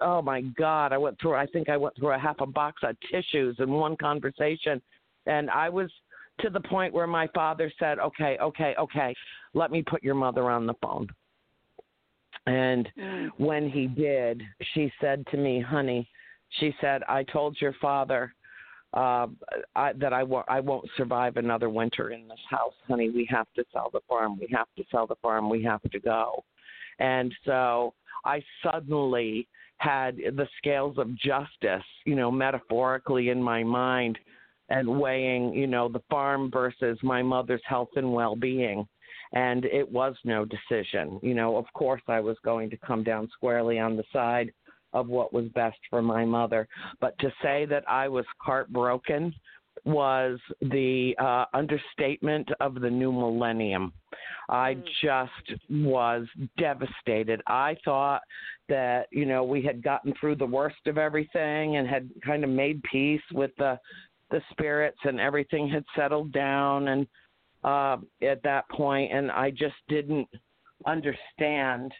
oh 0.00 0.22
my 0.22 0.42
God, 0.42 0.92
I 0.92 0.98
went 0.98 1.20
through. 1.20 1.34
I 1.34 1.46
think 1.46 1.68
I 1.68 1.76
went 1.76 1.96
through 1.96 2.12
a 2.12 2.18
half 2.18 2.40
a 2.40 2.46
box 2.46 2.82
of 2.84 2.96
tissues 3.10 3.56
in 3.58 3.70
one 3.70 3.96
conversation, 3.96 4.80
and 5.26 5.50
I 5.50 5.68
was 5.68 5.90
to 6.40 6.50
the 6.50 6.60
point 6.60 6.94
where 6.94 7.08
my 7.08 7.26
father 7.34 7.72
said, 7.78 7.98
"Okay, 7.98 8.38
okay, 8.40 8.74
okay, 8.78 9.14
let 9.54 9.72
me 9.72 9.82
put 9.82 10.04
your 10.04 10.14
mother 10.14 10.50
on 10.50 10.66
the 10.66 10.74
phone." 10.74 11.08
And 12.46 12.88
mm. 12.96 13.28
when 13.38 13.68
he 13.68 13.88
did, 13.88 14.40
she 14.74 14.92
said 15.00 15.26
to 15.32 15.36
me, 15.36 15.60
"Honey," 15.60 16.08
she 16.60 16.74
said, 16.80 17.02
"I 17.08 17.24
told 17.24 17.60
your 17.60 17.74
father." 17.80 18.32
Uh, 18.94 19.26
I, 19.76 19.92
that 19.94 20.12
I 20.12 20.22
won't 20.22 20.46
I 20.48 20.60
won't 20.60 20.88
survive 20.96 21.36
another 21.36 21.68
winter 21.68 22.10
in 22.10 22.26
this 22.26 22.40
house, 22.48 22.74
honey. 22.88 23.10
We 23.10 23.26
have 23.30 23.46
to 23.56 23.64
sell 23.72 23.90
the 23.92 24.00
farm. 24.08 24.38
We 24.38 24.48
have 24.52 24.66
to 24.76 24.84
sell 24.90 25.06
the 25.06 25.16
farm. 25.16 25.48
We 25.48 25.62
have 25.64 25.82
to 25.82 26.00
go. 26.00 26.44
And 26.98 27.32
so 27.44 27.94
I 28.24 28.42
suddenly 28.62 29.46
had 29.78 30.16
the 30.16 30.46
scales 30.58 30.98
of 30.98 31.16
justice, 31.16 31.86
you 32.04 32.14
know, 32.14 32.30
metaphorically 32.30 33.30
in 33.30 33.42
my 33.42 33.62
mind, 33.62 34.18
and 34.68 35.00
weighing, 35.00 35.54
you 35.54 35.66
know, 35.66 35.88
the 35.88 36.02
farm 36.10 36.50
versus 36.52 36.98
my 37.02 37.22
mother's 37.22 37.62
health 37.64 37.88
and 37.96 38.12
well-being. 38.12 38.86
And 39.32 39.64
it 39.64 39.90
was 39.90 40.16
no 40.24 40.44
decision. 40.44 41.20
You 41.22 41.34
know, 41.34 41.56
of 41.56 41.66
course, 41.72 42.02
I 42.08 42.20
was 42.20 42.36
going 42.44 42.68
to 42.70 42.76
come 42.76 43.04
down 43.04 43.28
squarely 43.32 43.78
on 43.78 43.96
the 43.96 44.04
side 44.12 44.52
of 44.92 45.08
what 45.08 45.32
was 45.32 45.46
best 45.54 45.78
for 45.88 46.02
my 46.02 46.24
mother. 46.24 46.68
But 47.00 47.18
to 47.20 47.32
say 47.42 47.66
that 47.66 47.84
I 47.88 48.08
was 48.08 48.24
heartbroken 48.38 49.34
was 49.84 50.38
the 50.60 51.14
uh, 51.18 51.44
understatement 51.54 52.50
of 52.60 52.80
the 52.80 52.90
new 52.90 53.12
millennium. 53.12 53.92
I 54.48 54.76
just 55.02 55.60
was 55.70 56.26
devastated. 56.58 57.40
I 57.46 57.76
thought 57.84 58.22
that, 58.68 59.06
you 59.10 59.24
know, 59.24 59.44
we 59.44 59.62
had 59.62 59.82
gotten 59.82 60.12
through 60.18 60.36
the 60.36 60.46
worst 60.46 60.86
of 60.86 60.98
everything 60.98 61.76
and 61.76 61.88
had 61.88 62.10
kind 62.24 62.44
of 62.44 62.50
made 62.50 62.82
peace 62.82 63.22
with 63.32 63.52
the 63.58 63.78
the 64.30 64.40
spirits 64.52 64.98
and 65.02 65.18
everything 65.18 65.68
had 65.68 65.84
settled 65.96 66.32
down 66.32 66.86
and 66.86 67.06
uh 67.64 67.96
at 68.22 68.40
that 68.44 68.68
point 68.70 69.12
and 69.12 69.28
I 69.28 69.50
just 69.50 69.74
didn't 69.88 70.28
understand 70.86 71.92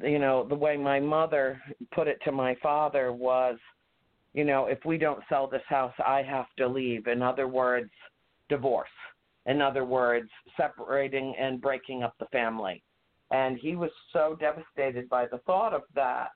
you 0.00 0.18
know 0.18 0.46
the 0.48 0.54
way 0.54 0.76
my 0.76 0.98
mother 0.98 1.60
put 1.94 2.08
it 2.08 2.18
to 2.24 2.32
my 2.32 2.54
father 2.62 3.12
was 3.12 3.58
you 4.32 4.44
know 4.44 4.66
if 4.66 4.78
we 4.84 4.96
don't 4.96 5.22
sell 5.28 5.46
this 5.46 5.62
house 5.68 5.92
i 6.06 6.22
have 6.22 6.46
to 6.56 6.66
leave. 6.66 7.06
In 7.06 7.22
other 7.22 7.48
words 7.48 7.90
divorce. 8.48 8.88
In 9.46 9.60
other 9.60 9.84
words 9.84 10.28
separating 10.56 11.34
and 11.38 11.60
breaking 11.60 12.02
up 12.02 12.14
the 12.18 12.26
family. 12.26 12.82
And 13.30 13.58
he 13.58 13.76
was 13.76 13.90
so 14.12 14.36
devastated 14.38 15.08
by 15.08 15.26
the 15.26 15.38
thought 15.38 15.72
of 15.72 15.82
that 15.94 16.32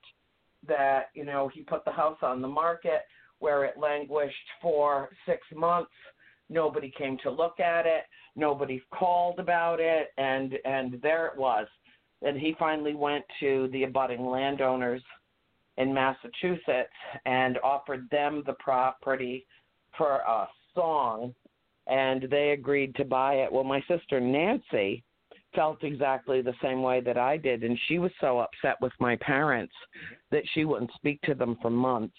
that 0.67 1.09
you 1.13 1.25
know 1.25 1.49
he 1.53 1.61
put 1.61 1.85
the 1.85 1.91
house 1.91 2.17
on 2.21 2.41
the 2.41 2.47
market 2.47 3.01
where 3.39 3.65
it 3.65 3.77
languished 3.77 4.35
for 4.61 5.09
6 5.27 5.39
months. 5.55 5.91
Nobody 6.49 6.91
came 6.97 7.17
to 7.23 7.29
look 7.29 7.59
at 7.59 7.85
it. 7.85 8.03
Nobody 8.35 8.81
called 8.91 9.39
about 9.39 9.79
it. 9.79 10.07
And 10.17 10.53
and 10.65 10.99
there 11.01 11.27
it 11.27 11.37
was 11.37 11.67
and 12.21 12.37
he 12.37 12.55
finally 12.57 12.95
went 12.95 13.25
to 13.39 13.69
the 13.71 13.83
abutting 13.83 14.25
landowners 14.25 15.01
in 15.77 15.93
Massachusetts 15.93 16.89
and 17.25 17.57
offered 17.59 18.09
them 18.09 18.43
the 18.45 18.53
property 18.53 19.45
for 19.97 20.17
a 20.17 20.47
song, 20.73 21.33
and 21.87 22.27
they 22.29 22.51
agreed 22.51 22.95
to 22.95 23.05
buy 23.05 23.35
it. 23.35 23.51
Well, 23.51 23.63
my 23.63 23.83
sister 23.87 24.19
Nancy 24.19 25.03
felt 25.55 25.83
exactly 25.83 26.41
the 26.41 26.53
same 26.61 26.81
way 26.81 26.99
that 27.01 27.17
I 27.17 27.37
did, 27.37 27.63
and 27.63 27.79
she 27.87 27.99
was 27.99 28.11
so 28.19 28.39
upset 28.39 28.75
with 28.81 28.93
my 28.99 29.15
parents 29.17 29.73
that 30.31 30.43
she 30.53 30.65
wouldn't 30.65 30.91
speak 30.95 31.21
to 31.21 31.33
them 31.33 31.57
for 31.61 31.69
months. 31.69 32.17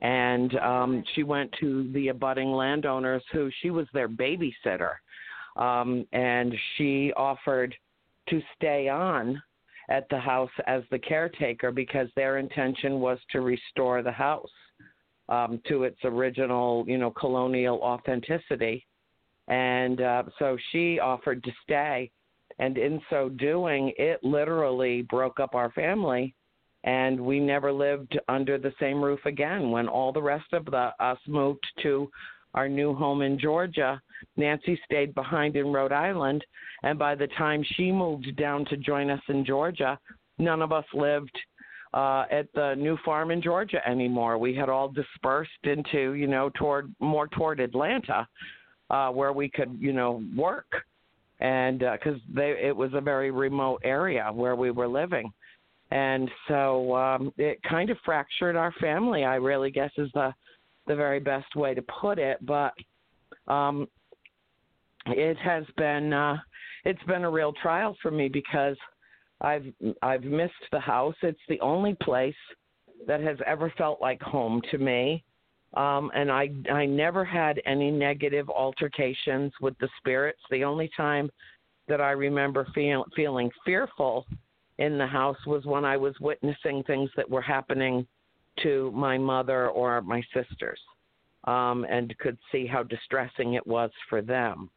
And 0.00 0.56
um, 0.56 1.04
she 1.14 1.22
went 1.22 1.52
to 1.60 1.90
the 1.92 2.08
abutting 2.08 2.50
landowners, 2.50 3.22
who 3.32 3.50
she 3.60 3.70
was 3.70 3.86
their 3.92 4.08
babysitter, 4.08 4.94
um, 5.56 6.04
and 6.12 6.52
she 6.76 7.12
offered 7.16 7.74
to 8.28 8.40
stay 8.56 8.88
on 8.88 9.40
at 9.90 10.08
the 10.10 10.18
house 10.18 10.50
as 10.66 10.82
the 10.90 10.98
caretaker 10.98 11.70
because 11.70 12.08
their 12.14 12.38
intention 12.38 13.00
was 13.00 13.18
to 13.30 13.40
restore 13.40 14.02
the 14.02 14.12
house 14.12 14.48
um, 15.28 15.60
to 15.68 15.84
its 15.84 15.98
original, 16.04 16.84
you 16.86 16.98
know, 16.98 17.10
colonial 17.10 17.80
authenticity. 17.82 18.86
And 19.48 20.00
uh, 20.00 20.24
so 20.38 20.56
she 20.70 20.98
offered 20.98 21.42
to 21.44 21.50
stay. 21.62 22.10
And 22.58 22.78
in 22.78 23.00
so 23.10 23.28
doing, 23.28 23.92
it 23.98 24.22
literally 24.22 25.02
broke 25.02 25.40
up 25.40 25.54
our 25.54 25.70
family. 25.72 26.34
And 26.84 27.20
we 27.20 27.38
never 27.38 27.72
lived 27.72 28.18
under 28.28 28.58
the 28.58 28.72
same 28.80 29.02
roof 29.02 29.20
again. 29.24 29.70
When 29.70 29.88
all 29.88 30.12
the 30.12 30.22
rest 30.22 30.52
of 30.52 30.64
the 30.66 30.92
us 31.00 31.18
moved 31.26 31.64
to 31.82 32.10
our 32.54 32.68
new 32.68 32.94
home 32.94 33.22
in 33.22 33.38
Georgia, 33.38 34.00
Nancy 34.36 34.78
stayed 34.84 35.14
behind 35.14 35.56
in 35.56 35.72
Rhode 35.72 35.92
Island, 35.92 36.44
and 36.82 36.98
by 36.98 37.14
the 37.14 37.28
time 37.38 37.64
she 37.76 37.90
moved 37.90 38.36
down 38.36 38.64
to 38.66 38.76
join 38.76 39.10
us 39.10 39.20
in 39.28 39.44
Georgia, 39.44 39.98
none 40.38 40.62
of 40.62 40.72
us 40.72 40.84
lived 40.94 41.36
uh 41.94 42.24
at 42.30 42.46
the 42.54 42.74
new 42.74 42.96
farm 43.04 43.30
in 43.30 43.42
Georgia 43.42 43.86
anymore. 43.86 44.38
We 44.38 44.54
had 44.54 44.70
all 44.70 44.88
dispersed 44.88 45.64
into, 45.64 46.12
you 46.12 46.26
know, 46.26 46.50
toward 46.54 46.94
more 47.00 47.28
toward 47.28 47.60
Atlanta, 47.60 48.26
uh 48.88 49.10
where 49.10 49.32
we 49.32 49.48
could, 49.48 49.76
you 49.78 49.92
know, 49.92 50.22
work. 50.36 50.70
And 51.40 51.80
because 51.80 52.18
they 52.34 52.56
it 52.62 52.74
was 52.74 52.92
a 52.94 53.00
very 53.00 53.30
remote 53.30 53.82
area 53.84 54.30
where 54.32 54.56
we 54.56 54.70
were 54.70 54.88
living. 54.88 55.30
And 55.90 56.30
so 56.48 56.96
um 56.96 57.32
it 57.36 57.58
kind 57.62 57.90
of 57.90 57.98
fractured 58.04 58.56
our 58.56 58.72
family, 58.80 59.24
I 59.24 59.34
really 59.34 59.70
guess 59.70 59.92
is 59.98 60.10
the 60.14 60.32
the 60.92 60.96
very 60.96 61.20
best 61.20 61.56
way 61.56 61.72
to 61.72 61.82
put 61.82 62.18
it, 62.18 62.38
but 62.44 62.74
um 63.48 63.88
it 65.06 65.38
has 65.38 65.64
been 65.78 66.12
uh 66.12 66.36
it's 66.84 67.02
been 67.04 67.24
a 67.24 67.30
real 67.30 67.54
trial 67.62 67.96
for 68.02 68.10
me 68.10 68.28
because 68.28 68.76
I've 69.40 69.64
I've 70.02 70.22
missed 70.24 70.66
the 70.70 70.80
house. 70.80 71.14
It's 71.22 71.46
the 71.48 71.60
only 71.60 71.96
place 72.02 72.42
that 73.06 73.20
has 73.22 73.38
ever 73.46 73.72
felt 73.78 74.02
like 74.02 74.20
home 74.20 74.60
to 74.70 74.76
me. 74.76 75.24
Um 75.74 76.10
and 76.14 76.30
I 76.30 76.50
I 76.70 76.84
never 76.84 77.24
had 77.24 77.62
any 77.64 77.90
negative 77.90 78.50
altercations 78.50 79.50
with 79.62 79.76
the 79.78 79.88
spirits. 79.98 80.42
The 80.50 80.64
only 80.64 80.90
time 80.94 81.30
that 81.88 82.02
I 82.02 82.10
remember 82.10 82.66
feel, 82.74 83.06
feeling 83.16 83.50
fearful 83.64 84.26
in 84.78 84.98
the 84.98 85.06
house 85.06 85.38
was 85.46 85.64
when 85.64 85.86
I 85.86 85.96
was 85.96 86.14
witnessing 86.20 86.82
things 86.84 87.08
that 87.16 87.28
were 87.28 87.42
happening 87.42 88.06
to 88.62 88.90
my 88.94 89.18
mother 89.18 89.68
or 89.68 90.00
my 90.02 90.22
sisters 90.34 90.78
um, 91.44 91.84
and 91.88 92.16
could 92.18 92.38
see 92.50 92.66
how 92.66 92.82
distressing 92.82 93.54
it 93.54 93.66
was 93.66 93.90
for 94.08 94.22
them. 94.22 94.70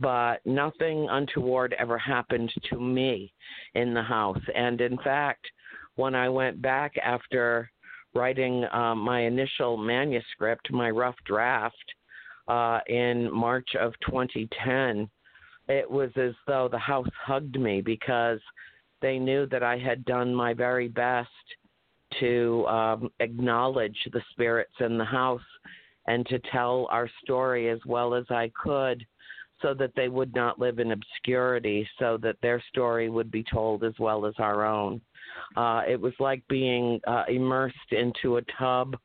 But 0.00 0.44
nothing 0.44 1.06
untoward 1.10 1.74
ever 1.78 1.98
happened 1.98 2.52
to 2.70 2.80
me 2.80 3.32
in 3.74 3.94
the 3.94 4.02
house. 4.02 4.40
And 4.54 4.80
in 4.80 4.96
fact, 4.98 5.46
when 5.96 6.14
I 6.14 6.28
went 6.28 6.60
back 6.60 6.96
after 6.98 7.70
writing 8.14 8.66
um, 8.72 8.98
my 8.98 9.20
initial 9.20 9.76
manuscript, 9.76 10.70
my 10.72 10.90
rough 10.90 11.16
draft, 11.24 11.76
uh, 12.48 12.80
in 12.88 13.32
March 13.32 13.68
of 13.80 13.92
2010, 14.04 15.08
it 15.68 15.88
was 15.88 16.10
as 16.16 16.32
though 16.46 16.68
the 16.70 16.78
house 16.78 17.08
hugged 17.24 17.58
me 17.58 17.80
because 17.80 18.40
they 19.00 19.18
knew 19.18 19.46
that 19.46 19.62
I 19.62 19.78
had 19.78 20.04
done 20.04 20.34
my 20.34 20.52
very 20.52 20.88
best 20.88 21.28
to 22.20 22.66
um, 22.66 23.10
acknowledge 23.20 23.96
the 24.12 24.22
spirits 24.32 24.74
in 24.80 24.98
the 24.98 25.04
house 25.04 25.40
and 26.06 26.26
to 26.26 26.38
tell 26.50 26.88
our 26.90 27.08
story 27.22 27.70
as 27.70 27.78
well 27.86 28.14
as 28.14 28.24
I 28.30 28.50
could 28.60 29.04
so 29.60 29.72
that 29.74 29.92
they 29.94 30.08
would 30.08 30.34
not 30.34 30.58
live 30.58 30.80
in 30.80 30.90
obscurity, 30.90 31.88
so 31.98 32.18
that 32.20 32.36
their 32.42 32.62
story 32.68 33.08
would 33.08 33.30
be 33.30 33.44
told 33.44 33.84
as 33.84 33.94
well 34.00 34.26
as 34.26 34.34
our 34.38 34.66
own. 34.66 35.00
Uh, 35.56 35.82
it 35.88 36.00
was 36.00 36.12
like 36.18 36.42
being 36.48 37.00
uh, 37.06 37.24
immersed 37.28 37.76
into 37.92 38.38
a 38.38 38.42
tub 38.58 38.96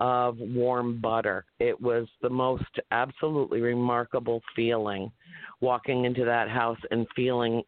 of 0.00 0.36
warm 0.38 1.00
butter. 1.00 1.44
It 1.58 1.78
was 1.80 2.08
the 2.22 2.30
most 2.30 2.64
absolutely 2.90 3.60
remarkable 3.60 4.40
feeling 4.56 5.12
walking 5.60 6.06
into 6.06 6.24
that 6.24 6.48
house 6.48 6.78
and 6.90 7.06
feeling 7.14 7.62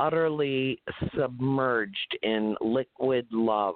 utterly 0.00 0.80
submerged 1.16 2.18
in 2.22 2.56
liquid 2.60 3.26
love. 3.30 3.74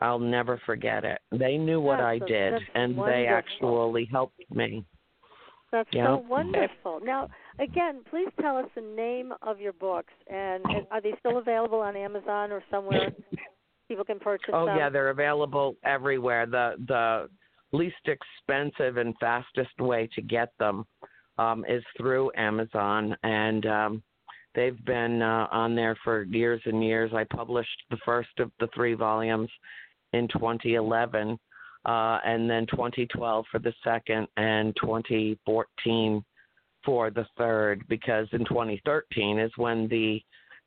I'll 0.00 0.18
never 0.18 0.60
forget 0.66 1.04
it. 1.04 1.20
They 1.30 1.56
knew 1.56 1.80
what 1.80 1.98
That's 1.98 2.22
I 2.22 2.26
did, 2.26 2.54
and 2.74 2.96
wonderful. 2.96 3.04
they 3.04 3.26
actually 3.26 4.04
helped 4.10 4.40
me. 4.50 4.84
That's 5.70 5.88
Yeah. 5.92 6.06
so 6.06 6.16
wonderful. 6.18 7.00
Now, 7.00 7.30
again, 7.58 8.04
please 8.10 8.28
tell 8.40 8.58
us 8.58 8.66
the 8.74 8.82
name 8.82 9.32
of 9.42 9.58
your 9.58 9.72
books, 9.72 10.12
and, 10.28 10.62
and 10.64 10.86
are 10.90 11.00
they 11.00 11.14
still 11.18 11.38
available 11.38 11.80
on 11.80 11.96
Amazon 11.96 12.52
or 12.52 12.62
somewhere 12.70 13.10
people 13.88 14.04
can 14.04 14.18
purchase 14.18 14.50
Oh 14.52 14.66
them? 14.66 14.76
yeah, 14.76 14.88
they're 14.90 15.10
available 15.10 15.76
everywhere. 15.84 16.46
The 16.46 16.74
the 16.88 17.28
least 17.72 18.06
expensive 18.06 18.98
and 18.98 19.14
fastest 19.18 19.78
way 19.80 20.08
to 20.14 20.20
get 20.20 20.52
them 20.58 20.84
um, 21.38 21.64
is 21.66 21.82
through 21.96 22.30
Amazon, 22.36 23.16
and 23.22 23.66
um, 23.66 24.02
they've 24.54 24.84
been 24.84 25.22
uh, 25.22 25.48
on 25.50 25.74
there 25.74 25.96
for 26.04 26.24
years 26.24 26.60
and 26.64 26.82
years. 26.82 27.12
I 27.14 27.24
published 27.24 27.82
the 27.90 27.98
first 28.04 28.30
of 28.38 28.50
the 28.60 28.68
three 28.74 28.94
volumes 28.94 29.50
in 30.12 30.28
2011, 30.28 31.38
uh, 31.84 32.18
and 32.24 32.48
then 32.48 32.66
2012 32.66 33.44
for 33.50 33.58
the 33.58 33.72
second, 33.82 34.28
and 34.36 34.74
2014 34.80 36.24
for 36.84 37.10
the 37.10 37.26
third. 37.38 37.84
Because 37.88 38.26
in 38.32 38.44
2013 38.44 39.38
is 39.38 39.52
when 39.56 39.88
the 39.88 40.20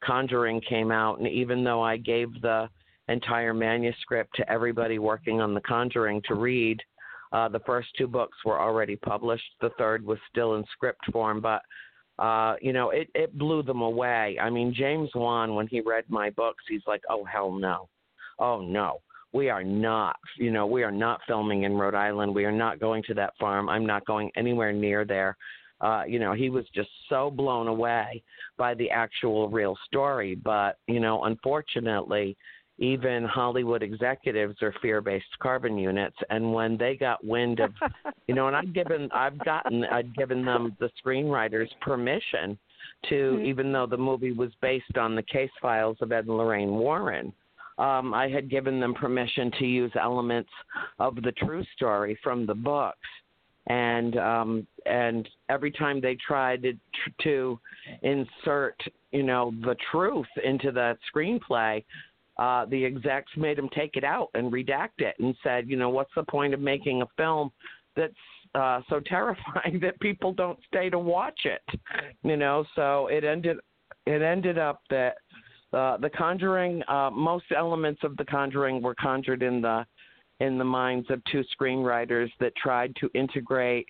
Conjuring 0.03 0.61
came 0.61 0.91
out, 0.91 1.19
and 1.19 1.27
even 1.27 1.63
though 1.63 1.81
I 1.81 1.97
gave 1.97 2.29
the 2.41 2.69
entire 3.07 3.53
manuscript 3.53 4.36
to 4.36 4.49
everybody 4.51 4.99
working 4.99 5.41
on 5.41 5.53
The 5.53 5.61
Conjuring 5.61 6.21
to 6.27 6.36
read. 6.36 6.81
Uh, 7.31 7.49
the 7.49 7.59
first 7.59 7.89
two 7.97 8.07
books 8.07 8.38
were 8.45 8.59
already 8.59 8.95
published. 8.95 9.43
The 9.61 9.71
third 9.77 10.05
was 10.05 10.17
still 10.29 10.55
in 10.55 10.63
script 10.71 11.01
form, 11.11 11.41
but 11.41 11.61
uh, 12.20 12.55
you 12.61 12.74
know, 12.74 12.91
it, 12.91 13.09
it 13.13 13.38
blew 13.38 13.61
them 13.61 13.82
away. 13.82 14.38
I 14.41 14.49
mean, 14.49 14.74
James 14.74 15.09
Wan, 15.16 15.55
when 15.55 15.68
he 15.68 15.82
read 15.82 16.05
my 16.07 16.30
books, 16.30 16.63
he's 16.68 16.84
like, 16.88 17.01
"Oh 17.09 17.26
hell 17.26 17.51
no, 17.51 17.89
oh 18.39 18.61
no, 18.61 19.01
we 19.34 19.49
are 19.49 19.63
not. 19.63 20.16
You 20.38 20.51
know, 20.51 20.66
we 20.66 20.84
are 20.84 20.91
not 20.91 21.22
filming 21.28 21.63
in 21.63 21.74
Rhode 21.74 21.95
Island. 21.95 22.34
We 22.34 22.45
are 22.45 22.51
not 22.51 22.80
going 22.80 23.03
to 23.07 23.13
that 23.16 23.34
farm. 23.39 23.70
I'm 23.70 23.86
not 23.86 24.05
going 24.05 24.32
anywhere 24.36 24.72
near 24.72 25.05
there." 25.05 25.36
Uh, 25.82 26.03
you 26.07 26.20
know, 26.20 26.32
he 26.32 26.49
was 26.49 26.66
just 26.74 26.89
so 27.09 27.30
blown 27.30 27.68
away 27.68 28.24
by 28.57 28.74
the 28.74 28.89
actual 28.89 29.49
real 29.49 29.78
story. 29.86 30.36
But 30.36 30.78
you 30.88 31.01
know, 31.01 31.26
unfortunately, 31.26 32.38
even 32.78 33.23
Hollywood 33.23 33.82
executives 33.82 34.61
are 34.61 34.73
fear-based 34.82 35.39
carbon 35.39 35.78
units, 35.78 36.17
and 36.30 36.53
when 36.53 36.78
they 36.78 36.95
got 36.95 37.23
wind 37.23 37.59
of, 37.61 37.71
you 38.28 38.36
know, 38.36 38.47
and 38.47 38.55
I've 38.55 38.73
given, 38.73 39.09
I've 39.13 39.38
gotten, 39.39 39.86
I'd 39.86 40.13
given 40.15 40.43
them 40.43 40.76
the 40.80 40.89
screenwriters 41.03 41.69
permission 41.80 42.57
to, 43.09 43.38
Mhm. 43.38 43.45
even 43.45 43.71
though 43.71 43.86
the 43.86 43.97
movie 43.97 44.34
was 44.34 44.53
based 44.55 44.97
on 44.97 45.15
the 45.15 45.23
case 45.23 45.51
files 45.61 45.97
of 46.01 46.11
Ed 46.11 46.26
and 46.26 46.38
Lorraine 46.38 46.76
Warren. 46.76 47.34
Um, 47.78 48.13
I 48.13 48.30
had 48.30 48.49
given 48.49 48.80
them 48.80 48.93
permission 48.93 49.51
to 49.51 49.65
use 49.65 49.91
elements 49.95 50.51
of 50.99 51.21
the 51.21 51.34
true 51.34 51.63
story 51.76 52.15
from 52.23 52.45
the 52.45 52.55
books, 52.55 53.07
and 53.67 54.17
um, 54.17 54.67
and 54.86 55.28
every 55.49 55.71
time 55.71 55.99
they 55.99 56.15
tried 56.15 56.61
to, 56.63 56.73
to 57.23 57.59
insert, 58.01 58.82
you 59.11 59.23
know, 59.23 59.51
the 59.61 59.76
truth 59.91 60.28
into 60.43 60.71
the 60.71 60.97
screenplay, 61.13 61.84
uh, 62.38 62.65
the 62.65 62.86
execs 62.86 63.31
made 63.38 63.57
him 63.57 63.69
take 63.73 63.95
it 63.95 64.03
out 64.03 64.29
and 64.33 64.51
redact 64.51 64.99
it 64.99 65.15
and 65.19 65.36
said, 65.43 65.69
you 65.69 65.77
know, 65.77 65.89
what's 65.89 66.11
the 66.15 66.23
point 66.23 66.53
of 66.53 66.59
making 66.59 67.01
a 67.01 67.07
film 67.17 67.51
that's 67.95 68.13
uh, 68.55 68.81
so 68.89 68.99
terrifying 69.05 69.79
that 69.81 69.99
people 69.99 70.33
don't 70.33 70.59
stay 70.67 70.89
to 70.89 70.99
watch 70.99 71.41
it? 71.45 71.61
You 72.23 72.38
know, 72.38 72.65
so 72.75 73.07
it 73.07 73.23
ended 73.23 73.57
it 74.05 74.21
ended 74.21 74.57
up 74.57 74.81
that 74.89 75.15
uh, 75.73 75.97
the 75.97 76.09
Conjuring, 76.09 76.81
uh, 76.88 77.09
most 77.11 77.45
elements 77.55 78.01
of 78.03 78.15
the 78.17 78.25
Conjuring 78.25 78.81
were 78.81 78.95
conjured 78.95 79.43
in 79.43 79.61
the 79.61 79.86
in 80.39 80.57
the 80.57 80.63
minds 80.63 81.09
of 81.09 81.21
two 81.31 81.43
screenwriters 81.57 82.29
that 82.41 82.53
tried 82.57 82.93
to 82.97 83.09
integrate 83.13 83.86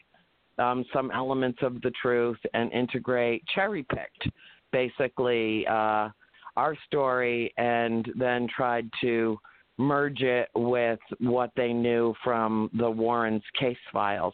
um, 0.59 0.85
some 0.93 1.09
elements 1.11 1.57
of 1.63 1.81
the 1.81 1.91
truth 2.01 2.37
and 2.53 2.71
integrate 2.71 3.43
cherry 3.53 3.83
picked, 3.83 4.31
basically. 4.71 5.65
Uh, 5.67 6.09
our 6.55 6.75
story 6.87 7.53
and 7.57 8.07
then 8.17 8.47
tried 8.55 8.89
to 9.01 9.37
merge 9.77 10.21
it 10.21 10.49
with 10.55 10.99
what 11.19 11.51
they 11.55 11.73
knew 11.73 12.13
from 12.23 12.69
the 12.77 12.89
Warrens 12.89 13.43
case 13.59 13.77
files. 13.91 14.33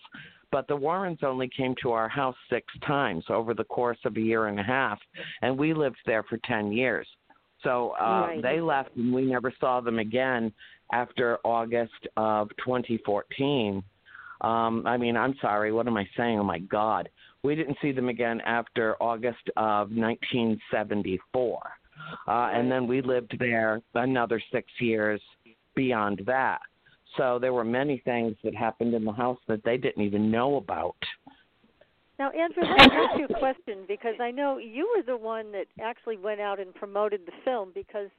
But 0.51 0.67
the 0.67 0.76
Warrens 0.76 1.19
only 1.24 1.49
came 1.55 1.76
to 1.82 1.91
our 1.91 2.09
house 2.09 2.36
six 2.49 2.65
times 2.86 3.24
over 3.30 3.53
the 3.53 3.63
course 3.63 3.97
of 4.05 4.17
a 4.17 4.22
year 4.22 4.47
and 4.47 4.59
a 4.59 4.63
half, 4.63 4.99
and 5.41 5.57
we 5.57 5.74
lived 5.74 5.97
there 6.05 6.24
for 6.24 6.38
10 6.45 6.72
years. 6.72 7.07
So 7.63 7.95
uh, 7.99 8.28
Right. 8.28 8.41
they 8.41 8.59
left, 8.59 8.95
and 8.95 9.13
we 9.13 9.24
never 9.24 9.53
saw 9.59 9.80
them 9.82 9.99
again 9.99 10.51
after 10.91 11.39
August 11.45 12.07
of 12.17 12.49
2014. 12.65 13.84
Um, 14.41 14.86
I 14.86 14.97
mean, 14.97 15.15
I'm 15.15 15.36
sorry, 15.41 15.72
what 15.72 15.88
am 15.88 15.97
I 15.97 16.07
saying? 16.17 16.39
Oh 16.39 16.43
my 16.43 16.59
God. 16.59 17.07
We 17.43 17.55
didn't 17.55 17.78
see 17.82 17.91
them 17.91 18.09
again 18.09 18.41
after 18.41 18.95
August 19.01 19.49
of 19.55 19.89
1974. 19.91 21.59
Uh, 22.28 22.49
and 22.54 22.72
then 22.72 22.88
we 22.88 23.02
lived 23.02 23.36
there 23.39 23.82
another 23.95 24.41
six 24.52 24.68
years 24.80 25.22
beyond 25.76 26.22
that. 26.26 26.60
So 27.18 27.39
there 27.39 27.54
were 27.54 27.66
many 27.66 28.02
things 28.06 28.36
that 28.43 28.56
happened 28.56 28.93
in 28.93 29.04
the 29.04 29.12
house 29.12 29.39
that 29.47 29.64
they 29.64 29.78
didn't 29.78 30.04
even 30.04 30.32
know 30.32 30.56
about. 30.56 30.95
Now, 32.20 32.30
Andrea, 32.30 32.70
let 32.78 32.91
me 32.91 32.97
ask 32.97 33.20
you 33.20 33.26
a 33.36 33.39
question 33.39 33.80
because 33.88 34.16
I 34.22 34.32
know 34.32 34.60
you 34.60 34.93
were 34.95 35.04
the 35.04 35.18
one 35.18 35.52
that 35.54 35.66
actually 35.82 36.18
went 36.18 36.39
out 36.39 36.60
and 36.60 36.74
promoted 36.74 37.22
the 37.26 37.32
film 37.43 37.72
because 37.74 38.10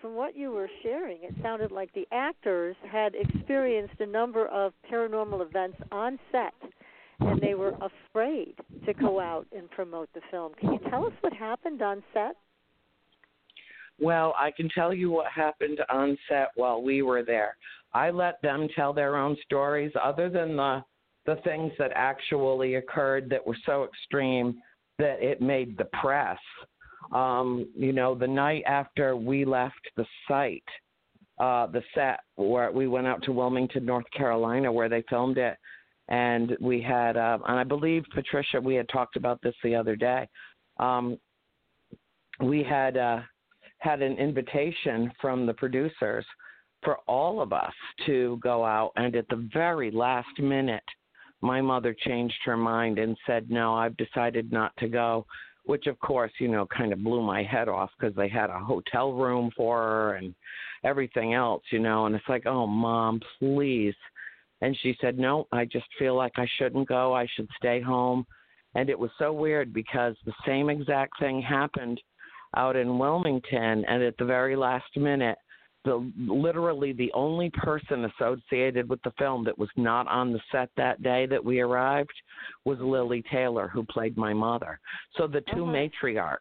from 0.00 0.14
what 0.14 0.36
you 0.36 0.50
were 0.50 0.68
sharing, 0.82 1.22
it 1.22 1.34
sounded 1.42 1.72
like 1.72 1.92
the 1.94 2.06
actors 2.12 2.76
had 2.90 3.14
experienced 3.14 3.98
a 4.00 4.06
number 4.06 4.46
of 4.48 4.72
paranormal 4.90 5.44
events 5.44 5.78
on 5.90 6.18
set 6.30 6.54
and 7.20 7.40
they 7.40 7.54
were 7.54 7.74
afraid 7.80 8.54
to 8.86 8.94
go 8.94 9.20
out 9.20 9.46
and 9.56 9.70
promote 9.70 10.08
the 10.14 10.20
film. 10.30 10.52
Can 10.58 10.72
you 10.72 10.80
tell 10.90 11.06
us 11.06 11.12
what 11.20 11.32
happened 11.32 11.82
on 11.82 12.02
set? 12.12 12.36
Well, 14.00 14.34
I 14.38 14.50
can 14.50 14.68
tell 14.70 14.94
you 14.94 15.10
what 15.10 15.26
happened 15.30 15.80
on 15.90 16.16
set 16.28 16.48
while 16.54 16.82
we 16.82 17.02
were 17.02 17.22
there. 17.22 17.56
I 17.92 18.10
let 18.10 18.40
them 18.40 18.68
tell 18.74 18.92
their 18.92 19.16
own 19.16 19.36
stories, 19.44 19.92
other 20.02 20.28
than 20.28 20.56
the 20.56 20.82
the 21.26 21.36
things 21.44 21.70
that 21.78 21.92
actually 21.94 22.76
occurred 22.76 23.28
that 23.28 23.46
were 23.46 23.56
so 23.66 23.84
extreme 23.84 24.58
that 24.98 25.22
it 25.22 25.42
made 25.42 25.76
the 25.76 25.84
press. 26.00 26.38
Um, 27.12 27.68
you 27.76 27.92
know, 27.92 28.14
the 28.14 28.26
night 28.26 28.62
after 28.66 29.14
we 29.16 29.44
left 29.44 29.80
the 29.96 30.06
site, 30.26 30.64
uh, 31.38 31.66
the 31.66 31.82
set 31.94 32.20
where 32.36 32.72
we 32.72 32.88
went 32.88 33.06
out 33.06 33.22
to 33.24 33.32
Wilmington, 33.32 33.84
North 33.84 34.10
Carolina, 34.16 34.72
where 34.72 34.88
they 34.88 35.04
filmed 35.10 35.36
it, 35.36 35.58
and 36.08 36.56
we 36.58 36.80
had, 36.80 37.18
uh, 37.18 37.38
and 37.46 37.58
I 37.58 37.64
believe 37.64 38.04
Patricia, 38.14 38.58
we 38.58 38.74
had 38.74 38.88
talked 38.88 39.16
about 39.16 39.40
this 39.42 39.54
the 39.62 39.74
other 39.74 39.96
day. 39.96 40.26
Um, 40.78 41.18
we 42.40 42.62
had. 42.62 42.96
Uh, 42.96 43.20
had 43.80 44.02
an 44.02 44.16
invitation 44.18 45.10
from 45.20 45.46
the 45.46 45.54
producers 45.54 46.24
for 46.82 46.98
all 47.06 47.42
of 47.42 47.52
us 47.52 47.72
to 48.06 48.38
go 48.42 48.64
out 48.64 48.92
and 48.96 49.16
at 49.16 49.28
the 49.28 49.48
very 49.52 49.90
last 49.90 50.38
minute 50.38 50.84
my 51.42 51.60
mother 51.60 51.94
changed 52.06 52.36
her 52.44 52.56
mind 52.56 52.98
and 52.98 53.16
said 53.26 53.50
no 53.50 53.74
i've 53.74 53.96
decided 53.96 54.52
not 54.52 54.74
to 54.78 54.88
go 54.88 55.26
which 55.64 55.86
of 55.86 55.98
course 55.98 56.32
you 56.38 56.48
know 56.48 56.66
kind 56.66 56.92
of 56.92 57.02
blew 57.02 57.22
my 57.22 57.42
head 57.42 57.68
off 57.68 57.90
because 57.98 58.14
they 58.14 58.28
had 58.28 58.50
a 58.50 58.58
hotel 58.58 59.12
room 59.12 59.50
for 59.56 59.78
her 59.78 60.14
and 60.14 60.34
everything 60.84 61.34
else 61.34 61.62
you 61.70 61.78
know 61.78 62.06
and 62.06 62.14
it's 62.14 62.28
like 62.28 62.46
oh 62.46 62.66
mom 62.66 63.20
please. 63.38 63.94
And 64.62 64.76
she 64.82 64.94
said 65.00 65.18
no 65.18 65.46
i 65.52 65.64
just 65.64 65.86
feel 65.98 66.14
like 66.14 66.32
i 66.36 66.46
shouldn't 66.58 66.88
go. 66.88 67.14
I 67.14 67.26
should 67.34 67.48
stay 67.56 67.80
home. 67.80 68.26
And 68.74 68.88
it 68.88 68.98
was 68.98 69.10
so 69.18 69.32
weird 69.32 69.72
because 69.72 70.14
the 70.24 70.32
same 70.46 70.70
exact 70.70 71.18
thing 71.18 71.42
happened 71.42 72.00
out 72.56 72.76
in 72.76 72.98
Wilmington, 72.98 73.84
and 73.86 74.02
at 74.02 74.16
the 74.18 74.24
very 74.24 74.56
last 74.56 74.96
minute, 74.96 75.38
the 75.84 76.12
literally 76.18 76.92
the 76.92 77.10
only 77.14 77.50
person 77.50 78.04
associated 78.04 78.88
with 78.88 79.00
the 79.02 79.12
film 79.18 79.44
that 79.44 79.58
was 79.58 79.70
not 79.76 80.06
on 80.08 80.32
the 80.32 80.40
set 80.52 80.68
that 80.76 81.02
day 81.02 81.26
that 81.26 81.42
we 81.42 81.60
arrived 81.60 82.12
was 82.64 82.78
Lili 82.80 83.22
Taylor, 83.30 83.68
who 83.68 83.82
played 83.84 84.16
my 84.16 84.34
mother. 84.34 84.78
So 85.16 85.26
the 85.26 85.40
2 85.54 85.64
Uh-huh. 85.64 85.72
matriarchs 85.72 86.38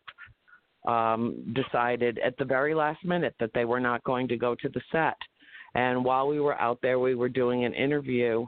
um, 0.86 1.53
decided 1.53 2.20
at 2.20 2.36
the 2.38 2.45
very 2.45 2.74
last 2.74 3.03
minute 3.05 3.36
that 3.39 3.51
they 3.53 3.66
were 3.66 3.80
not 3.80 4.03
going 4.03 4.28
to 4.28 4.38
go 4.38 4.55
to 4.55 4.70
the 4.70 4.82
set. 4.91 5.18
And 5.76 6.03
while 6.03 6.28
we 6.28 6.39
were 6.39 6.60
out 6.60 6.80
there, 6.82 6.99
we 6.99 7.16
were 7.16 7.30
doing 7.30 7.64
an 7.64 7.74
interview 7.74 8.45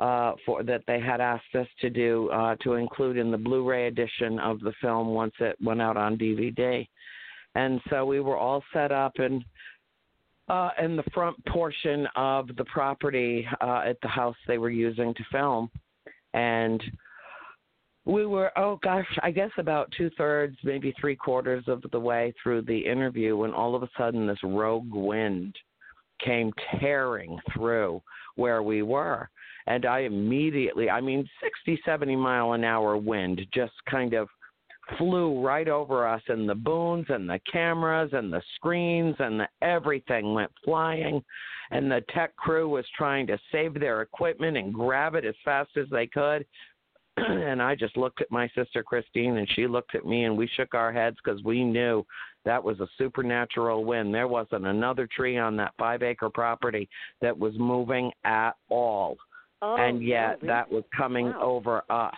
uh, 0.00 0.32
for 0.46 0.62
that 0.62 0.82
they 0.86 0.98
had 0.98 1.20
asked 1.20 1.54
us 1.54 1.66
to 1.80 1.90
do 1.90 2.28
uh, 2.30 2.56
to 2.62 2.74
include 2.74 3.18
in 3.18 3.30
the 3.30 3.36
Blu-ray 3.36 3.86
edition 3.86 4.38
of 4.38 4.58
the 4.60 4.72
film 4.80 5.08
once 5.08 5.34
it 5.40 5.56
went 5.62 5.82
out 5.82 5.98
on 5.98 6.16
DVD. 6.16 6.88
And 7.54 7.80
so 7.90 8.06
we 8.06 8.20
were 8.20 8.38
all 8.38 8.64
set 8.72 8.92
up 8.92 9.12
and 9.18 9.44
uh, 10.48 10.70
in 10.82 10.96
the 10.96 11.04
front 11.14 11.36
portion 11.46 12.08
of 12.16 12.48
the 12.56 12.64
property 12.64 13.46
uh, 13.60 13.82
at 13.86 14.00
the 14.00 14.08
house 14.08 14.36
they 14.48 14.58
were 14.58 14.70
using 14.70 15.14
to 15.14 15.22
film, 15.30 15.70
and 16.34 16.82
we 18.04 18.26
were 18.26 18.50
oh 18.56 18.80
gosh, 18.82 19.06
I 19.22 19.30
guess 19.30 19.50
about 19.58 19.92
two 19.96 20.10
thirds, 20.18 20.56
maybe 20.64 20.92
three 20.98 21.14
quarters 21.14 21.64
of 21.68 21.84
the 21.92 22.00
way 22.00 22.34
through 22.42 22.62
the 22.62 22.78
interview 22.78 23.36
when 23.36 23.52
all 23.52 23.76
of 23.76 23.84
a 23.84 23.90
sudden 23.96 24.26
this 24.26 24.42
rogue 24.42 24.92
wind 24.92 25.54
came 26.24 26.52
tearing 26.80 27.38
through 27.54 28.02
where 28.34 28.62
we 28.62 28.82
were 28.82 29.28
and 29.70 29.86
I 29.86 30.00
immediately, 30.00 30.90
I 30.90 31.00
mean, 31.00 31.28
60, 31.40 31.80
70 31.84 32.16
mile 32.16 32.54
an 32.54 32.64
hour 32.64 32.96
wind 32.96 33.40
just 33.54 33.72
kind 33.88 34.14
of 34.14 34.28
flew 34.98 35.40
right 35.40 35.68
over 35.68 36.08
us, 36.08 36.22
and 36.26 36.48
the 36.48 36.56
booms 36.56 37.06
and 37.08 37.30
the 37.30 37.38
cameras 37.50 38.10
and 38.12 38.32
the 38.32 38.42
screens 38.56 39.14
and 39.20 39.38
the, 39.38 39.48
everything 39.62 40.34
went 40.34 40.50
flying. 40.64 41.22
And 41.70 41.88
the 41.88 42.02
tech 42.12 42.34
crew 42.34 42.68
was 42.68 42.84
trying 42.98 43.28
to 43.28 43.38
save 43.52 43.78
their 43.78 44.02
equipment 44.02 44.56
and 44.56 44.74
grab 44.74 45.14
it 45.14 45.24
as 45.24 45.36
fast 45.44 45.70
as 45.76 45.86
they 45.88 46.08
could. 46.08 46.44
and 47.16 47.62
I 47.62 47.76
just 47.76 47.96
looked 47.96 48.20
at 48.20 48.32
my 48.32 48.50
sister 48.56 48.82
Christine, 48.82 49.36
and 49.36 49.48
she 49.54 49.68
looked 49.68 49.94
at 49.94 50.04
me, 50.04 50.24
and 50.24 50.36
we 50.36 50.50
shook 50.56 50.74
our 50.74 50.92
heads 50.92 51.16
because 51.22 51.44
we 51.44 51.62
knew 51.62 52.04
that 52.44 52.64
was 52.64 52.80
a 52.80 52.88
supernatural 52.98 53.84
wind. 53.84 54.12
There 54.12 54.26
wasn't 54.26 54.66
another 54.66 55.06
tree 55.14 55.38
on 55.38 55.56
that 55.58 55.74
five 55.78 56.02
acre 56.02 56.28
property 56.28 56.88
that 57.22 57.38
was 57.38 57.52
moving 57.56 58.10
at 58.24 58.56
all 58.68 59.16
Oh, 59.62 59.76
and 59.76 60.02
yet 60.02 60.38
really? 60.42 60.48
that 60.48 60.70
was 60.70 60.84
coming 60.96 61.26
Wow. 61.26 61.40
over 61.40 61.84
us. 61.90 62.16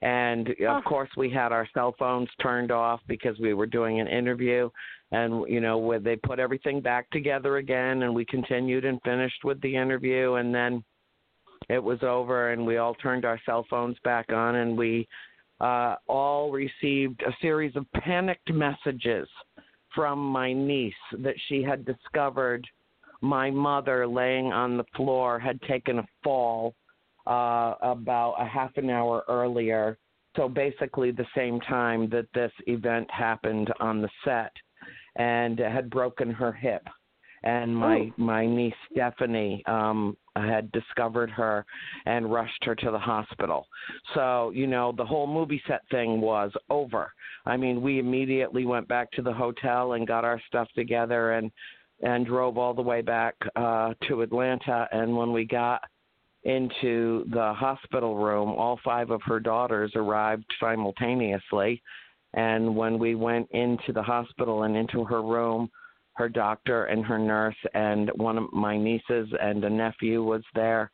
And 0.00 0.48
of 0.48 0.56
Huh. 0.58 0.80
course, 0.82 1.10
we 1.16 1.28
had 1.28 1.50
our 1.50 1.66
cell 1.74 1.92
phones 1.98 2.28
turned 2.40 2.70
off 2.70 3.00
because 3.08 3.38
we 3.40 3.54
were 3.54 3.66
doing 3.66 3.98
an 4.00 4.06
interview, 4.06 4.70
and 5.10 5.48
you 5.48 5.60
know, 5.60 5.78
where 5.78 5.98
they 5.98 6.14
put 6.16 6.38
everything 6.38 6.80
back 6.80 7.10
together 7.10 7.56
again, 7.56 8.02
and 8.02 8.14
we 8.14 8.24
continued 8.24 8.84
and 8.84 9.02
finished 9.02 9.44
with 9.44 9.60
the 9.60 9.74
interview, 9.74 10.34
and 10.34 10.54
then 10.54 10.84
it 11.68 11.82
was 11.82 12.02
over, 12.02 12.52
and 12.52 12.64
we 12.64 12.76
all 12.76 12.94
turned 12.94 13.24
our 13.24 13.40
cell 13.44 13.64
phones 13.68 13.98
back 14.04 14.32
on, 14.32 14.56
and 14.56 14.78
we 14.78 15.08
uh, 15.60 15.96
all 16.06 16.52
received 16.52 17.22
a 17.22 17.36
series 17.40 17.74
of 17.74 17.90
panicked 17.92 18.52
messages 18.52 19.28
from 19.94 20.18
my 20.18 20.52
niece 20.52 20.94
that 21.18 21.34
she 21.48 21.62
had 21.62 21.84
discovered 21.84 22.64
my 23.20 23.50
mother 23.50 24.06
laying 24.06 24.52
on 24.52 24.76
the 24.76 24.84
floor 24.96 25.38
had 25.38 25.60
taken 25.62 25.98
a 25.98 26.06
fall 26.22 26.74
uh, 27.26 27.74
about 27.82 28.36
a 28.38 28.46
half 28.46 28.76
an 28.76 28.90
hour 28.90 29.24
earlier. 29.28 29.98
So 30.36 30.48
basically, 30.48 31.10
the 31.10 31.26
same 31.36 31.60
time 31.60 32.08
that 32.10 32.26
this 32.32 32.52
event 32.66 33.08
happened 33.10 33.72
on 33.80 34.00
the 34.00 34.08
set, 34.24 34.52
and 35.16 35.58
had 35.58 35.90
broken 35.90 36.30
her 36.30 36.52
hip. 36.52 36.82
And 37.44 37.76
my 37.76 38.10
my 38.16 38.46
niece 38.46 38.74
Stephanie 38.90 39.62
um, 39.66 40.16
had 40.34 40.72
discovered 40.72 41.30
her 41.30 41.64
and 42.06 42.32
rushed 42.32 42.64
her 42.64 42.74
to 42.74 42.90
the 42.90 42.98
hospital. 42.98 43.66
So 44.14 44.50
you 44.50 44.66
know 44.66 44.92
the 44.96 45.04
whole 45.04 45.26
movie 45.26 45.62
set 45.68 45.82
thing 45.90 46.20
was 46.20 46.50
over. 46.68 47.12
I 47.46 47.56
mean, 47.56 47.80
we 47.80 47.98
immediately 47.98 48.66
went 48.66 48.88
back 48.88 49.10
to 49.12 49.22
the 49.22 49.32
hotel 49.32 49.92
and 49.92 50.06
got 50.06 50.24
our 50.24 50.40
stuff 50.48 50.68
together 50.74 51.32
and 51.32 51.50
and 52.02 52.26
drove 52.26 52.58
all 52.58 52.74
the 52.74 52.82
way 52.82 53.00
back 53.00 53.34
uh, 53.56 53.94
to 54.06 54.22
Atlanta. 54.22 54.88
And 54.92 55.16
when 55.16 55.32
we 55.32 55.44
got 55.44 55.82
into 56.44 57.24
the 57.30 57.52
hospital 57.54 58.16
room, 58.16 58.50
all 58.50 58.78
five 58.84 59.10
of 59.10 59.20
her 59.26 59.40
daughters 59.40 59.92
arrived 59.94 60.44
simultaneously. 60.60 61.82
And 62.34 62.76
when 62.76 62.98
we 62.98 63.14
went 63.14 63.50
into 63.50 63.92
the 63.92 64.02
hospital 64.02 64.62
and 64.62 64.76
into 64.76 65.04
her 65.04 65.22
room, 65.22 65.70
her 66.12 66.28
doctor 66.28 66.86
and 66.86 67.04
her 67.04 67.18
nurse 67.18 67.56
and 67.74 68.10
one 68.16 68.38
of 68.38 68.52
my 68.52 68.76
nieces 68.76 69.28
and 69.40 69.64
a 69.64 69.70
nephew 69.70 70.22
was 70.22 70.42
there 70.54 70.90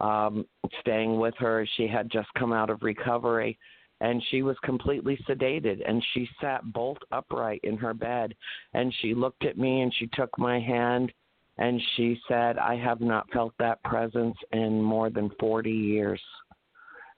um, 0.00 0.46
staying 0.80 1.18
with 1.18 1.34
her. 1.38 1.66
She 1.76 1.86
had 1.86 2.10
just 2.10 2.28
come 2.38 2.52
out 2.52 2.70
of 2.70 2.82
recovery 2.82 3.58
and 4.04 4.22
she 4.30 4.42
was 4.42 4.56
completely 4.62 5.18
sedated 5.26 5.80
and 5.88 6.04
she 6.12 6.28
sat 6.38 6.62
bolt 6.74 6.98
upright 7.10 7.60
in 7.64 7.78
her 7.78 7.94
bed 7.94 8.34
and 8.74 8.92
she 9.00 9.14
looked 9.14 9.46
at 9.46 9.56
me 9.56 9.80
and 9.80 9.94
she 9.94 10.06
took 10.08 10.38
my 10.38 10.60
hand 10.60 11.10
and 11.56 11.80
she 11.96 12.20
said 12.28 12.58
i 12.58 12.76
have 12.76 13.00
not 13.00 13.30
felt 13.32 13.54
that 13.58 13.82
presence 13.82 14.36
in 14.52 14.82
more 14.82 15.08
than 15.08 15.30
40 15.40 15.70
years. 15.70 16.20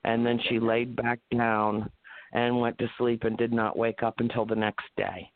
And 0.04 0.24
then 0.24 0.38
she 0.48 0.60
laid 0.60 0.94
back 0.94 1.18
down 1.36 1.90
and 2.32 2.60
went 2.60 2.78
to 2.78 2.88
sleep 2.98 3.24
and 3.24 3.36
did 3.36 3.52
not 3.52 3.76
wake 3.76 4.04
up 4.04 4.20
until 4.20 4.46
the 4.46 4.54
next 4.54 4.86
day. 4.96 5.28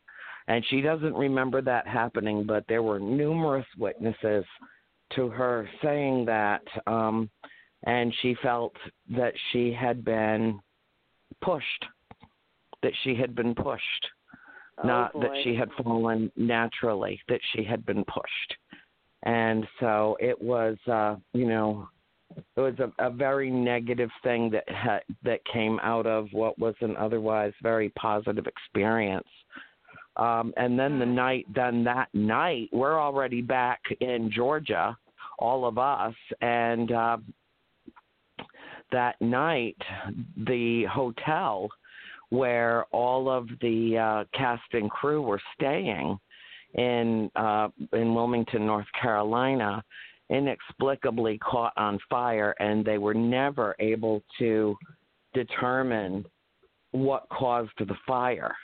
And 0.47 0.63
she 0.69 0.79
doesn't 0.79 1.13
remember 1.13 1.61
that 1.63 1.85
happening 1.85 2.45
but 2.45 2.63
there 2.69 2.83
were 2.83 2.99
numerous 2.99 3.67
witnesses 3.77 4.45
to 5.17 5.27
her 5.27 5.69
saying 5.83 6.23
that 6.27 6.63
um 6.87 7.29
and 7.83 8.13
she 8.21 8.35
felt 8.41 8.73
that 9.09 9.33
she 9.51 9.73
had 9.73 10.05
been 10.05 10.61
pushed, 11.41 11.85
that 12.83 12.93
she 13.03 13.15
had 13.15 13.35
been 13.35 13.55
pushed, 13.55 14.07
Oh, 14.83 14.87
not 14.87 15.13
that 15.21 15.31
she 15.43 15.55
had 15.55 15.69
fallen 15.83 16.31
naturally, 16.35 17.21
that 17.27 17.41
she 17.53 17.63
had 17.63 17.85
been 17.85 18.03
pushed. 18.05 18.55
And 19.23 19.67
so 19.79 20.17
it 20.19 20.41
was, 20.41 20.77
uh, 20.87 21.15
you 21.33 21.45
know, 21.47 21.87
it 22.55 22.59
was 22.59 22.73
a, 22.79 23.05
a 23.05 23.09
very 23.09 23.51
negative 23.51 24.09
thing 24.23 24.49
that 24.51 24.63
ha- 24.69 25.01
that 25.23 25.43
came 25.45 25.79
out 25.83 26.07
of 26.07 26.27
what 26.31 26.57
was 26.57 26.75
an 26.81 26.95
otherwise 26.97 27.53
very 27.61 27.89
positive 27.89 28.47
experience. 28.47 29.27
Um, 30.17 30.53
and 30.57 30.79
then 30.79 30.97
the 30.97 31.05
night, 31.05 31.45
then 31.53 31.83
that 31.83 32.09
night, 32.13 32.69
we're 32.71 32.99
already 32.99 33.41
back 33.41 33.81
in 33.99 34.31
Georgia, 34.31 34.97
all 35.39 35.65
of 35.65 35.77
us, 35.77 36.15
and 36.41 36.91
uh, 36.91 37.17
that 38.91 39.19
night, 39.21 39.77
the 40.45 40.85
hotel 40.85 41.69
where 42.29 42.85
all 42.91 43.29
of 43.29 43.47
the 43.59 43.97
uh, 43.97 44.37
cast 44.37 44.63
and 44.73 44.89
crew 44.89 45.21
were 45.21 45.41
staying 45.55 46.17
in 46.75 47.29
uh, 47.35 47.67
in 47.93 48.15
Wilmington, 48.15 48.65
North 48.65 48.87
Carolina, 48.99 49.83
inexplicably 50.29 51.37
caught 51.39 51.73
on 51.75 51.99
fire, 52.09 52.55
and 52.59 52.85
they 52.85 52.97
were 52.97 53.13
never 53.13 53.75
able 53.79 54.23
to 54.39 54.75
determine 55.33 56.25
what 56.91 57.27
caused 57.29 57.71
the 57.79 57.95
fire. 58.07 58.55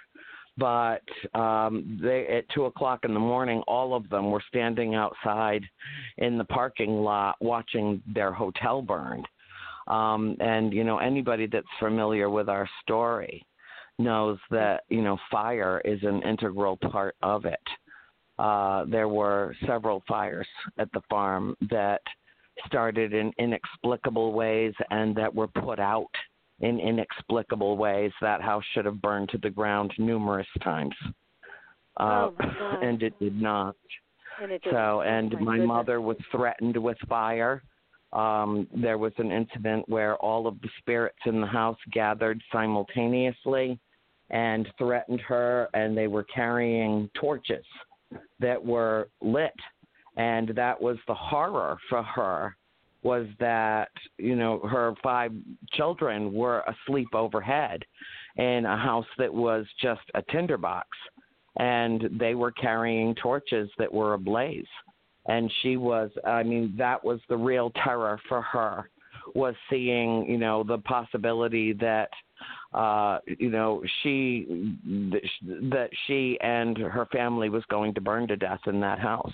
But 0.57 1.03
um, 1.35 1.99
they, 2.01 2.25
at 2.27 2.49
two 2.49 2.65
o'clock 2.65 3.01
in 3.03 3.13
the 3.13 3.19
morning, 3.19 3.61
all 3.67 3.93
of 3.93 4.09
them 4.09 4.31
were 4.31 4.43
standing 4.47 4.95
outside 4.95 5.63
in 6.17 6.37
the 6.37 6.45
parking 6.45 7.01
lot 7.03 7.35
watching 7.41 8.01
their 8.11 8.31
hotel 8.33 8.81
burn. 8.81 9.23
Um, 9.87 10.35
and 10.39 10.73
you 10.73 10.83
know 10.83 10.97
anybody 10.97 11.47
that's 11.47 11.67
familiar 11.79 12.29
with 12.29 12.49
our 12.49 12.69
story 12.81 13.45
knows 13.99 14.37
that 14.51 14.83
you 14.89 15.01
know 15.01 15.17
fire 15.31 15.81
is 15.85 15.99
an 16.03 16.21
integral 16.23 16.77
part 16.77 17.15
of 17.21 17.45
it. 17.45 17.59
Uh, 18.37 18.85
there 18.85 19.07
were 19.07 19.55
several 19.65 20.03
fires 20.07 20.47
at 20.77 20.91
the 20.91 21.01
farm 21.09 21.55
that 21.69 22.01
started 22.65 23.13
in 23.13 23.31
inexplicable 23.39 24.33
ways 24.33 24.73
and 24.91 25.15
that 25.15 25.33
were 25.33 25.47
put 25.47 25.79
out 25.79 26.09
in 26.59 26.79
inexplicable 26.79 27.77
ways. 27.77 28.11
That 28.21 28.41
house 28.41 28.63
should 28.73 28.85
have 28.85 29.01
burned 29.01 29.29
to 29.29 29.37
the 29.39 29.49
ground 29.49 29.93
numerous 29.97 30.47
times, 30.63 30.95
uh, 31.99 32.29
Oh, 32.29 32.33
and 32.81 33.01
it 33.01 33.17
did 33.19 33.41
not. 33.41 33.75
And 34.41 34.51
it. 34.51 34.61
So, 34.69 35.01
and 35.01 35.33
my 35.39 35.57
my 35.57 35.65
mother 35.65 35.99
was 35.99 36.17
threatened 36.31 36.77
with 36.77 36.97
fire. 37.09 37.63
Um, 38.13 38.67
there 38.73 38.97
was 38.97 39.13
an 39.17 39.31
incident 39.31 39.87
where 39.89 40.15
all 40.17 40.47
of 40.47 40.59
the 40.61 40.69
spirits 40.79 41.19
in 41.25 41.41
the 41.41 41.47
house 41.47 41.77
gathered 41.91 42.41
simultaneously 42.51 43.79
and 44.29 44.67
threatened 44.77 45.21
her, 45.21 45.67
and 45.73 45.97
they 45.97 46.07
were 46.07 46.23
carrying 46.23 47.09
torches 47.19 47.65
that 48.39 48.63
were 48.63 49.09
lit. 49.21 49.53
And 50.15 50.49
that 50.55 50.81
was 50.81 50.97
the 51.07 51.13
horror 51.13 51.77
for 51.89 52.01
her 52.01 52.55
was 53.03 53.27
that 53.39 53.89
you 54.17 54.35
know 54.35 54.59
her 54.59 54.93
five 55.03 55.31
children 55.73 56.33
were 56.33 56.63
asleep 56.67 57.07
overhead 57.13 57.83
in 58.37 58.65
a 58.65 58.75
house 58.75 59.05
that 59.17 59.33
was 59.33 59.65
just 59.81 60.01
a 60.15 60.21
tinderbox 60.31 60.87
and 61.57 62.09
they 62.19 62.35
were 62.35 62.51
carrying 62.51 63.15
torches 63.15 63.69
that 63.77 63.91
were 63.91 64.13
ablaze 64.13 64.65
and 65.27 65.51
she 65.61 65.77
was 65.77 66.09
i 66.25 66.43
mean 66.43 66.73
that 66.77 67.03
was 67.03 67.19
the 67.29 67.37
real 67.37 67.71
terror 67.83 68.19
for 68.27 68.41
her 68.41 68.89
was 69.35 69.55
seeing, 69.69 70.25
you 70.29 70.37
know, 70.37 70.63
the 70.63 70.77
possibility 70.79 71.73
that 71.73 72.09
uh 72.73 73.17
you 73.39 73.49
know 73.49 73.81
she 74.03 74.75
that 75.41 75.89
she 76.05 76.37
and 76.41 76.77
her 76.77 77.07
family 77.11 77.49
was 77.49 77.63
going 77.69 77.93
to 77.93 78.01
burn 78.01 78.27
to 78.27 78.35
death 78.35 78.59
in 78.67 78.79
that 78.79 78.99
house. 78.99 79.33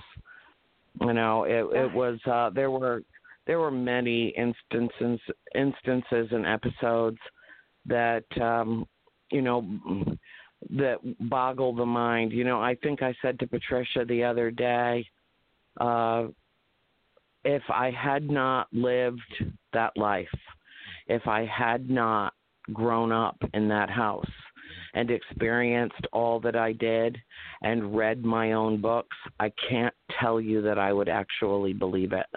You 1.02 1.14
know 1.14 1.44
it 1.44 1.66
it 1.76 1.94
was 1.94 2.20
uh 2.30 2.50
there 2.52 2.72
were 2.72 3.04
there 3.46 3.60
were 3.60 3.72
many 3.72 4.34
instances 4.38 5.20
instances 5.56 6.28
and 6.32 6.46
episodes 6.46 7.18
that 7.86 8.26
um 8.40 8.88
you 9.32 9.42
know 9.42 9.66
that 10.70 10.98
boggle 11.30 11.74
the 11.76 11.86
mind. 11.86 12.32
You 12.32 12.46
know 12.46 12.62
i 12.62 12.76
think 12.76 13.02
i 13.02 13.14
said 13.22 13.40
to 13.40 13.48
patricia 13.48 14.06
the 14.06 14.24
other 14.24 14.52
day 14.52 15.06
uh 15.80 16.26
if 17.46 17.64
i 17.70 17.92
had 17.92 18.30
not 18.30 18.68
lived 18.72 19.22
that 19.74 19.92
life 19.96 20.28
if 21.08 21.28
i 21.28 21.46
had 21.46 21.90
not 21.90 22.34
grown 22.72 23.12
up 23.12 23.38
in 23.54 23.68
that 23.68 23.90
house 23.90 24.30
and 24.94 25.10
experienced 25.10 26.08
all 26.12 26.40
that 26.40 26.56
I 26.56 26.74
did 26.74 27.18
and 27.62 27.96
read 27.96 28.24
my 28.24 28.54
own 28.54 28.80
books, 28.80 29.16
I 29.40 29.52
can't 29.70 29.94
tell 30.20 30.40
you 30.40 30.62
that 30.62 30.78
I 30.78 30.94
would 30.94 31.10
actually 31.10 31.74
believe 31.74 32.14
it. 32.14 32.28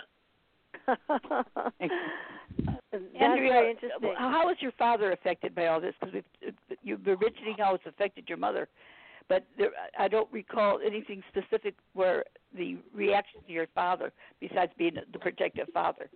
That's 2.91 3.05
Andrea, 3.21 3.75
how 4.17 4.47
was 4.47 4.57
your 4.61 4.73
father 4.73 5.13
affected 5.13 5.55
by 5.55 5.67
all 5.67 5.81
this? 5.81 5.95
Because 6.01 6.23
you 6.83 6.99
were 7.05 7.17
mentioning 7.19 7.57
how 7.59 7.75
it's 7.75 7.85
affected 7.87 8.25
your 8.29 8.39
mother, 8.39 8.69
but 9.29 9.45
there, 9.59 9.71
I 9.99 10.09
don't 10.09 10.31
recall 10.33 10.79
anything 10.85 11.23
specific 11.29 11.75
where 11.95 12.25
the 12.57 12.79
reaction 12.95 13.41
to 13.47 13.53
your 13.53 13.67
father, 13.75 14.13
besides 14.41 14.73
being 14.79 14.97
the 15.13 15.19
protective 15.19 15.69
father. 15.75 16.09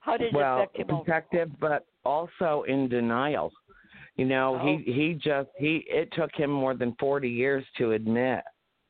How 0.00 0.16
did 0.16 0.28
it 0.28 0.34
well, 0.34 0.58
affect 0.58 0.76
him? 0.76 0.86
protective, 0.88 1.50
but 1.60 1.86
also 2.04 2.64
in 2.68 2.88
denial. 2.88 3.52
You 4.16 4.26
know, 4.26 4.58
Oh. 4.60 4.66
he 4.66 4.92
he 4.92 5.14
just 5.14 5.48
he 5.58 5.84
it 5.88 6.12
took 6.12 6.34
him 6.34 6.50
more 6.50 6.74
than 6.74 6.94
40 7.00 7.28
years 7.28 7.64
to 7.78 7.92
admit 7.92 8.42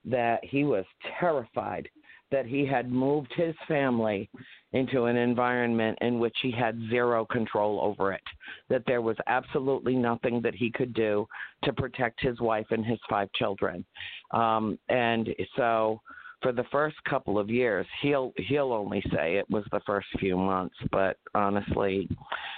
that 0.04 0.44
he 0.44 0.64
was 0.64 0.84
terrified 1.18 1.88
that 2.34 2.46
he 2.46 2.66
had 2.66 2.90
moved 2.90 3.32
his 3.36 3.54
family 3.68 4.28
into 4.72 5.04
an 5.04 5.16
environment 5.16 5.96
in 6.00 6.18
which 6.18 6.36
he 6.42 6.50
had 6.50 6.76
zero 6.90 7.24
control 7.24 7.80
over 7.80 8.12
it. 8.12 8.24
That 8.68 8.82
there 8.88 9.02
was 9.02 9.16
absolutely 9.28 9.94
nothing 9.94 10.40
that 10.42 10.56
he 10.56 10.72
could 10.72 10.92
do 10.94 11.28
to 11.62 11.72
protect 11.72 12.20
his 12.20 12.40
wife 12.40 12.66
and 12.70 12.84
his 12.84 12.98
five 13.08 13.28
children. 13.36 13.84
Um 14.32 14.76
and 14.88 15.28
so 15.56 16.00
for 16.42 16.50
the 16.50 16.64
first 16.72 16.96
couple 17.08 17.38
of 17.38 17.48
years 17.48 17.86
he'll 18.02 18.32
he'll 18.48 18.72
only 18.72 19.02
say 19.14 19.36
it 19.36 19.48
was 19.48 19.64
the 19.70 19.80
first 19.86 20.08
few 20.18 20.36
months 20.36 20.74
but 20.90 21.16
honestly 21.34 22.08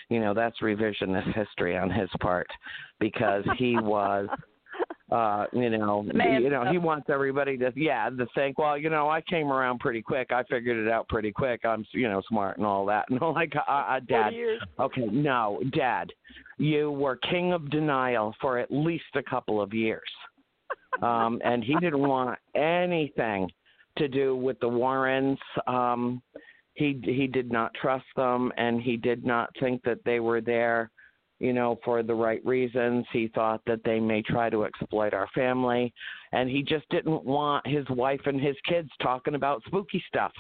you 0.09 0.18
know 0.18 0.33
that's 0.35 0.61
revisionist 0.61 1.33
history 1.35 1.77
on 1.77 1.91
his 1.91 2.09
part 2.20 2.49
because 2.99 3.45
he 3.59 3.77
was 3.79 4.27
uh 5.13 5.47
you 5.53 5.71
know 5.71 6.03
man 6.03 6.43
you 6.43 6.51
know 6.51 6.65
he 6.71 6.79
wants 6.79 7.09
everybody 7.09 7.57
to 7.57 7.73
yeah 7.77 8.11
to 8.11 8.27
think 8.35 8.59
well 8.59 8.77
you 8.77 8.91
know 8.91 9.09
i 9.09 9.21
came 9.21 9.53
around 9.53 9.79
pretty 9.79 10.03
quick. 10.03 10.33
I 10.33 10.43
figured 10.45 10.85
it 10.85 10.91
out 10.91 11.09
pretty 11.09 11.31
quick. 11.31 11.65
I'm 11.65 11.87
you 11.93 12.09
know 12.09 12.23
smart 12.29 12.57
and 12.57 12.67
all 12.67 12.85
that. 12.87 13.07
And 13.11 13.21
I'm 13.23 13.33
like 13.35 13.53
uh, 13.55 13.71
uh 13.71 14.01
dad 14.01 14.33
okay 14.81 15.07
no 15.13 15.61
dad 15.73 16.13
you 16.59 16.91
were 16.91 17.17
king 17.17 17.53
of 17.53 17.71
denial 17.71 18.35
for 18.41 18.59
at 18.59 18.71
least 18.71 19.05
a 19.15 19.23
couple 19.23 19.61
of 19.61 19.73
years. 19.73 20.11
Um 21.03 21.41
and 21.45 21.63
he 21.63 21.77
didn't 21.77 22.01
want 22.01 22.39
anything 22.57 23.49
to 23.99 24.09
do 24.09 24.37
with 24.37 24.59
the 24.59 24.69
warrens. 24.69 25.39
Um 25.69 26.21
he 26.75 27.01
he 27.05 27.29
did 27.29 27.53
not 27.53 27.73
trust 27.75 28.07
them 28.17 28.53
and 28.57 28.83
he 28.83 28.97
did 28.97 29.25
not 29.25 29.51
think 29.61 29.83
that 29.85 29.99
they 30.05 30.19
were 30.19 30.41
there 30.41 30.91
you 31.39 31.53
know 31.53 31.78
for 31.84 32.03
the 32.03 32.14
right 32.14 32.45
reasons. 32.45 33.05
He 33.12 33.28
thought 33.28 33.61
that 33.66 33.82
they 33.84 34.01
may 34.01 34.22
try 34.22 34.51
to 34.51 34.64
exploit 34.64 35.14
our 35.14 35.28
family. 35.34 35.93
And 36.32 36.51
he 36.51 36.62
just 36.62 36.89
didn't 36.91 37.24
want 37.24 37.66
his 37.66 37.89
wife 37.91 38.20
and 38.26 38.41
his 38.41 38.57
kids 38.68 38.91
talking 39.03 39.34
about 39.34 39.62
spooky 39.66 40.03
stuff. 40.09 40.32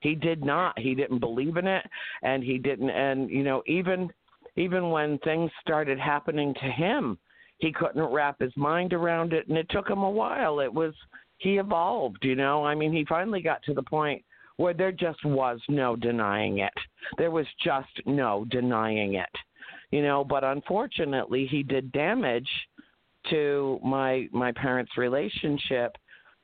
He 0.00 0.14
did 0.14 0.44
not. 0.44 0.78
He 0.78 0.94
didn't 0.94 1.18
believe 1.18 1.56
in 1.56 1.66
it. 1.66 1.84
And 2.22 2.42
he 2.42 2.58
didn't. 2.58 2.90
And 2.90 3.30
you 3.30 3.42
know 3.42 3.62
even 3.66 4.08
even 4.56 4.90
when 4.90 5.18
things 5.18 5.50
started 5.60 5.98
happening 5.98 6.54
to 6.54 6.70
him 6.70 7.18
he 7.58 7.72
couldn't 7.72 8.02
wrap 8.02 8.40
his 8.40 8.56
mind 8.56 8.92
around 8.92 9.32
it. 9.32 9.48
And 9.48 9.56
it 9.56 9.68
took 9.70 9.88
him 9.88 10.02
a 10.02 10.10
while. 10.10 10.60
It 10.60 10.72
was 10.72 10.94
he 11.38 11.58
evolved 11.58 12.18
you 12.22 12.36
know. 12.36 12.64
I 12.64 12.74
mean 12.74 12.92
he 12.92 13.04
finally 13.04 13.42
got 13.42 13.62
to 13.64 13.74
the 13.74 13.82
point 13.82 14.22
where 14.56 14.74
there 14.74 14.92
just 14.92 15.24
was 15.24 15.58
no 15.68 15.96
denying 15.96 16.58
it. 16.58 16.72
There 17.18 17.32
was 17.32 17.46
just 17.64 17.90
no 18.06 18.46
denying 18.50 19.14
it 19.14 19.28
you 19.94 20.02
know 20.02 20.24
but 20.24 20.42
unfortunately 20.42 21.46
he 21.48 21.62
did 21.62 21.92
damage 21.92 22.48
to 23.30 23.78
my 23.84 24.28
my 24.32 24.52
parents 24.52 24.92
relationship 24.96 25.96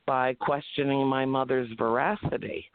by 0.07 0.33
questioning 0.35 1.05
my 1.05 1.25
mother's 1.25 1.69
veracity. 1.77 2.65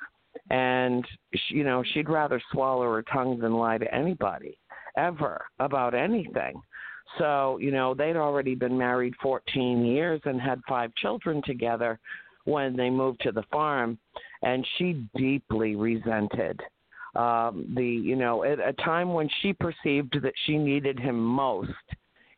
And 0.51 1.05
she, 1.35 1.57
you 1.57 1.64
know 1.64 1.83
she'd 1.93 2.09
rather 2.09 2.41
swallow 2.53 2.85
her 2.93 3.03
tongue 3.03 3.39
than 3.39 3.55
lie 3.55 3.79
to 3.79 3.95
anybody 3.95 4.59
ever 4.97 5.45
about 5.59 5.95
anything. 5.95 6.61
So 7.18 7.59
you 7.59 7.70
know 7.70 7.95
they'd 7.95 8.16
already 8.16 8.55
been 8.55 8.77
married 8.77 9.14
14 9.22 9.85
years 9.85 10.20
and 10.24 10.41
had 10.41 10.61
five 10.68 10.95
children 10.97 11.43
together 11.45 11.99
when 12.45 12.77
they 12.77 12.91
moved 12.91 13.20
to 13.22 13.33
the 13.33 13.45
farm 13.51 13.99
and 14.43 14.64
she 14.77 15.05
deeply 15.16 15.74
resented 15.74 16.61
um 17.17 17.73
the 17.77 17.85
you 17.85 18.17
know 18.17 18.43
at 18.45 18.59
a 18.61 18.73
time 18.75 19.12
when 19.14 19.29
she 19.41 19.53
perceived 19.53 20.17
that 20.23 20.33
she 20.45 20.57
needed 20.59 20.99
him 20.99 21.19
most 21.19 21.71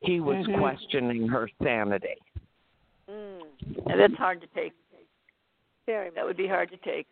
he 0.00 0.20
was 0.20 0.46
Mhm. 0.46 0.58
questioning 0.58 1.28
her 1.28 1.48
sanity 1.62 2.16
Mm, 3.10 3.40
And 3.88 3.98
that's 4.00 4.14
hard 4.14 4.40
to 4.42 4.46
take. 4.48 4.74
very 5.86 6.10
That 6.10 6.26
would 6.26 6.36
be 6.36 6.46
hard 6.46 6.70
to 6.70 6.76
take. 6.78 7.06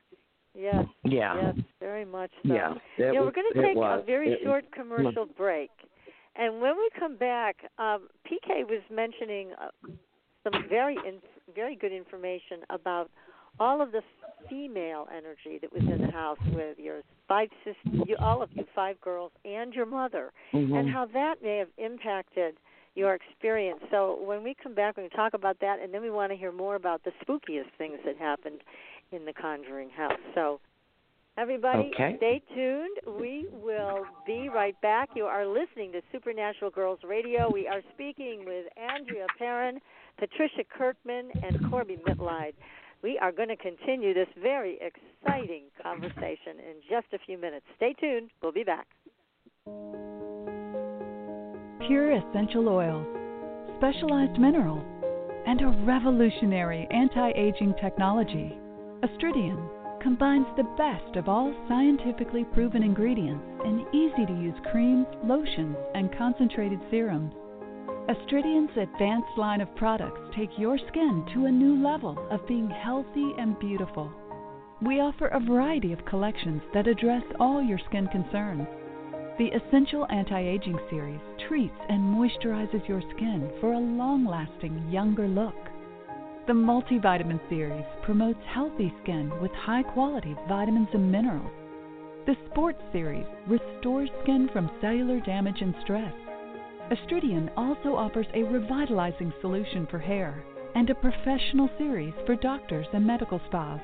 Yes. 0.54 0.84
yeah 1.04 1.34
Yes, 1.42 1.56
very 1.80 2.04
much 2.04 2.30
so. 2.46 2.52
yeah 2.54 2.74
it 2.74 2.80
you 2.98 3.04
know, 3.14 3.24
was- 3.24 3.26
we're 3.26 3.42
going 3.42 3.52
to 3.52 3.58
it 3.60 3.62
take 3.62 3.76
a 3.76 4.02
very 4.06 4.32
It- 4.32 4.42
short 4.44 4.70
commercial 4.72 5.24
break. 5.26 5.70
And 6.38 6.60
when 6.60 6.76
we 6.76 6.90
come 6.98 7.16
back, 7.16 7.56
um, 7.78 8.08
PK 8.26 8.62
was 8.68 8.82
mentioning 8.90 9.52
uh, 9.54 9.70
some 10.44 10.68
very 10.68 10.96
in, 11.08 11.14
very 11.54 11.74
good 11.74 11.92
information 11.92 12.58
about 12.68 13.10
all 13.58 13.80
of 13.80 13.92
the 13.92 14.02
female 14.48 15.08
energy 15.10 15.58
that 15.58 15.72
was 15.72 15.82
in 15.82 16.00
the 16.00 16.12
house 16.12 16.38
with 16.54 16.78
your 16.78 17.02
five 17.26 17.48
sisters, 17.64 18.06
you, 18.06 18.16
all 18.20 18.42
of 18.42 18.48
you, 18.54 18.64
five 18.74 19.00
girls, 19.00 19.32
and 19.44 19.74
your 19.74 19.86
mother, 19.86 20.32
Mhm. 20.52 20.78
and 20.78 20.88
how 20.88 21.04
that 21.06 21.42
may 21.42 21.56
have 21.58 21.70
impacted 21.78 22.56
your 22.94 23.14
experience. 23.14 23.82
So 23.90 24.14
when 24.22 24.42
we 24.42 24.54
come 24.54 24.74
back, 24.74 24.96
we're 24.96 25.02
going 25.02 25.10
to 25.10 25.16
talk 25.16 25.34
about 25.34 25.58
that, 25.60 25.80
and 25.80 25.92
then 25.92 26.00
we 26.00 26.10
want 26.10 26.30
to 26.30 26.36
hear 26.36 26.52
more 26.52 26.76
about 26.76 27.02
the 27.02 27.12
spookiest 27.24 27.70
things 27.76 27.98
that 28.04 28.16
happened 28.16 28.62
in 29.10 29.24
the 29.24 29.32
Conjuring 29.32 29.90
house. 29.90 30.20
So 30.34 30.60
Everybody, 31.38 31.90
Okay. 31.90 32.16
stay 32.16 32.38
tuned. 32.54 32.98
We 33.06 33.46
will 33.52 34.06
be 34.24 34.48
right 34.48 34.74
back. 34.80 35.10
You 35.14 35.26
are 35.26 35.44
listening 35.44 35.92
to 35.92 36.00
Supernatural 36.10 36.70
Girls 36.70 37.04
Radio. 37.04 37.50
We 37.50 37.68
are 37.68 37.82
speaking 37.92 38.46
with 38.46 38.66
Andrea 38.78 39.26
Perron, 39.36 39.82
Patricia 40.16 40.64
Kirkman, 40.64 41.32
and 41.42 41.60
Corbie 41.68 41.98
Mitleid. 41.98 42.54
We 43.02 43.18
are 43.18 43.32
going 43.32 43.48
to 43.48 43.56
continue 43.56 44.14
this 44.14 44.28
very 44.40 44.78
exciting 44.80 45.64
conversation 45.82 46.58
in 46.58 46.76
just 46.90 47.06
a 47.12 47.18
few 47.24 47.38
minutes. 47.38 47.64
Stay 47.76 47.94
tuned. 48.00 48.30
We'll 48.42 48.52
be 48.52 48.64
back. 48.64 48.86
Pure 51.86 52.12
essential 52.12 52.68
oils, 52.68 53.06
specialized 53.78 54.40
minerals, 54.40 54.84
and 55.46 55.60
a 55.60 55.68
revolutionary 55.84 56.88
anti 56.90 57.30
aging 57.36 57.74
technology. 57.80 58.58
Astridian 59.02 59.68
combines 60.02 60.46
the 60.56 60.64
best 60.76 61.16
of 61.16 61.28
all 61.28 61.54
scientifically 61.68 62.44
proven 62.44 62.82
ingredients 62.82 63.44
in 63.64 63.86
easy 63.92 64.26
to 64.26 64.32
use 64.32 64.54
creams, 64.70 65.06
lotions, 65.22 65.76
and 65.94 66.16
concentrated 66.16 66.80
serums. 66.90 67.32
Astridian's 68.08 68.76
advanced 68.76 69.36
line 69.36 69.60
of 69.60 69.74
products 69.74 70.20
take 70.36 70.50
your 70.56 70.78
skin 70.78 71.26
to 71.34 71.46
a 71.46 71.50
new 71.50 71.82
level 71.82 72.16
of 72.30 72.46
being 72.46 72.70
healthy 72.70 73.32
and 73.36 73.58
beautiful. 73.58 74.12
We 74.80 75.00
offer 75.00 75.26
a 75.26 75.40
variety 75.40 75.92
of 75.92 76.04
collections 76.04 76.62
that 76.72 76.86
address 76.86 77.24
all 77.40 77.60
your 77.60 77.80
skin 77.88 78.06
concerns. 78.06 78.68
The 79.38 79.48
Essential 79.48 80.06
Anti 80.08 80.40
Aging 80.40 80.78
Series 80.88 81.18
treats 81.48 81.74
and 81.88 82.00
moisturizes 82.00 82.86
your 82.86 83.02
skin 83.16 83.50
for 83.60 83.72
a 83.72 83.78
long 83.80 84.24
lasting 84.24 84.88
younger 84.88 85.26
look. 85.26 85.56
The 86.46 86.52
Multivitamin 86.52 87.40
Series 87.48 87.84
promotes 88.04 88.38
healthy 88.46 88.94
skin 89.02 89.32
with 89.40 89.50
high 89.50 89.82
quality 89.82 90.36
vitamins 90.48 90.90
and 90.92 91.10
minerals. 91.10 91.50
The 92.26 92.36
Sports 92.52 92.82
Series 92.92 93.26
restores 93.48 94.10
skin 94.22 94.48
from 94.52 94.70
cellular 94.80 95.18
damage 95.18 95.60
and 95.60 95.74
stress. 95.82 96.14
Astridian 96.90 97.50
also 97.56 97.96
offers 97.96 98.26
a 98.32 98.44
revitalizing 98.44 99.32
solution 99.40 99.88
for 99.90 99.98
hair 99.98 100.44
and 100.76 100.88
a 100.88 100.94
professional 100.94 101.68
series 101.78 102.14
for 102.24 102.36
doctors 102.36 102.86
and 102.92 103.04
medical 103.04 103.40
spas. 103.48 103.80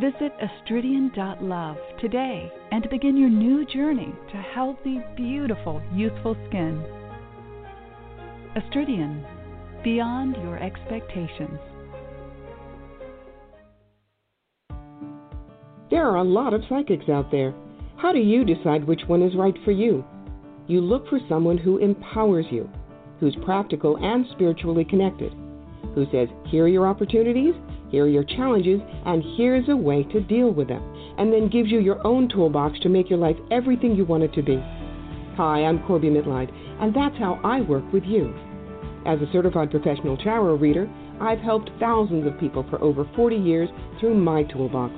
Visit 0.00 0.32
astridian.love 0.40 1.76
today 2.00 2.50
and 2.72 2.88
begin 2.88 3.18
your 3.18 3.28
new 3.28 3.66
journey 3.66 4.14
to 4.30 4.36
healthy, 4.36 5.02
beautiful, 5.14 5.82
youthful 5.92 6.36
skin. 6.48 6.82
Astridian, 8.56 9.22
beyond 9.84 10.36
your 10.36 10.56
expectations. 10.56 11.58
There 15.90 16.06
are 16.06 16.16
a 16.16 16.24
lot 16.24 16.54
of 16.54 16.62
psychics 16.66 17.10
out 17.10 17.30
there. 17.30 17.54
How 17.98 18.12
do 18.12 18.20
you 18.20 18.44
decide 18.44 18.84
which 18.84 19.02
one 19.06 19.22
is 19.22 19.36
right 19.36 19.56
for 19.66 19.72
you? 19.72 20.02
You 20.68 20.80
look 20.80 21.08
for 21.08 21.20
someone 21.28 21.58
who 21.58 21.78
empowers 21.78 22.46
you, 22.50 22.68
who's 23.20 23.36
practical 23.44 23.96
and 23.98 24.26
spiritually 24.32 24.84
connected, 24.84 25.32
who 25.94 26.06
says, 26.10 26.28
Here 26.46 26.64
are 26.64 26.68
your 26.68 26.88
opportunities, 26.88 27.54
here 27.88 28.04
are 28.04 28.08
your 28.08 28.24
challenges, 28.24 28.80
and 29.04 29.22
here's 29.36 29.68
a 29.68 29.76
way 29.76 30.02
to 30.02 30.20
deal 30.20 30.50
with 30.50 30.66
them, 30.66 30.82
and 31.18 31.32
then 31.32 31.48
gives 31.48 31.70
you 31.70 31.78
your 31.78 32.04
own 32.04 32.28
toolbox 32.28 32.80
to 32.80 32.88
make 32.88 33.08
your 33.08 33.18
life 33.20 33.36
everything 33.52 33.94
you 33.94 34.04
want 34.04 34.24
it 34.24 34.32
to 34.34 34.42
be. 34.42 34.56
Hi, 35.36 35.64
I'm 35.64 35.86
Corbie 35.86 36.10
Mitleid, 36.10 36.50
and 36.80 36.92
that's 36.92 37.16
how 37.16 37.40
I 37.44 37.60
work 37.60 37.84
with 37.92 38.04
you. 38.04 38.34
As 39.06 39.20
a 39.20 39.30
certified 39.32 39.70
professional 39.70 40.16
tarot 40.16 40.56
reader, 40.56 40.90
I've 41.20 41.38
helped 41.38 41.70
thousands 41.78 42.26
of 42.26 42.40
people 42.40 42.66
for 42.68 42.82
over 42.82 43.08
40 43.14 43.36
years 43.36 43.68
through 44.00 44.14
my 44.14 44.42
toolbox 44.42 44.92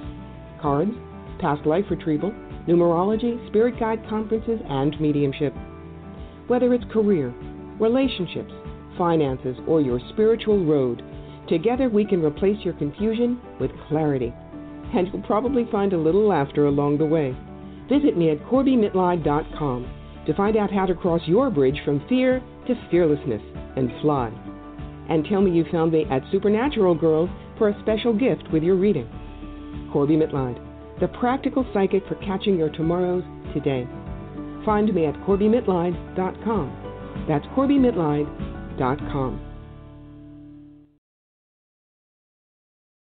cards, 0.62 0.92
past 1.40 1.66
life 1.66 1.84
retrieval, 1.90 2.32
numerology, 2.68 3.44
spirit 3.48 3.80
guide 3.80 4.06
conferences, 4.08 4.60
and 4.68 5.00
mediumship. 5.00 5.54
Whether 6.46 6.74
it's 6.74 6.84
career, 6.92 7.34
relationships, 7.80 8.52
finances, 8.98 9.56
or 9.66 9.80
your 9.80 10.00
spiritual 10.10 10.64
road, 10.64 11.02
together 11.48 11.88
we 11.88 12.04
can 12.04 12.22
replace 12.22 12.62
your 12.64 12.74
confusion 12.74 13.40
with 13.58 13.70
clarity. 13.88 14.34
And 14.94 15.08
you'll 15.08 15.22
probably 15.22 15.66
find 15.72 15.92
a 15.92 15.98
little 15.98 16.28
laughter 16.28 16.66
along 16.66 16.98
the 16.98 17.06
way. 17.06 17.36
Visit 17.88 18.16
me 18.18 18.30
at 18.30 18.44
CorbieMitleid.com 18.44 19.94
to 20.26 20.34
find 20.34 20.56
out 20.56 20.70
how 20.70 20.84
to 20.84 20.94
cross 20.94 21.22
your 21.24 21.48
bridge 21.50 21.80
from 21.84 22.06
fear 22.08 22.42
to 22.66 22.74
fearlessness 22.90 23.42
and 23.76 23.90
fly. 24.02 24.30
And 25.08 25.24
tell 25.24 25.40
me 25.40 25.52
you 25.52 25.64
found 25.72 25.92
me 25.92 26.04
at 26.10 26.22
Supernatural 26.30 26.94
Girls 26.94 27.30
for 27.56 27.70
a 27.70 27.80
special 27.80 28.12
gift 28.12 28.44
with 28.52 28.62
your 28.62 28.76
reading. 28.76 29.08
Corbie 29.90 30.16
Mitleid, 30.16 30.67
the 31.01 31.09
practical 31.09 31.66
psychic 31.72 32.07
for 32.09 32.14
catching 32.16 32.57
your 32.59 32.70
tomorrows 32.70 33.24
today. 33.55 33.86
Find 34.64 34.92
me 34.94 35.07
at 35.07 35.14
CorbieMitleid.com. 35.26 37.24
That's 37.28 37.46
CorbieMitleid.com. 37.46 39.44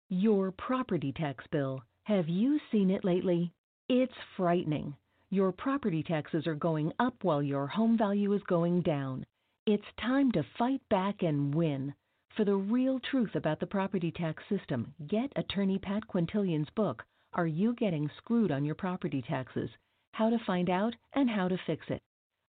Your 0.09 0.51
property 0.51 1.11
tax 1.11 1.43
bill. 1.51 1.81
Have 2.03 2.29
you 2.29 2.59
seen 2.71 2.91
it 2.91 3.03
lately? 3.03 3.51
It's 3.89 4.13
frightening. 4.37 4.95
Your 5.31 5.51
property 5.51 6.03
taxes 6.03 6.45
are 6.47 6.55
going 6.55 6.91
up 6.99 7.15
while 7.23 7.41
your 7.41 7.67
home 7.67 7.97
value 7.97 8.31
is 8.33 8.41
going 8.47 8.81
down. 8.81 9.25
It's 9.65 9.83
time 9.99 10.31
to 10.33 10.45
fight 10.57 10.81
back 10.89 11.23
and 11.23 11.53
win. 11.53 11.93
For 12.37 12.45
the 12.45 12.55
real 12.55 12.99
truth 12.99 13.35
about 13.35 13.59
the 13.59 13.65
property 13.65 14.11
tax 14.11 14.43
system, 14.49 14.93
get 15.07 15.31
attorney 15.35 15.79
Pat 15.79 16.03
Quintilian's 16.07 16.69
book, 16.75 17.03
Are 17.37 17.47
You 17.47 17.73
Getting 17.73 18.09
Screwed 18.15 18.49
on 18.49 18.63
Your 18.63 18.75
Property 18.75 19.21
Taxes? 19.21 19.69
How 20.13 20.29
to 20.29 20.39
Find 20.47 20.69
Out 20.69 20.95
and 21.11 21.29
How 21.29 21.49
to 21.49 21.57
Fix 21.67 21.85
It. 21.89 22.01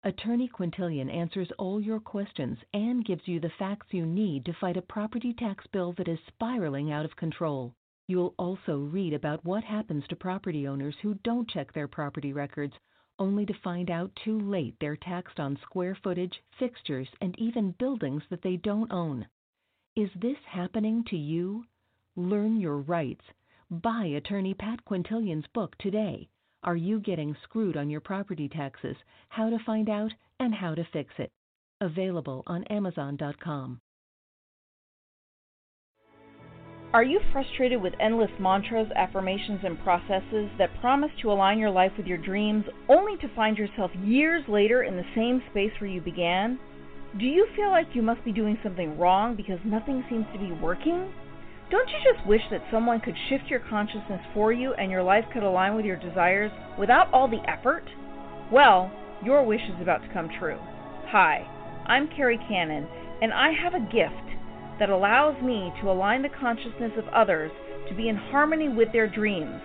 Attorney 0.03 0.47
Quintilian 0.47 1.09
answers 1.09 1.51
all 1.57 1.81
your 1.81 1.99
questions 1.99 2.59
and 2.71 3.03
gives 3.03 3.27
you 3.27 3.39
the 3.39 3.51
facts 3.57 3.87
you 3.89 4.05
need 4.05 4.45
to 4.45 4.53
fight 4.53 4.77
a 4.77 4.83
property 4.83 5.33
tax 5.33 5.65
bill 5.73 5.93
that 5.93 6.07
is 6.07 6.19
spiraling 6.27 6.91
out 6.91 7.03
of 7.03 7.15
control. 7.15 7.73
You'll 8.07 8.35
also 8.37 8.77
read 8.77 9.13
about 9.13 9.43
what 9.43 9.63
happens 9.63 10.03
to 10.09 10.15
property 10.15 10.67
owners 10.67 10.93
who 11.01 11.15
don't 11.23 11.49
check 11.49 11.73
their 11.73 11.87
property 11.87 12.31
records, 12.31 12.75
only 13.17 13.47
to 13.47 13.59
find 13.63 13.89
out 13.89 14.15
too 14.23 14.39
late 14.39 14.75
they're 14.79 14.97
taxed 14.97 15.39
on 15.39 15.57
square 15.63 15.97
footage, 16.03 16.43
fixtures, 16.59 17.09
and 17.21 17.33
even 17.39 17.73
buildings 17.79 18.21
that 18.29 18.43
they 18.43 18.57
don't 18.57 18.91
own. 18.91 19.25
Is 19.95 20.11
this 20.13 20.37
happening 20.45 21.03
to 21.05 21.17
you? 21.17 21.65
Learn 22.15 22.59
your 22.59 22.77
rights. 22.77 23.25
Buy 23.71 24.05
attorney 24.05 24.53
Pat 24.53 24.85
Quintilian's 24.85 25.47
book 25.51 25.75
today. 25.79 26.29
Are 26.63 26.75
you 26.75 26.99
getting 26.99 27.35
screwed 27.43 27.75
on 27.75 27.89
your 27.89 27.99
property 27.99 28.47
taxes? 28.47 28.95
How 29.29 29.49
to 29.49 29.57
find 29.65 29.89
out 29.89 30.11
and 30.39 30.53
how 30.53 30.75
to 30.75 30.87
fix 30.93 31.15
it. 31.17 31.31
Available 31.81 32.43
on 32.45 32.63
Amazon.com. 32.65 33.81
Are 36.93 37.03
you 37.03 37.19
frustrated 37.33 37.81
with 37.81 37.93
endless 37.99 38.29
mantras, 38.39 38.87
affirmations, 38.95 39.59
and 39.63 39.79
processes 39.79 40.49
that 40.59 40.69
promise 40.79 41.11
to 41.23 41.31
align 41.31 41.57
your 41.57 41.71
life 41.71 41.91
with 41.97 42.05
your 42.05 42.19
dreams 42.19 42.65
only 42.87 43.17
to 43.17 43.35
find 43.35 43.57
yourself 43.57 43.89
years 44.03 44.43
later 44.47 44.83
in 44.83 44.95
the 44.95 45.03
same 45.15 45.41
space 45.49 45.71
where 45.81 45.89
you 45.89 46.01
began? 46.01 46.59
Do 47.19 47.25
you 47.25 47.47
feel 47.55 47.71
like 47.71 47.87
you 47.95 48.03
must 48.03 48.23
be 48.23 48.31
doing 48.31 48.59
something 48.61 48.97
wrong 48.99 49.35
because 49.35 49.59
nothing 49.65 50.05
seems 50.07 50.25
to 50.33 50.39
be 50.39 50.51
working? 50.51 51.11
Don't 51.71 51.89
you 51.89 52.13
just 52.13 52.27
wish 52.27 52.41
that 52.51 52.61
someone 52.71 52.99
could 52.99 53.15
shift 53.27 53.45
your 53.47 53.59
consciousness 53.59 54.21
for 54.35 54.53
you 54.53 54.73
and 54.73 54.91
your 54.91 55.01
life 55.01 55.25
could 55.33 55.41
align 55.41 55.75
with 55.75 55.83
your 55.83 55.95
desires 55.95 56.51
without 56.77 57.11
all 57.11 57.27
the 57.27 57.41
effort? 57.49 57.83
Well, 58.51 58.91
your 59.23 59.43
wish 59.43 59.61
is 59.61 59.81
about 59.81 60.03
to 60.03 60.13
come 60.13 60.29
true. 60.39 60.59
Hi, 61.07 61.41
I'm 61.87 62.07
Carrie 62.15 62.39
Cannon, 62.47 62.87
and 63.19 63.33
I 63.33 63.51
have 63.51 63.73
a 63.73 63.79
gift 63.79 64.37
that 64.79 64.91
allows 64.91 65.41
me 65.41 65.73
to 65.81 65.89
align 65.89 66.21
the 66.21 66.29
consciousness 66.29 66.91
of 66.97 67.07
others 67.07 67.51
to 67.89 67.95
be 67.95 68.09
in 68.09 68.15
harmony 68.15 68.69
with 68.69 68.91
their 68.91 69.07
dreams. 69.07 69.59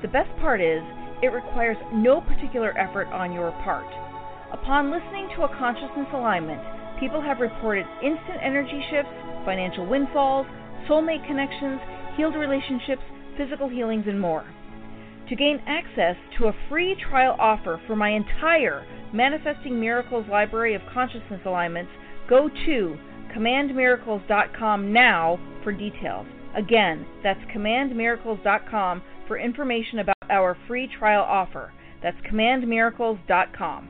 The 0.00 0.08
best 0.08 0.30
part 0.40 0.62
is, 0.62 0.80
it 1.22 1.36
requires 1.36 1.76
no 1.92 2.22
particular 2.22 2.76
effort 2.78 3.08
on 3.08 3.30
your 3.30 3.50
part. 3.62 3.92
Upon 4.52 4.90
listening 4.90 5.28
to 5.36 5.42
a 5.42 5.56
consciousness 5.58 6.08
alignment, 6.14 6.62
People 7.02 7.20
have 7.20 7.40
reported 7.40 7.84
instant 7.98 8.38
energy 8.40 8.80
shifts, 8.88 9.10
financial 9.44 9.84
windfalls, 9.84 10.46
soulmate 10.88 11.26
connections, 11.26 11.80
healed 12.16 12.34
relationships, 12.34 13.02
physical 13.36 13.68
healings, 13.68 14.04
and 14.06 14.20
more. 14.20 14.44
To 15.28 15.36
gain 15.36 15.60
access 15.66 16.16
to 16.38 16.48
a 16.48 16.56
free 16.68 16.96
trial 17.10 17.36
offer 17.38 17.80
for 17.86 17.96
my 17.96 18.10
entire 18.10 18.84
Manifesting 19.12 19.78
Miracles 19.78 20.26
library 20.30 20.74
of 20.74 20.82
consciousness 20.92 21.40
alignments, 21.44 21.92
go 22.28 22.48
to 22.66 22.96
commandmiracles.com 23.36 24.92
now 24.92 25.38
for 25.62 25.72
details. 25.72 26.26
Again, 26.56 27.06
that's 27.22 27.40
commandmiracles.com 27.54 29.02
for 29.26 29.38
information 29.38 30.00
about 30.00 30.16
our 30.30 30.56
free 30.66 30.88
trial 30.98 31.22
offer. 31.22 31.72
That's 32.02 32.16
commandmiracles.com. 32.30 33.88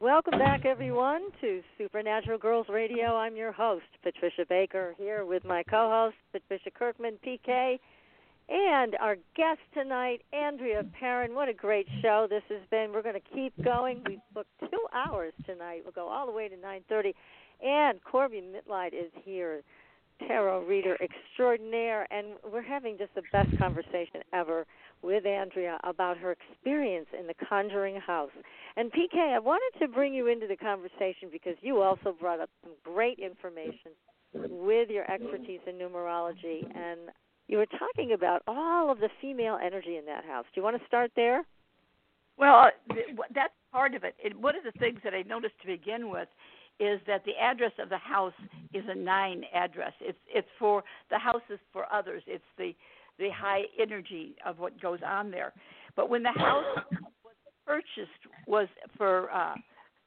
Welcome 0.00 0.38
back, 0.38 0.64
everyone, 0.64 1.22
to 1.40 1.60
Supernatural 1.76 2.38
Girls 2.38 2.68
Radio. 2.68 3.16
I'm 3.16 3.34
your 3.34 3.50
host, 3.50 3.86
Patricia 4.04 4.46
Baker, 4.48 4.94
here 4.96 5.24
with 5.24 5.44
my 5.44 5.64
co 5.64 5.90
host, 5.90 6.14
Patricia 6.30 6.70
Kirkman, 6.70 7.18
PK, 7.26 7.80
and 8.48 8.94
our 9.00 9.16
guest 9.34 9.58
tonight, 9.74 10.22
Andrea 10.32 10.84
Perron. 11.00 11.34
What 11.34 11.48
a 11.48 11.52
great 11.52 11.88
show 12.00 12.28
this 12.30 12.44
has 12.48 12.60
been. 12.70 12.92
We're 12.92 13.02
going 13.02 13.20
to 13.20 13.34
keep 13.34 13.52
going. 13.64 14.00
We've 14.06 14.20
booked 14.32 14.52
two 14.60 14.86
hours 14.94 15.32
tonight. 15.44 15.80
We'll 15.82 15.90
go 15.90 16.06
all 16.06 16.26
the 16.26 16.32
way 16.32 16.46
to 16.48 16.54
9.30. 16.54 17.12
And 17.66 17.98
Corbie 18.04 18.40
Mitleid 18.40 18.94
is 18.94 19.10
here, 19.24 19.62
tarot 20.28 20.62
reader 20.62 20.96
extraordinaire, 21.02 22.06
and 22.12 22.34
we're 22.52 22.62
having 22.62 22.98
just 22.98 23.16
the 23.16 23.22
best 23.32 23.50
conversation 23.58 24.22
ever 24.32 24.64
with 25.02 25.26
Andrea 25.26 25.78
about 25.84 26.18
her 26.18 26.32
experience 26.32 27.06
in 27.18 27.26
the 27.26 27.34
Conjuring 27.48 27.96
House. 27.96 28.30
And 28.76 28.90
PK, 28.92 29.34
I 29.34 29.38
wanted 29.38 29.78
to 29.80 29.88
bring 29.88 30.14
you 30.14 30.26
into 30.26 30.46
the 30.46 30.56
conversation 30.56 31.28
because 31.30 31.54
you 31.60 31.80
also 31.82 32.14
brought 32.18 32.40
up 32.40 32.50
some 32.62 32.72
great 32.84 33.18
information 33.18 33.92
with 34.34 34.90
your 34.90 35.10
expertise 35.10 35.60
in 35.66 35.74
numerology 35.74 36.64
and 36.76 37.10
you 37.48 37.56
were 37.56 37.66
talking 37.66 38.12
about 38.12 38.42
all 38.46 38.92
of 38.92 39.00
the 39.00 39.08
female 39.20 39.58
energy 39.64 39.96
in 39.96 40.04
that 40.04 40.24
house. 40.24 40.44
Do 40.54 40.60
you 40.60 40.62
want 40.62 40.78
to 40.78 40.86
start 40.86 41.10
there? 41.16 41.44
Well, 42.36 42.56
uh, 42.56 42.94
that's 43.34 43.54
part 43.72 43.94
of 43.94 44.04
it. 44.04 44.14
it. 44.22 44.38
One 44.38 44.54
of 44.54 44.64
the 44.64 44.78
things 44.78 45.00
that 45.02 45.14
I 45.14 45.22
noticed 45.22 45.54
to 45.62 45.66
begin 45.66 46.10
with 46.10 46.28
is 46.78 47.00
that 47.06 47.24
the 47.24 47.32
address 47.40 47.72
of 47.80 47.88
the 47.88 47.98
house 47.98 48.34
is 48.72 48.84
a 48.88 48.94
nine 48.94 49.42
address. 49.52 49.92
It's 50.00 50.18
it's 50.32 50.46
for 50.58 50.84
the 51.10 51.18
house 51.18 51.42
is 51.50 51.58
for 51.72 51.92
others. 51.92 52.22
It's 52.26 52.44
the 52.56 52.74
the 53.18 53.30
high 53.30 53.62
energy 53.80 54.36
of 54.46 54.58
what 54.58 54.80
goes 54.80 55.00
on 55.06 55.30
there. 55.30 55.52
But 55.96 56.08
when 56.10 56.22
the 56.22 56.32
house 56.32 56.64
was 57.24 57.34
purchased 57.66 58.10
was 58.46 58.68
for 58.96 59.30
uh, 59.30 59.54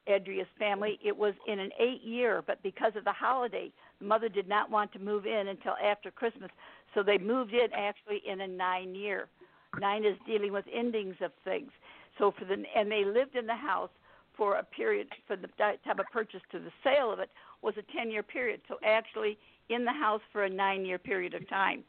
Andrea's 0.06 0.46
family, 0.58 0.98
it 1.04 1.16
was 1.16 1.34
in 1.46 1.58
an 1.58 1.70
eight 1.78 2.02
year, 2.02 2.42
but 2.46 2.62
because 2.62 2.92
of 2.96 3.04
the 3.04 3.12
holiday, 3.12 3.70
the 4.00 4.06
mother 4.06 4.28
did 4.28 4.48
not 4.48 4.70
want 4.70 4.92
to 4.92 4.98
move 4.98 5.26
in 5.26 5.48
until 5.48 5.74
after 5.82 6.10
Christmas, 6.10 6.50
so 6.94 7.02
they 7.02 7.18
moved 7.18 7.52
in 7.52 7.68
actually 7.74 8.22
in 8.26 8.40
a 8.40 8.48
nine 8.48 8.94
year. 8.94 9.28
Nine 9.80 10.04
is 10.04 10.16
dealing 10.26 10.52
with 10.52 10.64
endings 10.72 11.16
of 11.20 11.32
things. 11.44 11.70
So 12.18 12.32
for 12.38 12.44
the 12.44 12.62
and 12.76 12.90
they 12.90 13.04
lived 13.04 13.36
in 13.36 13.46
the 13.46 13.54
house 13.54 13.90
for 14.36 14.56
a 14.56 14.64
period 14.64 15.08
from 15.26 15.42
the 15.42 15.48
time 15.58 15.98
of 15.98 16.06
purchase 16.12 16.40
to 16.52 16.58
the 16.58 16.70
sale 16.82 17.12
of 17.12 17.18
it 17.18 17.30
was 17.62 17.74
a 17.78 17.96
10 17.96 18.10
year 18.10 18.22
period. 18.22 18.60
So 18.68 18.76
actually 18.84 19.38
in 19.68 19.84
the 19.84 19.92
house 19.92 20.20
for 20.32 20.44
a 20.44 20.50
nine 20.50 20.84
year 20.84 20.98
period 20.98 21.34
of 21.34 21.48
time. 21.48 21.84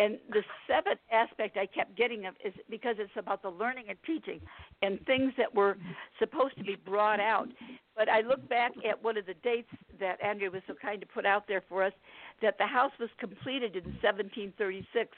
And 0.00 0.18
the 0.30 0.42
seventh 0.66 0.98
aspect 1.12 1.58
I 1.58 1.66
kept 1.66 1.94
getting 1.94 2.24
of 2.24 2.34
is 2.42 2.54
because 2.70 2.96
it's 2.98 3.12
about 3.16 3.42
the 3.42 3.50
learning 3.50 3.84
and 3.90 3.98
teaching 4.06 4.40
and 4.80 4.98
things 5.04 5.34
that 5.36 5.54
were 5.54 5.76
supposed 6.18 6.56
to 6.56 6.64
be 6.64 6.74
brought 6.74 7.20
out. 7.20 7.48
But 7.94 8.08
I 8.08 8.22
look 8.22 8.48
back 8.48 8.72
at 8.88 9.04
one 9.04 9.18
of 9.18 9.26
the 9.26 9.34
dates 9.34 9.68
that 10.00 10.16
Andrea 10.24 10.50
was 10.50 10.62
so 10.66 10.72
kind 10.80 11.02
to 11.02 11.06
put 11.06 11.26
out 11.26 11.46
there 11.46 11.62
for 11.68 11.84
us 11.84 11.92
that 12.40 12.56
the 12.56 12.66
house 12.66 12.92
was 12.98 13.10
completed 13.18 13.76
in 13.76 13.84
1736, 14.00 15.10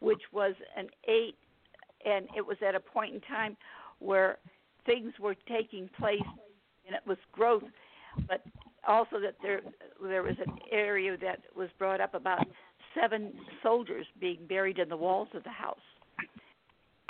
which 0.00 0.22
was 0.32 0.54
an 0.76 0.88
eight, 1.06 1.36
and 2.04 2.26
it 2.36 2.44
was 2.44 2.56
at 2.66 2.74
a 2.74 2.80
point 2.80 3.14
in 3.14 3.20
time 3.20 3.56
where 4.00 4.38
things 4.84 5.12
were 5.20 5.36
taking 5.48 5.88
place 5.96 6.18
and 6.86 6.96
it 6.96 7.06
was 7.06 7.18
growth, 7.30 7.62
but 8.26 8.44
also 8.86 9.20
that 9.20 9.36
there 9.42 9.60
there 10.02 10.22
was 10.22 10.36
an 10.44 10.58
area 10.72 11.16
that 11.16 11.40
was 11.56 11.68
brought 11.78 12.00
up 12.00 12.14
about 12.14 12.46
seven 13.00 13.32
soldiers 13.62 14.06
being 14.20 14.46
buried 14.48 14.78
in 14.78 14.88
the 14.88 14.96
walls 14.96 15.28
of 15.34 15.44
the 15.44 15.50
house. 15.50 15.76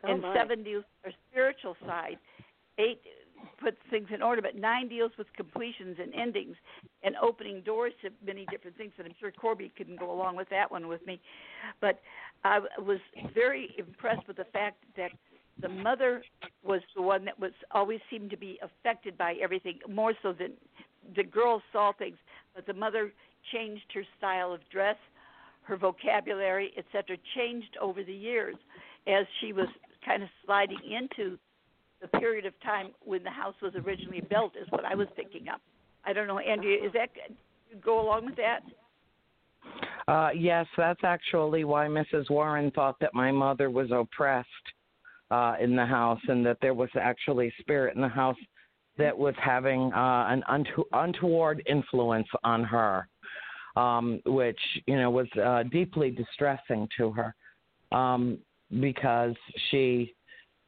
Oh, 0.04 0.12
and 0.12 0.22
my. 0.22 0.34
seven 0.34 0.62
deals 0.62 0.84
are 1.04 1.12
spiritual 1.30 1.76
side. 1.86 2.18
Eight 2.78 3.00
puts 3.62 3.76
things 3.90 4.08
in 4.12 4.22
order, 4.22 4.42
but 4.42 4.56
nine 4.56 4.88
deals 4.88 5.12
with 5.18 5.26
completions 5.36 5.96
and 6.00 6.14
endings 6.14 6.56
and 7.02 7.14
opening 7.22 7.60
doors 7.60 7.92
to 8.02 8.10
many 8.24 8.46
different 8.50 8.76
things. 8.76 8.92
And 8.98 9.06
I'm 9.06 9.14
sure 9.20 9.30
Corbie 9.30 9.72
can 9.76 9.96
go 9.96 10.10
along 10.10 10.36
with 10.36 10.48
that 10.50 10.70
one 10.70 10.88
with 10.88 11.06
me. 11.06 11.20
But 11.80 12.00
I 12.44 12.60
was 12.78 12.98
very 13.34 13.74
impressed 13.78 14.26
with 14.26 14.36
the 14.36 14.46
fact 14.52 14.82
that 14.96 15.10
the 15.60 15.68
mother 15.68 16.22
was 16.64 16.80
the 16.96 17.02
one 17.02 17.24
that 17.26 17.38
was 17.38 17.52
always 17.70 18.00
seemed 18.10 18.30
to 18.30 18.36
be 18.36 18.58
affected 18.62 19.16
by 19.16 19.34
everything 19.42 19.78
more 19.88 20.14
so 20.22 20.32
than 20.32 20.52
the 21.14 21.22
girls 21.22 21.62
saw 21.72 21.92
things, 21.92 22.16
but 22.54 22.66
the 22.66 22.74
mother 22.74 23.12
changed 23.52 23.84
her 23.94 24.02
style 24.18 24.52
of 24.52 24.60
dress, 24.70 24.96
her 25.64 25.76
vocabulary, 25.76 26.72
etc., 26.76 27.16
changed 27.36 27.76
over 27.80 28.02
the 28.02 28.12
years 28.12 28.56
as 29.06 29.26
she 29.40 29.52
was 29.52 29.68
kind 30.04 30.22
of 30.22 30.28
sliding 30.44 30.78
into 30.84 31.38
the 32.00 32.08
period 32.18 32.44
of 32.44 32.52
time 32.62 32.88
when 33.02 33.22
the 33.22 33.30
house 33.30 33.54
was 33.62 33.72
originally 33.84 34.22
built, 34.28 34.52
is 34.60 34.66
what 34.70 34.84
I 34.84 34.94
was 34.94 35.08
picking 35.16 35.48
up. 35.48 35.60
I 36.04 36.12
don't 36.12 36.26
know, 36.26 36.38
Andrea, 36.38 36.84
is 36.84 36.92
that 36.92 37.08
go 37.82 38.00
along 38.00 38.26
with 38.26 38.36
that? 38.36 38.60
Uh, 40.06 40.30
yes, 40.36 40.66
that's 40.76 41.02
actually 41.02 41.64
why 41.64 41.86
Mrs. 41.86 42.28
Warren 42.28 42.70
thought 42.72 42.96
that 43.00 43.14
my 43.14 43.32
mother 43.32 43.70
was 43.70 43.90
oppressed 43.90 44.48
uh, 45.30 45.54
in 45.60 45.74
the 45.74 45.86
house 45.86 46.20
and 46.28 46.44
that 46.44 46.58
there 46.60 46.74
was 46.74 46.90
actually 47.00 47.52
spirit 47.58 47.94
in 47.94 48.02
the 48.02 48.08
house 48.08 48.36
that 48.98 49.16
was 49.16 49.34
having 49.42 49.92
uh, 49.92 50.26
an 50.28 50.42
unto- 50.46 50.84
untoward 50.92 51.62
influence 51.66 52.28
on 52.44 52.62
her, 52.62 53.08
um, 53.76 54.20
which 54.26 54.58
you 54.86 54.96
know 54.96 55.10
was 55.10 55.28
uh, 55.42 55.64
deeply 55.64 56.10
distressing 56.10 56.88
to 56.96 57.10
her 57.12 57.34
um, 57.92 58.38
because 58.80 59.34
she 59.70 60.14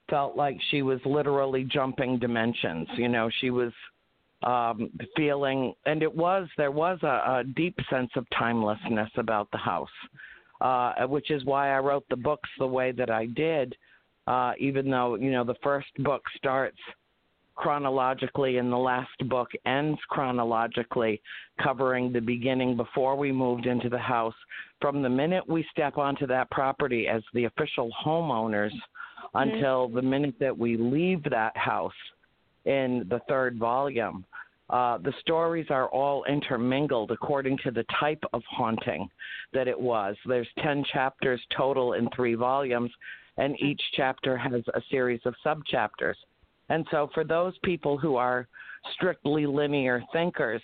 felt 0.08 0.36
like 0.36 0.56
she 0.70 0.82
was 0.82 1.00
literally 1.04 1.64
jumping 1.64 2.18
dimensions. 2.18 2.88
You 2.96 3.08
know, 3.08 3.28
she 3.40 3.50
was 3.50 3.72
um, 4.42 4.90
feeling, 5.16 5.74
and 5.86 6.02
it 6.02 6.14
was 6.14 6.48
there 6.56 6.70
was 6.70 6.98
a, 7.02 7.06
a 7.40 7.44
deep 7.56 7.78
sense 7.90 8.10
of 8.16 8.26
timelessness 8.36 9.10
about 9.16 9.50
the 9.50 9.58
house, 9.58 9.88
uh, 10.60 11.06
which 11.06 11.30
is 11.30 11.44
why 11.44 11.74
I 11.74 11.78
wrote 11.80 12.04
the 12.08 12.16
books 12.16 12.48
the 12.58 12.66
way 12.66 12.92
that 12.92 13.10
I 13.10 13.26
did. 13.26 13.74
Uh, 14.26 14.52
even 14.58 14.90
though 14.90 15.14
you 15.14 15.30
know 15.30 15.44
the 15.44 15.54
first 15.62 15.88
book 15.98 16.22
starts 16.36 16.78
chronologically 17.56 18.58
and 18.58 18.70
the 18.70 18.76
last 18.76 19.28
book 19.28 19.48
ends 19.64 19.98
chronologically, 20.08 21.20
covering 21.62 22.12
the 22.12 22.20
beginning 22.20 22.76
before 22.76 23.16
we 23.16 23.32
moved 23.32 23.66
into 23.66 23.88
the 23.88 23.98
house. 23.98 24.34
From 24.80 25.02
the 25.02 25.08
minute 25.08 25.48
we 25.48 25.66
step 25.72 25.98
onto 25.98 26.26
that 26.28 26.50
property 26.50 27.08
as 27.08 27.22
the 27.34 27.44
official 27.44 27.90
homeowners 28.04 28.72
Mm-hmm. 29.34 29.54
until 29.54 29.88
the 29.88 30.02
minute 30.02 30.34
that 30.40 30.56
we 30.56 30.76
leave 30.76 31.22
that 31.24 31.56
house 31.56 31.92
in 32.64 33.06
the 33.08 33.20
third 33.28 33.58
volume. 33.58 34.24
Uh, 34.68 34.98
the 34.98 35.12
stories 35.20 35.66
are 35.70 35.88
all 35.88 36.24
intermingled 36.24 37.12
according 37.12 37.56
to 37.62 37.70
the 37.70 37.84
type 38.00 38.22
of 38.32 38.42
haunting 38.50 39.08
that 39.52 39.68
it 39.68 39.78
was. 39.78 40.16
There's 40.26 40.48
10 40.60 40.84
chapters 40.92 41.40
total 41.56 41.92
in 41.92 42.08
three 42.16 42.34
volumes, 42.34 42.90
and 43.36 43.60
each 43.60 43.80
chapter 43.94 44.36
has 44.36 44.62
a 44.74 44.82
series 44.90 45.20
of 45.24 45.34
subchapters. 45.44 46.14
And 46.68 46.86
so, 46.90 47.08
for 47.14 47.24
those 47.24 47.54
people 47.62 47.96
who 47.96 48.16
are 48.16 48.48
strictly 48.94 49.46
linear 49.46 50.02
thinkers, 50.12 50.62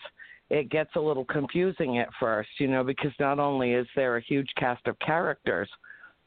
it 0.51 0.71
gets 0.71 0.91
a 0.97 1.01
little 1.01 1.25
confusing 1.25 1.99
at 1.99 2.09
first, 2.21 2.51
you 2.59 2.69
know, 2.69 2.85
because 2.85 3.13
not 3.19 3.39
only 3.39 3.73
is 3.73 3.87
there 3.97 4.17
a 4.17 4.23
huge 4.23 4.49
cast 4.57 4.87
of 4.87 4.99
characters, 4.99 5.69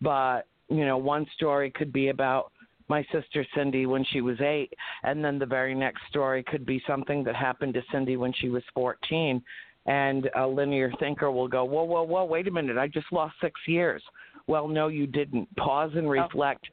but, 0.02 0.48
you 0.70 0.86
know, 0.86 0.98
one 0.98 1.28
story 1.36 1.72
could 1.72 1.94
be 1.94 2.10
about 2.10 2.52
my 2.88 3.06
sister 3.12 3.46
Cindy 3.56 3.86
when 3.86 4.06
she 4.12 4.22
was 4.22 4.40
eight, 4.42 4.72
and 5.04 5.24
then 5.24 5.40
the 5.40 5.46
very 5.46 5.76
next 5.76 6.02
story 6.10 6.44
could 6.44 6.66
be 6.66 6.82
something 6.88 7.24
that 7.24 7.36
happened 7.36 7.74
to 7.76 7.82
Cindy 7.92 8.18
when 8.18 8.34
she 8.34 8.50
was 8.50 8.64
14. 8.74 9.42
And 9.88 10.30
a 10.36 10.48
linear 10.48 10.92
thinker 11.00 11.30
will 11.32 11.48
go, 11.48 11.64
Whoa, 11.64 11.84
whoa, 11.84 12.04
whoa, 12.04 12.26
wait 12.26 12.48
a 12.48 12.52
minute, 12.52 12.78
I 12.78 12.88
just 12.88 13.12
lost 13.12 13.36
six 13.42 13.60
years. 13.68 14.02
Well, 14.48 14.68
no, 14.68 14.88
you 14.88 15.08
didn't. 15.08 15.54
Pause 15.56 15.92
and 15.96 16.08
oh. 16.08 16.12
reflect 16.12 16.66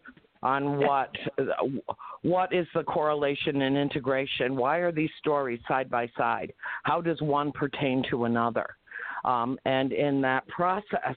on 0.42 0.78
what 0.78 1.10
what 2.22 2.52
is 2.52 2.66
the 2.74 2.84
correlation 2.84 3.62
and 3.62 3.76
integration? 3.76 4.56
Why 4.56 4.78
are 4.78 4.92
these 4.92 5.10
stories 5.18 5.60
side 5.68 5.90
by 5.90 6.10
side? 6.16 6.52
How 6.84 7.00
does 7.00 7.20
one 7.20 7.52
pertain 7.52 8.04
to 8.10 8.24
another? 8.24 8.66
Um, 9.24 9.58
and 9.64 9.92
in 9.92 10.20
that 10.22 10.46
process 10.48 11.16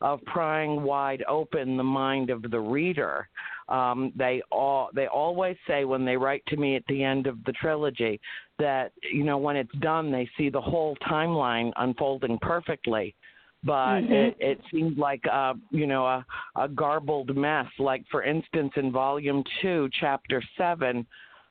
of 0.00 0.24
prying 0.26 0.82
wide 0.82 1.24
open 1.28 1.76
the 1.76 1.82
mind 1.82 2.30
of 2.30 2.42
the 2.50 2.60
reader 2.60 3.28
um, 3.68 4.12
they 4.16 4.40
all 4.50 4.88
they 4.94 5.06
always 5.06 5.56
say 5.66 5.84
when 5.84 6.04
they 6.04 6.16
write 6.16 6.42
to 6.46 6.56
me 6.56 6.76
at 6.76 6.84
the 6.88 7.02
end 7.02 7.26
of 7.26 7.42
the 7.44 7.52
trilogy 7.52 8.20
that 8.58 8.92
you 9.12 9.24
know 9.24 9.38
when 9.38 9.56
it's 9.56 9.74
done 9.80 10.10
they 10.10 10.28
see 10.36 10.48
the 10.48 10.60
whole 10.60 10.96
timeline 11.08 11.72
unfolding 11.76 12.38
perfectly 12.40 13.14
but 13.64 14.00
Mhm. 14.02 14.10
it, 14.10 14.36
it 14.40 14.60
seemed 14.70 14.98
like 14.98 15.26
uh, 15.26 15.54
you 15.70 15.86
know 15.86 16.06
a, 16.06 16.24
a 16.56 16.68
garbled 16.68 17.36
mess. 17.36 17.66
Like 17.78 18.04
for 18.10 18.22
instance, 18.22 18.72
in 18.76 18.92
Volume 18.92 19.42
Two, 19.60 19.88
Chapter 20.00 20.42
Seven, 20.56 21.06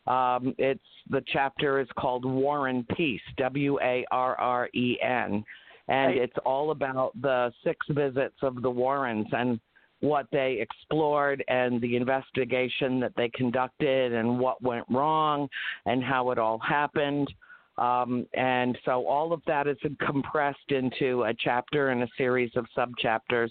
um, 0.08 0.56
it's 0.58 0.84
the 1.10 1.22
chapter 1.28 1.80
is 1.80 1.88
called 1.98 2.26
War 2.26 2.68
and 2.68 2.88
Peace, 2.90 3.22
W 3.38 3.80
A 3.82 4.06
R 4.12 4.40
R 4.40 4.70
E 4.74 4.98
N, 5.02 5.44
and 5.90 6.08
Right. 6.12 6.18
it's 6.18 6.38
all 6.46 6.72
about 6.72 7.20
the 7.22 7.52
six 7.64 7.86
visits 7.90 8.38
of 8.42 8.62
the 8.62 8.72
Warrens 8.72 9.28
and 9.32 9.60
what 10.02 10.28
they 10.32 10.60
explored 10.62 11.44
and 11.48 11.82
the 11.82 11.96
investigation 11.96 13.00
that 13.00 13.16
they 13.16 13.30
conducted 13.30 14.14
and 14.14 14.40
what 14.40 14.62
went 14.62 14.86
wrong 14.90 15.50
and 15.88 16.04
how 16.04 16.30
it 16.30 16.38
all 16.38 16.60
happened. 16.60 17.34
Um, 17.78 18.26
and 18.34 18.78
so 18.86 19.06
all 19.06 19.34
of 19.34 19.42
that 19.46 19.68
is 19.68 19.78
compressed 20.06 20.72
into 20.72 21.24
a 21.24 21.34
chapter 21.34 21.90
and 21.90 22.04
a 22.04 22.08
series 22.18 22.52
of 22.56 22.66
subchapters 22.76 23.50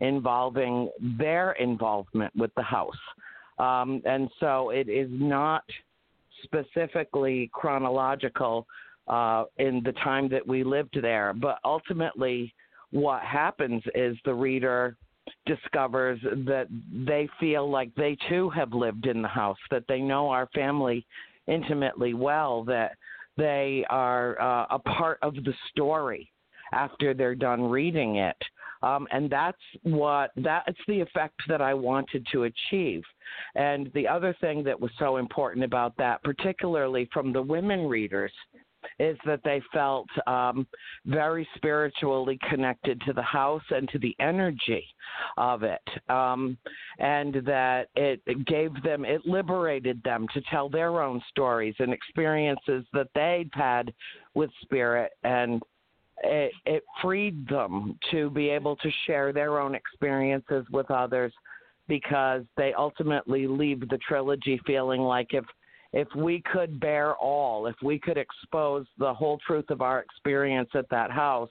involving 0.00 0.90
their 1.18 1.52
involvement 1.52 2.34
with 2.36 2.50
the 2.56 2.62
house. 2.62 2.94
Um, 3.58 4.02
and 4.04 4.28
so 4.40 4.70
it 4.70 4.88
is 4.88 5.08
not 5.10 5.64
specifically 6.42 7.50
chronological 7.52 8.66
uh, 9.08 9.44
in 9.58 9.82
the 9.84 9.92
time 9.92 10.28
that 10.28 10.46
we 10.46 10.64
lived 10.64 10.98
there, 11.00 11.32
but 11.32 11.58
ultimately, 11.64 12.52
what 12.90 13.22
happens 13.22 13.82
is 13.94 14.16
the 14.24 14.34
reader 14.34 14.96
discovers 15.44 16.20
that 16.22 16.66
they 17.06 17.28
feel 17.38 17.70
like 17.70 17.94
they 17.94 18.16
too 18.28 18.48
have 18.50 18.72
lived 18.72 19.06
in 19.06 19.22
the 19.22 19.28
house, 19.28 19.58
that 19.70 19.84
they 19.88 20.00
know 20.00 20.28
our 20.28 20.48
family 20.54 21.06
intimately 21.46 22.14
well, 22.14 22.64
that 22.64 22.96
they 23.36 23.84
are 23.90 24.40
uh, 24.40 24.66
a 24.70 24.78
part 24.78 25.18
of 25.22 25.34
the 25.34 25.54
story 25.70 26.30
after 26.72 27.14
they're 27.14 27.34
done 27.34 27.62
reading 27.62 28.16
it. 28.16 28.36
Um, 28.82 29.06
and 29.10 29.30
that's 29.30 29.58
what 29.82 30.30
that's 30.36 30.78
the 30.86 31.00
effect 31.00 31.40
that 31.48 31.62
I 31.62 31.72
wanted 31.74 32.26
to 32.32 32.44
achieve. 32.44 33.02
And 33.54 33.90
the 33.94 34.06
other 34.06 34.36
thing 34.40 34.62
that 34.64 34.78
was 34.78 34.90
so 34.98 35.16
important 35.16 35.64
about 35.64 35.96
that, 35.96 36.22
particularly 36.22 37.08
from 37.12 37.32
the 37.32 37.42
women 37.42 37.86
readers, 37.86 38.32
is 38.98 39.16
that 39.26 39.40
they 39.44 39.60
felt 39.72 40.06
um, 40.26 40.66
very 41.06 41.46
spiritually 41.56 42.38
connected 42.48 43.00
to 43.02 43.12
the 43.12 43.22
house 43.22 43.62
and 43.70 43.88
to 43.90 43.98
the 43.98 44.14
energy 44.20 44.84
of 45.36 45.62
it, 45.62 45.82
um, 46.08 46.56
and 46.98 47.34
that 47.46 47.88
it 47.96 48.20
gave 48.46 48.70
them, 48.82 49.04
it 49.04 49.24
liberated 49.26 50.02
them 50.02 50.26
to 50.34 50.40
tell 50.50 50.68
their 50.68 51.02
own 51.02 51.22
stories 51.30 51.74
and 51.78 51.92
experiences 51.92 52.84
that 52.92 53.08
they'd 53.14 53.50
had 53.52 53.92
with 54.34 54.50
spirit, 54.62 55.12
and 55.24 55.62
it, 56.22 56.52
it 56.64 56.82
freed 57.02 57.46
them 57.48 57.98
to 58.10 58.30
be 58.30 58.48
able 58.48 58.76
to 58.76 58.90
share 59.06 59.32
their 59.32 59.58
own 59.58 59.74
experiences 59.74 60.64
with 60.70 60.90
others 60.90 61.32
because 61.88 62.42
they 62.56 62.72
ultimately 62.74 63.46
leave 63.46 63.88
the 63.88 63.98
trilogy 63.98 64.60
feeling 64.66 65.00
like 65.00 65.28
if 65.30 65.44
if 65.92 66.08
we 66.16 66.42
could 66.52 66.80
bear 66.80 67.14
all, 67.16 67.66
if 67.66 67.76
we 67.82 67.98
could 67.98 68.18
expose 68.18 68.86
the 68.98 69.12
whole 69.12 69.38
truth 69.46 69.70
of 69.70 69.80
our 69.80 70.00
experience 70.00 70.70
at 70.74 70.88
that 70.90 71.10
house 71.10 71.50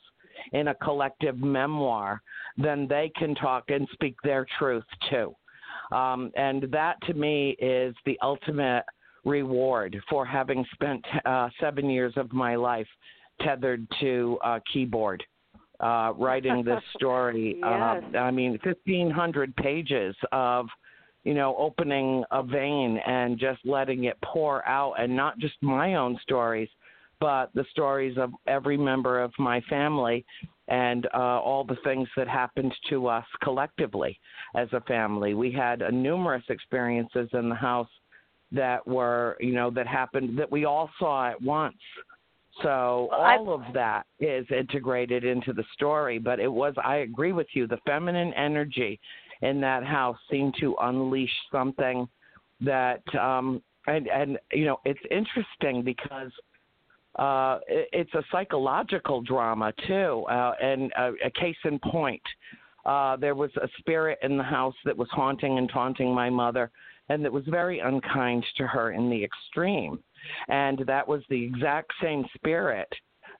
in 0.53 0.69
a 0.69 0.75
collective 0.75 1.37
memoir, 1.37 2.21
then 2.57 2.87
they 2.87 3.11
can 3.15 3.35
talk 3.35 3.65
and 3.69 3.87
speak 3.93 4.15
their 4.23 4.45
truth 4.59 4.83
too. 5.09 5.35
Um, 5.91 6.31
and 6.35 6.63
that 6.71 7.01
to 7.03 7.13
me 7.13 7.55
is 7.59 7.95
the 8.05 8.17
ultimate 8.21 8.83
reward 9.23 9.99
for 10.09 10.25
having 10.25 10.65
spent 10.73 11.03
uh, 11.25 11.49
seven 11.59 11.89
years 11.89 12.13
of 12.15 12.31
my 12.31 12.55
life 12.55 12.87
tethered 13.41 13.85
to 13.99 14.37
a 14.43 14.61
keyboard. 14.71 15.23
Uh, 15.81 16.13
writing 16.17 16.63
this 16.63 16.81
story. 16.95 17.57
yes. 17.59 18.03
uh, 18.13 18.17
I 18.17 18.31
mean, 18.31 18.51
1,500 18.63 19.53
pages 19.57 20.15
of, 20.31 20.67
you 21.25 21.33
know, 21.33 21.55
opening 21.57 22.23
a 22.31 22.41
vein 22.41 22.99
and 23.05 23.37
just 23.37 23.59
letting 23.65 24.05
it 24.05 24.17
pour 24.23 24.65
out, 24.67 24.93
and 24.99 25.13
not 25.13 25.37
just 25.39 25.55
my 25.61 25.95
own 25.95 26.17
stories, 26.21 26.69
but 27.19 27.49
the 27.55 27.65
stories 27.71 28.17
of 28.17 28.31
every 28.47 28.77
member 28.77 29.21
of 29.21 29.31
my 29.39 29.59
family 29.61 30.23
and 30.67 31.07
uh, 31.13 31.17
all 31.17 31.63
the 31.63 31.77
things 31.83 32.07
that 32.15 32.27
happened 32.27 32.73
to 32.89 33.07
us 33.07 33.25
collectively 33.43 34.19
as 34.55 34.67
a 34.73 34.81
family. 34.81 35.33
We 35.33 35.51
had 35.51 35.81
uh, 35.81 35.89
numerous 35.89 36.43
experiences 36.49 37.29
in 37.33 37.49
the 37.49 37.55
house 37.55 37.89
that 38.51 38.85
were, 38.87 39.35
you 39.39 39.53
know, 39.53 39.71
that 39.71 39.87
happened 39.87 40.37
that 40.37 40.51
we 40.51 40.65
all 40.65 40.89
saw 40.99 41.29
at 41.29 41.41
once. 41.41 41.75
So 42.63 43.09
all 43.11 43.53
of 43.53 43.61
that 43.73 44.05
is 44.19 44.45
integrated 44.49 45.25
into 45.25 45.51
the 45.51 45.65
story, 45.73 46.19
but 46.19 46.39
it 46.39 46.47
was 46.51 46.73
I 46.83 46.97
agree 46.97 47.33
with 47.33 47.47
you, 47.53 47.67
the 47.67 47.79
feminine 47.85 48.33
energy 48.33 48.99
in 49.41 49.61
that 49.61 49.83
house 49.83 50.17
seemed 50.29 50.55
to 50.59 50.75
unleash 50.81 51.31
something 51.51 52.07
that 52.61 53.03
um 53.19 53.61
and 53.87 54.07
and 54.07 54.37
you 54.51 54.65
know, 54.65 54.79
it's 54.85 54.99
interesting 55.11 55.83
because 55.83 56.31
uh 57.19 57.59
it, 57.67 57.89
it's 57.93 58.13
a 58.13 58.23
psychological 58.31 59.21
drama 59.21 59.73
too, 59.87 60.25
uh 60.29 60.53
and 60.61 60.91
a, 60.97 61.11
a 61.25 61.31
case 61.31 61.57
in 61.65 61.79
point. 61.79 62.23
Uh 62.85 63.15
there 63.17 63.35
was 63.35 63.51
a 63.57 63.67
spirit 63.79 64.17
in 64.21 64.37
the 64.37 64.43
house 64.43 64.75
that 64.85 64.95
was 64.95 65.09
haunting 65.11 65.57
and 65.57 65.69
taunting 65.69 66.13
my 66.13 66.29
mother 66.29 66.71
and 67.09 67.23
that 67.23 67.31
was 67.31 67.43
very 67.47 67.79
unkind 67.79 68.43
to 68.57 68.65
her 68.65 68.91
in 68.91 69.09
the 69.09 69.23
extreme 69.23 69.99
and 70.47 70.79
that 70.87 71.07
was 71.07 71.21
the 71.29 71.43
exact 71.43 71.91
same 72.01 72.25
spirit 72.35 72.89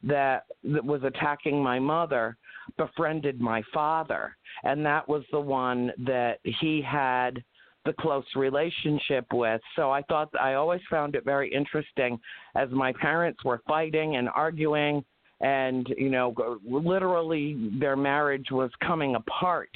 that 0.04 0.46
that 0.64 0.84
was 0.84 1.04
attacking 1.04 1.62
my 1.62 1.80
mother 1.80 2.38
befriended 2.78 3.40
my 3.40 3.62
father. 3.74 4.36
And 4.64 4.86
that 4.86 5.08
was 5.08 5.24
the 5.32 5.40
one 5.40 5.92
that 6.06 6.40
he 6.44 6.82
had 6.82 7.44
the 7.86 7.94
close 7.94 8.26
relationship 8.36 9.26
with. 9.32 9.62
So 9.76 9.92
i 9.92 10.02
thought 10.04 10.30
i 10.40 10.56
always 10.56 10.82
found 10.90 11.16
it 11.16 11.24
very 11.24 11.54
interesting 11.54 12.20
as 12.56 12.70
my 12.72 12.92
parents 12.94 13.44
were 13.46 13.62
fighting 13.68 14.16
and 14.16 14.28
arguing 14.30 15.06
and 15.42 15.88
you 15.98 16.10
know 16.10 16.34
literally 16.68 17.70
their 17.80 17.96
marriage 17.96 18.48
was 18.52 18.72
coming 18.82 19.16
apart 19.16 19.70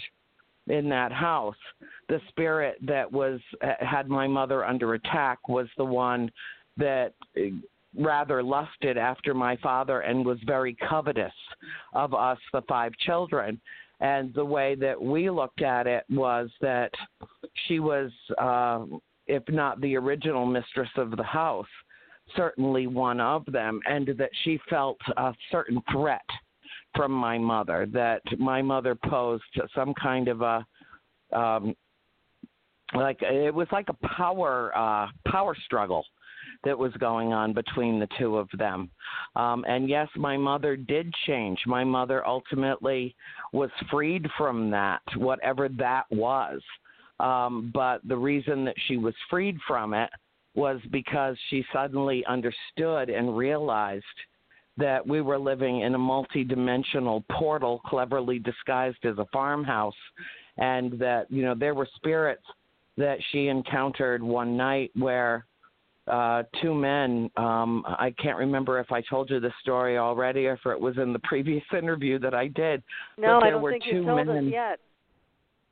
in 0.68 0.88
that 0.90 1.12
house. 1.12 1.56
The 2.08 2.22
spirit 2.30 2.78
that 2.88 3.12
was 3.12 3.40
had 3.80 4.08
my 4.08 4.28
mother 4.28 4.66
under 4.66 4.94
attack 4.94 5.50
was 5.50 5.68
the 5.78 5.86
one 5.86 6.32
that 6.78 7.14
rather 7.98 8.44
lusted 8.44 8.98
after 8.98 9.34
my 9.34 9.56
father 9.58 10.02
and 10.02 10.26
was 10.26 10.38
very 10.46 10.78
covetous 10.88 11.34
of 11.94 12.14
us, 12.14 12.38
the 12.54 12.62
five 12.68 12.94
children. 13.00 13.60
And 14.00 14.34
the 14.34 14.46
way 14.46 14.76
that 14.76 15.02
we 15.02 15.30
looked 15.30 15.62
at 15.62 15.88
it 15.88 16.04
was 16.10 16.50
that 16.62 16.92
she 17.68 17.80
was, 17.80 18.12
uh, 18.38 18.86
if 19.28 19.44
not 19.50 19.82
the 19.82 19.98
original 19.98 20.46
mistress 20.46 20.90
of 20.96 21.18
the 21.18 21.24
house, 21.24 21.68
certainly 22.36 22.88
one 22.88 23.20
of 23.20 23.44
them, 23.48 23.82
and 23.86 24.08
that 24.18 24.30
she 24.44 24.60
felt 24.70 24.98
a 25.18 25.34
certain 25.52 25.82
threat 25.92 26.22
from 26.96 27.12
my 27.12 27.38
mother, 27.38 27.88
that 27.92 28.22
my 28.38 28.62
mother 28.62 28.96
posed 28.96 29.44
some 29.76 29.94
kind 29.96 30.28
of 30.28 30.42
a 30.42 30.66
um, 31.34 31.76
like 32.96 33.22
it 33.22 33.54
was 33.54 33.68
like 33.72 33.88
a 33.90 34.08
power 34.08 34.72
uh 34.76 35.06
power 35.28 35.56
struggle 35.66 36.04
that 36.64 36.78
was 36.78 36.92
going 36.94 37.34
on 37.34 37.54
between 37.54 38.00
the 38.00 38.08
two 38.18 38.38
of 38.38 38.50
them. 38.58 38.90
Um, 39.36 39.64
and 39.68 39.88
yes, 39.88 40.08
my 40.16 40.38
mother 40.38 40.76
did 40.76 41.14
change. 41.26 41.60
My 41.66 41.84
mother 41.84 42.26
ultimately 42.28 43.16
was 43.54 43.70
freed 43.90 44.28
from 44.38 44.70
that, 44.72 45.02
whatever 45.16 45.70
that 45.70 46.04
was. 46.12 46.62
Um, 47.20 47.72
but 47.74 48.00
the 48.08 48.18
reason 48.18 48.66
that 48.66 48.76
she 48.88 48.98
was 48.98 49.14
freed 49.30 49.58
from 49.68 49.94
it 49.94 50.10
was 50.56 50.80
because 50.92 51.38
she 51.50 51.64
suddenly 51.72 52.26
understood 52.26 53.10
and 53.10 53.38
realized 53.38 54.04
that 54.78 55.06
we 55.06 55.22
were 55.22 55.38
living 55.38 55.82
in 55.82 55.94
a 55.94 55.98
multi-dimensional 55.98 57.24
portal 57.32 57.82
cleverly 57.86 58.40
disguised 58.40 59.04
as 59.04 59.18
a 59.18 59.26
farmhouse 59.32 59.94
and 60.58 60.98
that 61.00 61.30
you 61.30 61.44
know 61.44 61.54
there 61.54 61.74
were 61.74 61.88
spirits 61.96 62.44
that 62.98 63.18
she 63.32 63.48
encountered 63.48 64.24
one 64.24 64.56
night 64.58 64.92
where 64.96 65.46
uh, 66.10 66.44
two 66.62 66.74
men. 66.74 67.30
Um, 67.38 67.84
I 67.88 68.14
can't 68.22 68.38
remember 68.38 68.80
if 68.80 68.92
I 68.92 69.02
told 69.02 69.30
you 69.30 69.40
the 69.40 69.52
story 69.62 69.98
already 69.98 70.48
or 70.48 70.54
if 70.54 70.66
it 70.66 70.80
was 70.80 70.98
in 70.98 71.14
the 71.14 71.20
previous 71.24 71.64
interview 71.76 72.20
that 72.20 72.34
I 72.34 72.48
did. 72.48 72.84
No, 73.18 73.36
but 73.36 73.40
there 73.40 73.48
I 73.48 73.50
don't 73.52 73.62
were 73.62 73.72
think 73.72 73.84
two 73.84 73.96
you 73.98 74.06
told 74.06 74.28
men. 74.28 74.38
us 74.38 74.44
yet. 74.52 74.80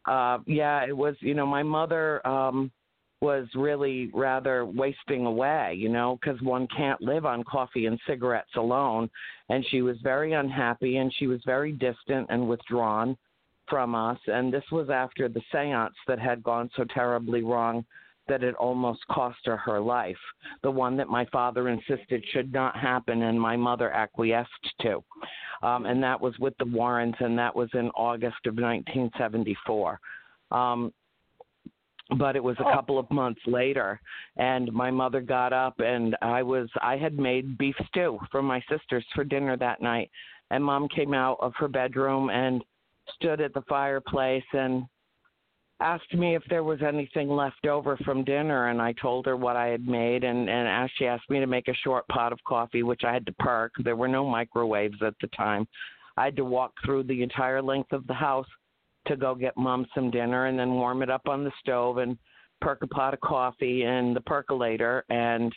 Uh, 0.06 0.40
yeah, 0.46 0.86
it 0.86 0.96
was. 0.96 1.16
You 1.20 1.34
know, 1.34 1.46
my 1.46 1.64
mother 1.64 2.26
um, 2.26 2.72
was 3.20 3.48
really 3.56 4.10
rather 4.14 4.66
wasting 4.66 5.26
away. 5.26 5.76
You 5.78 5.90
know, 5.90 6.18
because 6.22 6.42
one 6.42 6.68
can't 6.76 7.02
live 7.02 7.26
on 7.26 7.44
coffee 7.44 7.88
and 7.88 8.00
cigarettes 8.08 8.56
alone, 8.56 9.10
and 9.50 9.66
she 9.70 9.82
was 9.82 9.98
very 10.04 10.34
unhappy 10.34 10.98
and 10.98 11.14
she 11.18 11.28
was 11.28 11.42
very 11.46 11.72
distant 11.72 12.28
and 12.30 12.48
withdrawn 12.48 13.18
from 13.70 13.96
us. 13.96 14.18
And 14.28 14.54
this 14.54 14.64
was 14.72 14.90
after 14.90 15.28
the 15.28 15.42
séance 15.54 15.92
that 16.08 16.20
had 16.20 16.42
gone 16.44 16.70
so 16.76 16.86
terribly 16.94 17.44
wrong 17.44 17.86
that 18.28 18.44
it 18.44 18.56
almost 18.56 19.06
cost 19.10 19.38
her 19.46 19.58
her 19.58 19.80
life, 19.80 20.18
the 20.64 20.72
one 20.72 20.98
that 20.98 21.08
my 21.08 21.26
father 21.26 21.70
insisted 21.70 22.24
should 22.32 22.52
not 22.52 22.76
happen 22.76 23.24
and 23.24 23.40
my 23.40 23.56
mother 23.56 23.92
acquiesced 23.92 24.50
to. 24.82 25.04
Um, 25.64 25.86
and 25.86 26.02
that 26.04 26.20
was 26.20 26.38
with 26.40 26.54
the 26.60 26.66
Warrens, 26.66 27.16
and 27.20 27.38
that 27.38 27.56
was 27.56 27.70
in 27.74 27.90
August 27.90 28.46
of 28.46 28.56
1974. 28.56 30.00
Um, 30.52 30.94
but 32.18 32.36
it 32.36 32.44
was 32.44 32.56
a 32.60 32.74
couple 32.74 32.98
of 32.98 33.10
months 33.12 33.42
later 33.46 34.00
and 34.38 34.72
my 34.72 34.90
mother 34.90 35.20
got 35.20 35.52
up 35.52 35.80
and 35.80 36.16
i 36.22 36.42
was 36.42 36.70
i 36.82 36.96
had 36.96 37.20
made 37.20 37.58
beef 37.58 37.76
stew 37.88 38.18
for 38.32 38.42
my 38.42 38.64
sisters 38.70 39.06
for 39.14 39.26
dinner 39.26 39.58
that 39.58 39.82
night 39.82 40.10
and 40.50 40.64
mom 40.64 40.88
came 40.88 41.14
out 41.14 41.38
of 41.42 41.54
her 41.58 41.68
bedroom 41.68 42.30
and 42.30 42.64
stood 43.16 43.42
at 43.42 43.54
the 43.54 43.62
fireplace 43.68 44.44
and 44.54 44.86
asked 45.80 46.14
me 46.14 46.36
if 46.36 46.44
there 46.50 46.64
was 46.64 46.82
anything 46.82 47.30
left 47.30 47.68
over 47.68 47.98
from 47.98 48.24
dinner 48.24 48.70
and 48.70 48.82
I 48.82 48.94
told 48.94 49.26
her 49.28 49.38
what 49.38 49.56
I 49.56 49.68
had 49.68 49.88
made 49.88 50.24
and 50.24 50.50
and 50.50 50.68
as 50.68 50.90
she 50.98 51.06
asked 51.06 51.30
me 51.30 51.40
to 51.40 51.48
make 51.48 51.68
a 51.68 51.74
short 51.84 52.08
pot 52.08 52.34
of 52.34 52.44
coffee 52.46 52.84
which 52.84 53.02
I 53.04 53.14
had 53.14 53.26
to 53.28 53.32
perk 53.34 53.74
there 53.84 53.96
were 53.96 54.08
no 54.08 54.28
microwaves 54.28 55.02
at 55.06 55.14
the 55.22 55.28
time 55.28 55.68
I 56.16 56.26
had 56.26 56.36
to 56.38 56.46
walk 56.46 56.74
through 56.84 57.04
the 57.04 57.22
entire 57.22 57.62
length 57.62 57.94
of 57.94 58.08
the 58.08 58.14
house 58.14 58.48
to 59.08 59.16
go 59.16 59.36
get 59.36 59.56
mom 59.56 59.86
some 59.94 60.10
dinner 60.10 60.48
and 60.48 60.58
then 60.58 60.72
warm 60.72 61.04
it 61.04 61.12
up 61.12 61.28
on 61.28 61.44
the 61.44 61.52
stove 61.60 61.98
and 61.98 62.18
perk 62.60 62.82
a 62.82 62.88
pot 62.88 63.14
of 63.14 63.22
coffee 63.22 63.84
in 63.84 64.16
the 64.16 64.22
percolator 64.22 65.06
and 65.10 65.54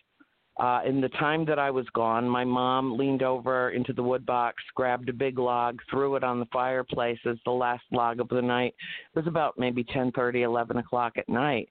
uh, 0.61 0.83
in 0.87 1.01
the 1.01 1.09
time 1.09 1.47
that 1.47 1.59
I 1.59 1.71
was 1.71 1.87
gone, 1.95 2.29
my 2.29 2.45
mom 2.45 2.99
leaned 2.99 3.23
over 3.23 3.71
into 3.71 3.95
the 3.95 4.03
wood 4.03 4.27
box, 4.27 4.63
grabbed 4.75 5.09
a 5.09 5.13
big 5.13 5.39
log, 5.39 5.81
threw 5.89 6.17
it 6.17 6.23
on 6.23 6.39
the 6.39 6.47
fireplace 6.53 7.19
as 7.25 7.39
the 7.47 7.51
last 7.51 7.85
log 7.93 8.21
of 8.21 8.29
the 8.29 8.43
night. 8.43 8.75
It 9.15 9.19
was 9.19 9.27
about 9.27 9.59
maybe 9.59 9.83
ten 9.85 10.13
thirty, 10.13 10.43
eleven 10.43 10.77
o'clock 10.77 11.15
at 11.17 11.29
night, 11.31 11.71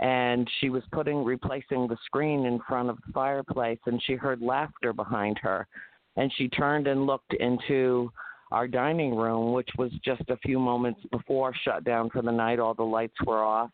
and 0.00 0.50
she 0.60 0.68
was 0.68 0.82
putting 0.90 1.22
replacing 1.22 1.86
the 1.86 1.96
screen 2.04 2.46
in 2.46 2.58
front 2.68 2.90
of 2.90 2.96
the 3.06 3.12
fireplace, 3.12 3.78
and 3.86 4.02
she 4.02 4.14
heard 4.14 4.42
laughter 4.42 4.92
behind 4.92 5.38
her, 5.40 5.68
and 6.16 6.32
she 6.36 6.48
turned 6.48 6.88
and 6.88 7.06
looked 7.06 7.34
into 7.34 8.10
our 8.50 8.66
dining 8.66 9.14
room, 9.14 9.52
which 9.52 9.70
was 9.78 9.92
just 10.04 10.28
a 10.28 10.36
few 10.38 10.58
moments 10.58 11.00
before 11.12 11.54
shut 11.64 11.84
down 11.84 12.10
for 12.10 12.20
the 12.20 12.32
night. 12.32 12.58
All 12.58 12.74
the 12.74 12.82
lights 12.82 13.14
were 13.24 13.44
off 13.44 13.70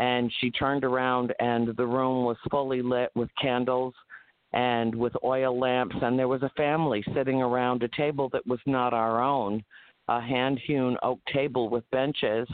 and 0.00 0.32
she 0.40 0.50
turned 0.50 0.82
around 0.82 1.32
and 1.40 1.76
the 1.76 1.86
room 1.86 2.24
was 2.24 2.38
fully 2.50 2.80
lit 2.80 3.10
with 3.14 3.28
candles 3.40 3.94
and 4.52 4.94
with 4.94 5.12
oil 5.22 5.56
lamps 5.56 5.94
and 6.02 6.18
there 6.18 6.26
was 6.26 6.42
a 6.42 6.50
family 6.56 7.04
sitting 7.14 7.42
around 7.42 7.82
a 7.82 7.88
table 7.96 8.28
that 8.32 8.46
was 8.46 8.58
not 8.66 8.94
our 8.94 9.22
own 9.22 9.62
a 10.08 10.20
hand 10.20 10.58
hewn 10.66 10.96
oak 11.02 11.20
table 11.32 11.68
with 11.68 11.88
benches 11.90 12.48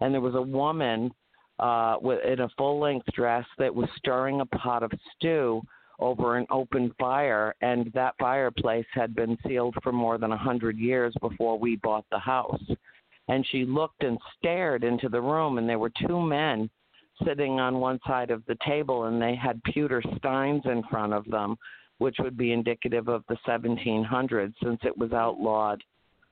and 0.00 0.14
there 0.14 0.20
was 0.20 0.36
a 0.36 0.40
woman 0.40 1.10
uh 1.58 1.96
with 2.00 2.24
in 2.24 2.40
a 2.40 2.48
full 2.56 2.80
length 2.80 3.06
dress 3.14 3.44
that 3.58 3.74
was 3.74 3.88
stirring 3.98 4.40
a 4.40 4.46
pot 4.46 4.82
of 4.84 4.90
stew 5.14 5.60
over 5.98 6.36
an 6.36 6.46
open 6.50 6.92
fire 6.98 7.54
and 7.62 7.90
that 7.94 8.14
fireplace 8.18 8.86
had 8.92 9.14
been 9.14 9.36
sealed 9.46 9.74
for 9.82 9.92
more 9.92 10.18
than 10.18 10.32
a 10.32 10.36
hundred 10.36 10.78
years 10.78 11.14
before 11.20 11.58
we 11.58 11.76
bought 11.76 12.04
the 12.10 12.18
house. 12.18 12.62
And 13.28 13.46
she 13.50 13.64
looked 13.64 14.02
and 14.02 14.18
stared 14.36 14.82
into 14.82 15.08
the 15.08 15.20
room 15.20 15.58
and 15.58 15.68
there 15.68 15.78
were 15.78 15.92
two 16.06 16.20
men 16.20 16.68
sitting 17.24 17.60
on 17.60 17.80
one 17.80 17.98
side 18.06 18.30
of 18.30 18.44
the 18.46 18.56
table, 18.66 19.04
and 19.04 19.20
they 19.20 19.34
had 19.34 19.62
pewter 19.64 20.02
steins 20.16 20.62
in 20.64 20.82
front 20.90 21.12
of 21.12 21.24
them, 21.26 21.56
which 21.98 22.16
would 22.18 22.36
be 22.36 22.52
indicative 22.52 23.08
of 23.08 23.24
the 23.28 23.36
1700s, 23.46 24.54
since 24.62 24.80
it 24.82 24.96
was 24.96 25.12
outlawed 25.12 25.82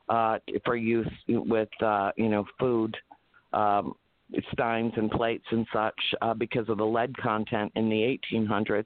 uh, 0.09 0.39
for 0.65 0.77
use 0.77 1.09
with 1.28 1.69
uh, 1.82 2.11
you 2.16 2.28
know 2.28 2.44
food. 2.59 2.97
Um, 3.52 3.94
steins 4.52 4.93
and 4.97 5.11
plates 5.11 5.44
and 5.51 5.66
such 5.73 5.94
uh, 6.23 6.35
because 6.35 6.69
of 6.69 6.78
the 6.78 6.86
lead 6.86 7.16
content 7.16 7.73
in 7.74 7.89
the 7.89 8.19
1800s. 8.32 8.85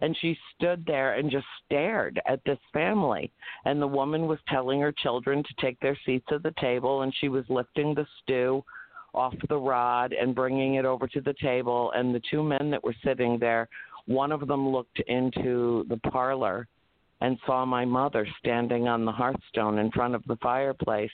And 0.00 0.16
she 0.20 0.36
stood 0.54 0.84
there 0.86 1.14
and 1.14 1.30
just 1.30 1.46
stared 1.64 2.20
at 2.26 2.42
this 2.44 2.58
family. 2.72 3.30
And 3.66 3.80
the 3.80 3.86
woman 3.86 4.26
was 4.26 4.38
telling 4.48 4.80
her 4.80 4.92
children 4.92 5.42
to 5.42 5.54
take 5.60 5.78
their 5.80 5.98
seats 6.06 6.26
at 6.32 6.42
the 6.42 6.54
table, 6.58 7.02
and 7.02 7.14
she 7.20 7.28
was 7.28 7.44
lifting 7.48 7.94
the 7.94 8.06
stew 8.22 8.64
off 9.14 9.34
the 9.48 9.56
rod 9.56 10.12
and 10.12 10.34
bringing 10.34 10.74
it 10.74 10.84
over 10.84 11.06
to 11.08 11.20
the 11.20 11.34
table. 11.34 11.92
And 11.94 12.14
the 12.14 12.22
two 12.30 12.42
men 12.42 12.70
that 12.70 12.82
were 12.82 12.94
sitting 13.04 13.38
there, 13.38 13.68
one 14.06 14.32
of 14.32 14.46
them 14.46 14.68
looked 14.68 15.00
into 15.06 15.84
the 15.88 15.98
parlor 16.10 16.66
and 17.20 17.38
saw 17.44 17.64
my 17.64 17.84
mother 17.84 18.26
standing 18.38 18.88
on 18.88 19.04
the 19.04 19.12
hearthstone 19.12 19.78
in 19.78 19.90
front 19.90 20.14
of 20.14 20.24
the 20.26 20.36
fireplace 20.36 21.10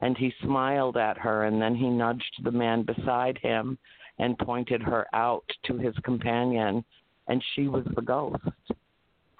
and 0.00 0.18
he 0.18 0.32
smiled 0.42 0.98
at 0.98 1.16
her, 1.16 1.44
and 1.44 1.60
then 1.62 1.74
he 1.74 1.88
nudged 1.88 2.40
the 2.42 2.50
man 2.50 2.82
beside 2.82 3.38
him 3.38 3.78
and 4.18 4.36
pointed 4.38 4.82
her 4.82 5.06
out 5.14 5.44
to 5.64 5.78
his 5.78 5.94
companion, 6.04 6.84
and 7.28 7.42
she 7.54 7.68
was 7.68 7.84
the 7.96 8.02
ghost. 8.02 8.36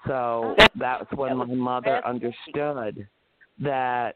So 0.07 0.55
that's 0.75 1.11
when 1.13 1.37
my 1.37 1.45
mother 1.45 2.01
understood 2.05 3.07
that 3.59 4.15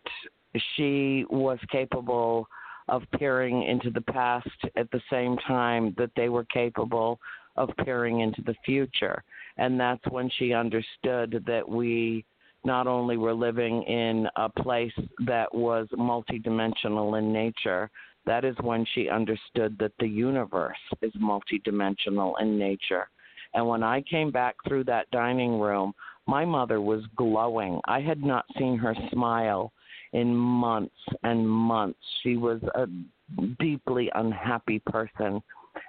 she 0.76 1.26
was 1.30 1.60
capable 1.72 2.48
of 2.90 3.04
peering 3.18 3.64
into 3.64 3.90
the 3.90 4.02
past 4.02 4.48
at 4.76 4.90
the 4.92 5.02
same 5.10 5.38
time 5.48 5.94
that 5.98 6.12
they 6.16 6.30
were 6.30 6.46
capable 6.46 7.20
of 7.56 7.70
peering 7.84 8.22
into 8.22 8.42
the 8.44 8.56
future. 8.66 9.24
And 9.58 9.80
that's 9.80 10.04
when 10.10 10.30
she 10.38 10.54
understood 10.54 11.44
that 11.46 11.68
we 11.68 12.26
not 12.66 12.88
only 12.88 13.18
were 13.18 13.34
living 13.34 13.84
in 13.84 14.28
a 14.36 14.50
place 14.50 14.94
that 15.26 15.54
was 15.54 15.88
multidimensional 15.94 17.18
in 17.18 17.32
nature, 17.32 17.90
that 18.26 18.44
is 18.44 18.56
when 18.62 18.86
she 18.94 19.10
understood 19.10 19.78
that 19.80 19.94
the 20.00 20.08
universe 20.08 20.78
is 21.02 21.14
multidimensional 21.14 22.34
in 22.42 22.60
nature. 22.60 23.08
And 23.54 23.68
when 23.68 23.82
I 23.82 24.02
came 24.02 24.32
back 24.32 24.56
through 24.68 24.84
that 24.86 25.10
dining 25.12 25.60
room, 25.60 25.94
my 26.28 26.46
mother 26.46 26.80
was 26.82 27.04
glowing. 27.16 27.80
I 27.86 28.02
had 28.02 28.24
not 28.24 28.46
seen 28.58 28.78
her 28.78 28.96
smile 29.12 29.72
in 30.14 30.36
months 30.36 30.96
and 31.24 31.48
months. 31.48 32.00
She 32.24 32.38
was 32.38 32.62
a 32.76 32.88
deeply 33.60 34.10
unhappy 34.16 34.80
person, 34.80 35.42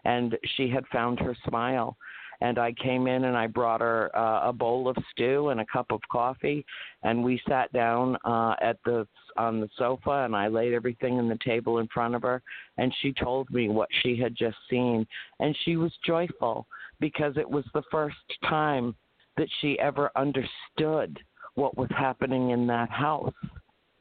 and 0.05 0.37
she 0.57 0.69
had 0.69 0.87
found 0.89 1.19
her 1.21 1.37
smile 1.49 1.97
and 2.41 2.59
I 2.59 2.73
came 2.73 3.07
in 3.07 3.25
and 3.25 3.37
I 3.37 3.47
brought 3.47 3.81
her 3.81 4.11
uh, 4.17 4.49
a 4.49 4.53
bowl 4.53 4.89
of 4.89 4.97
stew 5.11 5.51
and 5.51 5.61
a 5.61 5.67
cup 5.67 5.87
of 5.91 6.01
coffee, 6.11 6.65
and 7.03 7.23
we 7.23 7.41
sat 7.49 7.73
down 7.73 8.17
uh, 8.25 8.55
at 8.61 8.79
the 8.85 9.07
on 9.37 9.61
the 9.61 9.69
sofa, 9.77 10.25
and 10.25 10.35
I 10.35 10.49
laid 10.49 10.73
everything 10.75 11.19
on 11.19 11.29
the 11.29 11.39
table 11.45 11.79
in 11.79 11.89
front 11.89 12.15
of 12.15 12.23
her, 12.23 12.43
and 12.79 12.95
she 13.01 13.13
told 13.13 13.51
me 13.51 13.69
what 13.69 13.89
she 14.03 14.17
had 14.17 14.35
just 14.35 14.57
seen, 14.69 15.07
and 15.39 15.57
she 15.65 15.77
was 15.77 15.93
joyful 16.05 16.67
because 16.99 17.37
it 17.37 17.49
was 17.49 17.65
the 17.73 17.83
first 17.91 18.17
time 18.49 18.95
that 19.37 19.49
she 19.61 19.79
ever 19.79 20.11
understood 20.17 21.19
what 21.55 21.77
was 21.77 21.89
happening 21.91 22.51
in 22.51 22.67
that 22.67 22.91
house. 22.91 23.33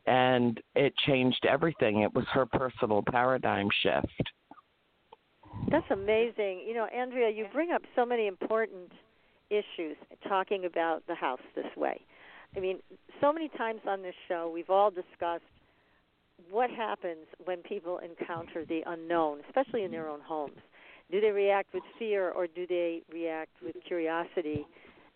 And 0.10 0.60
it 0.76 0.94
changed 1.06 1.46
everything. 1.48 2.02
It 2.02 2.16
was 2.16 2.26
her 2.34 2.48
personal 2.48 3.04
paradigm 3.08 3.70
shift. 3.84 4.32
That's 5.70 5.86
amazing. 5.92 6.64
You 6.68 6.74
know, 6.74 6.86
Andrea, 6.86 7.30
you 7.30 7.46
bring 7.54 7.72
up 7.72 7.84
so 7.96 8.08
many 8.08 8.26
important 8.26 8.92
issues 9.52 9.98
talking 10.28 10.66
about 10.66 11.06
the 11.08 11.14
house 11.14 11.42
this 11.56 11.68
way. 11.78 12.02
I 12.58 12.60
mean, 12.60 12.80
so 13.22 13.32
many 13.32 13.50
times 13.50 13.82
on 13.88 14.02
this 14.02 14.16
show, 14.28 14.50
we've 14.52 14.72
all 14.72 14.90
discussed 14.90 15.44
what 16.50 16.72
happens 16.72 17.28
when 17.46 17.62
people 17.62 18.00
encounter 18.00 18.66
the 18.66 18.82
unknown, 18.88 19.42
especially 19.48 19.84
in 19.84 19.92
their 19.92 20.10
own 20.10 20.22
homes. 20.22 20.58
Do 21.12 21.22
they 21.22 21.30
react 21.30 21.72
with 21.72 21.84
fear 22.00 22.32
or 22.32 22.48
do 22.48 22.66
they 22.66 23.04
react 23.14 23.52
with 23.64 23.76
curiosity? 23.86 24.66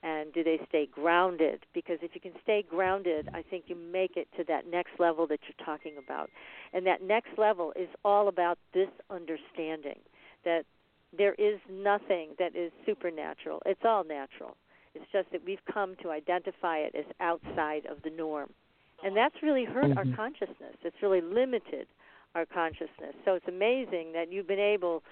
And 0.03 0.33
do 0.33 0.43
they 0.43 0.59
stay 0.67 0.85
grounded? 0.85 1.65
Because 1.73 1.99
if 2.01 2.11
you 2.13 2.19
can 2.19 2.33
stay 2.43 2.63
grounded, 2.69 3.29
I 3.33 3.41
think 3.41 3.65
you 3.67 3.75
make 3.75 4.17
it 4.17 4.27
to 4.37 4.43
that 4.49 4.67
next 4.69 4.91
level 4.99 5.25
that 5.27 5.39
you're 5.47 5.65
talking 5.65 5.93
about. 5.97 6.29
And 6.73 6.85
that 6.85 7.01
next 7.01 7.29
level 7.37 7.71
is 7.77 7.87
all 8.03 8.27
about 8.27 8.57
this 8.73 8.89
understanding 9.09 9.99
that 10.43 10.65
there 11.17 11.35
is 11.35 11.59
nothing 11.71 12.31
that 12.37 12.53
is 12.53 12.71
supernatural. 12.85 13.61
It's 13.65 13.79
all 13.85 14.03
natural. 14.03 14.57
It's 14.93 15.05
just 15.11 15.31
that 15.31 15.41
we've 15.45 15.63
come 15.73 15.95
to 16.03 16.11
identify 16.11 16.79
it 16.79 16.93
as 16.95 17.05
outside 17.21 17.85
of 17.85 18.01
the 18.03 18.09
norm. 18.09 18.49
And 19.03 19.15
that's 19.15 19.35
really 19.41 19.63
hurt 19.63 19.85
mm-hmm. 19.85 19.97
our 19.97 20.15
consciousness. 20.15 20.75
It's 20.83 20.95
really 21.01 21.21
limited 21.21 21.87
our 22.35 22.45
consciousness. 22.45 23.15
So 23.25 23.35
it's 23.35 23.47
amazing 23.47 24.11
that 24.13 24.31
you've 24.31 24.47
been 24.47 24.59
able 24.59 25.03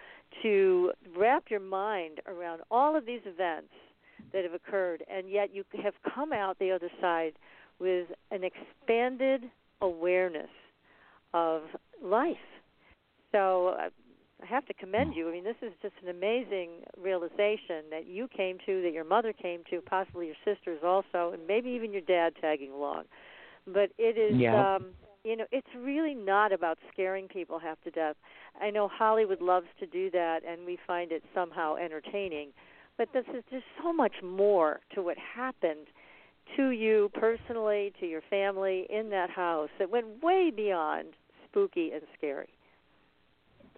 to 0.41 0.91
wrap 1.15 1.45
your 1.49 1.59
mind 1.59 2.19
around 2.27 2.61
all 2.71 2.95
of 2.95 3.05
these 3.05 3.21
events 3.25 3.69
that 4.33 4.43
have 4.43 4.53
occurred, 4.53 5.03
and 5.09 5.29
yet 5.29 5.53
you 5.53 5.63
have 5.83 5.93
come 6.13 6.33
out 6.33 6.57
the 6.59 6.71
other 6.71 6.89
side 6.99 7.33
with 7.79 8.07
an 8.29 8.41
expanded 8.43 9.43
awareness 9.81 10.49
of 11.33 11.63
life. 12.03 12.37
So 13.31 13.75
uh, 13.79 13.89
I 14.41 14.45
have 14.45 14.65
to 14.65 14.73
commend 14.73 15.15
you. 15.15 15.29
I 15.29 15.31
mean, 15.31 15.43
this 15.43 15.55
is 15.61 15.71
just 15.81 15.93
an 16.03 16.09
amazing 16.09 16.69
realization 17.01 17.85
that 17.89 18.07
you 18.07 18.27
came 18.27 18.57
to, 18.65 18.81
that 18.81 18.93
your 18.93 19.03
mother 19.03 19.33
came 19.33 19.61
to, 19.69 19.81
possibly 19.81 20.27
your 20.27 20.35
sisters 20.43 20.79
also, 20.83 21.31
and 21.33 21.47
maybe 21.47 21.69
even 21.69 21.91
your 21.91 22.01
dad 22.01 22.33
tagging 22.41 22.71
along. 22.71 23.03
But 23.65 23.91
it 23.97 24.17
is, 24.17 24.39
yeah. 24.39 24.75
um, 24.75 24.87
you 25.23 25.37
know, 25.37 25.45
it's 25.51 25.67
really 25.77 26.15
not 26.15 26.51
about 26.51 26.79
scaring 26.91 27.27
people 27.27 27.59
half 27.59 27.79
to 27.83 27.91
death. 27.91 28.15
I 28.59 28.71
know 28.71 28.87
Hollywood 28.87 29.41
loves 29.41 29.67
to 29.79 29.85
do 29.85 30.09
that, 30.11 30.39
and 30.47 30.65
we 30.65 30.77
find 30.87 31.11
it 31.11 31.23
somehow 31.33 31.75
entertaining. 31.75 32.49
But 32.97 33.09
this 33.13 33.25
is 33.35 33.43
there's 33.49 33.63
so 33.81 33.91
much 33.91 34.13
more 34.23 34.79
to 34.93 35.01
what 35.01 35.17
happened 35.17 35.87
to 36.57 36.69
you 36.69 37.09
personally, 37.13 37.93
to 37.99 38.05
your 38.05 38.21
family 38.29 38.85
in 38.89 39.09
that 39.09 39.29
house 39.29 39.69
that 39.79 39.89
went 39.89 40.21
way 40.21 40.51
beyond 40.55 41.07
spooky 41.47 41.91
and 41.91 42.01
scary. 42.17 42.49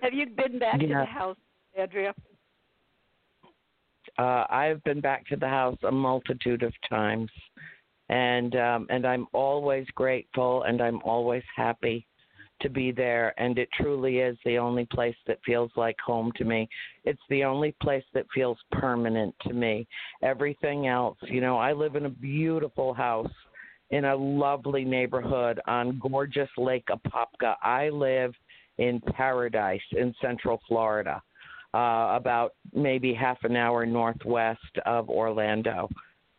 Have 0.01 0.13
you 0.13 0.27
been 0.27 0.59
back 0.59 0.81
yeah. 0.81 0.87
to 0.87 0.93
the 0.99 1.05
house, 1.05 1.37
Andrea? 1.77 2.13
Uh, 4.17 4.45
I've 4.49 4.83
been 4.83 5.01
back 5.01 5.25
to 5.27 5.35
the 5.35 5.47
house 5.47 5.77
a 5.83 5.91
multitude 5.91 6.61
of 6.61 6.73
times, 6.89 7.31
and 8.09 8.55
um, 8.55 8.87
and 8.89 9.07
I'm 9.07 9.27
always 9.33 9.87
grateful 9.95 10.63
and 10.63 10.81
I'm 10.81 11.01
always 11.03 11.43
happy 11.55 12.05
to 12.63 12.69
be 12.69 12.91
there. 12.91 13.33
And 13.37 13.57
it 13.57 13.69
truly 13.79 14.17
is 14.17 14.37
the 14.43 14.57
only 14.57 14.85
place 14.85 15.15
that 15.27 15.39
feels 15.45 15.71
like 15.75 15.97
home 16.03 16.31
to 16.37 16.43
me. 16.43 16.67
It's 17.05 17.21
the 17.29 17.43
only 17.43 17.75
place 17.81 18.03
that 18.13 18.25
feels 18.33 18.57
permanent 18.71 19.35
to 19.47 19.53
me. 19.53 19.87
Everything 20.23 20.87
else, 20.87 21.17
you 21.21 21.41
know, 21.41 21.57
I 21.57 21.73
live 21.73 21.95
in 21.95 22.05
a 22.05 22.09
beautiful 22.09 22.93
house 22.93 23.31
in 23.91 24.05
a 24.05 24.15
lovely 24.15 24.83
neighborhood 24.83 25.61
on 25.67 25.99
gorgeous 25.99 26.49
Lake 26.57 26.87
Apopka. 26.89 27.55
I 27.61 27.89
live 27.89 28.33
in 28.79 28.99
Paradise 29.15 29.81
in 29.91 30.15
Central 30.19 30.59
Florida, 30.67 31.21
uh, 31.73 32.15
about 32.15 32.53
maybe 32.73 33.13
half 33.13 33.37
an 33.43 33.55
hour 33.55 33.85
northwest 33.85 34.79
of 34.85 35.09
Orlando. 35.09 35.87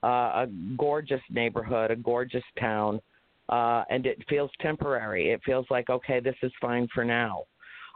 Uh, 0.03 0.07
a 0.07 0.49
gorgeous 0.77 1.21
neighborhood, 1.31 1.91
a 1.91 1.97
gorgeous 1.97 2.43
town, 2.59 3.01
uh, 3.49 3.85
and 3.91 4.07
it 4.07 4.19
feels 4.29 4.51
temporary. 4.61 5.31
It 5.31 5.41
feels 5.45 5.67
like 5.71 5.91
okay, 5.91 6.21
this 6.21 6.37
is 6.43 6.53
fine 6.61 6.89
for 6.95 7.05
now. 7.05 7.45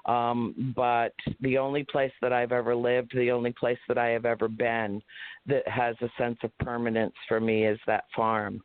Um, 0.07 0.73
but 0.75 1.13
the 1.41 1.59
only 1.59 1.85
place 1.85 2.13
that 2.23 2.33
I've 2.33 2.53
ever 2.53 2.75
lived, 2.75 3.13
the 3.15 3.31
only 3.31 3.53
place 3.53 3.79
that 3.89 3.99
I 3.99 4.09
have 4.09 4.25
ever 4.25 4.49
been 4.49 5.03
that 5.47 5.69
has 5.69 5.97
a 6.01 6.09
sense 6.17 6.39
of 6.43 6.57
permanence 6.59 7.15
for 7.29 7.41
me 7.41 7.67
is 7.67 7.79
that 7.87 8.05
farm. 8.17 8.63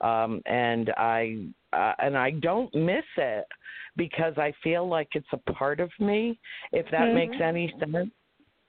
Um, 0.00 0.40
and 0.46 0.90
I 0.96 1.46
uh, 1.72 1.94
and 1.98 2.16
I 2.16 2.30
don't 2.30 2.72
miss 2.74 3.04
it 3.16 3.46
because 3.96 4.34
I 4.36 4.52
feel 4.62 4.88
like 4.88 5.08
it's 5.14 5.26
a 5.32 5.52
part 5.52 5.80
of 5.80 5.90
me. 5.98 6.38
If 6.72 6.86
that 6.90 7.00
mm-hmm. 7.00 7.14
makes 7.14 7.36
any 7.42 7.74
sense. 7.78 8.10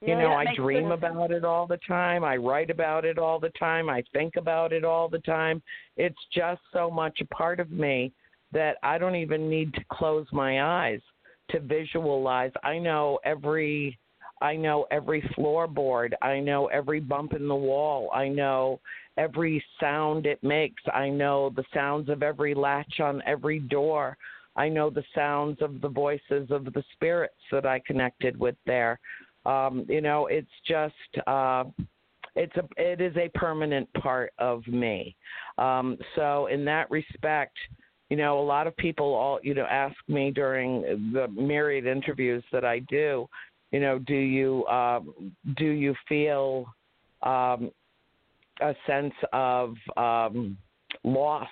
You 0.05 0.15
know, 0.15 0.33
I 0.33 0.45
dream 0.55 0.89
sense. 0.89 0.99
about 1.03 1.31
it 1.31 1.43
all 1.43 1.67
the 1.67 1.79
time. 1.87 2.23
I 2.23 2.35
write 2.37 2.69
about 2.69 3.05
it 3.05 3.17
all 3.17 3.39
the 3.39 3.49
time. 3.49 3.89
I 3.89 4.03
think 4.13 4.35
about 4.35 4.71
it 4.71 4.83
all 4.83 5.09
the 5.09 5.19
time. 5.19 5.61
It's 5.97 6.19
just 6.33 6.61
so 6.71 6.91
much 6.91 7.19
a 7.21 7.25
part 7.33 7.59
of 7.59 7.71
me 7.71 8.11
that 8.51 8.77
I 8.83 8.97
don't 8.97 9.15
even 9.15 9.49
need 9.49 9.73
to 9.73 9.81
close 9.91 10.27
my 10.31 10.61
eyes 10.61 11.01
to 11.49 11.59
visualize. 11.59 12.51
I 12.63 12.77
know 12.77 13.19
every 13.23 13.97
I 14.41 14.55
know 14.55 14.85
every 14.91 15.21
floorboard. 15.37 16.11
I 16.21 16.39
know 16.39 16.67
every 16.67 16.99
bump 16.99 17.33
in 17.33 17.47
the 17.47 17.55
wall. 17.55 18.09
I 18.13 18.27
know 18.27 18.81
every 19.17 19.63
sound 19.79 20.25
it 20.25 20.43
makes. 20.43 20.83
I 20.93 21.09
know 21.09 21.51
the 21.55 21.63
sounds 21.73 22.09
of 22.09 22.21
every 22.21 22.53
latch 22.53 22.99
on 22.99 23.23
every 23.25 23.59
door. 23.59 24.17
I 24.57 24.69
know 24.69 24.89
the 24.89 25.03
sounds 25.13 25.61
of 25.61 25.81
the 25.81 25.89
voices 25.89 26.49
of 26.49 26.65
the 26.65 26.83
spirits 26.93 27.33
that 27.51 27.65
I 27.65 27.79
connected 27.79 28.37
with 28.37 28.55
there. 28.65 28.99
Um, 29.45 29.85
you 29.87 30.01
know, 30.01 30.27
it's 30.27 30.47
just 30.67 31.27
uh, 31.27 31.65
it's 32.35 32.55
a 32.57 32.63
it 32.77 33.01
is 33.01 33.15
a 33.17 33.29
permanent 33.37 33.91
part 33.93 34.33
of 34.39 34.65
me. 34.67 35.15
Um, 35.57 35.97
so 36.15 36.47
in 36.47 36.65
that 36.65 36.89
respect, 36.91 37.55
you 38.09 38.17
know, 38.17 38.39
a 38.39 38.45
lot 38.45 38.67
of 38.67 38.75
people 38.77 39.13
all 39.13 39.39
you 39.41 39.53
know 39.53 39.65
ask 39.69 39.95
me 40.07 40.31
during 40.31 40.81
the 41.13 41.27
myriad 41.29 41.85
interviews 41.85 42.43
that 42.51 42.65
I 42.65 42.79
do, 42.79 43.27
you 43.71 43.79
know, 43.79 43.99
do 43.99 44.15
you 44.15 44.65
um, 44.67 45.33
do 45.57 45.65
you 45.65 45.95
feel 46.07 46.65
um, 47.23 47.71
a 48.61 48.73
sense 48.85 49.13
of 49.33 49.75
um, 49.97 50.57
loss 51.03 51.49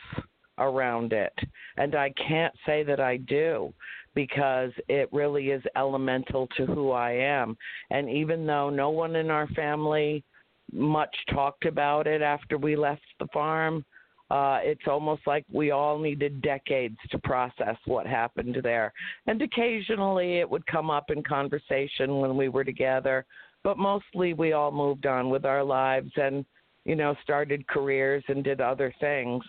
around 0.57 1.13
it? 1.13 1.33
And 1.77 1.95
I 1.95 2.13
can't 2.27 2.53
say 2.65 2.83
that 2.83 2.99
I 2.99 3.17
do 3.17 3.73
because 4.15 4.71
it 4.87 5.09
really 5.11 5.49
is 5.49 5.63
elemental 5.75 6.47
to 6.57 6.65
who 6.65 6.91
I 6.91 7.11
am. 7.11 7.57
And 7.89 8.09
even 8.09 8.45
though 8.45 8.69
no 8.69 8.89
one 8.89 9.15
in 9.15 9.29
our 9.29 9.47
family 9.47 10.23
much 10.71 11.15
talked 11.31 11.65
about 11.65 12.07
it 12.07 12.21
after 12.21 12.57
we 12.57 12.75
left 12.75 13.01
the 13.19 13.27
farm, 13.33 13.85
uh, 14.31 14.59
it's 14.63 14.87
almost 14.87 15.21
like 15.27 15.45
we 15.51 15.71
all 15.71 15.99
needed 15.99 16.41
decades 16.41 16.97
to 17.11 17.19
process 17.19 17.75
what 17.85 18.07
happened 18.07 18.57
there. 18.63 18.91
And 19.27 19.41
occasionally 19.41 20.39
it 20.39 20.49
would 20.49 20.65
come 20.65 20.89
up 20.89 21.11
in 21.11 21.21
conversation 21.21 22.19
when 22.19 22.35
we 22.35 22.49
were 22.49 22.63
together, 22.63 23.25
but 23.63 23.77
mostly 23.77 24.33
we 24.33 24.53
all 24.53 24.71
moved 24.71 25.05
on 25.05 25.29
with 25.29 25.45
our 25.45 25.63
lives 25.63 26.11
and, 26.15 26.45
you 26.85 26.95
know, 26.95 27.15
started 27.21 27.67
careers 27.67 28.23
and 28.27 28.43
did 28.43 28.59
other 28.59 28.93
things. 28.99 29.43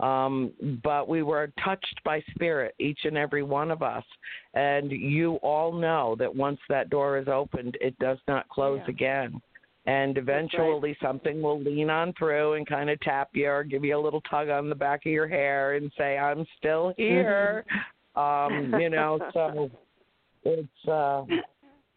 Um, 0.00 0.52
but 0.82 1.08
we 1.08 1.22
were 1.22 1.52
touched 1.62 2.00
by 2.04 2.22
spirit, 2.34 2.74
each 2.78 3.00
and 3.04 3.18
every 3.18 3.42
one 3.42 3.70
of 3.70 3.82
us. 3.82 4.04
And 4.54 4.90
you 4.90 5.34
all 5.36 5.72
know 5.72 6.16
that 6.18 6.34
once 6.34 6.58
that 6.68 6.90
door 6.90 7.18
is 7.18 7.28
opened, 7.28 7.76
it 7.80 7.98
does 7.98 8.18
not 8.26 8.48
close 8.48 8.80
yeah. 8.84 8.90
again. 8.90 9.42
And 9.86 10.18
eventually, 10.18 10.90
right. 10.90 10.96
something 11.02 11.42
will 11.42 11.60
lean 11.60 11.90
on 11.90 12.12
through 12.18 12.54
and 12.54 12.66
kind 12.66 12.90
of 12.90 13.00
tap 13.00 13.30
you 13.32 13.48
or 13.48 13.64
give 13.64 13.84
you 13.84 13.98
a 13.98 14.00
little 14.00 14.20
tug 14.22 14.48
on 14.48 14.68
the 14.68 14.74
back 14.74 15.06
of 15.06 15.12
your 15.12 15.26
hair 15.28 15.74
and 15.74 15.90
say, 15.96 16.18
I'm 16.18 16.46
still 16.58 16.92
here. 16.96 17.64
Mm-hmm. 18.16 18.74
um, 18.74 18.80
you 18.80 18.90
know, 18.90 19.18
so 19.32 19.70
it's. 20.44 20.88
uh 20.88 21.24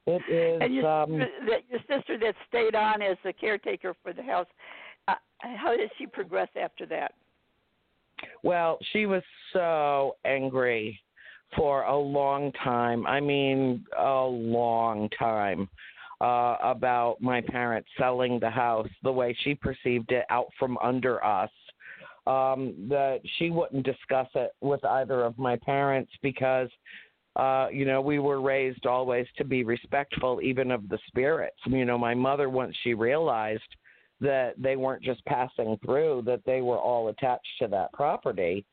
it 0.06 0.22
is. 0.30 0.62
And 0.62 0.76
your, 0.76 0.88
um, 0.88 1.14
your 1.14 1.80
sister 1.88 2.18
that 2.20 2.36
stayed 2.50 2.76
on 2.76 3.02
as 3.02 3.18
the 3.24 3.32
caretaker 3.32 3.96
for 4.04 4.12
the 4.12 4.22
house, 4.22 4.48
uh, 5.08 5.14
how 5.40 5.76
did 5.78 5.90
she 5.98 6.06
progress 6.06 6.50
after 6.62 6.86
that? 6.88 7.14
Well, 8.44 8.78
she 8.92 9.06
was 9.06 9.24
so 9.52 10.16
angry 10.26 11.00
for 11.56 11.84
a 11.84 11.98
long 11.98 12.52
time. 12.64 13.06
I 13.06 13.20
mean, 13.20 13.86
a 13.98 14.24
long 14.24 15.10
time. 15.18 15.70
Uh, 16.22 16.56
about 16.64 17.18
my 17.20 17.42
parents 17.42 17.90
selling 17.98 18.40
the 18.40 18.50
house 18.50 18.88
the 19.02 19.12
way 19.12 19.36
she 19.44 19.54
perceived 19.54 20.10
it 20.14 20.24
out 20.30 20.46
from 20.58 20.78
under 20.82 21.22
us. 21.22 21.50
Um, 22.26 22.74
that 22.88 23.20
she 23.38 23.50
wouldn't 23.50 23.86
discuss 23.86 24.30
it 24.36 24.52
with 24.62 24.86
either 24.86 25.26
of 25.26 25.38
my 25.38 25.58
parents 25.58 26.14
because, 26.22 26.70
uh, 27.36 27.68
you 27.74 27.84
know, 27.84 28.00
we 28.00 28.20
were 28.20 28.40
raised 28.40 28.86
always 28.86 29.28
to 29.38 29.44
be 29.44 29.66
respectful 29.66 30.40
even 30.42 30.72
of 30.72 30.88
the 30.88 31.00
spirits. 31.08 31.58
You 31.66 31.84
know, 31.84 31.98
my 31.98 32.14
mother, 32.14 32.50
once 32.50 32.74
she 32.84 32.94
realized 32.94 33.62
that 34.24 34.54
they 34.58 34.76
weren't 34.76 35.04
just 35.04 35.24
passing 35.26 35.78
through, 35.86 36.24
that 36.26 36.42
they 36.46 36.62
were 36.62 36.80
all 36.80 37.10
attached 37.10 37.46
to 37.60 37.68
that 37.68 37.92
property. 37.94 38.66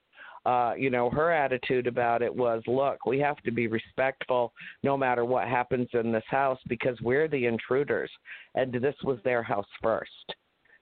Uh, 0.47 0.73
you 0.79 0.89
know, 0.89 1.11
her 1.11 1.31
attitude 1.31 1.87
about 1.87 2.23
it 2.23 2.35
was, 2.35 2.63
look, 2.67 3.05
we 3.05 3.19
have 3.19 3.37
to 3.43 3.51
be 3.51 3.67
respectful 3.67 4.55
no 4.83 4.97
matter 4.97 5.25
what 5.25 5.47
happens 5.47 5.89
in 5.93 6.11
this 6.11 6.25
house 6.29 6.59
because 6.67 6.97
we're 7.03 7.29
the 7.29 7.45
intruders, 7.45 8.11
and 8.55 8.73
this 8.73 8.95
was 9.05 9.19
their 9.23 9.43
house 9.43 9.67
first. 9.83 10.35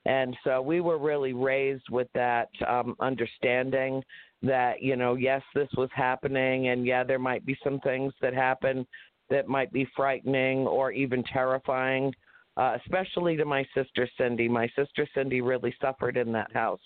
And 0.06 0.36
so 0.44 0.62
we 0.62 0.80
were 0.80 0.98
really 0.98 1.32
raised 1.32 1.88
with 1.90 2.06
that 2.14 2.50
um, 2.68 2.94
understanding 3.00 4.02
that, 4.42 4.80
you 4.80 4.94
know, 4.94 5.14
yes, 5.14 5.42
this 5.54 5.68
was 5.76 5.90
happening, 5.92 6.68
and 6.68 6.86
yeah, 6.86 7.02
there 7.02 7.18
might 7.18 7.44
be 7.44 7.58
some 7.64 7.80
things 7.80 8.12
that 8.22 8.34
happen 8.34 8.86
that 9.28 9.48
might 9.48 9.72
be 9.72 9.88
frightening 9.96 10.66
or 10.66 10.92
even 10.92 11.24
terrifying 11.24 12.12
uh, 12.58 12.76
especially 12.84 13.36
to 13.36 13.44
my 13.44 13.64
sister 13.74 14.08
Cindy. 14.18 14.48
My 14.48 14.68
sister 14.76 15.08
Cindy 15.14 15.40
really 15.40 15.74
suffered 15.80 16.16
in 16.16 16.32
that 16.32 16.52
house, 16.52 16.80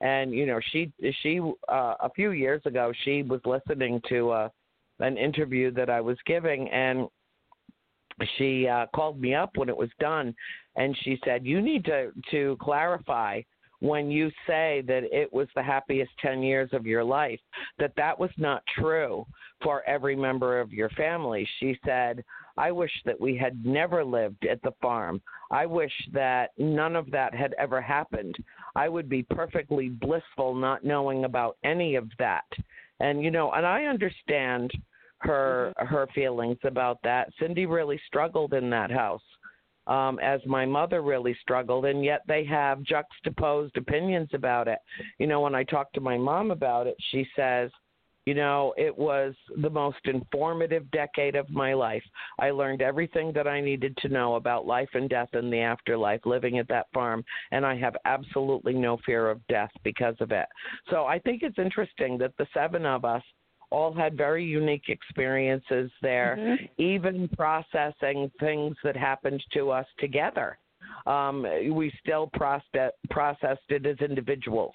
and 0.00 0.32
you 0.32 0.46
know 0.46 0.60
she 0.70 0.92
she 1.22 1.40
uh, 1.68 1.94
a 2.00 2.10
few 2.14 2.30
years 2.32 2.62
ago 2.66 2.92
she 3.04 3.22
was 3.22 3.40
listening 3.46 4.00
to 4.08 4.30
uh, 4.30 4.48
an 5.00 5.16
interview 5.16 5.70
that 5.72 5.88
I 5.88 6.00
was 6.00 6.18
giving, 6.26 6.68
and 6.68 7.08
she 8.36 8.68
uh, 8.68 8.86
called 8.94 9.20
me 9.20 9.34
up 9.34 9.56
when 9.56 9.70
it 9.70 9.76
was 9.76 9.90
done, 9.98 10.34
and 10.76 10.96
she 11.02 11.18
said 11.24 11.46
you 11.46 11.62
need 11.62 11.84
to 11.86 12.12
to 12.30 12.56
clarify 12.60 13.40
when 13.80 14.10
you 14.10 14.30
say 14.46 14.82
that 14.86 15.02
it 15.12 15.30
was 15.30 15.48
the 15.54 15.62
happiest 15.62 16.10
10 16.20 16.42
years 16.42 16.70
of 16.72 16.86
your 16.86 17.04
life, 17.04 17.40
that 17.78 17.92
that 17.96 18.18
was 18.18 18.30
not 18.38 18.62
true 18.78 19.26
for 19.62 19.82
every 19.86 20.16
member 20.16 20.58
of 20.58 20.72
your 20.72 20.88
family. 20.90 21.46
She 21.60 21.78
said, 21.84 22.24
I 22.56 22.70
wish 22.70 22.92
that 23.04 23.20
we 23.20 23.36
had 23.36 23.64
never 23.64 24.04
lived 24.04 24.46
at 24.46 24.62
the 24.62 24.74
farm. 24.80 25.20
I 25.50 25.66
wish 25.66 25.92
that 26.12 26.50
none 26.56 26.96
of 26.96 27.10
that 27.10 27.34
had 27.34 27.54
ever 27.58 27.80
happened. 27.80 28.36
I 28.76 28.88
would 28.88 29.08
be 29.08 29.22
perfectly 29.22 29.88
blissful 29.88 30.54
not 30.54 30.84
knowing 30.84 31.24
about 31.24 31.56
any 31.64 31.96
of 31.96 32.08
that. 32.18 32.44
And 33.00 33.22
you 33.22 33.30
know, 33.30 33.52
and 33.52 33.66
I 33.66 33.84
understand 33.84 34.70
her 35.18 35.72
mm-hmm. 35.78 35.94
her 35.94 36.06
feelings 36.14 36.58
about 36.64 36.98
that. 37.02 37.30
Cindy 37.40 37.66
really 37.66 38.00
struggled 38.06 38.54
in 38.54 38.70
that 38.70 38.90
house. 38.90 39.22
Um, 39.86 40.18
as 40.20 40.40
my 40.46 40.64
mother 40.64 41.02
really 41.02 41.36
struggled, 41.42 41.84
and 41.84 42.02
yet 42.02 42.22
they 42.26 42.42
have 42.46 42.82
juxtaposed 42.84 43.76
opinions 43.76 44.30
about 44.32 44.66
it. 44.66 44.78
You 45.18 45.26
know, 45.26 45.42
when 45.42 45.54
I 45.54 45.62
talk 45.62 45.92
to 45.92 46.00
my 46.00 46.16
mom 46.16 46.50
about 46.50 46.86
it, 46.86 46.96
she 47.10 47.26
says, 47.36 47.70
you 48.26 48.34
know, 48.34 48.72
it 48.76 48.96
was 48.96 49.34
the 49.60 49.70
most 49.70 49.98
informative 50.04 50.90
decade 50.90 51.36
of 51.36 51.50
my 51.50 51.74
life. 51.74 52.02
I 52.38 52.50
learned 52.50 52.80
everything 52.80 53.32
that 53.34 53.46
I 53.46 53.60
needed 53.60 53.96
to 53.98 54.08
know 54.08 54.36
about 54.36 54.66
life 54.66 54.88
and 54.94 55.10
death 55.10 55.28
and 55.34 55.52
the 55.52 55.60
afterlife 55.60 56.24
living 56.24 56.58
at 56.58 56.68
that 56.68 56.86
farm, 56.94 57.24
and 57.52 57.66
I 57.66 57.76
have 57.76 57.96
absolutely 58.04 58.74
no 58.74 58.98
fear 59.04 59.28
of 59.30 59.46
death 59.48 59.70
because 59.82 60.16
of 60.20 60.32
it. 60.32 60.46
So 60.90 61.04
I 61.04 61.18
think 61.18 61.42
it's 61.42 61.58
interesting 61.58 62.16
that 62.18 62.32
the 62.38 62.46
seven 62.54 62.86
of 62.86 63.04
us 63.04 63.22
all 63.70 63.92
had 63.92 64.16
very 64.16 64.44
unique 64.44 64.88
experiences 64.88 65.90
there, 66.00 66.36
mm-hmm. 66.38 66.64
even 66.78 67.28
processing 67.28 68.30
things 68.40 68.76
that 68.84 68.96
happened 68.96 69.42
to 69.52 69.70
us 69.70 69.86
together. 69.98 70.58
Um, 71.06 71.42
we 71.72 71.92
still 72.00 72.30
process, 72.34 72.92
processed 73.10 73.68
it 73.68 73.84
as 73.84 73.98
individuals 73.98 74.74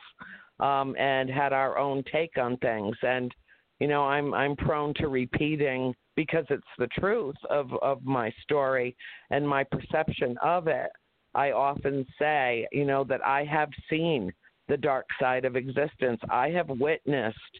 um, 0.59 0.95
and 0.97 1.29
had 1.29 1.53
our 1.53 1.77
own 1.77 2.03
take 2.11 2.37
on 2.37 2.57
things. 2.57 2.95
And 3.01 3.33
you 3.79 3.87
know, 3.87 4.03
I'm 4.03 4.33
I'm 4.33 4.55
prone 4.55 4.93
to 4.95 5.07
repeating 5.07 5.95
because 6.15 6.45
it's 6.49 6.63
the 6.77 6.87
truth 6.99 7.37
of 7.49 7.71
of 7.81 8.03
my 8.03 8.33
story 8.43 8.95
and 9.29 9.47
my 9.47 9.63
perception 9.63 10.37
of 10.43 10.67
it. 10.67 10.91
I 11.35 11.51
often 11.51 12.05
say, 12.17 12.67
you 12.71 12.85
know, 12.85 13.03
that 13.05 13.25
I 13.25 13.45
have 13.45 13.69
seen 13.89 14.33
the 14.67 14.77
dark 14.77 15.05
side 15.19 15.45
of 15.45 15.55
existence. 15.55 16.19
I 16.29 16.49
have 16.49 16.69
witnessed 16.69 17.59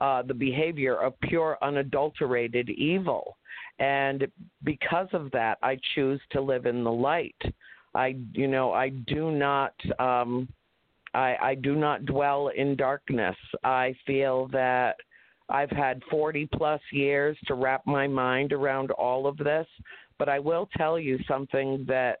uh, 0.00 0.22
the 0.22 0.34
behavior 0.34 0.96
of 0.96 1.18
pure, 1.20 1.56
unadulterated 1.62 2.70
evil. 2.70 3.36
And 3.78 4.26
because 4.64 5.08
of 5.12 5.30
that, 5.32 5.58
I 5.62 5.78
choose 5.94 6.20
to 6.30 6.40
live 6.40 6.66
in 6.66 6.84
the 6.84 6.92
light. 6.92 7.40
I, 7.94 8.16
you 8.32 8.48
know, 8.48 8.72
I 8.72 8.90
do 8.90 9.30
not 9.30 9.74
um, 9.98 10.48
I, 11.16 11.36
I 11.40 11.54
do 11.54 11.74
not 11.74 12.04
dwell 12.04 12.48
in 12.48 12.76
darkness. 12.76 13.36
I 13.64 13.94
feel 14.06 14.48
that 14.48 14.96
I've 15.48 15.70
had 15.70 16.02
40 16.10 16.48
plus 16.54 16.80
years 16.92 17.38
to 17.46 17.54
wrap 17.54 17.86
my 17.86 18.06
mind 18.06 18.52
around 18.52 18.90
all 18.92 19.26
of 19.26 19.38
this, 19.38 19.66
but 20.18 20.28
I 20.28 20.38
will 20.38 20.68
tell 20.76 20.98
you 20.98 21.18
something 21.26 21.86
that 21.88 22.18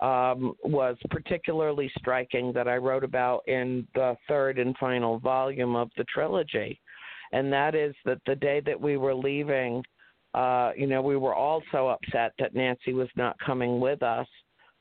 um, 0.00 0.54
was 0.64 0.96
particularly 1.10 1.90
striking 1.98 2.52
that 2.54 2.66
I 2.66 2.76
wrote 2.76 3.04
about 3.04 3.46
in 3.46 3.86
the 3.94 4.16
third 4.26 4.58
and 4.58 4.76
final 4.78 5.20
volume 5.20 5.76
of 5.76 5.90
the 5.96 6.04
trilogy. 6.12 6.80
And 7.32 7.52
that 7.52 7.76
is 7.76 7.94
that 8.04 8.18
the 8.26 8.34
day 8.34 8.60
that 8.66 8.80
we 8.80 8.96
were 8.96 9.14
leaving, 9.14 9.80
uh, 10.34 10.72
you 10.76 10.88
know, 10.88 11.02
we 11.02 11.16
were 11.16 11.34
all 11.34 11.62
so 11.70 11.88
upset 11.88 12.32
that 12.40 12.54
Nancy 12.54 12.94
was 12.94 13.08
not 13.14 13.36
coming 13.38 13.78
with 13.78 14.02
us. 14.02 14.26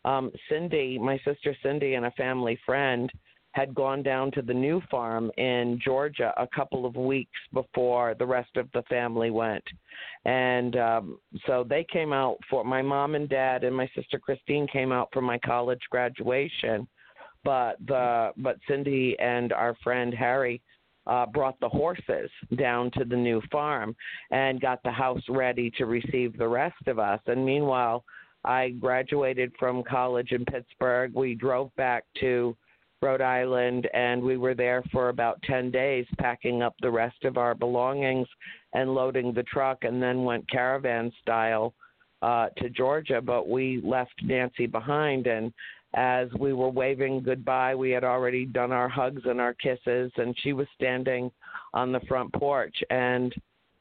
Um, 0.05 0.31
Cindy, 0.49 0.97
my 0.97 1.19
sister 1.23 1.55
Cindy, 1.61 1.93
and 1.93 2.07
a 2.07 2.11
family 2.11 2.57
friend 2.65 3.11
had 3.53 3.73
gone 3.73 4.03
down 4.03 4.31
to 4.31 4.41
the 4.41 4.53
new 4.53 4.81
farm 4.91 5.31
in 5.37 5.79
Georgia 5.83 6.33
a 6.37 6.47
couple 6.47 6.85
of 6.85 6.95
weeks 6.95 7.39
before 7.53 8.15
the 8.17 8.25
rest 8.25 8.57
of 8.57 8.67
the 8.73 8.81
family 8.83 9.29
went. 9.29 9.63
And 10.25 10.75
um, 10.75 11.19
so 11.45 11.65
they 11.67 11.85
came 11.91 12.13
out 12.13 12.37
for 12.49 12.63
my 12.63 12.81
mom 12.81 13.15
and 13.15 13.29
dad 13.29 13.63
and 13.63 13.75
my 13.75 13.89
sister 13.95 14.17
Christine 14.19 14.67
came 14.67 14.91
out 14.91 15.09
for 15.13 15.21
my 15.21 15.37
college 15.39 15.81
graduation. 15.89 16.87
But 17.43 17.75
the 17.87 18.31
but 18.37 18.57
Cindy 18.67 19.17
and 19.19 19.53
our 19.53 19.75
friend 19.83 20.13
Harry 20.13 20.61
uh, 21.05 21.25
brought 21.25 21.59
the 21.59 21.69
horses 21.69 22.31
down 22.57 22.89
to 22.91 23.03
the 23.03 23.15
new 23.15 23.41
farm 23.51 23.95
and 24.31 24.61
got 24.61 24.81
the 24.83 24.91
house 24.91 25.21
ready 25.29 25.69
to 25.77 25.85
receive 25.85 26.37
the 26.37 26.47
rest 26.47 26.87
of 26.87 26.99
us. 26.99 27.19
And 27.27 27.45
meanwhile, 27.45 28.03
I 28.45 28.69
graduated 28.69 29.51
from 29.59 29.83
college 29.83 30.31
in 30.31 30.45
Pittsburgh. 30.45 31.13
We 31.13 31.35
drove 31.35 31.75
back 31.75 32.05
to 32.21 32.55
Rhode 33.03 33.21
Island 33.21 33.89
and 33.93 34.23
we 34.23 34.37
were 34.37 34.55
there 34.55 34.81
for 34.91 35.09
about 35.09 35.41
10 35.43 35.71
days 35.71 36.05
packing 36.19 36.61
up 36.61 36.73
the 36.79 36.89
rest 36.89 37.25
of 37.25 37.37
our 37.37 37.53
belongings 37.53 38.27
and 38.73 38.95
loading 38.95 39.33
the 39.33 39.43
truck 39.43 39.83
and 39.83 40.01
then 40.01 40.23
went 40.23 40.49
caravan 40.49 41.11
style 41.21 41.73
uh 42.21 42.47
to 42.57 42.69
Georgia 42.69 43.21
but 43.21 43.49
we 43.49 43.81
left 43.83 44.13
Nancy 44.23 44.67
behind. 44.67 45.27
And 45.27 45.51
as 45.95 46.29
we 46.39 46.53
were 46.53 46.69
waving 46.69 47.23
goodbye 47.23 47.75
we 47.75 47.91
had 47.91 48.05
already 48.05 48.45
done 48.45 48.71
our 48.71 48.87
hugs 48.87 49.23
and 49.25 49.41
our 49.41 49.53
kisses 49.53 50.09
and 50.15 50.33
she 50.41 50.53
was 50.53 50.67
standing 50.73 51.29
on 51.73 51.91
the 51.91 51.99
front 52.07 52.31
porch. 52.31 52.77
And 52.89 53.33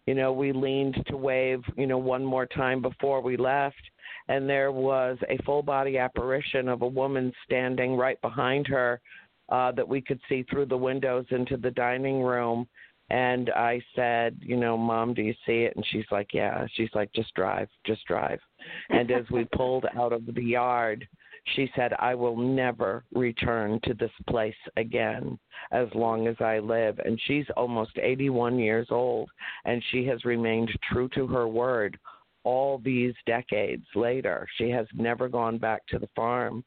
you 0.06 0.14
know 0.14 0.32
we 0.32 0.50
leaned 0.52 1.00
to 1.06 1.16
wave 1.16 1.62
you 1.76 1.86
know 1.86 1.98
one 1.98 2.24
more 2.24 2.46
time 2.46 2.82
before 2.82 3.20
we 3.20 3.36
left 3.36 3.82
and 4.28 4.48
there 4.48 4.72
was 4.72 5.18
a 5.28 5.42
full 5.44 5.62
body 5.62 5.98
apparition 5.98 6.68
of 6.68 6.82
a 6.82 6.86
woman 6.86 7.32
standing 7.44 7.96
right 7.96 8.20
behind 8.20 8.66
her 8.66 9.00
uh 9.48 9.72
that 9.72 9.86
we 9.86 10.00
could 10.00 10.20
see 10.28 10.42
through 10.44 10.66
the 10.66 10.76
windows 10.76 11.26
into 11.30 11.56
the 11.56 11.70
dining 11.70 12.22
room 12.22 12.66
and 13.12 13.50
I 13.50 13.82
said, 13.94 14.38
you 14.40 14.56
know, 14.56 14.78
mom, 14.78 15.12
do 15.12 15.20
you 15.20 15.34
see 15.44 15.64
it? 15.64 15.76
And 15.76 15.84
she's 15.90 16.06
like, 16.10 16.28
yeah. 16.32 16.66
She's 16.74 16.88
like, 16.94 17.12
just 17.12 17.34
drive, 17.34 17.68
just 17.86 18.06
drive. 18.06 18.40
And 18.88 19.10
as 19.10 19.24
we 19.30 19.44
pulled 19.54 19.84
out 19.94 20.14
of 20.14 20.22
the 20.24 20.42
yard, 20.42 21.06
she 21.54 21.70
said, 21.76 21.92
I 21.98 22.14
will 22.14 22.36
never 22.36 23.04
return 23.12 23.80
to 23.84 23.92
this 23.94 24.12
place 24.30 24.54
again 24.76 25.38
as 25.72 25.88
long 25.94 26.26
as 26.26 26.36
I 26.40 26.60
live. 26.60 26.98
And 27.04 27.20
she's 27.26 27.44
almost 27.54 27.98
81 28.00 28.58
years 28.58 28.86
old, 28.90 29.28
and 29.66 29.82
she 29.90 30.06
has 30.06 30.24
remained 30.24 30.70
true 30.90 31.08
to 31.10 31.26
her 31.26 31.48
word 31.48 31.98
all 32.44 32.78
these 32.78 33.14
decades 33.26 33.86
later. 33.94 34.46
She 34.56 34.70
has 34.70 34.86
never 34.94 35.28
gone 35.28 35.58
back 35.58 35.86
to 35.88 35.98
the 35.98 36.08
farm. 36.14 36.64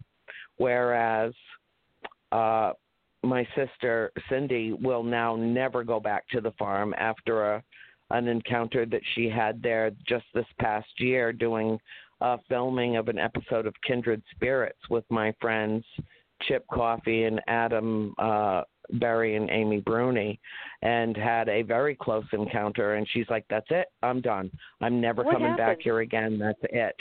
Whereas 0.57 1.34
uh, 2.31 2.72
my 3.23 3.47
sister 3.56 4.11
Cindy 4.30 4.73
will 4.73 5.03
now 5.03 5.35
never 5.35 5.84
go 5.84 5.99
back 5.99 6.27
to 6.30 6.41
the 6.41 6.52
farm 6.52 6.93
after 6.97 7.56
a 7.56 7.64
an 8.11 8.27
encounter 8.27 8.85
that 8.85 9.02
she 9.15 9.27
had 9.27 9.61
there 9.64 9.89
just 10.07 10.26
this 10.35 10.45
past 10.60 10.88
year 10.97 11.34
doing 11.34 11.80
filming 12.47 12.97
of 12.97 13.07
an 13.07 13.18
episode 13.18 13.65
of 13.65 13.73
Kindred 13.85 14.22
Spirits 14.35 14.80
with 14.89 15.03
my 15.10 15.34
friends 15.41 15.84
Chip 16.43 16.65
Coffey 16.72 17.23
and 17.23 17.41
Adam 17.47 18.14
uh 18.18 18.61
Berry 18.94 19.36
and 19.36 19.49
Amy 19.49 19.80
Bruni 19.80 20.40
and 20.82 21.16
had 21.16 21.49
a 21.49 21.62
very 21.62 21.95
close 21.95 22.26
encounter 22.34 22.95
and 22.95 23.07
she's 23.12 23.30
like 23.30 23.45
that's 23.49 23.68
it 23.70 23.88
I'm 24.03 24.22
done. 24.22 24.52
I'm 24.82 25.02
never 25.02 25.24
What 25.24 25.34
coming 25.34 25.49
happened? 25.52 25.78
back 25.78 25.82
here 25.82 25.99
again 25.99 26.38
that's 26.38 26.60
it. 26.64 26.95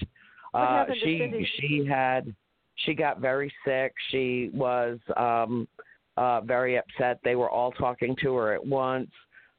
What 0.52 0.60
uh 0.60 0.84
she 1.02 1.46
she 1.58 1.86
had 1.88 2.34
she 2.76 2.94
got 2.94 3.20
very 3.20 3.52
sick. 3.64 3.92
She 4.10 4.50
was 4.52 4.98
um 5.16 5.68
uh 6.16 6.40
very 6.42 6.78
upset. 6.78 7.20
They 7.24 7.36
were 7.36 7.50
all 7.50 7.72
talking 7.72 8.16
to 8.22 8.34
her 8.36 8.54
at 8.54 8.64
once 8.64 9.10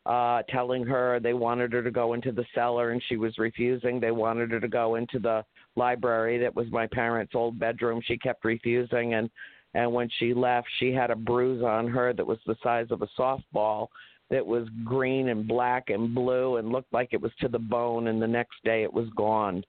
uh 0.05 0.43
telling 0.49 0.85
her 0.85 1.19
they 1.19 1.33
wanted 1.33 1.73
her 1.73 1.81
to 1.81 1.91
go 1.91 2.13
into 2.13 2.31
the 2.31 2.45
cellar 2.53 2.91
and 2.91 3.01
she 3.07 3.17
was 3.17 3.37
refusing. 3.37 3.99
They 3.99 4.11
wanted 4.11 4.51
her 4.51 4.59
to 4.59 4.67
go 4.67 4.95
into 4.95 5.19
the 5.19 5.43
library 5.75 6.37
that 6.37 6.55
was 6.55 6.67
my 6.71 6.87
parents 6.87 7.33
old 7.35 7.59
bedroom. 7.59 8.01
She 8.05 8.17
kept 8.17 8.45
refusing 8.45 9.15
and 9.15 9.29
and 9.75 9.91
when 9.91 10.09
she 10.17 10.33
left 10.33 10.67
she 10.79 10.91
had 10.91 11.11
a 11.11 11.15
bruise 11.15 11.63
on 11.63 11.87
her 11.87 12.13
that 12.13 12.25
was 12.25 12.39
the 12.47 12.55
size 12.63 12.87
of 12.89 13.01
a 13.01 13.07
softball 13.19 13.87
that 14.29 14.45
was 14.45 14.67
green 14.83 15.29
and 15.29 15.47
black 15.47 15.89
and 15.89 16.15
blue 16.15 16.57
and 16.57 16.71
looked 16.71 16.91
like 16.91 17.09
it 17.11 17.21
was 17.21 17.31
to 17.39 17.47
the 17.47 17.59
bone 17.59 18.07
and 18.07 18.19
the 18.21 18.27
next 18.27 18.55
day 18.63 18.81
it 18.83 18.91
was 18.91 19.07
gone. 19.15 19.63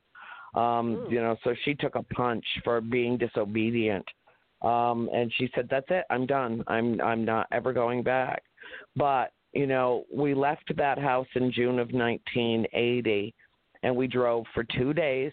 Um 0.54 1.06
you 1.10 1.20
know 1.20 1.36
so 1.44 1.54
she 1.64 1.74
took 1.74 1.94
a 1.96 2.02
punch 2.02 2.44
for 2.64 2.80
being 2.80 3.18
disobedient. 3.18 4.06
Um 4.62 5.10
and 5.12 5.30
she 5.36 5.50
said 5.54 5.68
that's 5.70 5.86
it. 5.90 6.04
I'm 6.08 6.26
done. 6.26 6.64
I'm 6.66 7.00
i'm 7.00 7.24
not 7.24 7.48
ever 7.52 7.72
going 7.72 8.02
back. 8.02 8.42
But 8.94 9.32
you 9.52 9.66
know 9.66 10.04
we 10.14 10.34
left 10.34 10.74
that 10.76 10.98
house 10.98 11.28
in 11.34 11.52
june 11.52 11.78
of 11.78 11.90
1980 11.92 13.34
and 13.82 13.94
we 13.94 14.06
drove 14.06 14.44
for 14.52 14.64
2 14.64 14.92
days 14.92 15.32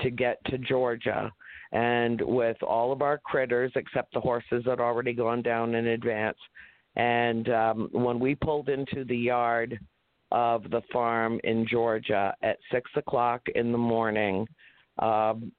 to 0.00 0.10
get 0.10 0.38
to 0.46 0.56
georgia 0.58 1.32
and 1.72 2.20
with 2.20 2.60
all 2.62 2.92
of 2.92 3.02
our 3.02 3.18
critters 3.18 3.72
except 3.76 4.12
the 4.12 4.20
horses 4.20 4.64
that 4.64 4.70
had 4.70 4.80
already 4.80 5.12
gone 5.12 5.42
down 5.42 5.74
in 5.74 5.88
advance. 5.88 6.38
And 6.96 7.48
um 7.50 7.88
when 7.92 8.18
we 8.18 8.34
pulled 8.34 8.68
into 8.68 9.04
the 9.04 9.16
yard 9.16 9.78
of 10.32 10.70
the 10.70 10.82
farm 10.92 11.40
in 11.44 11.66
georgia 11.66 12.34
at 12.42 12.56
six 12.70 12.90
o'clock 12.96 13.42
in 13.54 13.72
the 13.72 13.78
morning 13.78 14.46
um 15.00 15.50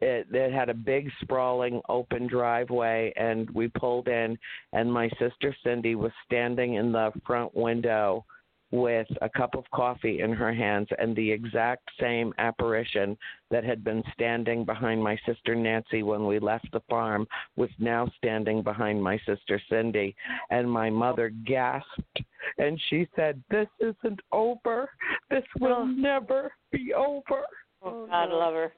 it, 0.00 0.26
it 0.32 0.52
had 0.52 0.68
a 0.68 0.74
big 0.74 1.10
sprawling 1.20 1.80
open 1.88 2.26
driveway 2.26 3.12
and 3.16 3.50
we 3.50 3.68
pulled 3.68 4.08
in 4.08 4.38
and 4.72 4.92
my 4.92 5.08
sister 5.18 5.54
cindy 5.64 5.94
was 5.94 6.12
standing 6.24 6.74
in 6.74 6.92
the 6.92 7.10
front 7.26 7.54
window 7.54 8.24
with 8.70 9.06
a 9.22 9.28
cup 9.28 9.54
of 9.54 9.64
coffee 9.72 10.20
in 10.20 10.32
her 10.32 10.52
hands 10.52 10.88
and 10.98 11.16
the 11.16 11.30
exact 11.30 11.88
same 11.98 12.32
apparition 12.38 13.16
that 13.50 13.64
had 13.64 13.82
been 13.82 14.02
standing 14.12 14.64
behind 14.64 15.02
my 15.02 15.18
sister 15.24 15.54
nancy 15.54 16.02
when 16.02 16.26
we 16.26 16.38
left 16.38 16.70
the 16.72 16.80
farm 16.90 17.26
was 17.56 17.70
now 17.78 18.10
standing 18.18 18.62
behind 18.62 19.02
my 19.02 19.18
sister 19.24 19.60
cindy 19.70 20.14
and 20.50 20.70
my 20.70 20.90
mother 20.90 21.30
gasped 21.46 22.20
and 22.58 22.78
she 22.90 23.08
said 23.16 23.42
this 23.50 23.68
isn't 23.80 24.20
over 24.32 24.90
this 25.30 25.44
will 25.60 25.78
oh. 25.78 25.86
never 25.86 26.52
be 26.70 26.92
over 26.92 27.44
Oh, 27.82 27.90
oh 27.90 28.06
God 28.06 28.30
love 28.30 28.54
her. 28.54 28.72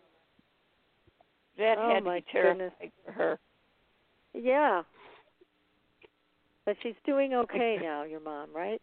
That 1.58 1.76
Oh, 1.78 1.94
had 1.94 2.04
to 2.04 2.10
be 2.10 2.24
terrifying 2.32 2.70
goodness. 2.80 2.92
for 3.04 3.12
her. 3.12 3.38
Yeah. 4.34 4.82
But 6.64 6.76
she's 6.82 6.94
doing 7.04 7.34
okay 7.34 7.78
now, 7.82 8.04
your 8.04 8.20
mom, 8.20 8.50
right? 8.54 8.80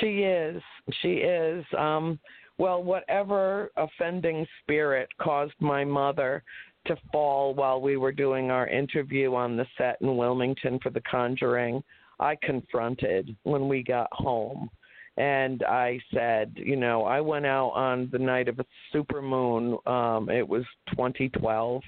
She 0.00 0.22
is. 0.22 0.62
She 1.02 1.14
is. 1.14 1.64
Um, 1.76 2.18
well, 2.58 2.82
whatever 2.82 3.70
offending 3.76 4.46
spirit 4.62 5.08
caused 5.20 5.54
my 5.60 5.84
mother 5.84 6.42
to 6.86 6.96
fall 7.12 7.54
while 7.54 7.80
we 7.80 7.96
were 7.96 8.12
doing 8.12 8.50
our 8.50 8.66
interview 8.66 9.34
on 9.34 9.56
the 9.56 9.66
set 9.76 9.96
in 10.00 10.16
Wilmington 10.16 10.78
for 10.82 10.90
The 10.90 11.02
Conjuring, 11.02 11.82
I 12.18 12.36
confronted 12.42 13.34
when 13.44 13.68
we 13.68 13.82
got 13.82 14.08
home. 14.12 14.70
And 15.16 15.62
I 15.64 15.98
said, 16.14 16.52
you 16.56 16.76
know, 16.76 17.04
I 17.04 17.20
went 17.20 17.44
out 17.44 17.70
on 17.70 18.08
the 18.12 18.18
night 18.18 18.48
of 18.48 18.58
a 18.58 18.64
super 18.92 19.20
moon. 19.20 19.76
Um, 19.86 20.30
it 20.30 20.46
was 20.48 20.64
2012. 20.90 21.82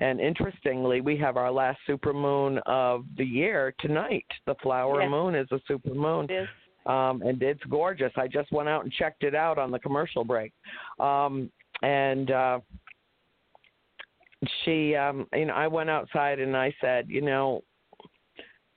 And 0.00 0.20
interestingly, 0.20 1.00
we 1.00 1.16
have 1.18 1.36
our 1.36 1.52
last 1.52 1.78
super 1.86 2.12
moon 2.12 2.58
of 2.66 3.04
the 3.16 3.24
year 3.24 3.74
tonight. 3.78 4.26
The 4.46 4.56
flower 4.62 5.02
Yes. 5.02 5.10
moon 5.10 5.34
is 5.36 5.46
a 5.52 5.60
super 5.68 5.94
moon 5.94 6.24
It 6.28 6.42
is. 6.42 6.48
Um, 6.86 7.22
and 7.22 7.42
it's 7.42 7.62
gorgeous. 7.68 8.12
I 8.16 8.28
just 8.28 8.52
went 8.52 8.68
out 8.68 8.84
and 8.84 8.92
checked 8.92 9.22
it 9.22 9.34
out 9.34 9.58
on 9.58 9.70
the 9.70 9.78
commercial 9.78 10.24
break, 10.24 10.52
um, 11.00 11.50
and 11.82 12.30
uh, 12.30 12.60
she, 14.64 14.94
um, 14.94 15.26
you 15.34 15.46
know, 15.46 15.54
I 15.54 15.66
went 15.66 15.90
outside 15.90 16.38
and 16.38 16.56
I 16.56 16.74
said, 16.80 17.06
you 17.08 17.20
know, 17.20 17.62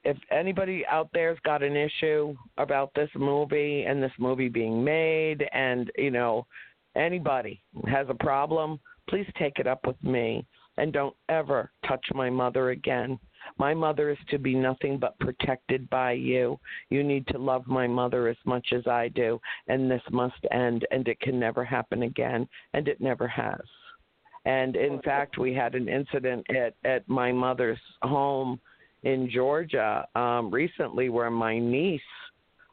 if 0.03 0.17
anybody 0.31 0.85
out 0.87 1.09
there's 1.13 1.39
got 1.43 1.63
an 1.63 1.75
issue 1.75 2.35
about 2.57 2.91
this 2.95 3.09
movie 3.15 3.83
and 3.83 4.01
this 4.01 4.11
movie 4.19 4.49
being 4.49 4.83
made, 4.83 5.47
and 5.51 5.91
you 5.97 6.11
know, 6.11 6.45
anybody 6.95 7.61
has 7.87 8.07
a 8.09 8.13
problem, 8.13 8.79
please 9.09 9.27
take 9.37 9.59
it 9.59 9.67
up 9.67 9.85
with 9.85 10.01
me 10.03 10.45
and 10.77 10.93
don't 10.93 11.15
ever 11.29 11.71
touch 11.87 12.05
my 12.13 12.29
mother 12.29 12.69
again. 12.69 13.17
My 13.57 13.73
mother 13.73 14.09
is 14.09 14.17
to 14.29 14.37
be 14.37 14.53
nothing 14.53 14.97
but 14.97 15.17
protected 15.19 15.89
by 15.89 16.11
you. 16.13 16.59
You 16.89 17.03
need 17.03 17.25
to 17.27 17.37
love 17.37 17.67
my 17.67 17.87
mother 17.87 18.27
as 18.27 18.37
much 18.45 18.67
as 18.73 18.85
I 18.85 19.07
do, 19.09 19.39
and 19.67 19.89
this 19.89 20.01
must 20.11 20.45
end, 20.51 20.85
and 20.91 21.07
it 21.07 21.19
can 21.21 21.39
never 21.39 21.63
happen 21.63 22.03
again, 22.03 22.47
and 22.73 22.87
it 22.87 22.99
never 22.99 23.27
has. 23.27 23.61
And 24.45 24.75
in 24.75 25.01
fact, 25.01 25.37
we 25.37 25.53
had 25.53 25.73
an 25.73 25.87
incident 25.87 26.45
at 26.49 26.75
at 26.83 27.07
my 27.09 27.31
mother's 27.31 27.79
home 28.03 28.59
in 29.03 29.29
Georgia 29.29 30.07
um, 30.15 30.51
recently 30.51 31.09
where 31.09 31.31
my 31.31 31.57
niece 31.57 32.01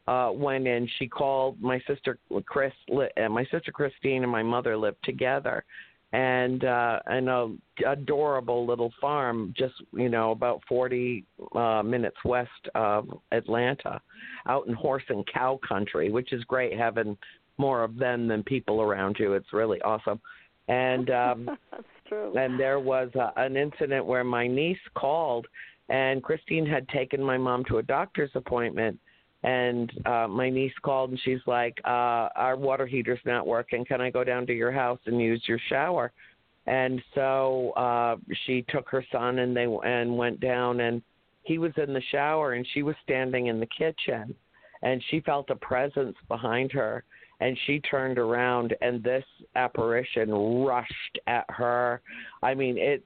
uh, 0.09 0.31
went 0.35 0.67
in. 0.67 0.89
She 0.99 1.07
called 1.07 1.61
my 1.61 1.81
sister 1.87 2.19
Chris, 2.47 2.73
li- 2.89 3.11
uh, 3.23 3.29
my 3.29 3.45
sister 3.45 3.71
Christine, 3.71 4.23
and 4.23 4.33
my 4.33 4.43
mother 4.43 4.77
lived 4.77 5.03
together, 5.05 5.65
and 6.13 6.65
uh, 6.65 6.99
in 7.11 7.29
a 7.29 7.55
adorable 7.87 8.67
little 8.67 8.93
farm, 9.01 9.55
just 9.57 9.75
you 9.93 10.09
know 10.09 10.31
about 10.31 10.61
forty 10.69 11.25
uh, 11.55 11.83
minutes 11.83 12.17
west 12.25 12.51
of 12.75 13.09
Atlanta, 13.33 14.01
out 14.47 14.67
in 14.67 14.75
horse 14.75 15.05
and 15.09 15.27
cow 15.33 15.59
country, 15.67 16.11
which 16.11 16.33
is 16.33 16.45
great 16.45 16.77
having 16.77 17.17
more 17.59 17.83
of 17.83 17.97
them 17.97 18.29
than 18.29 18.43
people 18.43 18.81
around 18.83 19.17
you. 19.19 19.35
It's 19.35 19.53
really 19.53 19.81
awesome. 19.83 20.21
And 20.69 21.11
um, 21.11 21.51
That's 21.71 21.85
true. 22.09 22.37
and 22.37 22.59
there 22.59 22.81
was 22.81 23.11
a, 23.15 23.33
an 23.37 23.57
incident 23.57 24.05
where 24.05 24.25
my 24.25 24.47
niece 24.47 24.79
called 24.95 25.47
and 25.89 26.23
Christine 26.23 26.65
had 26.65 26.89
taken 26.89 27.23
my 27.23 27.37
mom 27.37 27.65
to 27.67 27.79
a 27.79 27.83
doctor's 27.83 28.31
appointment 28.35 28.99
and 29.43 29.93
uh 30.07 30.29
my 30.29 30.49
niece 30.49 30.73
called 30.83 31.11
and 31.11 31.21
she's 31.25 31.41
like 31.47 31.81
uh 31.85 32.29
our 32.37 32.57
water 32.57 32.87
heater's 32.87 33.21
not 33.25 33.47
working. 33.47 33.85
Can 33.85 34.01
i 34.01 34.11
go 34.11 34.25
down 34.25 34.47
to 34.47 34.55
your 34.55 34.73
house 34.73 35.01
and 35.07 35.21
use 35.21 35.43
your 35.47 35.59
shower? 35.69 36.13
And 36.67 37.03
so 37.15 37.71
uh 37.73 38.17
she 38.47 38.65
took 38.69 38.89
her 38.89 39.05
son 39.11 39.41
and 39.41 39.57
they 39.57 39.67
and 39.85 40.17
went 40.17 40.41
down 40.41 40.81
and 40.81 41.03
he 41.43 41.59
was 41.59 41.73
in 41.77 41.93
the 41.93 42.03
shower 42.13 42.53
and 42.53 42.67
she 42.73 42.83
was 42.83 42.95
standing 43.03 43.49
in 43.49 43.59
the 43.59 43.67
kitchen 43.67 44.35
and 44.83 45.03
she 45.11 45.21
felt 45.21 45.51
a 45.51 45.57
presence 45.57 46.17
behind 46.29 46.71
her 46.73 47.05
and 47.41 47.59
she 47.67 47.81
turned 47.81 48.19
around 48.19 48.75
and 48.81 49.03
this 49.03 49.25
apparition 49.57 50.31
rushed 50.65 51.19
at 51.27 51.45
her. 51.49 52.01
I 52.43 52.55
mean 52.55 52.79
it 52.79 53.03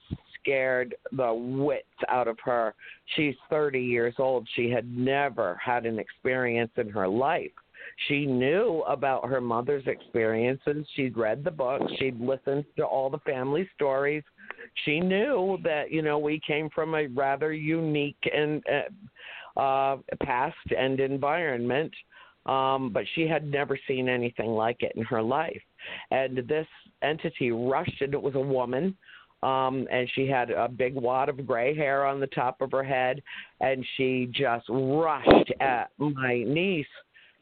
scared 0.47 0.95
the 1.13 1.35
wits 1.35 1.83
out 2.09 2.29
of 2.29 2.39
her 2.45 2.75
she's 3.17 3.35
30 3.51 3.81
years 3.81 4.15
old 4.19 4.47
she 4.55 4.71
had 4.71 4.87
never 4.97 5.59
had 5.65 5.87
an 5.87 5.99
experience 5.99 6.71
in 6.77 6.89
her 6.89 7.09
life 7.09 7.51
she 8.09 8.27
knew 8.27 8.83
about 8.87 9.29
her 9.29 9.41
mother's 9.41 9.87
experiences 9.87 10.87
she'd 10.95 11.17
read 11.17 11.43
the 11.43 11.51
books 11.51 11.91
she'd 11.99 12.21
listened 12.21 12.65
to 12.77 12.85
all 12.85 13.11
the 13.11 13.19
family 13.19 13.69
stories 13.75 14.23
she 14.85 15.01
knew 15.01 15.59
that 15.65 15.91
you 15.91 16.03
know 16.03 16.19
we 16.19 16.41
came 16.47 16.71
from 16.71 16.95
a 16.95 17.07
rather 17.09 17.53
unique 17.53 18.17
and 18.33 18.63
uh, 19.57 19.61
uh 19.61 19.97
past 20.23 20.57
and 20.77 21.01
environment 21.01 21.93
um, 22.47 22.91
but 22.93 23.05
she 23.15 23.27
had 23.27 23.51
never 23.51 23.79
seen 23.89 24.09
anything 24.09 24.51
like 24.51 24.83
it 24.83 24.93
in 24.95 25.03
her 25.05 25.23
life. 25.23 25.61
And 26.11 26.39
this 26.49 26.67
entity 27.03 27.51
rushed, 27.51 28.01
and 28.01 28.15
it 28.15 28.23
was 28.23 28.35
a 28.37 28.41
woman. 28.41 28.97
Um, 29.43 29.87
and 29.91 30.09
she 30.15 30.27
had 30.27 30.51
a 30.51 30.69
big 30.69 30.95
wad 30.95 31.29
of 31.29 31.47
gray 31.47 31.75
hair 31.77 32.07
on 32.07 32.21
the 32.21 32.27
top 32.29 32.61
of 32.61 32.73
her 32.73 32.83
head, 32.83 33.23
and 33.61 33.85
she 33.97 34.29
just 34.33 34.67
rushed 34.69 35.53
at 35.61 35.91
my 35.99 36.43
niece 36.47 36.87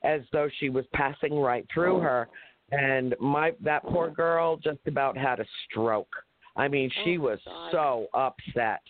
as 0.02 0.20
though 0.32 0.48
she 0.58 0.68
was 0.68 0.84
passing 0.92 1.38
right 1.38 1.66
through 1.72 2.00
her. 2.00 2.28
And 2.72 3.14
my 3.20 3.52
that 3.60 3.84
poor 3.84 4.10
girl 4.10 4.56
just 4.56 4.80
about 4.86 5.16
had 5.16 5.38
a 5.40 5.44
stroke. 5.70 6.12
I 6.56 6.68
mean, 6.68 6.90
she 7.04 7.16
Oh, 7.18 7.22
was 7.22 7.38
God. 7.44 7.70
so 7.72 8.06
upset. 8.14 8.80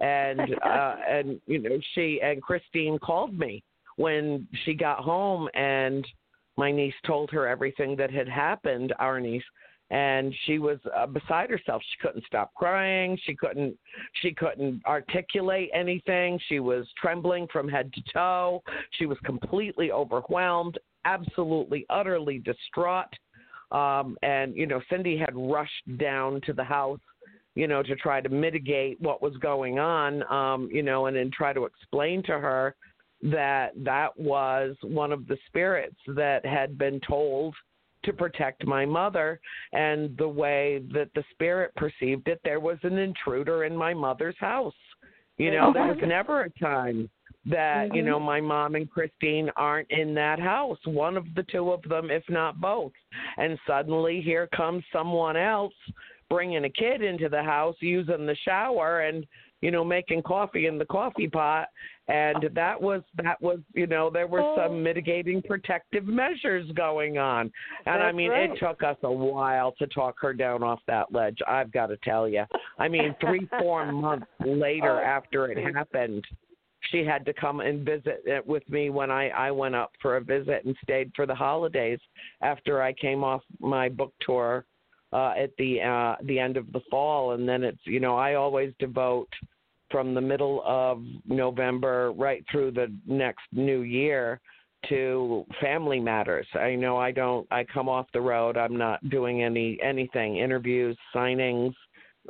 And 0.00 0.40
uh 0.62 0.96
and 1.08 1.40
you 1.46 1.58
know, 1.60 1.78
she 1.94 2.20
and 2.22 2.42
Christine 2.42 2.98
called 2.98 3.38
me 3.38 3.62
when 3.96 4.46
she 4.64 4.74
got 4.74 4.98
home 5.00 5.48
and 5.54 6.06
my 6.56 6.72
niece 6.72 6.94
told 7.06 7.30
her 7.30 7.46
everything 7.46 7.94
that 7.96 8.10
had 8.10 8.28
happened, 8.28 8.92
our 8.98 9.20
niece, 9.20 9.44
and 9.90 10.34
she 10.44 10.58
was 10.58 10.78
uh, 10.96 11.06
beside 11.06 11.50
herself. 11.50 11.82
She 11.90 12.06
couldn't 12.06 12.24
stop 12.26 12.52
crying. 12.54 13.18
She 13.24 13.34
couldn't 13.34 13.76
she 14.20 14.32
couldn't 14.32 14.82
articulate 14.86 15.70
anything. 15.74 16.38
She 16.48 16.60
was 16.60 16.86
trembling 17.00 17.46
from 17.52 17.68
head 17.68 17.92
to 17.94 18.02
toe. 18.12 18.62
She 18.98 19.06
was 19.06 19.18
completely 19.24 19.90
overwhelmed, 19.90 20.78
absolutely 21.04 21.86
utterly 21.90 22.38
distraught. 22.38 23.12
Um 23.72 24.16
and 24.22 24.54
you 24.56 24.66
know, 24.66 24.80
Cindy 24.90 25.16
had 25.16 25.34
rushed 25.34 25.98
down 25.98 26.40
to 26.42 26.52
the 26.52 26.64
house 26.64 27.00
you 27.54 27.66
know, 27.66 27.82
to 27.82 27.96
try 27.96 28.20
to 28.20 28.28
mitigate 28.28 29.00
what 29.00 29.20
was 29.20 29.36
going 29.38 29.80
on, 29.80 30.22
um, 30.32 30.68
you 30.70 30.80
know, 30.80 31.06
and 31.06 31.16
then 31.16 31.28
try 31.36 31.52
to 31.52 31.64
explain 31.64 32.22
to 32.22 32.38
her 32.38 32.76
that 33.20 33.72
that 33.76 34.16
was 34.16 34.76
one 34.82 35.10
of 35.10 35.26
the 35.26 35.36
spirits 35.48 35.96
that 36.06 36.46
had 36.46 36.78
been 36.78 37.00
told 37.00 37.52
to 38.04 38.12
protect 38.12 38.66
my 38.66 38.84
mother 38.84 39.40
and 39.72 40.16
the 40.18 40.28
way 40.28 40.82
that 40.92 41.10
the 41.14 41.24
spirit 41.32 41.74
perceived 41.76 42.28
it 42.28 42.40
there 42.44 42.60
was 42.60 42.78
an 42.82 42.98
intruder 42.98 43.64
in 43.64 43.76
my 43.76 43.92
mother's 43.94 44.38
house. 44.38 44.74
You 45.36 45.52
know 45.52 45.72
there 45.72 45.86
was 45.86 45.98
never 46.06 46.42
a 46.42 46.50
time 46.58 47.08
that 47.46 47.94
you 47.94 48.02
mm-hmm. 48.02 48.10
know 48.10 48.20
my 48.20 48.40
mom 48.40 48.74
and 48.74 48.90
Christine 48.90 49.50
aren't 49.56 49.90
in 49.90 50.14
that 50.14 50.38
house 50.38 50.78
one 50.84 51.16
of 51.16 51.24
the 51.34 51.44
two 51.44 51.70
of 51.70 51.82
them 51.82 52.10
if 52.10 52.24
not 52.28 52.60
both. 52.60 52.92
And 53.36 53.58
suddenly 53.66 54.20
here 54.20 54.48
comes 54.48 54.84
someone 54.92 55.36
else 55.36 55.74
bringing 56.28 56.64
a 56.64 56.70
kid 56.70 57.02
into 57.02 57.28
the 57.28 57.42
house 57.42 57.76
using 57.80 58.26
the 58.26 58.36
shower 58.44 59.00
and 59.00 59.26
you 59.60 59.70
know 59.70 59.84
making 59.84 60.22
coffee 60.22 60.66
in 60.66 60.78
the 60.78 60.84
coffee 60.84 61.28
pot 61.28 61.68
and 62.08 62.48
that 62.54 62.80
was 62.80 63.02
that 63.22 63.40
was 63.40 63.58
you 63.74 63.86
know 63.86 64.10
there 64.10 64.26
were 64.26 64.40
oh. 64.40 64.56
some 64.56 64.82
mitigating 64.82 65.42
protective 65.42 66.06
measures 66.06 66.70
going 66.72 67.18
on. 67.18 67.50
And 67.86 68.02
i 68.02 68.12
mean 68.12 68.30
right. 68.30 68.50
it 68.50 68.58
took 68.58 68.82
us 68.82 68.96
a 69.02 69.12
while 69.12 69.72
to 69.78 69.86
talk 69.88 70.16
her 70.20 70.32
down 70.32 70.62
off 70.62 70.80
that 70.86 71.12
ledge 71.12 71.38
i've 71.46 71.72
got 71.72 71.86
to 71.86 71.96
tell 71.98 72.28
you 72.28 72.44
i 72.78 72.88
mean 72.88 73.14
3 73.20 73.48
4 73.60 73.92
months 73.92 74.26
later 74.44 75.00
oh. 75.00 75.04
after 75.04 75.50
it 75.50 75.74
happened 75.74 76.24
she 76.90 77.04
had 77.04 77.24
to 77.26 77.32
come 77.32 77.60
and 77.60 77.84
visit 77.84 78.22
it 78.24 78.46
with 78.46 78.68
me 78.68 78.88
when 78.88 79.10
I 79.10 79.28
I 79.30 79.50
went 79.50 79.74
up 79.74 79.90
for 80.00 80.16
a 80.16 80.20
visit 80.20 80.64
and 80.64 80.76
stayed 80.82 81.10
for 81.14 81.26
the 81.26 81.34
holidays 81.34 81.98
after 82.40 82.80
I 82.82 82.92
came 82.92 83.24
off 83.24 83.42
my 83.58 83.88
book 83.88 84.14
tour 84.20 84.64
uh 85.12 85.32
at 85.38 85.50
the 85.58 85.80
uh 85.80 86.16
the 86.24 86.38
end 86.38 86.56
of 86.56 86.70
the 86.72 86.80
fall 86.90 87.32
and 87.32 87.48
then 87.48 87.62
it's 87.62 87.80
you 87.84 88.00
know 88.00 88.16
I 88.16 88.34
always 88.34 88.72
devote 88.78 89.28
from 89.90 90.14
the 90.14 90.20
middle 90.20 90.62
of 90.66 91.02
November 91.26 92.12
right 92.12 92.44
through 92.50 92.72
the 92.72 92.92
next 93.06 93.44
new 93.52 93.80
year 93.80 94.40
to 94.88 95.44
family 95.60 95.98
matters. 95.98 96.46
I 96.54 96.74
know 96.74 96.96
I 96.96 97.10
don't 97.10 97.46
I 97.50 97.64
come 97.64 97.88
off 97.88 98.06
the 98.12 98.20
road, 98.20 98.56
I'm 98.56 98.76
not 98.76 99.06
doing 99.10 99.42
any 99.42 99.78
anything, 99.82 100.36
interviews, 100.36 100.96
signings, 101.14 101.74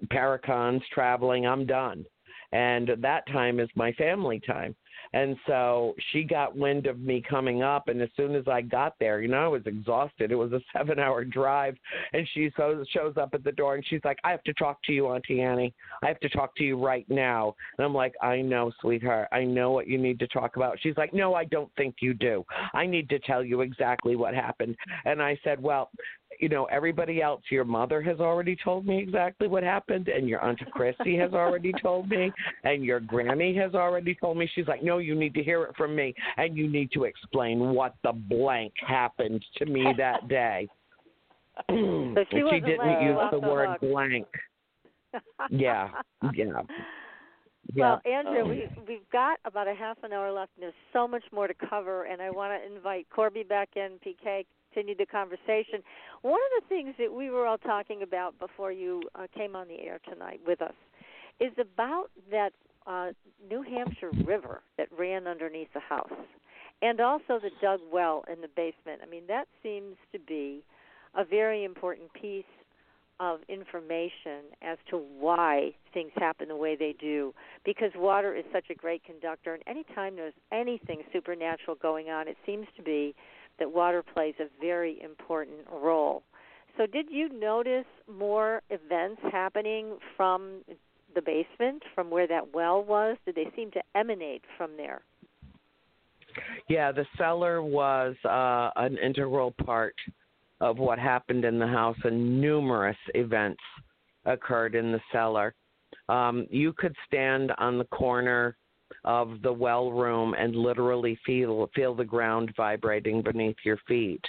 paracons, 0.06 0.80
traveling, 0.92 1.46
I'm 1.46 1.66
done. 1.66 2.04
And 2.52 2.90
that 3.00 3.26
time 3.26 3.60
is 3.60 3.68
my 3.74 3.92
family 3.92 4.40
time. 4.46 4.74
And 5.12 5.36
so 5.46 5.94
she 6.12 6.22
got 6.22 6.56
wind 6.56 6.86
of 6.86 7.00
me 7.00 7.22
coming 7.28 7.62
up, 7.62 7.88
and 7.88 8.00
as 8.02 8.08
soon 8.16 8.34
as 8.34 8.46
I 8.46 8.60
got 8.60 8.94
there, 8.98 9.20
you 9.20 9.28
know, 9.28 9.44
I 9.44 9.48
was 9.48 9.62
exhausted. 9.66 10.32
It 10.32 10.36
was 10.36 10.52
a 10.52 10.60
seven-hour 10.76 11.24
drive, 11.24 11.76
and 12.12 12.26
she 12.34 12.50
shows 12.56 13.16
up 13.16 13.30
at 13.34 13.44
the 13.44 13.52
door, 13.52 13.74
and 13.74 13.84
she's 13.86 14.00
like, 14.04 14.18
"I 14.24 14.30
have 14.30 14.42
to 14.44 14.52
talk 14.54 14.82
to 14.84 14.92
you, 14.92 15.08
Auntie 15.08 15.40
Annie. 15.40 15.74
I 16.02 16.08
have 16.08 16.20
to 16.20 16.28
talk 16.28 16.54
to 16.56 16.64
you 16.64 16.82
right 16.82 17.08
now." 17.08 17.54
And 17.76 17.84
I'm 17.84 17.94
like, 17.94 18.14
"I 18.22 18.40
know, 18.40 18.72
sweetheart. 18.80 19.28
I 19.32 19.44
know 19.44 19.70
what 19.70 19.86
you 19.86 19.98
need 19.98 20.18
to 20.20 20.28
talk 20.28 20.56
about." 20.56 20.78
She's 20.80 20.96
like, 20.96 21.14
"No, 21.14 21.34
I 21.34 21.44
don't 21.44 21.70
think 21.76 21.96
you 22.00 22.14
do. 22.14 22.44
I 22.74 22.86
need 22.86 23.08
to 23.10 23.18
tell 23.20 23.42
you 23.42 23.62
exactly 23.62 24.16
what 24.16 24.34
happened." 24.34 24.76
And 25.04 25.22
I 25.22 25.38
said, 25.44 25.62
"Well, 25.62 25.90
you 26.38 26.48
know, 26.48 26.64
everybody 26.66 27.20
else, 27.20 27.42
your 27.50 27.64
mother 27.64 28.00
has 28.02 28.20
already 28.20 28.56
told 28.62 28.86
me 28.86 28.98
exactly 28.98 29.48
what 29.48 29.62
happened, 29.62 30.08
and 30.08 30.28
your 30.28 30.40
Aunt 30.40 30.60
Christy 30.72 31.16
has 31.16 31.32
already 31.32 31.72
told 31.82 32.08
me, 32.08 32.32
and 32.64 32.84
your 32.84 33.00
Granny 33.00 33.54
has 33.56 33.74
already 33.74 34.14
told 34.14 34.36
me. 34.36 34.48
She's 34.54 34.68
like, 34.68 34.82
no, 34.82 34.98
you 34.98 35.14
need 35.14 35.34
to 35.34 35.42
hear 35.42 35.64
it 35.64 35.76
from 35.76 35.96
me, 35.96 36.14
and 36.36 36.56
you 36.56 36.68
need 36.68 36.90
to 36.92 37.04
explain 37.04 37.70
what 37.74 37.94
the 38.02 38.12
blank 38.12 38.72
happened 38.86 39.44
to 39.56 39.66
me 39.66 39.92
that 39.96 40.28
day. 40.28 40.68
So 41.68 41.74
she 42.30 42.36
And 42.36 42.44
wasn't 42.44 42.66
didn't 42.66 43.02
use 43.02 43.18
the 43.32 43.40
the 43.40 43.48
word 43.48 43.70
hook. 43.70 43.80
blank. 43.80 44.26
Yeah, 45.50 45.88
yeah. 46.32 46.62
Yeah. 47.74 47.82
Well, 47.82 48.00
Andrea, 48.06 48.44
oh. 48.44 48.48
we 48.48 48.68
we've 48.86 49.10
got 49.12 49.38
about 49.44 49.68
a 49.68 49.74
half 49.74 49.98
an 50.02 50.12
hour 50.12 50.32
left, 50.32 50.52
and 50.56 50.62
there's 50.62 50.74
so 50.92 51.06
much 51.06 51.24
more 51.32 51.46
to 51.48 51.54
cover. 51.68 52.04
And 52.04 52.22
I 52.22 52.30
want 52.30 52.52
to 52.52 52.74
invite 52.74 53.06
Corbie 53.10 53.42
back 53.42 53.70
in, 53.76 53.98
PK, 54.06 54.46
continue 54.72 54.96
the 54.96 55.06
conversation. 55.06 55.82
One 56.22 56.34
of 56.34 56.62
the 56.62 56.68
things 56.68 56.94
that 56.98 57.12
we 57.12 57.30
were 57.30 57.46
all 57.46 57.58
talking 57.58 58.02
about 58.02 58.38
before 58.38 58.72
you 58.72 59.02
uh, 59.14 59.26
came 59.34 59.56
on 59.56 59.68
the 59.68 59.80
air 59.80 60.00
tonight 60.10 60.40
with 60.46 60.62
us 60.62 60.74
is 61.40 61.52
about 61.58 62.10
that 62.30 62.52
uh, 62.86 63.10
New 63.48 63.62
Hampshire 63.62 64.10
river 64.24 64.62
that 64.76 64.88
ran 64.98 65.26
underneath 65.26 65.68
the 65.74 65.80
house, 65.80 66.12
and 66.82 67.00
also 67.00 67.38
the 67.40 67.50
dug 67.60 67.80
well 67.92 68.24
in 68.32 68.40
the 68.40 68.48
basement. 68.48 69.00
I 69.02 69.08
mean, 69.08 69.24
that 69.28 69.46
seems 69.62 69.96
to 70.12 70.18
be 70.18 70.62
a 71.14 71.24
very 71.24 71.64
important 71.64 72.12
piece 72.12 72.44
of 73.20 73.40
information 73.48 74.46
as 74.62 74.78
to 74.90 74.96
why 75.18 75.72
things 75.92 76.12
happen 76.14 76.46
the 76.48 76.56
way 76.56 76.76
they 76.76 76.94
do 77.00 77.34
because 77.64 77.90
water 77.96 78.32
is 78.34 78.44
such 78.52 78.66
a 78.70 78.74
great 78.74 79.02
conductor 79.02 79.54
and 79.54 79.62
anytime 79.66 80.14
there's 80.14 80.34
anything 80.52 81.02
supernatural 81.12 81.76
going 81.82 82.10
on 82.10 82.28
it 82.28 82.36
seems 82.46 82.66
to 82.76 82.82
be 82.82 83.16
that 83.58 83.72
water 83.72 84.02
plays 84.02 84.34
a 84.40 84.46
very 84.60 85.00
important 85.02 85.60
role. 85.72 86.22
So 86.76 86.86
did 86.86 87.06
you 87.10 87.28
notice 87.28 87.86
more 88.10 88.62
events 88.70 89.20
happening 89.32 89.98
from 90.16 90.62
the 91.14 91.22
basement 91.22 91.82
from 91.94 92.10
where 92.10 92.26
that 92.28 92.54
well 92.54 92.84
was? 92.84 93.16
Did 93.26 93.34
they 93.34 93.50
seem 93.56 93.70
to 93.72 93.82
emanate 93.94 94.42
from 94.56 94.76
there? 94.76 95.00
Yeah, 96.68 96.92
the 96.92 97.06
cellar 97.16 97.62
was 97.62 98.14
uh, 98.24 98.70
an 98.76 98.96
integral 98.98 99.54
part 99.64 99.94
of 100.60 100.78
what 100.78 100.98
happened 100.98 101.44
in 101.44 101.58
the 101.58 101.66
house, 101.66 101.96
and 102.04 102.40
numerous 102.40 102.96
events 103.14 103.60
occurred 104.24 104.74
in 104.74 104.92
the 104.92 105.00
cellar. 105.12 105.54
Um, 106.08 106.46
you 106.50 106.72
could 106.72 106.94
stand 107.06 107.52
on 107.58 107.78
the 107.78 107.84
corner 107.84 108.56
of 109.04 109.42
the 109.42 109.52
well 109.52 109.90
room 109.92 110.34
and 110.38 110.54
literally 110.54 111.18
feel 111.24 111.70
feel 111.74 111.94
the 111.94 112.04
ground 112.04 112.52
vibrating 112.56 113.22
beneath 113.22 113.56
your 113.64 113.78
feet. 113.86 114.24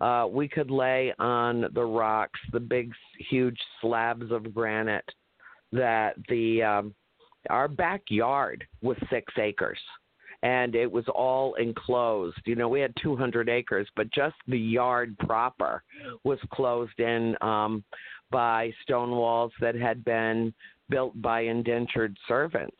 Uh, 0.00 0.26
we 0.30 0.48
could 0.48 0.70
lay 0.70 1.12
on 1.18 1.66
the 1.74 1.84
rocks, 1.84 2.40
the 2.52 2.60
big, 2.60 2.90
huge 3.28 3.58
slabs 3.80 4.30
of 4.30 4.54
granite 4.54 5.08
that 5.72 6.14
the 6.28 6.62
um, 6.62 6.94
our 7.48 7.68
backyard 7.68 8.66
was 8.82 8.96
six 9.10 9.32
acres 9.38 9.78
and 10.42 10.74
it 10.74 10.90
was 10.90 11.04
all 11.14 11.54
enclosed. 11.54 12.40
You 12.46 12.54
know, 12.54 12.68
we 12.68 12.80
had 12.80 12.94
200 13.02 13.48
acres, 13.48 13.86
but 13.94 14.10
just 14.10 14.36
the 14.48 14.58
yard 14.58 15.16
proper 15.18 15.82
was 16.24 16.38
closed 16.52 16.98
in 16.98 17.36
um, 17.42 17.84
by 18.30 18.72
stone 18.82 19.10
walls 19.10 19.52
that 19.60 19.74
had 19.74 20.04
been 20.04 20.54
built 20.88 21.20
by 21.20 21.42
indentured 21.42 22.16
servants. 22.26 22.76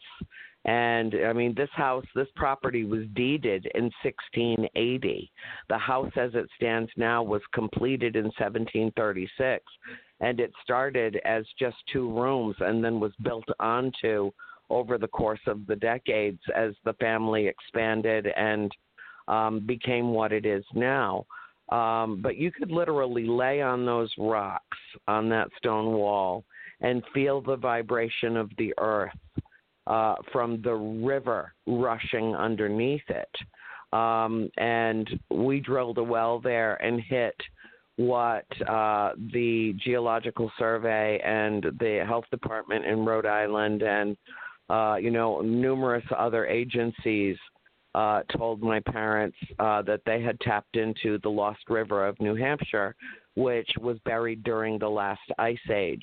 And 0.66 1.14
I 1.26 1.32
mean, 1.32 1.54
this 1.56 1.70
house, 1.72 2.04
this 2.14 2.28
property 2.36 2.84
was 2.84 3.04
deeded 3.14 3.66
in 3.74 3.84
1680. 4.02 5.30
The 5.68 5.78
house 5.78 6.12
as 6.16 6.32
it 6.34 6.48
stands 6.56 6.90
now 6.96 7.22
was 7.22 7.40
completed 7.54 8.14
in 8.16 8.24
1736. 8.24 9.64
And 10.20 10.38
it 10.38 10.52
started 10.62 11.18
as 11.24 11.46
just 11.58 11.76
two 11.90 12.12
rooms 12.12 12.56
and 12.60 12.84
then 12.84 13.00
was 13.00 13.12
built 13.22 13.48
onto 13.58 14.30
over 14.68 14.98
the 14.98 15.08
course 15.08 15.40
of 15.46 15.66
the 15.66 15.76
decades 15.76 16.40
as 16.54 16.74
the 16.84 16.92
family 16.94 17.46
expanded 17.46 18.28
and 18.36 18.70
um, 19.28 19.60
became 19.66 20.10
what 20.10 20.30
it 20.30 20.44
is 20.44 20.64
now. 20.74 21.24
Um, 21.70 22.20
but 22.20 22.36
you 22.36 22.50
could 22.50 22.70
literally 22.70 23.26
lay 23.26 23.62
on 23.62 23.86
those 23.86 24.12
rocks 24.18 24.78
on 25.08 25.28
that 25.30 25.48
stone 25.56 25.92
wall 25.92 26.44
and 26.80 27.02
feel 27.14 27.40
the 27.40 27.56
vibration 27.56 28.36
of 28.36 28.50
the 28.58 28.74
earth 28.78 29.12
uh, 29.86 30.14
from 30.32 30.60
the 30.62 30.74
river 30.74 31.52
rushing 31.66 32.34
underneath 32.34 33.08
it. 33.08 33.28
Um, 33.92 34.50
and 34.56 35.08
we 35.30 35.60
drilled 35.60 35.98
a 35.98 36.02
well 36.02 36.38
there 36.38 36.76
and 36.76 37.00
hit 37.00 37.34
what 37.96 38.46
uh, 38.66 39.12
the 39.32 39.74
Geological 39.84 40.50
Survey 40.58 41.20
and 41.24 41.64
the 41.80 42.04
Health 42.06 42.24
Department 42.30 42.84
in 42.84 43.04
Rhode 43.04 43.26
Island 43.26 43.82
and 43.82 44.16
uh, 44.70 44.96
you 44.96 45.10
know 45.10 45.40
numerous 45.40 46.04
other 46.16 46.46
agencies 46.46 47.36
uh, 47.94 48.22
told 48.36 48.62
my 48.62 48.80
parents 48.80 49.36
uh, 49.58 49.82
that 49.82 50.00
they 50.06 50.22
had 50.22 50.38
tapped 50.40 50.76
into 50.76 51.18
the 51.18 51.28
Lost 51.28 51.68
River 51.68 52.06
of 52.06 52.18
New 52.20 52.36
Hampshire, 52.36 52.94
which 53.36 53.70
was 53.80 53.98
buried 54.04 54.42
during 54.42 54.78
the 54.78 54.88
last 54.88 55.20
ice 55.38 55.58
age. 55.72 56.02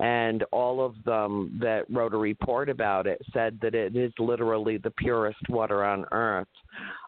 And 0.00 0.44
all 0.52 0.84
of 0.84 0.94
them 1.04 1.58
that 1.60 1.90
wrote 1.90 2.14
a 2.14 2.18
report 2.18 2.68
about 2.68 3.06
it 3.06 3.20
said 3.32 3.58
that 3.62 3.74
it 3.74 3.96
is 3.96 4.12
literally 4.18 4.78
the 4.78 4.92
purest 4.92 5.40
water 5.48 5.84
on 5.84 6.04
earth. 6.12 6.46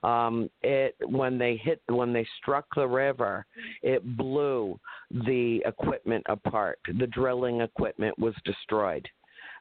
Um, 0.02 0.50
it 0.62 0.96
when 1.06 1.38
they 1.38 1.56
hit 1.56 1.80
when 1.86 2.12
they 2.12 2.26
struck 2.40 2.66
the 2.74 2.86
river, 2.86 3.46
it 3.82 4.16
blew 4.16 4.78
the 5.10 5.62
equipment 5.66 6.24
apart. 6.28 6.80
The 6.98 7.06
drilling 7.06 7.60
equipment 7.60 8.18
was 8.18 8.34
destroyed. 8.44 9.08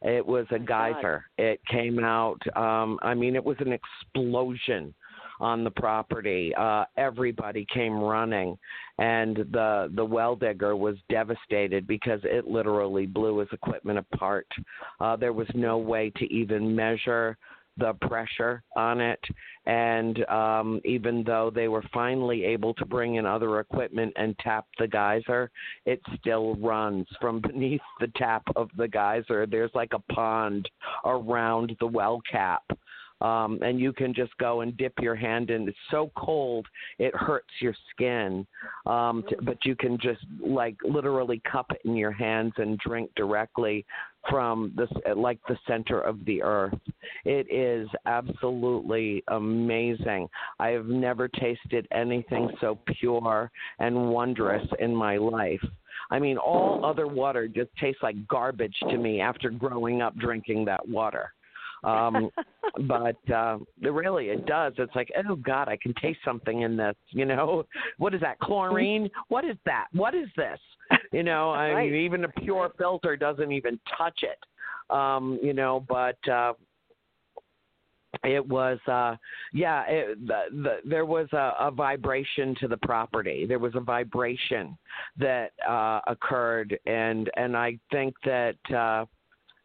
It 0.02 0.26
was 0.26 0.45
a 0.52 0.60
geyser. 0.60 1.26
It 1.38 1.60
came 1.69 1.99
out. 1.99 2.40
Um, 2.56 2.98
I 3.02 3.14
mean, 3.14 3.36
it 3.36 3.44
was 3.44 3.57
an 3.60 3.73
explosion 3.73 4.94
on 5.39 5.63
the 5.63 5.71
property. 5.71 6.53
Uh, 6.55 6.85
everybody 6.97 7.65
came 7.73 7.99
running, 7.99 8.57
and 8.97 9.37
the 9.51 9.91
the 9.95 10.05
well 10.05 10.35
digger 10.35 10.75
was 10.75 10.95
devastated 11.09 11.87
because 11.87 12.19
it 12.23 12.47
literally 12.47 13.05
blew 13.05 13.39
his 13.39 13.49
equipment 13.51 13.99
apart. 13.99 14.47
Uh, 14.99 15.15
there 15.15 15.33
was 15.33 15.47
no 15.53 15.77
way 15.77 16.11
to 16.17 16.25
even 16.33 16.75
measure 16.75 17.37
the 17.79 17.93
pressure 18.01 18.61
on 18.75 19.01
it. 19.01 19.19
And 19.65 20.23
um, 20.25 20.81
even 20.85 21.23
though 21.23 21.51
they 21.53 21.67
were 21.67 21.83
finally 21.93 22.43
able 22.43 22.73
to 22.75 22.85
bring 22.85 23.15
in 23.15 23.25
other 23.25 23.59
equipment 23.59 24.13
and 24.15 24.37
tap 24.39 24.65
the 24.77 24.87
geyser, 24.87 25.49
it 25.85 26.01
still 26.19 26.55
runs 26.55 27.07
from 27.19 27.39
beneath 27.39 27.81
the 27.99 28.11
tap 28.15 28.43
of 28.55 28.69
the 28.77 28.87
geyser. 28.87 29.45
There's 29.45 29.71
like 29.73 29.93
a 29.93 30.13
pond 30.13 30.69
around 31.05 31.75
the 31.79 31.87
well 31.87 32.21
cap 32.29 32.63
um, 33.21 33.59
and 33.61 33.79
you 33.79 33.93
can 33.93 34.13
just 34.13 34.35
go 34.37 34.61
and 34.61 34.75
dip 34.77 34.93
your 34.99 35.15
hand 35.15 35.49
in. 35.49 35.67
It's 35.67 35.77
so 35.91 36.11
cold 36.15 36.65
it 36.97 37.15
hurts 37.15 37.49
your 37.59 37.75
skin, 37.91 38.45
um, 38.85 39.23
but 39.43 39.57
you 39.65 39.75
can 39.75 39.97
just 40.01 40.25
like 40.39 40.75
literally 40.83 41.41
cup 41.49 41.67
it 41.71 41.81
in 41.85 41.95
your 41.95 42.11
hands 42.11 42.53
and 42.57 42.77
drink 42.79 43.09
directly 43.15 43.85
from 44.29 44.73
this 44.75 44.89
like 45.15 45.39
the 45.47 45.57
center 45.67 46.01
of 46.01 46.23
the 46.25 46.41
earth. 46.41 46.77
It 47.25 47.47
is 47.51 47.87
absolutely 48.05 49.23
amazing. 49.29 50.27
I 50.59 50.69
have 50.69 50.87
never 50.87 51.27
tasted 51.27 51.87
anything 51.91 52.49
so 52.59 52.79
pure 52.99 53.51
and 53.79 54.09
wondrous 54.09 54.67
in 54.79 54.95
my 54.95 55.17
life. 55.17 55.63
I 56.11 56.19
mean, 56.19 56.37
all 56.37 56.83
other 56.83 57.07
water 57.07 57.47
just 57.47 57.69
tastes 57.79 58.01
like 58.01 58.27
garbage 58.27 58.75
to 58.89 58.97
me 58.97 59.21
after 59.21 59.49
growing 59.49 60.01
up 60.01 60.15
drinking 60.17 60.65
that 60.65 60.87
water. 60.87 61.31
Um, 61.84 62.30
but 62.88 63.31
uh, 63.34 63.57
really, 63.81 64.30
it 64.30 64.45
does. 64.45 64.73
It's 64.77 64.95
like, 64.95 65.11
oh 65.27 65.35
God, 65.35 65.68
I 65.68 65.77
can 65.81 65.93
taste 66.01 66.19
something 66.26 66.61
in 66.61 66.77
this. 66.77 66.95
You 67.10 67.26
know, 67.26 67.65
what 67.97 68.14
is 68.14 68.22
that? 68.22 68.39
Chlorine? 68.39 69.10
what 69.30 69.45
is 69.45 69.57
that? 69.65 69.88
What 69.93 70.15
is 70.15 70.27
this? 70.35 70.60
You 71.11 71.23
know, 71.23 71.51
I 71.51 71.84
mean, 71.84 71.95
even 71.95 72.26
a 72.26 72.30
pure 72.30 72.72
filter 72.77 73.15
doesn't 73.15 73.51
even 73.51 73.80
touch 73.97 74.22
it. 74.23 74.39
Um, 74.93 75.39
you 75.43 75.53
know, 75.53 75.85
but 75.88 76.18
uh, 76.27 76.53
it 78.23 78.45
was 78.45 78.80
uh 78.88 79.15
yeah 79.53 79.84
it, 79.88 80.27
the, 80.27 80.41
the, 80.51 80.77
there 80.84 81.06
was 81.06 81.27
a, 81.34 81.53
a 81.60 81.72
vibration 81.72 82.56
to 82.60 82.68
the 82.68 82.77
property 82.77 83.45
there 83.47 83.60
was 83.60 83.76
a 83.76 83.80
vibration 83.80 84.77
that 85.18 85.51
uh 85.68 85.99
occurred 86.07 86.77
and 86.85 87.30
and 87.38 87.56
i 87.56 87.77
think 87.91 88.14
that 88.26 88.56
uh 88.76 89.06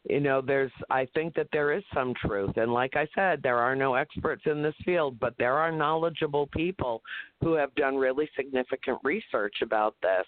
you 0.08 0.20
know 0.20 0.40
there's 0.40 0.72
i 0.90 1.06
think 1.14 1.34
that 1.34 1.48
there 1.52 1.72
is 1.72 1.82
some 1.92 2.14
truth. 2.24 2.56
And 2.56 2.72
like 2.72 2.94
i 2.94 3.06
said 3.14 3.40
there 3.42 3.58
are 3.58 3.76
no 3.76 3.94
experts 3.94 4.42
in 4.46 4.62
this 4.62 4.74
field 4.84 5.18
but 5.18 5.34
there 5.38 5.54
are 5.54 5.72
knowledgeable 5.72 6.46
people 6.48 7.02
who 7.40 7.54
have 7.54 7.74
done 7.74 7.96
really 7.96 8.28
significant 8.36 8.98
research 9.02 9.56
about 9.62 9.94
this. 10.02 10.26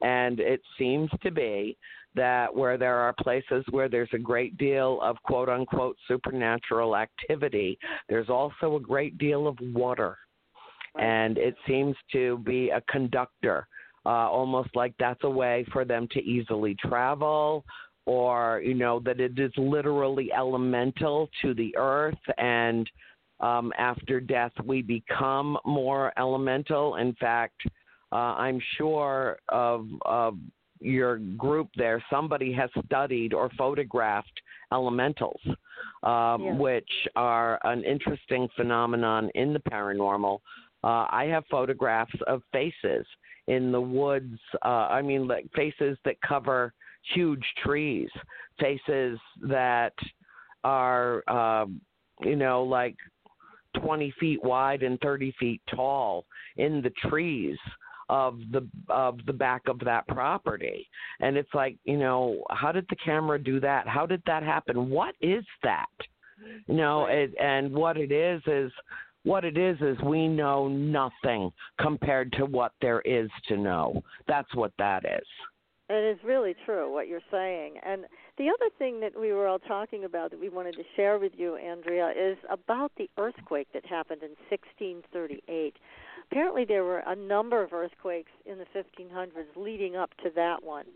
And 0.00 0.40
it 0.40 0.60
seems 0.78 1.10
to 1.22 1.30
be 1.30 1.76
that 2.14 2.54
where 2.54 2.76
there 2.76 2.96
are 2.96 3.14
places 3.22 3.64
where 3.70 3.88
there's 3.88 4.10
a 4.12 4.18
great 4.18 4.58
deal 4.58 5.00
of 5.00 5.16
quote 5.22 5.48
unquote 5.48 5.96
supernatural 6.08 6.96
activity 6.96 7.78
there's 8.08 8.28
also 8.28 8.76
a 8.76 8.80
great 8.80 9.16
deal 9.18 9.46
of 9.46 9.56
water. 9.60 10.18
And 10.98 11.38
it 11.38 11.54
seems 11.66 11.96
to 12.12 12.38
be 12.38 12.70
a 12.70 12.82
conductor 12.82 13.66
uh, 14.04 14.28
almost 14.28 14.70
like 14.74 14.94
that's 14.98 15.22
a 15.22 15.30
way 15.30 15.64
for 15.72 15.84
them 15.84 16.08
to 16.10 16.20
easily 16.20 16.76
travel 16.84 17.64
or 18.06 18.60
you 18.64 18.74
know 18.74 19.00
that 19.00 19.20
it 19.20 19.38
is 19.38 19.52
literally 19.56 20.32
elemental 20.32 21.28
to 21.40 21.54
the 21.54 21.74
earth 21.76 22.18
and 22.38 22.90
um, 23.40 23.72
after 23.78 24.20
death 24.20 24.52
we 24.64 24.82
become 24.82 25.56
more 25.64 26.12
elemental 26.18 26.96
in 26.96 27.14
fact 27.14 27.60
uh, 28.12 28.16
i'm 28.16 28.60
sure 28.76 29.38
of, 29.48 29.86
of 30.04 30.36
your 30.80 31.18
group 31.36 31.68
there 31.76 32.02
somebody 32.10 32.52
has 32.52 32.68
studied 32.86 33.32
or 33.32 33.48
photographed 33.56 34.40
elementals 34.72 35.40
um, 36.02 36.42
yeah. 36.42 36.54
which 36.54 36.90
are 37.14 37.60
an 37.64 37.84
interesting 37.84 38.48
phenomenon 38.56 39.30
in 39.36 39.52
the 39.52 39.60
paranormal 39.60 40.38
uh, 40.82 41.06
i 41.10 41.28
have 41.30 41.44
photographs 41.48 42.18
of 42.26 42.42
faces 42.52 43.06
in 43.46 43.70
the 43.70 43.80
woods 43.80 44.38
uh, 44.64 44.88
i 44.90 45.00
mean 45.00 45.28
like 45.28 45.46
faces 45.54 45.96
that 46.04 46.16
cover 46.26 46.72
huge 47.14 47.44
trees, 47.64 48.08
faces 48.58 49.18
that 49.42 49.94
are, 50.64 51.28
um, 51.28 51.80
you 52.22 52.36
know, 52.36 52.62
like 52.62 52.96
20 53.80 54.12
feet 54.20 54.42
wide 54.42 54.82
and 54.82 54.98
30 55.00 55.34
feet 55.38 55.60
tall 55.74 56.24
in 56.56 56.82
the 56.82 56.92
trees 57.08 57.58
of 58.08 58.38
the 58.50 58.68
of 58.88 59.18
the 59.26 59.32
back 59.32 59.62
of 59.68 59.78
that 59.80 60.06
property. 60.08 60.86
And 61.20 61.36
it's 61.36 61.52
like 61.54 61.76
you 61.84 61.96
know 61.96 62.42
how 62.50 62.72
did 62.72 62.86
the 62.90 62.96
camera 62.96 63.42
do 63.42 63.58
that? 63.60 63.88
How 63.88 64.06
did 64.06 64.22
that 64.26 64.42
happen? 64.42 64.90
What 64.90 65.14
is 65.20 65.44
that? 65.62 65.86
You 66.66 66.74
know 66.74 67.06
it, 67.06 67.32
and 67.40 67.72
what 67.72 67.96
it 67.96 68.12
is 68.12 68.42
is 68.46 68.70
what 69.24 69.44
it 69.44 69.56
is 69.56 69.78
is 69.80 69.96
we 70.02 70.26
know 70.28 70.68
nothing 70.68 71.52
compared 71.80 72.32
to 72.32 72.44
what 72.44 72.72
there 72.80 73.00
is 73.02 73.30
to 73.48 73.56
know. 73.56 74.02
That's 74.26 74.52
what 74.54 74.72
that 74.78 75.04
is 75.04 75.26
it 75.92 76.16
is 76.16 76.24
really 76.24 76.54
true 76.64 76.92
what 76.92 77.08
you're 77.08 77.20
saying. 77.30 77.74
And 77.84 78.04
the 78.38 78.48
other 78.48 78.70
thing 78.78 79.00
that 79.00 79.18
we 79.18 79.32
were 79.32 79.46
all 79.46 79.58
talking 79.58 80.04
about 80.04 80.30
that 80.30 80.40
we 80.40 80.48
wanted 80.48 80.74
to 80.76 80.84
share 80.96 81.18
with 81.18 81.32
you, 81.36 81.56
Andrea, 81.56 82.10
is 82.10 82.36
about 82.50 82.92
the 82.96 83.10
earthquake 83.18 83.68
that 83.74 83.84
happened 83.86 84.22
in 84.22 84.30
1638. 84.48 85.76
Apparently, 86.30 86.64
there 86.64 86.84
were 86.84 87.02
a 87.06 87.16
number 87.16 87.62
of 87.62 87.72
earthquakes 87.72 88.30
in 88.46 88.58
the 88.58 88.66
1500s 88.74 89.56
leading 89.56 89.96
up 89.96 90.10
to 90.22 90.30
that 90.34 90.62
one. 90.62 90.86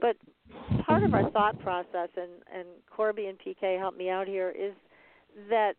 But 0.00 0.16
part 0.84 1.02
of 1.04 1.14
our 1.14 1.30
thought 1.30 1.58
process, 1.60 2.08
and, 2.16 2.30
and 2.54 2.66
Corbie 2.90 3.26
and 3.26 3.38
PK 3.38 3.78
helped 3.78 3.96
me 3.96 4.10
out 4.10 4.26
here, 4.26 4.50
is 4.50 4.72
that 5.48 5.74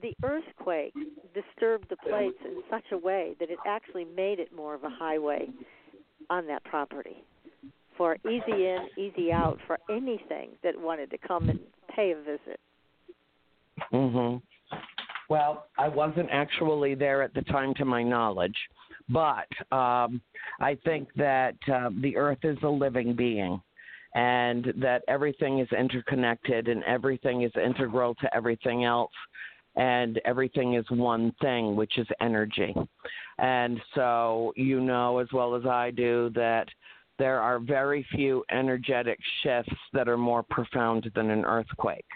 the 0.00 0.14
earthquake 0.22 0.94
disturbed 1.34 1.88
the 1.90 1.96
plates 1.96 2.38
in 2.44 2.62
such 2.70 2.84
a 2.92 2.98
way 2.98 3.34
that 3.38 3.50
it 3.50 3.58
actually 3.66 4.04
made 4.04 4.38
it 4.38 4.54
more 4.54 4.74
of 4.74 4.84
a 4.84 4.90
highway 4.90 5.48
on 6.30 6.46
that 6.46 6.64
property 6.64 7.24
for 7.96 8.16
easy 8.28 8.66
in, 8.66 8.88
easy 8.96 9.32
out 9.32 9.58
for 9.66 9.78
anything 9.90 10.50
that 10.62 10.78
wanted 10.78 11.10
to 11.10 11.18
come 11.18 11.48
and 11.48 11.60
pay 11.94 12.12
a 12.12 12.16
visit. 12.16 12.60
Mhm. 13.92 14.42
Well, 15.28 15.68
I 15.78 15.88
wasn't 15.88 16.28
actually 16.30 16.94
there 16.94 17.22
at 17.22 17.34
the 17.34 17.42
time, 17.42 17.74
to 17.74 17.84
my 17.84 18.02
knowledge, 18.02 18.56
but 19.08 19.48
um, 19.72 20.20
I 20.60 20.74
think 20.84 21.12
that 21.14 21.56
uh, 21.72 21.90
the 22.00 22.16
Earth 22.16 22.44
is 22.44 22.58
a 22.62 22.68
living 22.68 23.14
being, 23.14 23.60
and 24.14 24.72
that 24.76 25.02
everything 25.08 25.60
is 25.60 25.68
interconnected, 25.72 26.68
and 26.68 26.84
everything 26.84 27.42
is 27.42 27.52
integral 27.56 28.14
to 28.16 28.36
everything 28.36 28.84
else, 28.84 29.12
and 29.76 30.20
everything 30.24 30.74
is 30.74 30.84
one 30.90 31.32
thing, 31.40 31.74
which 31.74 31.98
is 31.98 32.06
energy. 32.20 32.74
And 33.38 33.80
so, 33.94 34.52
you 34.56 34.80
know 34.80 35.18
as 35.18 35.28
well 35.32 35.54
as 35.54 35.64
I 35.66 35.90
do 35.90 36.30
that 36.34 36.68
there 37.18 37.40
are 37.40 37.58
very 37.58 38.06
few 38.10 38.44
energetic 38.50 39.18
shifts 39.42 39.72
that 39.92 40.08
are 40.08 40.16
more 40.16 40.42
profound 40.42 41.10
than 41.14 41.30
an 41.30 41.44
earthquake. 41.44 42.06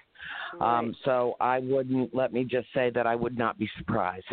Right. 0.61 0.79
Um, 0.79 0.97
so 1.05 1.37
I 1.41 1.61
wouldn't 1.61 2.15
let 2.15 2.33
me 2.33 2.45
just 2.45 2.67
say 2.75 2.91
that 2.95 3.07
I 3.07 3.15
would 3.15 3.39
not 3.39 3.59
be 3.59 3.69
surprised 3.79 4.27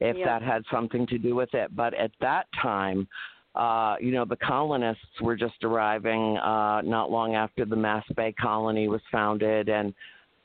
if 0.00 0.16
that 0.24 0.42
had 0.42 0.62
something 0.70 1.06
to 1.08 1.18
do 1.18 1.34
with 1.34 1.52
it. 1.54 1.74
But 1.76 1.94
at 1.94 2.10
that 2.20 2.46
time, 2.60 3.06
uh, 3.54 3.96
you 4.00 4.12
know, 4.12 4.24
the 4.24 4.36
colonists 4.36 5.20
were 5.20 5.36
just 5.36 5.62
arriving 5.62 6.36
uh, 6.38 6.82
not 6.82 7.10
long 7.10 7.34
after 7.34 7.64
the 7.64 7.76
Mass 7.76 8.04
Bay 8.16 8.32
colony 8.32 8.88
was 8.88 9.00
founded, 9.10 9.68
and 9.68 9.92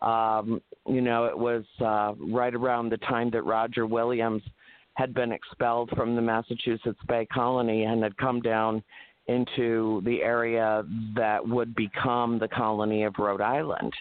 um, 0.02 0.62
you 0.88 1.02
know, 1.02 1.26
it 1.26 1.38
was 1.38 1.64
uh, 1.80 2.14
right 2.20 2.54
around 2.54 2.90
the 2.90 2.98
time 2.98 3.30
that 3.32 3.44
Roger 3.44 3.86
Williams 3.86 4.44
had 4.96 5.14
been 5.14 5.32
expelled 5.32 5.90
from 5.96 6.16
the 6.16 6.22
Massachusetts 6.22 7.00
Bay 7.08 7.28
colony 7.32 7.84
and 7.84 8.02
had 8.02 8.16
come 8.18 8.42
down 8.42 8.84
into 9.28 10.02
the 10.06 10.22
area 10.22 10.84
that 11.16 11.46
would 11.48 11.74
become 11.76 12.38
the 12.38 12.48
colony 12.48 13.04
of 13.04 13.16
Rhode 13.18 13.42
Island. 13.42 13.94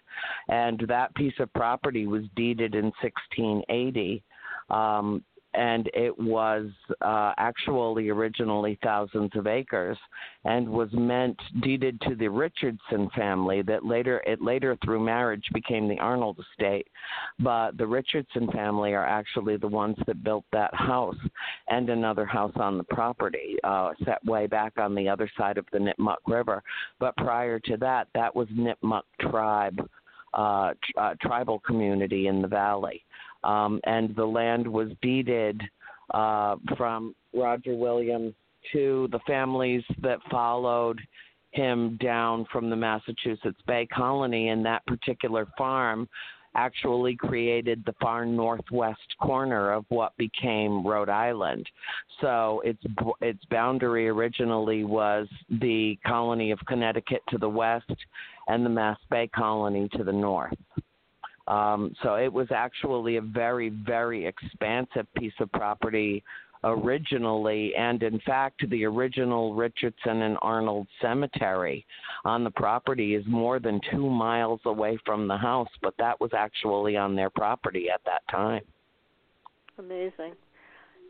And 0.48 0.84
that 0.88 1.14
piece 1.14 1.34
of 1.40 1.52
property 1.54 2.06
was 2.06 2.24
deeded 2.36 2.74
in 2.74 2.92
1680. 3.02 4.22
Um, 4.70 5.22
and 5.54 5.88
it 5.94 6.16
was 6.18 6.68
uh, 7.00 7.32
actually 7.38 8.08
originally 8.08 8.78
thousands 8.82 9.30
of 9.34 9.46
acres 9.46 9.98
and 10.44 10.68
was 10.68 10.88
meant 10.92 11.38
deeded 11.62 12.00
to 12.02 12.14
the 12.14 12.28
Richardson 12.28 13.08
family 13.16 13.62
that 13.62 13.84
later 13.84 14.22
it 14.26 14.42
later 14.42 14.76
through 14.84 15.04
marriage 15.04 15.44
became 15.52 15.88
the 15.88 15.98
Arnold 15.98 16.38
estate. 16.38 16.86
But 17.38 17.76
the 17.78 17.86
Richardson 17.86 18.50
family 18.52 18.94
are 18.94 19.06
actually 19.06 19.56
the 19.56 19.68
ones 19.68 19.96
that 20.06 20.24
built 20.24 20.44
that 20.52 20.74
house 20.74 21.16
and 21.68 21.88
another 21.88 22.24
house 22.24 22.52
on 22.56 22.76
the 22.76 22.84
property 22.84 23.56
uh, 23.64 23.90
set 24.04 24.24
way 24.24 24.46
back 24.46 24.74
on 24.78 24.94
the 24.94 25.08
other 25.08 25.30
side 25.36 25.58
of 25.58 25.66
the 25.72 25.78
Nipmuc 25.78 26.16
River. 26.26 26.62
But 26.98 27.16
prior 27.16 27.58
to 27.60 27.76
that 27.78 28.08
that 28.14 28.34
was 28.34 28.48
Nipmuc 28.48 29.02
tribe 29.20 29.88
uh, 30.34 30.72
tr- 30.82 31.00
uh, 31.00 31.14
tribal 31.20 31.60
community 31.60 32.26
in 32.26 32.42
the 32.42 32.48
valley 32.48 33.04
um, 33.44 33.80
and 33.84 34.14
the 34.16 34.24
land 34.24 34.66
was 34.66 34.88
deeded 35.02 35.60
uh, 36.12 36.56
from 36.76 37.14
Roger 37.34 37.74
Williams 37.74 38.34
to 38.72 39.08
the 39.12 39.20
families 39.26 39.82
that 40.00 40.18
followed 40.30 41.00
him 41.52 41.96
down 42.02 42.46
from 42.50 42.68
the 42.68 42.76
Massachusetts 42.76 43.60
Bay 43.66 43.86
Colony, 43.92 44.48
and 44.48 44.64
that 44.64 44.84
particular 44.86 45.46
farm 45.56 46.08
actually 46.56 47.16
created 47.16 47.82
the 47.84 47.94
far 48.00 48.24
northwest 48.24 49.14
corner 49.20 49.72
of 49.72 49.84
what 49.88 50.16
became 50.16 50.86
Rhode 50.86 51.08
Island. 51.08 51.66
So 52.20 52.62
its 52.64 52.82
its 53.20 53.44
boundary 53.50 54.08
originally 54.08 54.84
was 54.84 55.26
the 55.50 55.98
colony 56.06 56.50
of 56.52 56.58
Connecticut 56.66 57.22
to 57.30 57.38
the 57.38 57.48
west 57.48 57.90
and 58.48 58.64
the 58.64 58.70
Mass 58.70 58.98
Bay 59.10 59.28
colony 59.34 59.88
to 59.96 60.04
the 60.04 60.12
north. 60.12 60.54
Um, 61.46 61.94
so 62.02 62.14
it 62.14 62.32
was 62.32 62.48
actually 62.54 63.16
a 63.16 63.20
very, 63.20 63.68
very 63.68 64.26
expansive 64.26 65.06
piece 65.14 65.34
of 65.40 65.52
property 65.52 66.24
originally, 66.64 67.74
and 67.76 68.02
in 68.02 68.18
fact, 68.20 68.68
the 68.70 68.84
original 68.84 69.54
Richardson 69.54 70.22
and 70.22 70.38
Arnold 70.40 70.86
Cemetery 71.00 71.84
on 72.24 72.42
the 72.42 72.50
property 72.50 73.14
is 73.14 73.24
more 73.26 73.58
than 73.58 73.80
two 73.90 74.08
miles 74.08 74.60
away 74.64 74.98
from 75.04 75.28
the 75.28 75.36
house, 75.36 75.68
but 75.82 75.94
that 75.98 76.18
was 76.20 76.30
actually 76.34 76.96
on 76.96 77.14
their 77.14 77.28
property 77.28 77.88
at 77.92 78.00
that 78.06 78.22
time. 78.30 78.62
Amazing. 79.78 80.32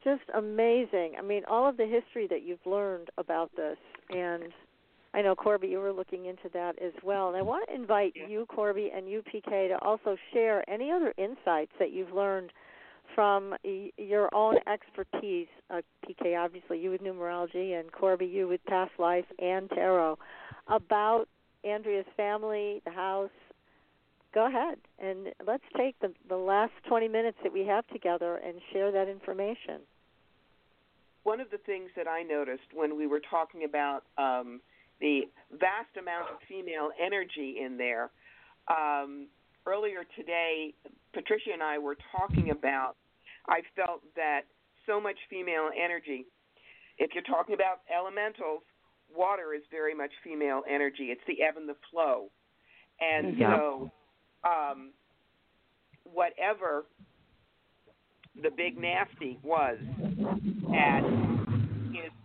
Just 0.02 0.22
amazing. 0.34 1.12
I 1.18 1.22
mean, 1.22 1.42
all 1.48 1.68
of 1.68 1.76
the 1.76 1.86
history 1.86 2.26
that 2.28 2.42
you've 2.42 2.66
learned 2.66 3.10
about 3.16 3.50
this, 3.56 3.78
and 4.10 4.44
I 5.14 5.22
know 5.22 5.36
Corbie, 5.36 5.68
you 5.68 5.78
were 5.78 5.92
looking 5.92 6.26
into 6.26 6.48
that 6.54 6.76
as 6.82 6.92
well. 7.04 7.28
And 7.28 7.36
I 7.36 7.42
want 7.42 7.68
to 7.68 7.74
invite 7.74 8.14
you, 8.16 8.46
Corbie, 8.46 8.90
and 8.94 9.08
you, 9.08 9.22
PK, 9.22 9.68
to 9.68 9.78
also 9.80 10.16
share 10.32 10.68
any 10.68 10.90
other 10.90 11.14
insights 11.16 11.70
that 11.78 11.92
you've 11.92 12.12
learned 12.12 12.50
from 13.14 13.54
your 13.96 14.34
own 14.34 14.56
expertise. 14.66 15.46
Uh, 15.70 15.82
PK, 16.04 16.36
obviously, 16.36 16.80
you 16.80 16.90
with 16.90 17.00
numerology, 17.00 17.78
and 17.78 17.92
Corbie, 17.92 18.26
you 18.26 18.48
with 18.48 18.64
past 18.66 18.90
life 18.98 19.24
and 19.38 19.70
tarot, 19.70 20.18
about 20.66 21.26
Andrea's 21.62 22.06
family, 22.16 22.82
the 22.84 22.90
house. 22.90 23.30
Go 24.34 24.48
ahead, 24.48 24.78
and 24.98 25.28
let's 25.46 25.62
take 25.76 25.96
the 26.00 26.12
the 26.28 26.36
last 26.36 26.72
20 26.88 27.06
minutes 27.06 27.38
that 27.44 27.52
we 27.52 27.64
have 27.66 27.86
together 27.86 28.40
and 28.44 28.56
share 28.72 28.90
that 28.90 29.08
information. 29.08 29.82
One 31.22 31.38
of 31.38 31.52
the 31.52 31.58
things 31.58 31.90
that 31.94 32.08
I 32.08 32.24
noticed 32.24 32.74
when 32.74 32.96
we 32.96 33.06
were 33.06 33.20
talking 33.20 33.62
about 33.62 34.02
um, 34.18 34.60
the 35.00 35.22
vast 35.52 35.96
amount 35.98 36.30
of 36.30 36.36
female 36.48 36.90
energy 37.04 37.56
in 37.64 37.76
there, 37.76 38.10
um, 38.68 39.28
earlier 39.66 40.04
today, 40.16 40.74
Patricia 41.12 41.50
and 41.52 41.62
I 41.62 41.78
were 41.78 41.96
talking 42.16 42.50
about. 42.50 42.96
I 43.48 43.60
felt 43.76 44.02
that 44.16 44.42
so 44.86 45.00
much 45.00 45.16
female 45.28 45.70
energy. 45.76 46.26
If 46.98 47.10
you're 47.14 47.22
talking 47.24 47.54
about 47.54 47.80
elementals, 47.94 48.62
water 49.14 49.54
is 49.54 49.62
very 49.70 49.94
much 49.94 50.10
female 50.22 50.62
energy. 50.68 51.04
It's 51.04 51.20
the 51.26 51.42
ebb 51.42 51.56
and 51.56 51.68
the 51.68 51.76
flow, 51.90 52.30
and 53.00 53.36
Yeah. 53.38 53.56
so 53.56 53.90
um, 54.44 54.92
whatever 56.04 56.84
the 58.42 58.50
big 58.50 58.76
nasty 58.78 59.38
was 59.42 59.78
at 60.74 61.02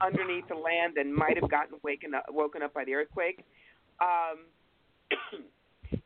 underneath 0.01 0.47
the 0.47 0.55
land 0.55 0.97
and 0.97 1.13
might 1.13 1.37
have 1.39 1.49
gotten 1.49 1.77
waken 1.83 2.13
up, 2.13 2.25
woken 2.29 2.61
up 2.61 2.73
by 2.73 2.85
the 2.85 2.93
earthquake. 2.93 3.45
Um, 4.01 4.45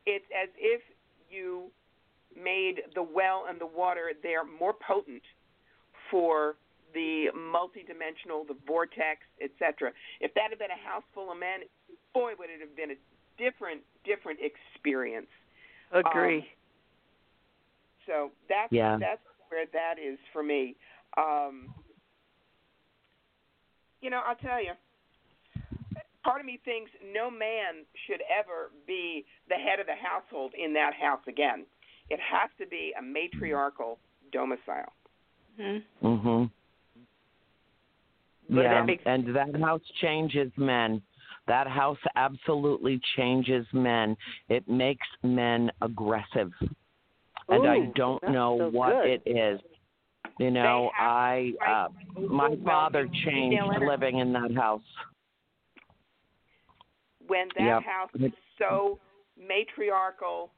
it's 0.06 0.26
as 0.34 0.48
if 0.56 0.82
you 1.30 1.70
made 2.36 2.82
the 2.94 3.02
well 3.02 3.46
and 3.48 3.60
the 3.60 3.66
water 3.66 4.12
there 4.22 4.44
more 4.44 4.74
potent 4.86 5.22
for 6.10 6.56
the 6.94 7.26
multidimensional, 7.34 8.46
the 8.46 8.56
vortex, 8.66 9.20
etc. 9.42 9.92
If 10.20 10.32
that 10.34 10.50
had 10.50 10.58
been 10.58 10.70
a 10.70 10.88
house 10.88 11.02
full 11.12 11.30
of 11.32 11.38
men, 11.38 11.60
boy, 12.12 12.32
would 12.38 12.50
it 12.50 12.60
have 12.60 12.76
been 12.76 12.92
a 12.92 12.98
different, 13.38 13.80
different 14.04 14.38
experience. 14.40 15.26
Agree. 15.92 16.38
Um, 16.38 16.44
so 18.06 18.32
that's 18.48 18.72
Yeah. 18.72 18.96
that's 18.98 19.22
where 19.48 19.66
that 19.66 19.98
is 19.98 20.18
for 20.32 20.42
me. 20.42 20.76
Um, 21.16 21.72
you 24.04 24.10
know, 24.10 24.20
I'll 24.26 24.36
tell 24.36 24.62
you. 24.62 24.72
Part 26.22 26.40
of 26.40 26.46
me 26.46 26.60
thinks 26.64 26.90
no 27.12 27.30
man 27.30 27.84
should 28.06 28.20
ever 28.30 28.70
be 28.86 29.24
the 29.48 29.54
head 29.54 29.80
of 29.80 29.86
the 29.86 29.94
household 29.94 30.52
in 30.62 30.74
that 30.74 30.92
house 30.94 31.20
again. 31.26 31.64
It 32.10 32.20
has 32.20 32.50
to 32.60 32.66
be 32.66 32.92
a 32.98 33.02
matriarchal 33.02 33.98
domicile. 34.30 34.92
hmm 35.56 35.78
Mhm. 36.02 36.50
But 38.50 38.62
yeah, 38.62 38.74
that 38.74 38.86
makes- 38.86 39.06
and 39.06 39.26
that 39.34 39.56
house 39.56 39.86
changes 40.02 40.52
men. 40.58 41.02
That 41.46 41.66
house 41.66 41.98
absolutely 42.16 42.98
changes 43.16 43.66
men. 43.72 44.16
It 44.48 44.68
makes 44.68 45.06
men 45.22 45.70
aggressive. 45.80 46.52
And 47.48 47.66
I 47.66 47.86
don't 47.94 48.22
know 48.24 48.58
so 48.58 48.68
what 48.70 49.02
good. 49.02 49.22
it 49.26 49.36
is. 49.36 49.60
You 50.38 50.50
know, 50.50 50.90
I 50.98 51.52
uh 51.66 51.88
my 52.28 52.56
father 52.64 53.08
changed 53.24 53.62
living 53.80 54.18
in 54.18 54.32
that 54.32 54.52
house. 54.56 54.82
When 57.26 57.48
that 57.56 57.64
Yep. 57.64 57.82
house 57.82 58.10
is 58.18 58.32
so 58.58 58.98
matriarchal, 59.36 60.52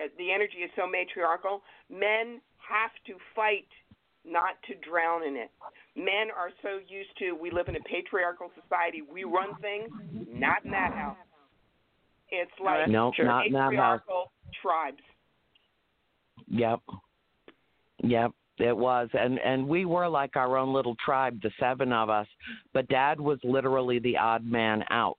uh, 0.00 0.08
the 0.18 0.32
energy 0.32 0.58
is 0.58 0.70
so 0.76 0.86
matriarchal, 0.86 1.62
men 1.88 2.40
have 2.58 2.90
to 3.06 3.14
fight 3.34 3.68
not 4.24 4.60
to 4.64 4.74
drown 4.76 5.22
in 5.24 5.36
it. 5.36 5.50
Men 5.94 6.30
are 6.30 6.50
so 6.62 6.78
used 6.88 7.16
to 7.18 7.32
we 7.32 7.50
live 7.50 7.68
in 7.68 7.76
a 7.76 7.80
patriarchal 7.80 8.50
society, 8.60 9.02
we 9.02 9.24
run 9.24 9.54
things, 9.60 9.90
not 10.26 10.64
in 10.64 10.70
that 10.70 10.92
house. 10.92 11.16
It's 12.30 12.50
like 12.60 12.88
Nope, 12.88 13.14
not 13.20 13.46
in 13.46 13.52
that 13.52 13.74
house. 13.74 14.00
tribes. 14.60 15.02
Yep. 16.48 16.80
Yep. 18.02 18.32
It 18.58 18.76
was. 18.76 19.08
And 19.14 19.38
and 19.40 19.66
we 19.66 19.86
were 19.86 20.08
like 20.08 20.36
our 20.36 20.58
own 20.58 20.72
little 20.74 20.94
tribe, 21.04 21.40
the 21.42 21.50
seven 21.58 21.92
of 21.92 22.10
us. 22.10 22.26
But 22.74 22.86
dad 22.88 23.18
was 23.18 23.38
literally 23.42 23.98
the 23.98 24.16
odd 24.16 24.44
man 24.44 24.84
out. 24.90 25.18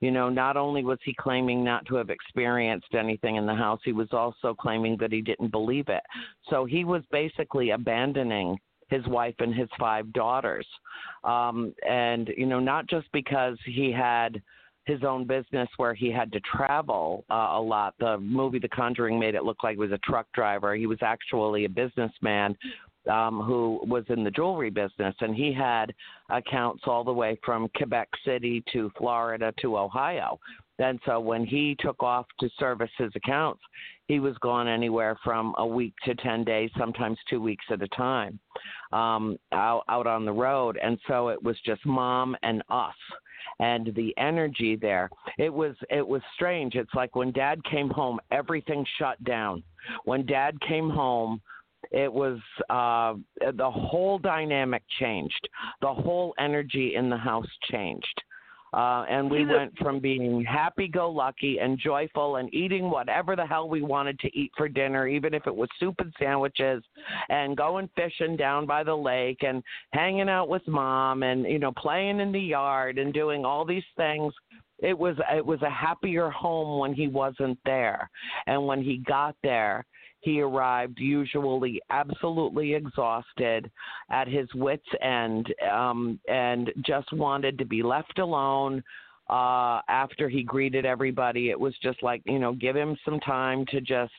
You 0.00 0.10
know, 0.10 0.28
not 0.28 0.56
only 0.56 0.84
was 0.84 0.98
he 1.04 1.14
claiming 1.14 1.64
not 1.64 1.86
to 1.86 1.94
have 1.94 2.10
experienced 2.10 2.94
anything 2.94 3.36
in 3.36 3.46
the 3.46 3.54
house, 3.54 3.80
he 3.84 3.92
was 3.92 4.08
also 4.12 4.52
claiming 4.52 4.98
that 4.98 5.12
he 5.12 5.22
didn't 5.22 5.50
believe 5.50 5.88
it. 5.88 6.02
So 6.50 6.66
he 6.66 6.84
was 6.84 7.02
basically 7.10 7.70
abandoning 7.70 8.58
his 8.88 9.06
wife 9.06 9.36
and 9.38 9.54
his 9.54 9.68
five 9.78 10.12
daughters. 10.12 10.66
Um, 11.22 11.74
and, 11.88 12.28
you 12.36 12.44
know, 12.44 12.60
not 12.60 12.86
just 12.86 13.06
because 13.12 13.56
he 13.64 13.90
had 13.90 14.42
his 14.86 15.02
own 15.02 15.26
business 15.26 15.68
where 15.76 15.94
he 15.94 16.10
had 16.10 16.30
to 16.32 16.40
travel 16.40 17.24
uh, 17.30 17.48
a 17.52 17.60
lot. 17.60 17.94
The 17.98 18.18
movie 18.18 18.58
The 18.58 18.68
Conjuring 18.68 19.18
made 19.18 19.34
it 19.34 19.44
look 19.44 19.62
like 19.62 19.74
he 19.74 19.80
was 19.80 19.92
a 19.92 19.98
truck 19.98 20.26
driver. 20.34 20.74
He 20.74 20.86
was 20.86 20.98
actually 21.02 21.64
a 21.64 21.68
businessman 21.68 22.56
um, 23.10 23.40
who 23.42 23.80
was 23.86 24.04
in 24.08 24.24
the 24.24 24.30
jewelry 24.30 24.70
business, 24.70 25.14
and 25.20 25.34
he 25.34 25.52
had 25.52 25.92
accounts 26.30 26.84
all 26.86 27.04
the 27.04 27.12
way 27.12 27.38
from 27.44 27.68
Quebec 27.76 28.08
City 28.24 28.62
to 28.72 28.90
Florida 28.96 29.52
to 29.60 29.76
Ohio. 29.76 30.38
And 30.78 30.98
so 31.06 31.20
when 31.20 31.46
he 31.46 31.76
took 31.78 32.02
off 32.02 32.26
to 32.40 32.48
service 32.58 32.90
his 32.98 33.12
accounts, 33.14 33.60
he 34.08 34.20
was 34.20 34.36
gone 34.38 34.66
anywhere 34.66 35.16
from 35.22 35.54
a 35.58 35.66
week 35.66 35.94
to 36.04 36.14
10 36.16 36.44
days, 36.44 36.70
sometimes 36.76 37.16
two 37.30 37.40
weeks 37.40 37.64
at 37.70 37.80
a 37.80 37.88
time, 37.88 38.40
um, 38.92 39.38
out, 39.52 39.84
out 39.88 40.06
on 40.06 40.24
the 40.24 40.32
road. 40.32 40.78
And 40.82 40.98
so 41.06 41.28
it 41.28 41.42
was 41.42 41.56
just 41.64 41.84
mom 41.86 42.36
and 42.42 42.62
us 42.70 42.94
and 43.60 43.94
the 43.94 44.14
energy 44.18 44.76
there. 44.76 45.10
It 45.38 45.52
was 45.52 45.74
it 45.90 46.06
was 46.06 46.22
strange. 46.34 46.74
It's 46.74 46.94
like 46.94 47.16
when 47.16 47.32
dad 47.32 47.62
came 47.64 47.90
home, 47.90 48.18
everything 48.30 48.84
shut 48.98 49.22
down. 49.24 49.62
When 50.04 50.26
dad 50.26 50.60
came 50.60 50.90
home, 50.90 51.40
it 51.90 52.12
was 52.12 52.38
uh, 52.70 53.14
the 53.52 53.70
whole 53.70 54.18
dynamic 54.18 54.82
changed. 54.98 55.48
The 55.80 55.92
whole 55.92 56.34
energy 56.38 56.94
in 56.94 57.10
the 57.10 57.16
house 57.16 57.48
changed. 57.70 58.22
Uh, 58.74 59.04
and 59.08 59.30
we 59.30 59.46
went 59.46 59.76
from 59.78 60.00
being 60.00 60.44
happy 60.44 60.88
go 60.88 61.08
lucky 61.08 61.58
and 61.60 61.78
joyful 61.78 62.36
and 62.36 62.52
eating 62.52 62.90
whatever 62.90 63.36
the 63.36 63.46
hell 63.46 63.68
we 63.68 63.82
wanted 63.82 64.18
to 64.18 64.28
eat 64.36 64.50
for 64.56 64.68
dinner, 64.68 65.06
even 65.06 65.32
if 65.32 65.46
it 65.46 65.54
was 65.54 65.68
soup 65.78 65.94
and 65.98 66.12
sandwiches, 66.18 66.82
and 67.28 67.56
going 67.56 67.88
fishing 67.94 68.36
down 68.36 68.66
by 68.66 68.82
the 68.82 68.94
lake 68.94 69.44
and 69.44 69.62
hanging 69.92 70.28
out 70.28 70.48
with 70.48 70.66
mom 70.66 71.22
and, 71.22 71.44
you 71.44 71.60
know, 71.60 71.70
playing 71.70 72.18
in 72.18 72.32
the 72.32 72.40
yard 72.40 72.98
and 72.98 73.14
doing 73.14 73.44
all 73.44 73.64
these 73.64 73.84
things 73.96 74.32
it 74.80 74.98
was 74.98 75.16
it 75.32 75.46
was 75.46 75.62
a 75.62 75.70
happier 75.70 76.28
home 76.30 76.80
when 76.80 76.92
he 76.92 77.06
wasn't 77.06 77.56
there. 77.64 78.10
And 78.48 78.66
when 78.66 78.82
he 78.82 78.98
got 79.06 79.36
there 79.42 79.86
he 80.24 80.40
arrived 80.40 80.98
usually 80.98 81.80
absolutely 81.90 82.74
exhausted, 82.74 83.70
at 84.10 84.26
his 84.26 84.48
wits' 84.54 84.82
end, 85.02 85.54
um, 85.70 86.18
and 86.28 86.72
just 86.84 87.12
wanted 87.12 87.58
to 87.58 87.64
be 87.64 87.82
left 87.82 88.18
alone. 88.18 88.82
Uh, 89.28 89.80
after 89.88 90.28
he 90.28 90.42
greeted 90.42 90.84
everybody, 90.84 91.50
it 91.50 91.58
was 91.58 91.74
just 91.82 92.02
like, 92.02 92.22
you 92.24 92.38
know, 92.38 92.52
give 92.52 92.74
him 92.74 92.96
some 93.04 93.20
time 93.20 93.64
to 93.66 93.80
just 93.80 94.12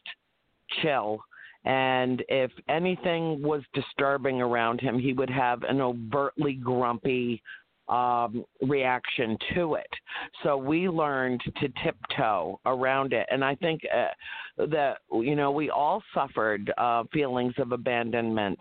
chill. 0.81 1.19
And 1.65 2.23
if 2.29 2.51
anything 2.69 3.41
was 3.41 3.63
disturbing 3.73 4.41
around 4.41 4.79
him, 4.79 4.99
he 4.99 5.13
would 5.13 5.29
have 5.31 5.63
an 5.63 5.81
overtly 5.81 6.53
grumpy, 6.53 7.41
um, 7.87 8.45
reaction 8.61 9.37
to 9.53 9.75
it. 9.75 9.89
So 10.43 10.57
we 10.57 10.89
learned 10.89 11.41
to 11.59 11.69
tiptoe 11.83 12.59
around 12.65 13.13
it, 13.13 13.27
and 13.31 13.43
I 13.43 13.55
think 13.55 13.81
uh, 13.93 14.65
that 14.67 14.97
you 15.11 15.35
know 15.35 15.51
we 15.51 15.69
all 15.69 16.01
suffered 16.13 16.71
uh, 16.77 17.03
feelings 17.13 17.53
of 17.57 17.71
abandonment. 17.71 18.59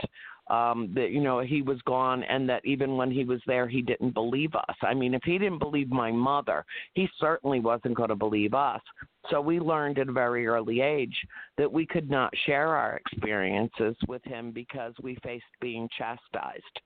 Um, 0.51 0.92
that 0.94 1.10
you 1.10 1.22
know 1.22 1.40
he 1.40 1.62
was 1.62 1.80
gone, 1.86 2.22
and 2.24 2.46
that 2.51 2.60
even 2.66 2.98
when 2.98 3.10
he 3.10 3.24
was 3.24 3.40
there, 3.46 3.66
he 3.66 3.80
didn't 3.80 4.12
believe 4.12 4.55
us. 4.55 4.76
I 4.82 4.92
mean, 4.92 5.14
if 5.14 5.22
he 5.24 5.38
didn't 5.38 5.59
believe 5.59 5.88
my 5.88 6.12
mother, 6.12 6.66
he 6.92 7.09
certainly 7.18 7.60
wasn't 7.60 7.96
going 7.96 8.10
to 8.10 8.14
believe 8.14 8.52
us. 8.52 8.82
So 9.30 9.40
we 9.40 9.59
learned 9.59 9.98
at 9.98 10.10
a 10.10 10.12
very 10.12 10.46
early 10.46 10.82
age 10.82 11.16
that 11.56 11.72
we 11.72 11.86
could 11.86 12.10
not 12.10 12.30
share 12.44 12.76
our 12.76 12.98
experiences 12.98 13.96
with 14.06 14.22
him 14.24 14.51
because 14.51 14.92
we 15.02 15.16
faced 15.22 15.44
being 15.62 15.88
chastised 15.96 16.80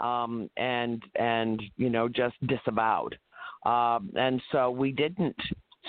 um, 0.00 0.48
and 0.56 1.02
and 1.16 1.62
you 1.76 1.90
know 1.90 2.08
just 2.08 2.34
disavowed. 2.46 3.18
Um, 3.66 4.10
and 4.14 4.40
so 4.52 4.70
we 4.70 4.92
didn't. 4.92 5.36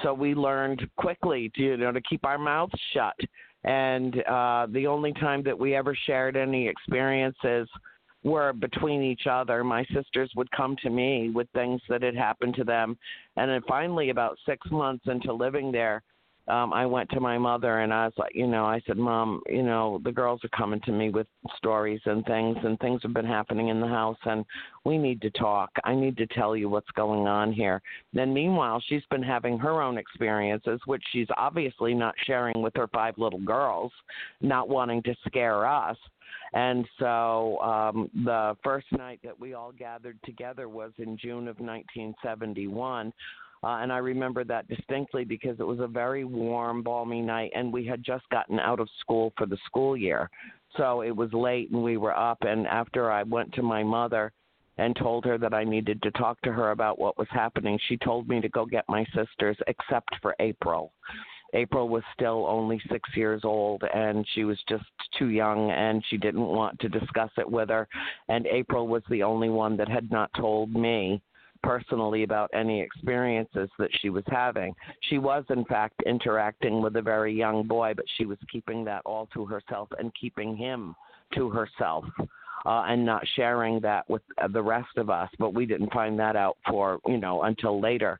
So 0.03 0.13
we 0.13 0.33
learned 0.33 0.87
quickly 0.97 1.51
to 1.55 1.61
you 1.61 1.77
know 1.77 1.91
to 1.91 2.01
keep 2.01 2.25
our 2.25 2.37
mouths 2.37 2.73
shut. 2.93 3.15
And 3.65 4.23
uh, 4.25 4.67
the 4.71 4.87
only 4.87 5.11
time 5.13 5.43
that 5.43 5.57
we 5.57 5.75
ever 5.75 5.95
shared 6.05 6.37
any 6.37 6.67
experiences 6.67 7.67
were 8.23 8.53
between 8.53 9.01
each 9.01 9.27
other. 9.29 9.63
My 9.63 9.85
sisters 9.93 10.31
would 10.35 10.49
come 10.51 10.75
to 10.83 10.89
me 10.89 11.29
with 11.29 11.47
things 11.53 11.81
that 11.89 12.01
had 12.01 12.15
happened 12.15 12.55
to 12.55 12.63
them. 12.63 12.97
And 13.37 13.49
then 13.49 13.61
finally, 13.67 14.09
about 14.09 14.37
six 14.45 14.65
months 14.71 15.05
into 15.07 15.33
living 15.33 15.71
there, 15.71 16.01
um, 16.49 16.73
I 16.73 16.85
went 16.85 17.09
to 17.11 17.19
my 17.19 17.37
mother 17.37 17.79
and 17.79 17.93
I 17.93 18.05
was 18.05 18.13
like, 18.17 18.33
you 18.33 18.47
know, 18.47 18.65
I 18.65 18.81
said, 18.87 18.97
Mom, 18.97 19.41
you 19.47 19.63
know, 19.63 20.01
the 20.03 20.11
girls 20.11 20.41
are 20.43 20.57
coming 20.57 20.81
to 20.81 20.91
me 20.91 21.09
with 21.09 21.27
stories 21.57 22.01
and 22.05 22.25
things, 22.25 22.57
and 22.63 22.79
things 22.79 23.01
have 23.03 23.13
been 23.13 23.25
happening 23.25 23.69
in 23.69 23.79
the 23.79 23.87
house, 23.87 24.17
and 24.25 24.45
we 24.83 24.97
need 24.97 25.21
to 25.21 25.29
talk. 25.31 25.69
I 25.83 25.93
need 25.93 26.17
to 26.17 26.27
tell 26.27 26.55
you 26.55 26.69
what's 26.69 26.89
going 26.91 27.27
on 27.27 27.53
here. 27.53 27.81
Then, 28.13 28.33
meanwhile, 28.33 28.81
she's 28.87 29.03
been 29.11 29.23
having 29.23 29.59
her 29.59 29.81
own 29.81 29.97
experiences, 29.97 30.79
which 30.85 31.03
she's 31.11 31.27
obviously 31.37 31.93
not 31.93 32.15
sharing 32.25 32.61
with 32.61 32.73
her 32.75 32.87
five 32.87 33.17
little 33.17 33.41
girls, 33.41 33.91
not 34.41 34.69
wanting 34.69 35.03
to 35.03 35.15
scare 35.27 35.67
us. 35.67 35.97
And 36.53 36.87
so 36.97 37.59
um, 37.59 38.09
the 38.25 38.57
first 38.63 38.87
night 38.91 39.19
that 39.23 39.39
we 39.39 39.53
all 39.53 39.71
gathered 39.71 40.17
together 40.23 40.67
was 40.67 40.91
in 40.97 41.17
June 41.17 41.47
of 41.47 41.59
1971. 41.59 43.13
Uh, 43.63 43.79
and 43.81 43.91
I 43.91 43.97
remember 43.97 44.43
that 44.45 44.67
distinctly 44.67 45.25
because 45.25 45.59
it 45.59 45.67
was 45.67 45.79
a 45.79 45.87
very 45.87 46.23
warm, 46.23 46.81
balmy 46.81 47.21
night, 47.21 47.51
and 47.53 47.73
we 47.73 47.85
had 47.85 48.03
just 48.03 48.27
gotten 48.29 48.59
out 48.59 48.79
of 48.79 48.87
school 49.01 49.33
for 49.37 49.45
the 49.45 49.57
school 49.65 49.97
year. 49.97 50.29
So 50.77 51.01
it 51.01 51.15
was 51.15 51.33
late, 51.33 51.71
and 51.71 51.83
we 51.83 51.97
were 51.97 52.17
up. 52.17 52.37
And 52.41 52.67
after 52.67 53.11
I 53.11 53.23
went 53.23 53.53
to 53.55 53.61
my 53.61 53.83
mother 53.83 54.31
and 54.77 54.95
told 54.95 55.25
her 55.25 55.37
that 55.37 55.53
I 55.53 55.65
needed 55.65 56.01
to 56.03 56.11
talk 56.11 56.39
to 56.41 56.53
her 56.53 56.71
about 56.71 56.99
what 56.99 57.17
was 57.17 57.27
happening, 57.31 57.77
she 57.87 57.97
told 57.97 58.29
me 58.29 58.39
to 58.39 58.49
go 58.49 58.65
get 58.65 58.85
my 58.87 59.05
sisters, 59.13 59.57
except 59.67 60.15
for 60.21 60.35
April. 60.39 60.93
April 61.53 61.89
was 61.89 62.03
still 62.13 62.45
only 62.47 62.79
six 62.89 63.09
years 63.15 63.41
old 63.43 63.83
and 63.93 64.25
she 64.33 64.43
was 64.43 64.59
just 64.69 64.85
too 65.17 65.29
young 65.29 65.71
and 65.71 66.03
she 66.07 66.17
didn't 66.17 66.45
want 66.45 66.79
to 66.79 66.89
discuss 66.89 67.31
it 67.37 67.49
with 67.49 67.69
her. 67.69 67.87
And 68.27 68.45
April 68.45 68.87
was 68.87 69.01
the 69.09 69.23
only 69.23 69.49
one 69.49 69.75
that 69.77 69.89
had 69.89 70.11
not 70.11 70.29
told 70.35 70.73
me 70.73 71.21
personally 71.63 72.23
about 72.23 72.49
any 72.53 72.81
experiences 72.81 73.69
that 73.77 73.89
she 74.01 74.09
was 74.09 74.23
having. 74.27 74.73
She 75.09 75.17
was, 75.17 75.43
in 75.49 75.65
fact, 75.65 76.01
interacting 76.05 76.81
with 76.81 76.95
a 76.95 77.01
very 77.01 77.33
young 77.33 77.67
boy, 77.67 77.93
but 77.95 78.05
she 78.17 78.25
was 78.25 78.37
keeping 78.51 78.83
that 78.85 79.01
all 79.05 79.27
to 79.33 79.45
herself 79.45 79.89
and 79.97 80.11
keeping 80.19 80.55
him 80.55 80.95
to 81.35 81.49
herself. 81.49 82.05
Uh, 82.65 82.83
and 82.89 83.05
not 83.05 83.23
sharing 83.37 83.79
that 83.79 84.07
with 84.09 84.21
the 84.51 84.61
rest 84.61 84.89
of 84.97 85.09
us, 85.09 85.29
but 85.39 85.53
we 85.53 85.65
didn't 85.65 85.93
find 85.93 86.19
that 86.19 86.35
out 86.35 86.57
for 86.69 86.99
you 87.07 87.17
know 87.17 87.43
until 87.43 87.79
later. 87.79 88.19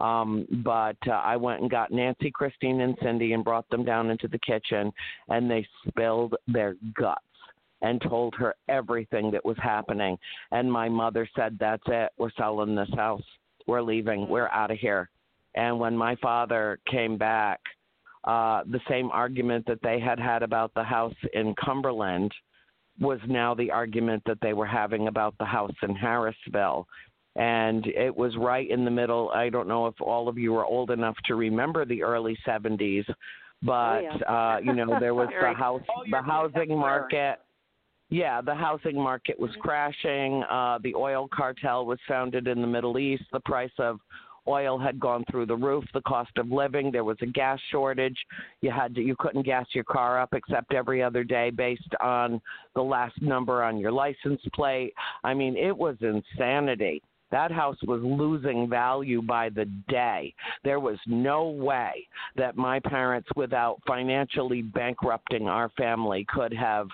Um, 0.00 0.44
but 0.64 0.96
uh, 1.06 1.12
I 1.12 1.36
went 1.36 1.60
and 1.60 1.70
got 1.70 1.92
Nancy, 1.92 2.32
Christine, 2.32 2.80
and 2.80 2.98
Cindy 3.00 3.32
and 3.32 3.44
brought 3.44 3.70
them 3.70 3.84
down 3.84 4.10
into 4.10 4.26
the 4.26 4.40
kitchen, 4.40 4.92
and 5.28 5.48
they 5.48 5.64
spilled 5.86 6.34
their 6.48 6.74
guts 6.98 7.22
and 7.82 8.00
told 8.02 8.34
her 8.36 8.54
everything 8.68 9.30
that 9.30 9.44
was 9.44 9.56
happening. 9.62 10.16
And 10.50 10.70
my 10.70 10.88
mother 10.88 11.28
said, 11.36 11.56
That's 11.58 11.82
it. 11.86 12.10
We're 12.18 12.30
selling 12.38 12.74
this 12.74 12.88
house. 12.94 13.22
We're 13.66 13.82
leaving. 13.82 14.28
We're 14.28 14.48
out 14.48 14.70
of 14.70 14.78
here. 14.78 15.10
And 15.54 15.78
when 15.78 15.96
my 15.96 16.16
father 16.16 16.78
came 16.90 17.16
back, 17.16 17.60
uh, 18.24 18.62
the 18.70 18.80
same 18.88 19.10
argument 19.10 19.64
that 19.66 19.80
they 19.82 20.00
had 20.00 20.18
had 20.18 20.42
about 20.42 20.72
the 20.74 20.82
house 20.82 21.14
in 21.32 21.54
Cumberland 21.64 22.32
was 22.98 23.20
now 23.28 23.54
the 23.54 23.70
argument 23.70 24.22
that 24.26 24.38
they 24.40 24.52
were 24.52 24.66
having 24.66 25.08
about 25.08 25.34
the 25.38 25.44
house 25.44 25.74
in 25.82 25.94
Harrisville. 25.94 26.86
And 27.36 27.86
it 27.86 28.14
was 28.14 28.34
right 28.36 28.68
in 28.68 28.84
the 28.84 28.90
middle. 28.90 29.30
I 29.34 29.50
don't 29.50 29.68
know 29.68 29.86
if 29.86 30.00
all 30.00 30.28
of 30.28 30.38
you 30.38 30.56
are 30.56 30.64
old 30.64 30.90
enough 30.90 31.16
to 31.26 31.34
remember 31.34 31.84
the 31.84 32.02
early 32.02 32.36
70s, 32.46 33.04
but 33.62 33.72
oh, 33.72 34.00
yeah. 34.00 34.54
uh, 34.54 34.58
you 34.58 34.72
know 34.72 34.98
there 34.98 35.14
was 35.14 35.28
the 35.40 35.52
house, 35.52 35.82
the 36.10 36.22
housing 36.22 36.76
market 36.76 37.38
yeah, 38.08 38.40
the 38.40 38.54
housing 38.54 38.96
market 38.96 39.38
was 39.38 39.50
crashing. 39.60 40.42
Uh, 40.44 40.78
the 40.82 40.94
oil 40.94 41.28
cartel 41.32 41.86
was 41.86 41.98
founded 42.06 42.46
in 42.46 42.60
the 42.60 42.66
Middle 42.66 42.98
East. 42.98 43.24
The 43.32 43.40
price 43.40 43.72
of 43.78 43.98
oil 44.48 44.78
had 44.78 45.00
gone 45.00 45.24
through 45.28 45.46
the 45.46 45.56
roof. 45.56 45.84
The 45.92 46.02
cost 46.02 46.30
of 46.36 46.50
living. 46.50 46.92
There 46.92 47.02
was 47.02 47.16
a 47.20 47.26
gas 47.26 47.58
shortage. 47.70 48.16
You 48.60 48.70
had 48.70 48.94
to, 48.94 49.00
you 49.00 49.16
couldn't 49.18 49.42
gas 49.42 49.66
your 49.72 49.84
car 49.84 50.20
up 50.20 50.34
except 50.34 50.72
every 50.72 51.02
other 51.02 51.24
day 51.24 51.50
based 51.50 51.94
on 52.00 52.40
the 52.76 52.82
last 52.82 53.20
number 53.20 53.64
on 53.64 53.78
your 53.78 53.92
license 53.92 54.40
plate. 54.54 54.94
I 55.24 55.34
mean, 55.34 55.56
it 55.56 55.76
was 55.76 55.96
insanity. 56.00 57.02
That 57.32 57.50
house 57.50 57.78
was 57.88 58.00
losing 58.04 58.68
value 58.68 59.20
by 59.20 59.48
the 59.48 59.64
day. 59.88 60.32
There 60.62 60.78
was 60.78 60.98
no 61.06 61.48
way 61.48 62.06
that 62.36 62.56
my 62.56 62.78
parents, 62.78 63.28
without 63.34 63.80
financially 63.84 64.62
bankrupting 64.62 65.48
our 65.48 65.70
family, 65.70 66.24
could 66.28 66.54
have 66.54 66.86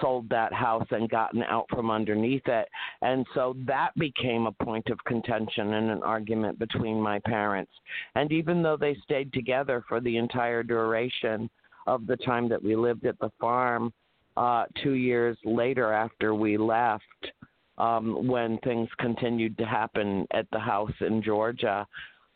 sold 0.00 0.28
that 0.28 0.52
house 0.52 0.86
and 0.90 1.08
gotten 1.08 1.42
out 1.42 1.66
from 1.70 1.90
underneath 1.90 2.46
it. 2.46 2.68
And 3.02 3.26
so 3.34 3.56
that 3.66 3.90
became 3.96 4.46
a 4.46 4.64
point 4.64 4.88
of 4.88 5.02
contention 5.04 5.74
and 5.74 5.90
an 5.90 6.02
argument 6.02 6.58
between 6.58 7.00
my 7.00 7.18
parents. 7.20 7.72
And 8.14 8.32
even 8.32 8.62
though 8.62 8.76
they 8.76 8.96
stayed 9.04 9.32
together 9.32 9.84
for 9.88 10.00
the 10.00 10.16
entire 10.16 10.62
duration 10.62 11.50
of 11.86 12.06
the 12.06 12.16
time 12.16 12.48
that 12.48 12.62
we 12.62 12.76
lived 12.76 13.06
at 13.06 13.18
the 13.20 13.30
farm, 13.40 13.92
uh, 14.36 14.64
two 14.82 14.92
years 14.92 15.36
later 15.44 15.92
after 15.92 16.34
we 16.34 16.56
left, 16.56 17.02
um, 17.78 18.26
when 18.26 18.58
things 18.58 18.88
continued 18.98 19.56
to 19.58 19.64
happen 19.64 20.26
at 20.32 20.46
the 20.50 20.58
house 20.58 20.92
in 21.00 21.22
Georgia, 21.22 21.86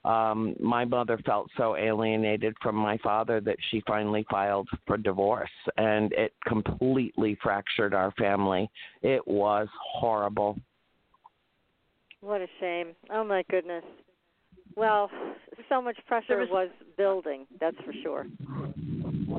um, 0.04 0.54
my 0.58 0.84
mother 0.84 1.18
felt 1.26 1.50
so 1.56 1.76
alienated 1.76 2.56
from 2.62 2.74
my 2.74 2.96
father 2.98 3.40
that 3.40 3.56
she 3.70 3.82
finally 3.86 4.24
filed 4.30 4.68
for 4.86 4.96
divorce, 4.96 5.50
and 5.76 6.12
it 6.12 6.32
completely 6.46 7.36
fractured 7.42 7.92
our 7.92 8.10
family. 8.12 8.70
It 9.02 9.26
was 9.26 9.68
horrible. 9.92 10.56
What 12.20 12.40
a 12.40 12.46
shame. 12.60 12.88
Oh 13.10 13.24
my 13.24 13.44
goodness. 13.50 13.84
Well, 14.76 15.10
so 15.68 15.82
much 15.82 15.98
pressure 16.06 16.38
was, 16.38 16.48
was, 16.50 16.68
building, 16.96 17.46
that's 17.58 17.76
for 17.84 17.92
sure. 18.02 18.26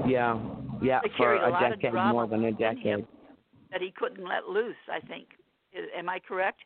Yeah. 0.07 0.39
Yeah, 0.81 0.99
for 1.15 1.35
a, 1.35 1.55
a 1.55 1.69
decade 1.69 1.93
more 1.93 2.27
than 2.27 2.45
a 2.45 2.51
decade. 2.51 3.05
That 3.71 3.81
he 3.81 3.93
couldn't 3.95 4.27
let 4.27 4.47
loose, 4.47 4.75
I 4.91 4.99
think. 5.05 5.27
Am 5.95 6.09
I 6.09 6.19
correct? 6.19 6.59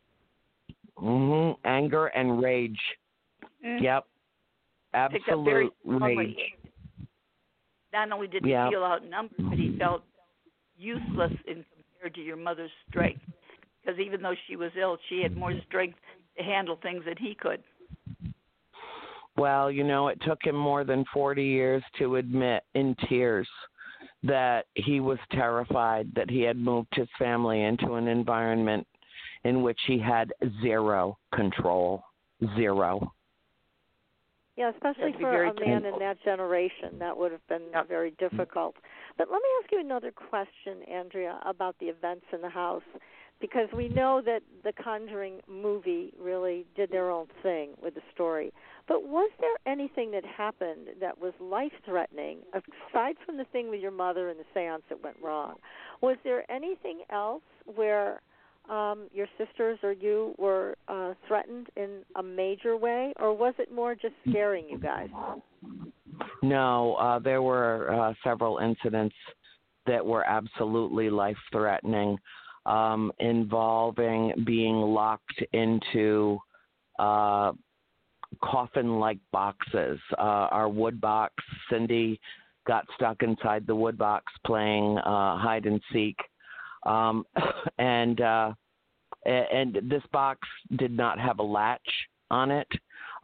Mm-hmm. 0.98 1.60
Anger 1.66 2.06
and 2.06 2.42
rage. 2.42 2.78
Mm. 3.64 3.82
Yep. 3.82 4.04
Absolutely. 4.94 5.70
Not 7.92 8.12
only 8.12 8.26
did 8.28 8.44
he 8.44 8.50
yep. 8.50 8.70
feel 8.70 8.82
outnumbered, 8.82 9.50
but 9.50 9.58
he 9.58 9.76
felt 9.78 10.02
useless 10.76 11.32
in 11.46 11.64
compared 12.06 12.14
to 12.14 12.20
your 12.20 12.36
mother's 12.36 12.70
strength. 12.88 13.22
Because 13.80 13.98
even 14.00 14.22
though 14.22 14.34
she 14.46 14.56
was 14.56 14.70
ill, 14.80 14.98
she 15.08 15.22
had 15.22 15.36
more 15.36 15.52
strength 15.66 15.98
to 16.36 16.42
handle 16.42 16.78
things 16.82 17.04
than 17.04 17.16
he 17.18 17.34
could. 17.34 17.62
Well, 19.36 19.70
you 19.70 19.84
know, 19.84 20.08
it 20.08 20.20
took 20.26 20.38
him 20.42 20.56
more 20.56 20.84
than 20.84 21.04
40 21.12 21.44
years 21.44 21.82
to 21.98 22.16
admit 22.16 22.64
in 22.74 22.96
tears 23.08 23.48
that 24.22 24.66
he 24.74 25.00
was 25.00 25.18
terrified 25.30 26.10
that 26.14 26.30
he 26.30 26.40
had 26.40 26.56
moved 26.56 26.88
his 26.92 27.08
family 27.18 27.62
into 27.62 27.94
an 27.94 28.08
environment 28.08 28.86
in 29.44 29.62
which 29.62 29.78
he 29.86 29.98
had 29.98 30.32
zero 30.62 31.18
control. 31.34 32.02
Zero. 32.56 33.12
Yeah, 34.56 34.70
especially 34.70 35.12
for 35.20 35.44
a 35.44 35.54
man 35.60 35.84
in 35.84 35.98
that 35.98 36.16
generation, 36.24 36.98
that 36.98 37.16
would 37.16 37.30
have 37.30 37.46
been 37.46 37.64
yep. 37.74 37.88
very 37.88 38.12
difficult. 38.12 38.74
But 39.18 39.28
let 39.30 39.36
me 39.36 39.48
ask 39.62 39.70
you 39.70 39.80
another 39.80 40.10
question, 40.10 40.82
Andrea, 40.90 41.38
about 41.44 41.76
the 41.78 41.86
events 41.86 42.24
in 42.32 42.40
the 42.40 42.48
house, 42.48 42.82
because 43.38 43.68
we 43.76 43.88
know 43.88 44.22
that 44.24 44.40
the 44.64 44.72
Conjuring 44.72 45.40
movie 45.46 46.14
really 46.18 46.64
did 46.74 46.90
their 46.90 47.10
own 47.10 47.26
thing 47.42 47.72
with 47.82 47.94
the 47.94 48.00
story. 48.14 48.50
But 48.88 49.06
was 49.06 49.30
there 49.40 49.56
anything 49.70 50.10
that 50.12 50.24
happened 50.24 50.88
that 51.00 51.20
was 51.20 51.34
life 51.38 51.72
threatening, 51.84 52.38
aside 52.54 53.16
from 53.26 53.36
the 53.36 53.44
thing 53.44 53.68
with 53.68 53.80
your 53.80 53.90
mother 53.90 54.30
and 54.30 54.40
the 54.40 54.44
seance 54.54 54.84
that 54.88 55.02
went 55.02 55.16
wrong? 55.22 55.56
Was 56.00 56.16
there 56.24 56.50
anything 56.50 57.00
else 57.10 57.42
where 57.74 58.22
um, 58.70 59.08
your 59.12 59.26
sisters 59.38 59.78
or 59.82 59.92
you 59.92 60.34
were 60.38 60.76
uh, 60.88 61.14
threatened 61.26 61.68
in 61.76 62.02
a 62.16 62.22
major 62.22 62.76
way, 62.76 63.12
or 63.18 63.34
was 63.34 63.54
it 63.58 63.72
more 63.72 63.94
just 63.94 64.14
scaring 64.28 64.68
you 64.68 64.78
guys? 64.78 65.08
No, 66.42 66.94
uh, 66.94 67.18
there 67.18 67.42
were 67.42 67.92
uh, 67.92 68.14
several 68.24 68.58
incidents 68.58 69.14
that 69.86 70.04
were 70.04 70.24
absolutely 70.24 71.10
life 71.10 71.36
threatening, 71.52 72.18
um, 72.66 73.12
involving 73.20 74.32
being 74.44 74.76
locked 74.76 75.42
into 75.52 76.38
uh, 76.98 77.52
coffin 78.42 78.98
like 78.98 79.18
boxes. 79.32 79.98
Uh, 80.18 80.48
our 80.50 80.68
wood 80.68 81.00
box, 81.00 81.34
Cindy 81.70 82.20
got 82.66 82.84
stuck 82.96 83.22
inside 83.22 83.66
the 83.66 83.74
wood 83.74 83.96
box 83.96 84.32
playing 84.44 84.98
uh, 84.98 85.38
hide 85.38 85.66
and 85.66 85.80
seek 85.92 86.16
um, 86.86 87.26
and 87.78 88.20
uh, 88.20 88.52
and 89.24 89.78
this 89.88 90.02
box 90.12 90.40
did 90.78 90.96
not 90.96 91.18
have 91.18 91.38
a 91.38 91.42
latch 91.42 91.80
on 92.30 92.50
it. 92.50 92.68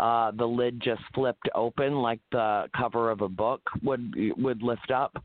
Uh, 0.01 0.32
the 0.32 0.44
lid 0.44 0.80
just 0.80 1.02
flipped 1.14 1.48
open 1.55 1.94
like 1.97 2.20
the 2.32 2.64
cover 2.76 3.10
of 3.10 3.20
a 3.20 3.28
book 3.28 3.62
would 3.82 4.14
would 4.36 4.62
lift 4.62 4.90
up. 4.90 5.16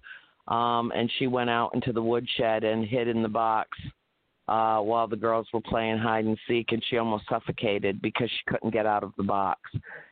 Um, 0.47 0.93
and 0.95 1.11
she 1.19 1.27
went 1.27 1.49
out 1.49 1.71
into 1.73 1.91
the 1.91 2.01
woodshed 2.01 2.63
and 2.63 2.85
hid 2.85 3.09
in 3.09 3.21
the 3.21 3.27
box 3.27 3.69
uh, 4.47 4.79
while 4.79 5.07
the 5.07 5.15
girls 5.15 5.47
were 5.53 5.61
playing 5.61 5.97
hide 5.97 6.25
and 6.25 6.37
seek, 6.47 6.71
and 6.71 6.83
she 6.89 6.97
almost 6.97 7.25
suffocated 7.27 8.01
because 8.01 8.29
she 8.29 8.51
couldn't 8.51 8.71
get 8.71 8.85
out 8.85 9.03
of 9.03 9.11
the 9.17 9.23
box. 9.23 9.59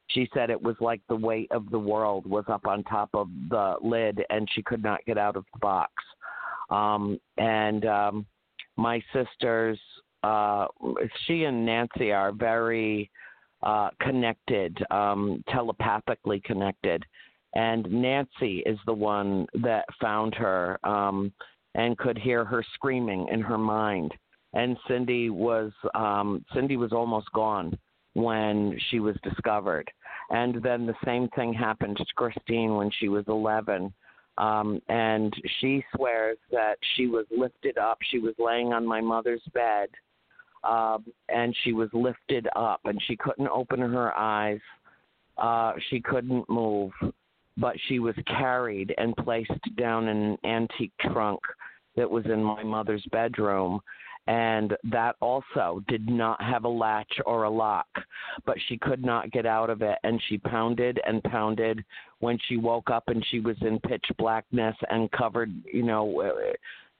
She 0.08 0.30
said 0.34 0.50
it 0.50 0.62
was 0.62 0.76
like 0.82 1.02
the 1.08 1.16
weight 1.16 1.50
of 1.52 1.70
the 1.72 1.80
world 1.80 2.26
was 2.26 2.44
up 2.50 2.68
on 2.68 2.84
top 2.84 3.10
of 3.14 3.30
the 3.50 3.76
lid, 3.82 4.24
and 4.30 4.48
she 4.54 4.62
could 4.62 4.84
not 4.84 5.06
get 5.06 5.18
out 5.18 5.38
of 5.38 5.46
the 5.54 5.60
box. 5.60 5.92
Um, 6.70 7.20
and 7.38 7.86
um, 7.86 8.26
my 8.78 9.02
sisters, 9.14 9.80
uh, 10.24 10.68
she 11.26 11.44
and 11.44 11.66
Nancy 11.66 12.12
are 12.12 12.32
very 12.32 13.10
uh, 13.64 13.90
connected, 14.02 14.78
um, 14.92 15.44
telepathically 15.50 16.42
connected. 16.46 17.04
And 17.54 17.90
Nancy 17.90 18.60
is 18.66 18.78
the 18.86 18.94
one 18.94 19.48
that 19.62 19.86
found 20.02 20.36
her 20.36 20.78
um, 20.84 21.32
and 21.74 21.98
could 21.98 22.18
hear 22.18 22.44
her 22.44 22.64
screaming 22.74 23.28
in 23.32 23.42
her 23.42 23.58
mind. 23.58 24.14
And 24.54 24.78
Cindy 24.88 25.30
was 25.30 25.72
um, 25.94 26.44
Cindy 26.54 26.78
was 26.78 26.94
almost 26.94 27.32
gone 27.34 27.78
when 28.14 28.78
she 28.90 29.00
was 29.00 29.16
discovered. 29.24 29.90
And 30.30 30.62
then 30.64 30.86
the 30.86 30.96
same 31.04 31.28
thing 31.36 31.54
happened 31.54 31.98
to 31.98 32.06
Christine 32.16 32.76
when 32.76 32.90
she 33.00 33.10
was 33.10 33.26
11 33.28 33.94
um, 34.38 34.82
and 34.90 35.34
she 35.60 35.84
swears 35.96 36.38
that 36.52 36.76
she 36.96 37.08
was 37.08 37.26
lifted 37.36 37.78
up. 37.78 37.98
She 38.12 38.20
was 38.20 38.34
laying 38.38 38.74
on 38.74 38.86
my 38.86 39.02
mother's 39.02 39.42
bed, 39.54 39.90
um, 40.64 41.06
and 41.30 41.56
she 41.64 41.74
was 41.74 41.90
lifted 41.94 42.48
up, 42.56 42.82
and 42.86 43.02
she 43.08 43.16
couldn't 43.16 43.48
open 43.48 43.80
her 43.80 44.18
eyes. 44.18 44.60
Uh, 45.38 45.74
she 45.90 46.02
couldn't 46.02 46.50
move, 46.50 46.92
but 47.58 47.76
she 47.88 48.00
was 48.00 48.16
carried 48.28 48.94
and 48.98 49.16
placed 49.18 49.52
down 49.78 50.08
in 50.08 50.18
an 50.18 50.38
antique 50.44 50.94
trunk 51.12 51.40
that 51.96 52.10
was 52.10 52.26
in 52.26 52.44
my 52.44 52.64
mother's 52.64 53.06
bedroom 53.12 53.80
and 54.28 54.76
that 54.84 55.16
also 55.22 55.84
did 55.88 56.10
not 56.10 56.42
have 56.42 56.64
a 56.64 56.70
latch 56.70 57.12
or 57.26 57.44
a 57.44 57.50
lock 57.50 57.88
but 58.46 58.58
she 58.68 58.78
could 58.78 59.04
not 59.04 59.32
get 59.32 59.46
out 59.46 59.70
of 59.70 59.82
it 59.82 59.98
and 60.04 60.22
she 60.28 60.38
pounded 60.38 61.00
and 61.06 61.24
pounded. 61.24 61.84
When 62.20 62.40
she 62.48 62.58
woke 62.58 62.90
up 62.90 63.04
and 63.08 63.26
she 63.30 63.40
was 63.40 63.58
in 63.62 63.80
pitch 63.82 64.06
blackness 64.18 64.76
and 64.90 65.12
covered 65.12 65.52
you 65.72 65.84
know 65.84 66.32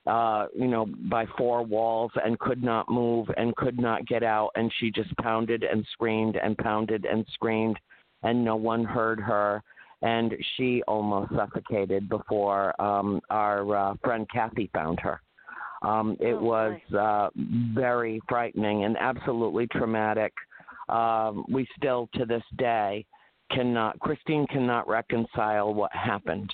uh 0.06 0.46
you 0.54 0.68
know 0.68 0.86
by 1.10 1.26
four 1.36 1.62
walls 1.62 2.12
and 2.24 2.38
could 2.38 2.62
not 2.62 2.88
move 2.88 3.26
and 3.36 3.56
could 3.56 3.78
not 3.78 4.06
get 4.06 4.22
out 4.22 4.50
and 4.54 4.72
she 4.78 4.90
just 4.90 5.14
pounded 5.16 5.64
and 5.64 5.84
screamed 5.92 6.36
and 6.36 6.56
pounded 6.58 7.06
and 7.06 7.26
screamed 7.32 7.78
and 8.22 8.44
no 8.44 8.56
one 8.56 8.84
heard 8.84 9.20
her. 9.20 9.62
And 10.02 10.34
she 10.56 10.82
almost 10.86 11.32
suffocated 11.34 12.08
before 12.08 12.80
um 12.80 13.20
our 13.30 13.76
uh, 13.76 13.94
friend 14.02 14.28
Kathy 14.32 14.70
found 14.72 15.00
her 15.00 15.20
um, 15.86 16.16
it 16.18 16.32
oh, 16.32 16.42
was 16.42 16.80
uh, 16.98 17.28
very 17.72 18.20
frightening 18.28 18.84
and 18.84 18.96
absolutely 18.98 19.68
traumatic. 19.68 20.32
Um, 20.88 21.44
we 21.48 21.68
still, 21.76 22.08
to 22.14 22.26
this 22.26 22.42
day, 22.58 23.06
cannot, 23.52 23.98
Christine 24.00 24.48
cannot 24.48 24.88
reconcile 24.88 25.72
what 25.72 25.92
happened 25.92 26.52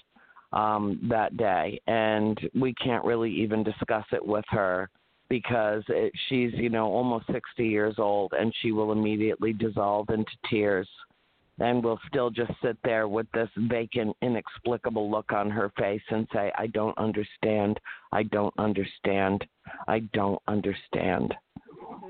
um, 0.52 1.00
that 1.10 1.38
day. 1.38 1.80
And 1.86 2.38
we 2.54 2.74
can't 2.74 3.04
really 3.06 3.30
even 3.30 3.62
discuss 3.62 4.04
it 4.12 4.24
with 4.24 4.44
her 4.50 4.90
because 5.30 5.82
it, 5.88 6.12
she's, 6.28 6.52
you 6.52 6.68
know, 6.68 6.84
almost 6.84 7.24
60 7.32 7.66
years 7.66 7.94
old 7.96 8.34
and 8.38 8.52
she 8.60 8.70
will 8.70 8.92
immediately 8.92 9.54
dissolve 9.54 10.10
into 10.10 10.32
tears 10.50 10.88
and 11.62 11.82
will 11.82 12.00
still 12.08 12.28
just 12.28 12.50
sit 12.62 12.76
there 12.82 13.06
with 13.06 13.26
this 13.32 13.48
vacant, 13.56 14.16
inexplicable 14.20 15.10
look 15.10 15.32
on 15.32 15.48
her 15.48 15.70
face 15.78 16.02
and 16.10 16.26
say, 16.32 16.50
I 16.58 16.66
don't 16.66 16.96
understand. 16.98 17.78
I 18.10 18.24
don't 18.24 18.54
understand. 18.58 19.44
I 19.86 20.00
don't 20.12 20.42
understand. 20.48 21.32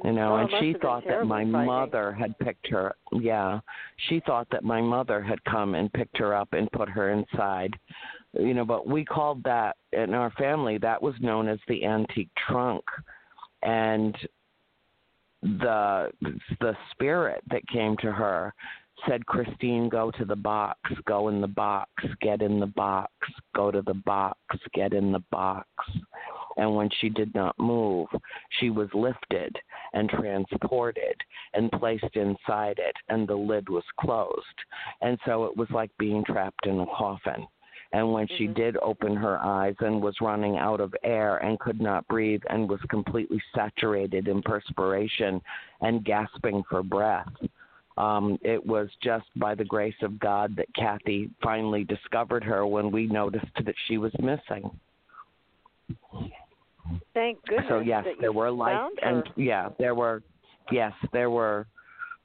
You 0.04 0.12
know, 0.12 0.36
and 0.36 0.50
she 0.58 0.74
thought 0.80 1.04
that 1.06 1.26
my 1.26 1.42
fighting. 1.42 1.66
mother 1.66 2.12
had 2.12 2.38
picked 2.38 2.66
her. 2.68 2.94
Yeah, 3.12 3.60
she 4.08 4.20
thought 4.20 4.48
that 4.50 4.64
my 4.64 4.80
mother 4.80 5.20
had 5.22 5.42
come 5.44 5.74
and 5.74 5.92
picked 5.92 6.16
her 6.18 6.34
up 6.34 6.52
and 6.52 6.70
put 6.72 6.88
her 6.88 7.10
inside. 7.10 7.78
You 8.32 8.54
know, 8.54 8.64
but 8.64 8.86
we 8.86 9.04
called 9.04 9.42
that 9.44 9.76
in 9.92 10.14
our 10.14 10.30
family 10.32 10.78
that 10.78 11.02
was 11.02 11.14
known 11.20 11.48
as 11.48 11.58
the 11.68 11.84
antique 11.84 12.30
trunk, 12.48 12.84
and 13.62 14.16
the 15.42 16.10
the 16.60 16.74
spirit 16.92 17.42
that 17.50 17.66
came 17.68 17.96
to 17.98 18.12
her 18.12 18.54
said, 19.08 19.26
Christine, 19.26 19.88
go 19.88 20.10
to 20.12 20.24
the 20.24 20.36
box, 20.36 20.78
go 21.06 21.28
in 21.28 21.40
the 21.40 21.46
box, 21.46 21.90
get 22.20 22.42
in 22.42 22.60
the 22.60 22.66
box, 22.66 23.12
go 23.54 23.70
to 23.70 23.82
the 23.82 23.94
box, 23.94 24.38
get 24.74 24.92
in 24.92 25.12
the 25.12 25.22
box. 25.30 25.68
And 26.56 26.74
when 26.74 26.90
she 27.00 27.08
did 27.08 27.34
not 27.34 27.58
move, 27.58 28.08
she 28.60 28.70
was 28.70 28.88
lifted 28.94 29.56
and 29.94 30.08
transported 30.10 31.16
and 31.54 31.72
placed 31.72 32.14
inside 32.14 32.78
it, 32.78 32.94
and 33.08 33.26
the 33.26 33.34
lid 33.34 33.68
was 33.68 33.84
closed. 33.98 34.42
And 35.00 35.18
so 35.24 35.44
it 35.44 35.56
was 35.56 35.68
like 35.70 35.90
being 35.98 36.24
trapped 36.24 36.66
in 36.66 36.80
a 36.80 36.86
coffin. 36.86 37.46
And 37.94 38.10
when 38.12 38.26
she 38.26 38.48
Mhm. 38.48 38.54
did 38.54 38.76
open 38.78 39.14
her 39.16 39.38
eyes 39.38 39.76
and 39.80 40.02
was 40.02 40.20
running 40.22 40.56
out 40.56 40.80
of 40.80 40.94
air 41.02 41.36
and 41.38 41.60
could 41.60 41.80
not 41.80 42.08
breathe 42.08 42.42
and 42.48 42.68
was 42.68 42.80
completely 42.88 43.42
saturated 43.54 44.28
in 44.28 44.42
perspiration 44.42 45.42
and 45.82 46.04
gasping 46.04 46.62
for 46.64 46.82
breath, 46.82 47.30
um, 48.02 48.38
it 48.42 48.64
was 48.64 48.88
just 49.02 49.26
by 49.36 49.54
the 49.54 49.64
grace 49.64 49.94
of 50.02 50.18
God 50.18 50.56
that 50.56 50.66
Kathy 50.74 51.30
finally 51.42 51.84
discovered 51.84 52.42
her 52.42 52.66
when 52.66 52.90
we 52.90 53.06
noticed 53.06 53.54
that 53.64 53.74
she 53.86 53.96
was 53.98 54.12
missing. 54.18 54.68
Thank 57.14 57.38
goodness. 57.46 57.66
so 57.68 57.78
yes, 57.78 58.04
that 58.04 58.16
you 58.16 58.20
there 58.20 58.32
were 58.32 58.50
life 58.50 58.74
found 58.74 58.98
her. 59.00 59.08
and 59.08 59.28
yeah, 59.36 59.68
there 59.78 59.94
were 59.94 60.22
yes, 60.72 60.92
there 61.12 61.30
were 61.30 61.66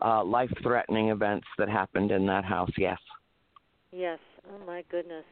uh, 0.02 0.24
life-threatening 0.24 1.10
events 1.10 1.46
that 1.60 1.70
happened 1.70 2.12
in 2.12 2.26
that 2.26 2.44
house. 2.44 2.72
Yes. 2.78 3.00
Yes. 3.92 4.20
Oh 4.50 4.66
my 4.66 4.84
goodness. 4.90 5.26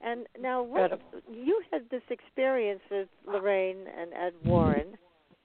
And 0.00 0.26
now, 0.40 0.62
what 0.62 1.00
you 1.32 1.62
had 1.72 1.82
this 1.90 2.02
experience 2.10 2.80
with 2.90 3.08
Lorraine 3.26 3.86
and 3.98 4.12
Ed 4.12 4.32
Warren, 4.44 4.98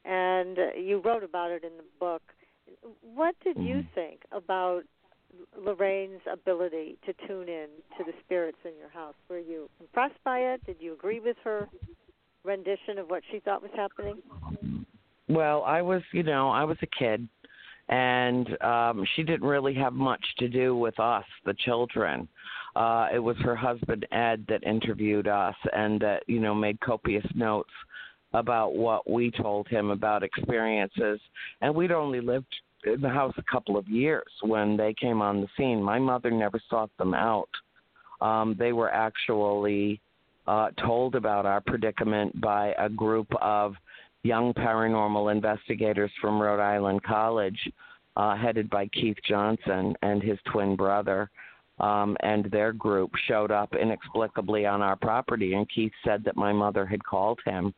and 0.06 0.58
uh, 0.58 0.80
you 0.80 1.02
wrote 1.06 1.24
about 1.24 1.52
it 1.52 1.64
in 1.64 1.72
the 1.78 1.84
book. 2.00 2.24
What 3.02 3.36
did 3.44 3.58
you 3.58 3.82
Mm-hmm. 3.82 3.88
think 3.96 4.22
about 4.32 4.84
Lorraine's 5.58 6.22
ability 6.32 6.98
to 7.06 7.14
tune 7.28 7.48
in 7.50 7.68
to 7.98 8.04
the 8.04 8.14
spirits 8.24 8.58
in 8.66 8.72
your 8.80 8.90
house? 8.90 9.16
Were 9.30 9.40
you 9.40 9.70
impressed 9.80 10.22
by 10.24 10.40
it? 10.40 10.66
Did 10.66 10.78
you 10.80 10.94
agree 10.94 11.20
with 11.20 11.38
her 11.44 11.68
rendition 12.44 12.98
of 12.98 13.10
what 13.10 13.24
she 13.32 13.40
thought 13.40 13.62
was 13.62 13.72
happening? 13.76 14.18
Well, 15.28 15.64
I 15.64 15.82
was, 15.82 16.02
you 16.12 16.24
know, 16.24 16.50
I 16.50 16.64
was 16.64 16.78
a 16.82 16.88
kid, 16.88 17.28
and 17.90 18.62
um, 18.64 19.06
she 19.16 19.24
didn't 19.24 19.48
really 19.48 19.76
have 19.76 19.94
much 19.94 20.24
to 20.40 20.48
do 20.48 20.76
with 20.76 21.00
us, 21.00 21.26
the 21.46 21.54
children. 21.54 22.28
Uh, 22.76 23.08
it 23.14 23.20
was 23.20 23.38
her 23.38 23.56
husband 23.56 24.08
Ed 24.12 24.46
that 24.50 24.64
interviewed 24.64 25.28
us, 25.28 25.56
and 25.74 26.00
that 26.02 26.24
you 26.28 26.40
know 26.40 26.56
made 26.56 26.80
copious 26.80 27.26
notes 27.36 27.70
about 28.34 28.76
what 28.76 29.10
we 29.10 29.32
told 29.32 29.68
him 29.68 29.90
about 29.90 30.24
experiences. 30.24 31.20
And 31.62 31.74
we'd 31.74 31.92
only 31.92 32.22
lived 32.22 32.54
in 32.86 33.02
the 33.02 33.10
house 33.10 33.34
a 33.38 33.52
couple 33.52 33.78
of 33.78 33.88
years 33.88 34.28
when 34.42 34.78
they 34.78 34.94
came 34.94 35.22
on 35.22 35.42
the 35.42 35.48
scene. 35.58 35.82
My 35.82 36.00
mother 36.00 36.32
never 36.32 36.62
sought 36.70 36.92
them 36.98 37.14
out. 37.14 37.50
Um, 38.22 38.56
they 38.60 38.74
were 38.74 38.92
actually 38.92 40.00
uh, 40.48 40.70
told 40.84 41.16
about 41.16 41.46
our 41.46 41.62
predicament 41.62 42.40
by 42.42 42.74
a 42.78 42.90
group 42.90 43.28
of 43.42 43.76
young 44.24 44.54
paranormal 44.54 45.32
investigators 45.32 46.12
from 46.20 46.42
Rhode 46.42 46.62
Island 46.62 47.04
College, 47.04 47.60
uh, 48.18 48.36
headed 48.36 48.70
by 48.70 48.88
Keith 48.88 49.18
Johnson 49.28 49.96
and 50.02 50.22
his 50.22 50.38
twin 50.52 50.76
brother. 50.76 51.30
Um, 51.80 52.18
and 52.20 52.44
their 52.52 52.74
group 52.74 53.12
showed 53.30 53.52
up 53.52 53.74
inexplicably 53.74 54.66
on 54.66 54.82
our 54.82 54.98
property, 54.98 55.54
and 55.54 55.70
Keith 55.74 55.94
said 56.04 56.26
that 56.26 56.36
my 56.36 56.52
mother 56.52 56.86
had 56.86 57.02
called 57.06 57.40
him. 57.46 57.74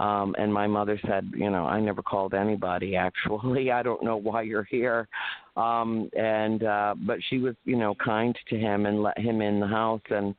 Um, 0.00 0.36
and 0.38 0.52
my 0.52 0.66
mother 0.66 0.98
said, 1.06 1.30
you 1.34 1.50
know, 1.50 1.64
I 1.64 1.80
never 1.80 2.02
called 2.02 2.34
anybody 2.34 2.94
actually. 2.94 3.70
I 3.72 3.82
don't 3.82 4.02
know 4.02 4.16
why 4.16 4.42
you're 4.42 4.64
here. 4.64 5.08
Um, 5.56 6.08
and 6.16 6.62
uh, 6.62 6.94
but 7.06 7.18
she 7.28 7.38
was, 7.38 7.54
you 7.64 7.76
know, 7.76 7.94
kind 7.96 8.36
to 8.50 8.56
him 8.56 8.86
and 8.86 9.02
let 9.02 9.18
him 9.18 9.40
in 9.42 9.60
the 9.60 9.66
house 9.66 10.02
and 10.10 10.34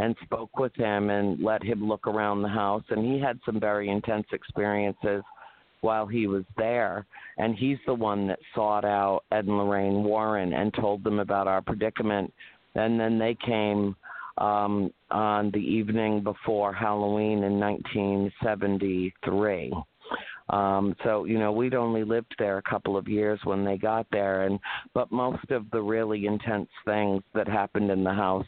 and 0.00 0.16
spoke 0.24 0.58
with 0.58 0.74
him 0.74 1.10
and 1.10 1.40
let 1.40 1.62
him 1.62 1.88
look 1.88 2.06
around 2.08 2.42
the 2.42 2.48
house. 2.48 2.82
And 2.90 3.04
he 3.04 3.20
had 3.20 3.38
some 3.46 3.60
very 3.60 3.88
intense 3.88 4.26
experiences 4.32 5.22
while 5.82 6.06
he 6.06 6.26
was 6.26 6.44
there. 6.56 7.06
And 7.38 7.54
he's 7.54 7.78
the 7.86 7.94
one 7.94 8.26
that 8.26 8.40
sought 8.54 8.84
out 8.84 9.22
Ed 9.30 9.44
and 9.44 9.56
Lorraine 9.56 10.02
Warren 10.02 10.52
and 10.52 10.74
told 10.74 11.04
them 11.04 11.20
about 11.20 11.46
our 11.46 11.62
predicament. 11.62 12.32
And 12.74 12.98
then 12.98 13.18
they 13.18 13.36
came 13.46 13.94
um, 14.38 14.90
on 15.10 15.50
the 15.52 15.58
evening 15.58 16.22
before 16.22 16.72
Halloween 16.72 17.44
in 17.44 17.60
1973. 17.60 19.72
Um, 20.50 20.94
so 21.04 21.24
you 21.24 21.38
know 21.38 21.52
we'd 21.52 21.74
only 21.74 22.04
lived 22.04 22.34
there 22.38 22.58
a 22.58 22.62
couple 22.62 22.96
of 22.96 23.08
years 23.08 23.40
when 23.44 23.64
they 23.64 23.78
got 23.78 24.06
there, 24.12 24.42
and 24.42 24.60
but 24.92 25.10
most 25.10 25.50
of 25.50 25.70
the 25.70 25.80
really 25.80 26.26
intense 26.26 26.68
things 26.84 27.22
that 27.34 27.48
happened 27.48 27.90
in 27.90 28.04
the 28.04 28.12
house 28.12 28.46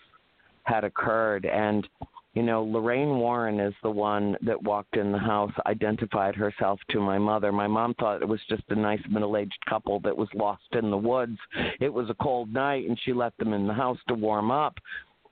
had 0.65 0.85
occurred, 0.85 1.47
and 1.47 1.89
you 2.35 2.43
know 2.43 2.65
Lorraine 2.65 3.17
Warren 3.17 3.61
is 3.61 3.73
the 3.83 3.91
one 3.91 4.37
that 4.43 4.63
walked 4.63 4.99
in 4.99 5.11
the 5.11 5.19
house, 5.19 5.53
identified 5.65 6.35
herself 6.35 6.79
to 6.91 7.01
my 7.01 7.17
mother. 7.17 7.51
My 7.51 7.67
mom 7.67 7.95
thought 7.95 8.21
it 8.21 8.29
was 8.29 8.41
just 8.47 8.65
a 8.69 8.77
nice 8.77 9.03
middle-aged 9.09 9.65
couple 9.67 9.99
that 10.01 10.17
was 10.17 10.29
lost 10.35 10.65
in 10.73 10.91
the 10.91 10.99
woods. 10.99 11.39
It 11.81 11.93
was 11.93 12.11
a 12.11 12.23
cold 12.23 12.53
night, 12.53 12.87
and 12.87 13.01
she 13.05 13.15
let 13.15 13.35
them 13.39 13.55
in 13.55 13.67
the 13.67 13.73
house 13.73 13.99
to 14.09 14.15
warm 14.15 14.51
up. 14.51 14.75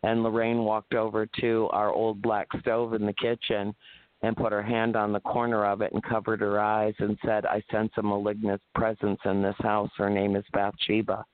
And 0.04 0.22
Lorraine 0.22 0.64
walked 0.64 0.92
over 0.92 1.26
to 1.40 1.68
our 1.72 1.90
old 1.90 2.20
black 2.20 2.46
stove 2.60 2.92
in 2.92 3.06
the 3.06 3.14
kitchen 3.14 3.74
and 4.22 4.36
put 4.36 4.52
her 4.52 4.62
hand 4.62 4.96
on 4.96 5.12
the 5.12 5.20
corner 5.20 5.64
of 5.64 5.80
it 5.80 5.92
and 5.94 6.02
covered 6.02 6.40
her 6.40 6.60
eyes 6.60 6.94
and 6.98 7.18
said, 7.24 7.46
I 7.46 7.62
sense 7.70 7.90
a 7.96 8.02
malignant 8.02 8.60
presence 8.74 9.18
in 9.24 9.40
this 9.40 9.56
house. 9.60 9.90
Her 9.96 10.10
name 10.10 10.36
is 10.36 10.44
Bathsheba. 10.52 11.24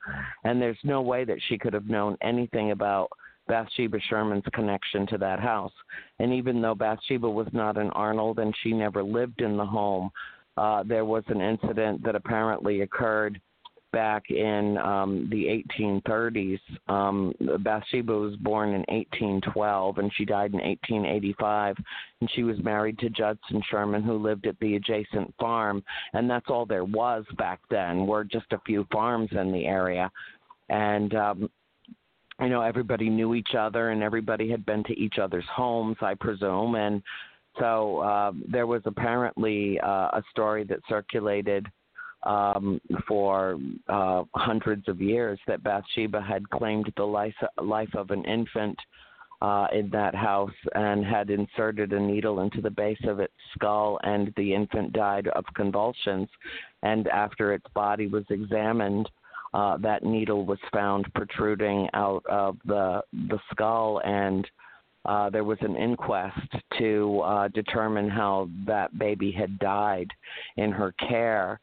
And 0.44 0.62
there's 0.62 0.78
no 0.84 1.02
way 1.02 1.24
that 1.24 1.38
she 1.48 1.58
could 1.58 1.72
have 1.72 1.88
known 1.88 2.16
anything 2.22 2.70
about 2.70 3.08
Bathsheba 3.48 3.98
Sherman's 4.08 4.44
connection 4.52 5.04
to 5.08 5.18
that 5.18 5.40
house. 5.40 5.72
And 6.20 6.32
even 6.32 6.62
though 6.62 6.76
Bathsheba 6.76 7.28
was 7.28 7.48
not 7.52 7.76
an 7.76 7.90
Arnold 7.90 8.38
and 8.38 8.54
she 8.62 8.72
never 8.72 9.02
lived 9.02 9.40
in 9.40 9.56
the 9.56 9.66
home, 9.66 10.10
uh, 10.56 10.84
there 10.84 11.04
was 11.04 11.24
an 11.26 11.40
incident 11.40 12.04
that 12.04 12.14
apparently 12.14 12.82
occurred 12.82 13.40
back 13.92 14.30
in 14.30 14.78
um, 14.78 15.28
the 15.30 15.62
1830s. 15.78 16.60
Um, 16.88 17.32
Bathsheba 17.60 18.12
was 18.12 18.36
born 18.36 18.70
in 18.70 18.84
1812 18.88 19.98
and 19.98 20.12
she 20.16 20.24
died 20.24 20.52
in 20.52 20.60
1885. 20.60 21.76
And 22.20 22.30
she 22.34 22.42
was 22.42 22.62
married 22.62 22.98
to 23.00 23.10
Judson 23.10 23.62
Sherman, 23.70 24.02
who 24.02 24.14
lived 24.14 24.46
at 24.46 24.58
the 24.60 24.76
adjacent 24.76 25.34
farm. 25.38 25.82
And 26.12 26.28
that's 26.28 26.46
all 26.48 26.66
there 26.66 26.84
was 26.84 27.24
back 27.36 27.60
then, 27.70 28.06
were 28.06 28.24
just 28.24 28.52
a 28.52 28.60
few 28.66 28.86
farms 28.92 29.30
in 29.32 29.52
the 29.52 29.66
area. 29.66 30.10
And 30.68 31.14
um, 31.14 31.50
you 32.40 32.48
know 32.48 32.62
everybody 32.62 33.10
knew 33.10 33.34
each 33.34 33.54
other 33.58 33.90
and 33.90 34.02
everybody 34.02 34.50
had 34.50 34.64
been 34.64 34.82
to 34.84 34.98
each 34.98 35.18
other's 35.18 35.44
homes 35.52 35.96
i 36.00 36.14
presume 36.14 36.74
and 36.74 37.02
so 37.58 37.98
uh, 37.98 38.32
there 38.48 38.66
was 38.66 38.82
apparently 38.84 39.78
uh, 39.80 40.08
a 40.12 40.22
story 40.30 40.64
that 40.64 40.78
circulated 40.88 41.66
um, 42.24 42.80
for 43.08 43.58
uh, 43.88 44.24
hundreds 44.34 44.88
of 44.88 45.00
years 45.00 45.38
that 45.46 45.62
Bathsheba 45.62 46.20
had 46.20 46.48
claimed 46.50 46.92
the 46.96 47.04
life, 47.04 47.34
life 47.62 47.94
of 47.94 48.10
an 48.10 48.24
infant 48.24 48.78
uh, 49.42 49.66
in 49.72 49.88
that 49.90 50.14
house 50.14 50.50
and 50.74 51.04
had 51.04 51.30
inserted 51.30 51.92
a 51.92 52.00
needle 52.00 52.40
into 52.40 52.60
the 52.60 52.70
base 52.70 53.00
of 53.04 53.20
its 53.20 53.32
skull, 53.54 53.98
and 54.02 54.32
the 54.36 54.54
infant 54.54 54.92
died 54.92 55.28
of 55.28 55.44
convulsions. 55.54 56.28
And 56.82 57.08
after 57.08 57.54
its 57.54 57.66
body 57.74 58.06
was 58.06 58.24
examined, 58.28 59.08
uh, 59.54 59.78
that 59.78 60.04
needle 60.04 60.44
was 60.44 60.58
found 60.72 61.12
protruding 61.14 61.88
out 61.94 62.24
of 62.26 62.56
the 62.66 63.02
the 63.28 63.38
skull, 63.50 64.00
and 64.04 64.46
uh, 65.06 65.30
there 65.30 65.44
was 65.44 65.58
an 65.62 65.76
inquest 65.76 66.38
to 66.78 67.20
uh, 67.20 67.48
determine 67.48 68.08
how 68.08 68.48
that 68.66 68.96
baby 68.98 69.32
had 69.32 69.58
died 69.58 70.08
in 70.56 70.70
her 70.70 70.92
care. 71.08 71.58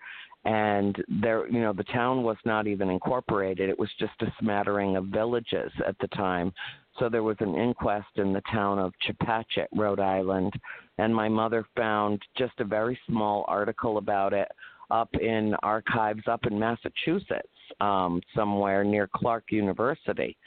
And 0.48 0.95
there, 1.10 1.45
you 1.49 1.60
know, 1.60 1.74
the 1.74 1.84
town 1.84 2.24
was 2.24 2.38
not 2.45 2.68
even 2.68 2.90
incorporated. 2.90 3.69
It 3.69 3.78
was 3.78 3.90
just 3.99 4.14
a 4.22 4.34
smattering 4.40 4.95
of 4.95 5.07
villages 5.07 5.74
at 5.86 5.99
the 5.99 6.07
time. 6.07 6.53
So 6.98 7.10
there 7.10 7.22
was 7.22 7.36
an 7.41 7.53
inquest 7.56 8.07
in 8.15 8.32
the 8.32 8.41
town 8.49 8.80
of 8.80 8.94
Chepachet, 9.06 9.68
Rhode 9.76 9.99
Island, 9.99 10.53
and 10.99 11.14
my 11.14 11.28
mother 11.28 11.65
found 11.76 12.22
just 12.38 12.53
a 12.60 12.64
very 12.64 12.98
small 13.07 13.44
article 13.49 13.98
about 13.98 14.32
it 14.32 14.48
up 14.90 15.14
in 15.19 15.53
archives 15.64 16.24
up 16.28 16.45
in 16.45 16.57
Massachusetts, 16.57 17.49
um, 17.82 18.22
somewhere 18.34 18.86
near 18.86 19.10
Clark 19.14 19.52
University. 19.52 20.38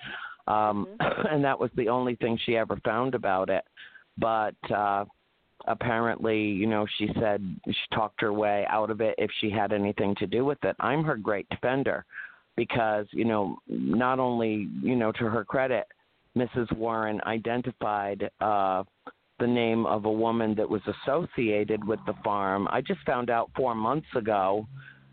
Um, 0.46 0.88
and 1.30 1.44
that 1.44 1.60
was 1.60 1.70
the 1.76 1.90
only 1.90 2.16
thing 2.16 2.38
she 2.46 2.56
ever 2.56 2.80
found 2.86 3.14
about 3.14 3.50
it. 3.50 3.64
But 4.16 4.56
uh, 4.74 5.04
apparently, 5.66 6.40
you 6.40 6.66
know, 6.66 6.86
she 6.98 7.08
said 7.20 7.42
she 7.66 7.94
talked 7.94 8.20
her 8.20 8.32
way 8.32 8.66
out 8.68 8.90
of 8.90 9.00
it 9.00 9.14
if 9.18 9.30
she 9.40 9.50
had 9.50 9.72
anything 9.72 10.14
to 10.16 10.26
do 10.26 10.44
with 10.44 10.62
it. 10.64 10.76
I'm 10.80 11.04
her 11.04 11.16
great 11.16 11.48
defender 11.50 12.04
because, 12.56 13.06
you 13.10 13.24
know, 13.24 13.58
not 13.68 14.18
only, 14.18 14.68
you 14.82 14.96
know, 14.96 15.12
to 15.12 15.24
her 15.24 15.44
credit, 15.44 15.86
Mrs. 16.36 16.74
Warren 16.76 17.20
identified 17.26 18.30
uh, 18.40 18.84
the 19.38 19.46
name 19.46 19.86
of 19.86 20.04
a 20.04 20.12
woman 20.12 20.54
that 20.54 20.68
was 20.68 20.82
associated 20.86 21.84
with 21.86 21.98
the 22.06 22.14
farm. 22.22 22.68
I 22.70 22.80
just 22.80 23.00
found 23.06 23.30
out 23.30 23.50
four 23.56 23.74
months 23.74 24.06
ago 24.14 24.66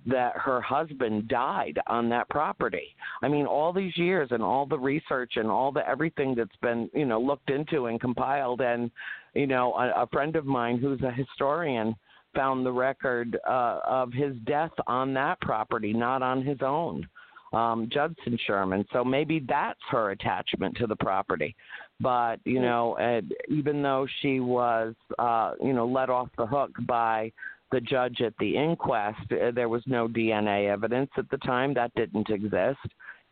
that 0.06 0.34
her 0.38 0.62
husband 0.62 1.28
died 1.28 1.78
on 1.88 2.08
that 2.10 2.30
property. 2.30 2.96
I 3.22 3.28
mean, 3.28 3.46
all 3.46 3.74
these 3.74 3.98
years 3.98 4.30
and 4.32 4.42
all 4.42 4.66
the 4.66 4.80
research 4.80 5.34
and 5.36 5.50
all 5.50 5.72
the 5.72 5.88
everything 5.88 6.34
that's 6.34 6.56
been, 6.62 6.90
you 6.94 7.06
know, 7.06 7.20
looked 7.20 7.50
into 7.50 7.88
and 7.88 8.00
compiled 8.00 8.62
and, 8.62 8.90
you 9.38 9.48
know, 9.48 9.74
a, 9.74 10.04
a 10.04 10.08
friend 10.08 10.36
of 10.36 10.46
mine 10.46 10.80
who's 10.80 11.02
a 11.04 11.12
historian 11.12 11.96
found 12.36 12.66
the 12.66 12.72
record 12.72 13.38
uh, 13.48 13.80
of 13.86 14.12
his 14.12 14.36
death 14.46 14.72
on 14.88 15.14
that 15.14 15.40
property, 15.42 15.94
not 15.94 16.22
on 16.22 16.44
his 16.44 16.58
own. 16.62 17.08
Um, 17.54 17.88
Judson 17.92 18.38
Sherman. 18.46 18.86
So 18.92 19.06
maybe 19.06 19.40
that's 19.40 19.80
her 19.90 20.12
attachment 20.12 20.76
to 20.78 20.88
the 20.88 20.98
property. 20.98 21.56
But 22.02 22.42
you 22.44 22.60
know, 22.60 22.98
and 22.98 23.34
even 23.48 23.82
though 23.82 24.06
she 24.22 24.42
was, 24.42 24.94
uh, 25.18 25.54
you 25.64 25.72
know, 25.72 25.88
let 25.88 26.10
off 26.10 26.28
the 26.38 26.46
hook 26.46 26.72
by 26.82 27.32
the 27.72 27.80
judge 27.80 28.20
at 28.20 28.34
the 28.40 28.58
inquest, 28.58 29.32
uh, 29.32 29.52
there 29.52 29.70
was 29.70 29.82
no 29.86 30.10
DNA 30.10 30.70
evidence 30.70 31.10
at 31.18 31.30
the 31.30 31.38
time. 31.38 31.74
That 31.74 31.96
didn't 31.96 32.30
exist. 32.30 32.80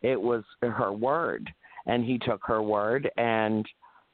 It 0.02 0.20
was 0.20 0.46
her 0.62 0.94
word, 0.94 1.52
and 1.86 2.06
he 2.06 2.18
took 2.18 2.42
her 2.46 2.62
word, 2.62 3.12
and 3.18 3.66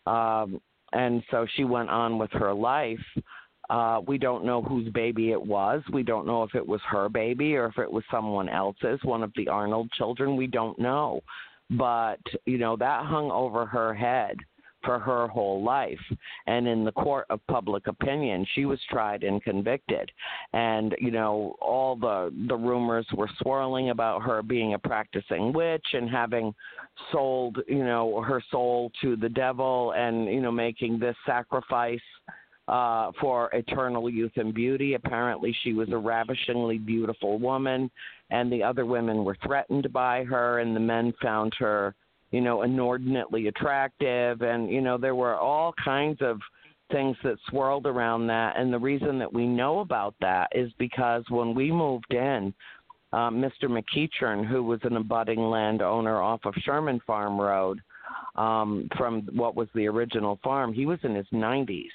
um, 0.07 0.59
and 0.93 1.23
so 1.31 1.45
she 1.55 1.63
went 1.63 1.89
on 1.89 2.18
with 2.18 2.31
her 2.31 2.53
life. 2.53 2.99
Uh, 3.69 4.01
we 4.05 4.18
don't 4.18 4.43
know 4.43 4.61
whose 4.61 4.91
baby 4.91 5.31
it 5.31 5.41
was. 5.41 5.81
We 5.93 6.03
don't 6.03 6.27
know 6.27 6.43
if 6.43 6.55
it 6.55 6.65
was 6.65 6.81
her 6.89 7.07
baby 7.07 7.55
or 7.55 7.68
if 7.68 7.77
it 7.77 7.91
was 7.91 8.03
someone 8.11 8.49
else's, 8.49 8.99
one 9.03 9.23
of 9.23 9.31
the 9.35 9.47
Arnold 9.47 9.89
children. 9.97 10.35
We 10.35 10.47
don't 10.47 10.77
know. 10.77 11.22
But, 11.69 12.19
you 12.45 12.57
know, 12.57 12.76
that 12.76 13.05
hung 13.05 13.31
over 13.31 13.65
her 13.65 13.93
head 13.93 14.35
for 14.84 14.99
her 14.99 15.28
whole 15.28 15.64
life. 15.64 15.99
And 16.48 16.68
in 16.68 16.84
the 16.84 16.91
court 16.91 17.26
of 17.30 17.45
public 17.48 17.88
opinion, 17.88 18.45
she 18.53 18.66
was 18.66 18.80
tried 18.90 19.24
and 19.24 19.44
convicted. 19.44 20.12
And 20.53 20.95
you 20.99 21.12
know, 21.12 21.56
all 21.62 21.95
the 21.95 22.34
the 22.48 22.56
rumors 22.56 23.08
were 23.16 23.30
swirling 23.41 23.90
about 23.90 24.22
her 24.24 24.41
being 24.41 24.74
a 24.74 24.80
practicing 24.80 25.53
witch 25.53 25.86
and 25.94 26.10
having 26.10 26.53
sold, 27.12 27.60
you 27.68 27.84
know, 27.84 28.22
her 28.22 28.44
soul 28.52 28.91
to 29.02 29.16
the 29.16 29.30
devil 29.30 29.94
and 29.95 30.26
you 30.26 30.41
know 30.41 30.52
making 30.52 30.99
this 30.99 31.16
sacrifice 31.26 31.99
uh, 32.68 33.12
for 33.20 33.49
eternal 33.53 34.10
youth 34.10 34.32
and 34.36 34.53
beauty. 34.53 34.94
Apparently, 34.94 35.56
she 35.64 35.74
was 35.74 35.90
a 35.90 35.98
ravishingly 35.98 36.78
beautiful 36.78 37.38
woman, 37.38 37.91
and 38.30 38.52
the 38.52 38.64
other 38.64 38.86
women 38.86 39.26
were 39.26 39.38
threatened 39.44 39.91
by 39.91 40.24
her, 40.24 40.60
and 40.60 40.76
the 40.76 40.80
men 40.80 41.14
found 41.22 41.53
her 41.60 41.95
you 42.32 42.41
know, 42.41 42.64
inordinately 42.64 43.48
attractive. 43.48 44.41
And, 44.41 44.70
you 44.70 44.82
know, 44.82 44.98
there 44.98 45.16
were 45.16 45.36
all 45.36 45.74
kinds 45.84 46.20
of 46.22 46.40
things 46.91 47.16
that 47.24 47.38
swirled 47.49 47.86
around 47.86 48.28
that. 48.28 48.58
And 48.58 48.74
the 48.74 48.80
reason 48.80 49.20
that 49.20 49.32
we 49.32 49.48
know 49.48 49.80
about 49.80 50.16
that 50.22 50.49
is 50.53 50.72
because 50.78 51.24
when 51.30 51.53
we 51.53 51.72
moved 51.72 52.14
in, 52.14 52.53
uh, 53.14 53.30
Mr. 53.30 53.64
McEachern, 53.64 54.48
who 54.48 54.64
was 54.64 54.80
an 54.84 54.98
abutting 54.98 55.40
landowner 55.41 56.22
off 56.22 56.41
of 56.45 56.53
Sherman 56.64 57.02
Farm 57.06 57.40
Road, 57.40 57.82
um, 58.36 58.88
from 58.98 59.28
what 59.34 59.56
was 59.56 59.68
the 59.76 59.88
original 59.88 60.40
farm, 60.44 60.74
he 60.74 60.86
was 60.86 60.99
in 61.03 61.16
his 61.16 61.28
90s, 61.34 61.90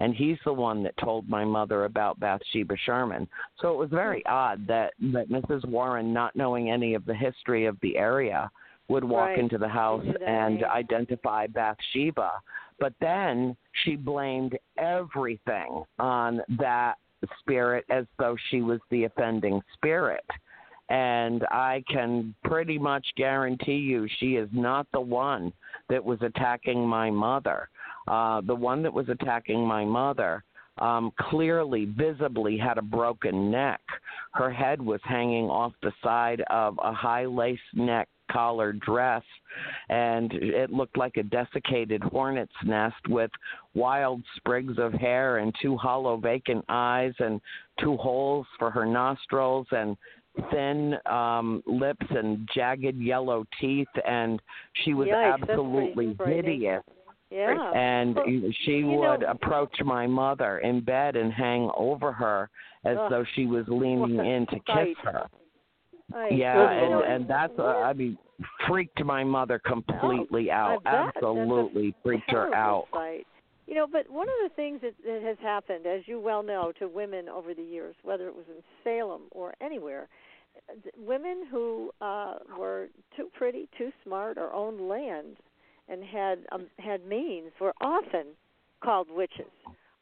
and 0.00 0.14
he's 0.14 0.38
the 0.44 0.52
one 0.52 0.82
that 0.82 0.96
told 0.96 1.28
my 1.28 1.44
mother 1.44 1.84
about 1.84 2.18
Bathsheba 2.20 2.76
Sherman. 2.84 3.28
So 3.60 3.72
it 3.72 3.76
was 3.76 3.90
very 3.90 4.24
odd 4.26 4.66
that 4.66 4.94
that 5.12 5.28
Mrs. 5.28 5.66
Warren, 5.68 6.12
not 6.12 6.34
knowing 6.34 6.70
any 6.70 6.94
of 6.94 7.04
the 7.04 7.14
history 7.14 7.66
of 7.66 7.78
the 7.80 7.96
area, 7.98 8.50
would 8.92 9.04
walk 9.04 9.28
right. 9.28 9.38
into 9.38 9.56
the 9.56 9.68
house 9.68 10.04
and 10.26 10.62
identify 10.64 11.46
Bathsheba. 11.46 12.32
But 12.78 12.92
then 13.00 13.56
she 13.84 13.96
blamed 13.96 14.58
everything 14.76 15.84
on 15.98 16.42
that 16.58 16.96
spirit 17.40 17.86
as 17.90 18.04
though 18.18 18.36
she 18.50 18.60
was 18.60 18.80
the 18.90 19.04
offending 19.04 19.62
spirit. 19.74 20.24
And 20.90 21.44
I 21.44 21.82
can 21.88 22.34
pretty 22.44 22.78
much 22.78 23.06
guarantee 23.16 23.76
you 23.76 24.06
she 24.18 24.36
is 24.36 24.48
not 24.52 24.86
the 24.92 25.00
one 25.00 25.52
that 25.88 26.04
was 26.04 26.18
attacking 26.20 26.86
my 26.86 27.10
mother. 27.10 27.70
Uh, 28.06 28.42
the 28.42 28.54
one 28.54 28.82
that 28.82 28.92
was 28.92 29.08
attacking 29.08 29.66
my 29.66 29.86
mother 29.86 30.44
um, 30.78 31.12
clearly, 31.30 31.84
visibly 31.84 32.58
had 32.58 32.78
a 32.78 32.82
broken 32.82 33.50
neck. 33.50 33.80
Her 34.32 34.50
head 34.50 34.80
was 34.82 35.00
hanging 35.04 35.46
off 35.46 35.72
the 35.82 35.92
side 36.02 36.42
of 36.50 36.78
a 36.82 36.92
high 36.92 37.26
lace 37.26 37.58
neck 37.74 38.08
collar 38.32 38.72
dress, 38.72 39.22
and 39.88 40.32
it 40.32 40.70
looked 40.70 40.96
like 40.96 41.16
a 41.16 41.22
desiccated 41.22 42.02
hornet's 42.02 42.52
nest 42.64 43.08
with 43.08 43.30
wild 43.74 44.22
sprigs 44.36 44.74
of 44.78 44.92
hair 44.92 45.38
and 45.38 45.54
two 45.60 45.76
hollow 45.76 46.16
vacant 46.16 46.64
eyes 46.68 47.12
and 47.18 47.40
two 47.80 47.96
holes 47.96 48.46
for 48.58 48.70
her 48.70 48.86
nostrils 48.86 49.66
and 49.70 49.96
thin 50.50 50.94
um 51.06 51.62
lips 51.66 52.06
and 52.10 52.48
jagged 52.54 52.96
yellow 52.96 53.44
teeth 53.60 53.88
and 54.08 54.40
she 54.82 54.94
was 54.94 55.06
Yikes, 55.08 55.42
absolutely 55.42 56.16
hideous. 56.24 56.82
Yeah. 57.30 57.72
and 57.74 58.14
well, 58.14 58.26
she 58.64 58.84
would 58.84 59.20
know, 59.20 59.30
approach 59.30 59.74
my 59.84 60.06
mother 60.06 60.58
in 60.58 60.80
bed 60.80 61.16
and 61.16 61.32
hang 61.32 61.70
over 61.76 62.12
her 62.12 62.50
as 62.84 62.96
ugh, 62.98 63.10
though 63.10 63.24
she 63.34 63.46
was 63.46 63.64
leaning 63.68 64.18
in 64.18 64.46
to 64.48 64.56
kiss 64.56 64.96
her 65.02 65.28
I, 66.14 66.28
yeah, 66.30 66.82
you 66.82 66.90
know, 66.90 67.02
and 67.02 67.12
and 67.14 67.30
that's 67.30 67.58
uh, 67.58 67.62
I 67.62 67.92
mean 67.92 68.18
freaked 68.66 69.02
my 69.04 69.24
mother 69.24 69.58
completely 69.58 70.50
out. 70.50 70.82
Absolutely 70.86 71.94
freaked 72.02 72.30
her 72.30 72.54
out. 72.54 72.86
Sight. 72.92 73.26
You 73.66 73.76
know, 73.76 73.86
but 73.90 74.10
one 74.10 74.28
of 74.28 74.34
the 74.42 74.54
things 74.54 74.80
that, 74.82 74.94
that 75.06 75.22
has 75.22 75.36
happened, 75.40 75.86
as 75.86 76.02
you 76.06 76.20
well 76.20 76.42
know, 76.42 76.72
to 76.78 76.88
women 76.88 77.28
over 77.28 77.54
the 77.54 77.62
years, 77.62 77.94
whether 78.02 78.26
it 78.26 78.34
was 78.34 78.44
in 78.48 78.62
Salem 78.82 79.22
or 79.30 79.54
anywhere, 79.60 80.08
women 80.98 81.44
who 81.50 81.90
uh, 82.00 82.34
were 82.58 82.88
too 83.16 83.28
pretty, 83.32 83.68
too 83.78 83.90
smart, 84.04 84.36
or 84.36 84.52
owned 84.52 84.88
land 84.88 85.36
and 85.88 86.04
had 86.04 86.40
um, 86.52 86.66
had 86.78 87.06
means 87.06 87.50
were 87.60 87.74
often 87.80 88.26
called 88.82 89.08
witches 89.10 89.46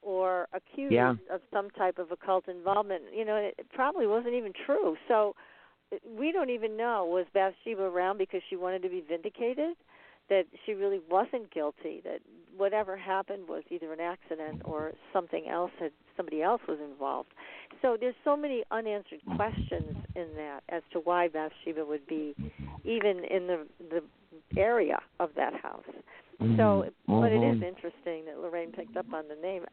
or 0.02 0.48
accused 0.55 0.94
yeah. 0.94 1.14
of 1.31 1.40
some 1.52 1.68
type 1.70 1.98
of 1.98 2.10
occult 2.10 2.48
involvement. 2.48 3.02
You 3.14 3.24
know, 3.24 3.36
it 3.36 3.66
probably 3.74 4.06
wasn't 4.06 4.35
even 4.35 4.52
true. 4.64 4.97
So 5.09 5.35
we 6.19 6.33
don't 6.33 6.51
even 6.51 6.77
know 6.77 7.05
was 7.05 7.27
Bathsheba 7.35 7.83
around 7.83 8.19
because 8.19 8.43
she 8.49 8.57
wanted 8.57 8.83
to 8.83 8.89
be 8.89 9.03
vindicated, 9.07 9.77
that 10.29 10.45
she 10.65 10.73
really 10.73 11.01
wasn't 11.11 11.53
guilty, 11.53 12.01
that 12.05 12.21
whatever 12.57 12.97
happened 12.97 13.49
was 13.49 13.65
either 13.71 13.93
an 13.93 14.01
accident 14.01 14.62
or 14.65 14.93
something 15.12 15.49
else 15.49 15.73
had 15.81 15.91
somebody 16.17 16.43
else 16.43 16.61
was 16.69 16.79
involved. 16.81 17.31
So 17.83 17.97
there's 17.99 18.15
so 18.25 18.37
many 18.37 18.62
unanswered 18.71 19.21
questions 19.37 19.97
in 20.15 20.29
that 20.37 20.61
as 20.69 20.83
to 20.93 21.01
why 21.01 21.29
Bathsheba 21.29 21.85
would 21.85 22.07
be 22.07 22.35
even 22.85 23.25
in 23.25 23.47
the 23.47 23.67
the 23.91 24.03
area 24.61 25.01
of 25.19 25.31
that 25.37 25.55
house. 25.55 25.85
Mm-hmm. 26.41 26.57
So, 26.57 26.87
but 27.07 27.33
it 27.33 27.43
is 27.43 27.62
interesting 27.62 28.25
that 28.25 28.39
Lorraine 28.41 28.73
picked 28.73 28.97
up 28.97 29.12
on 29.12 29.25
the 29.29 29.35
name. 29.35 29.65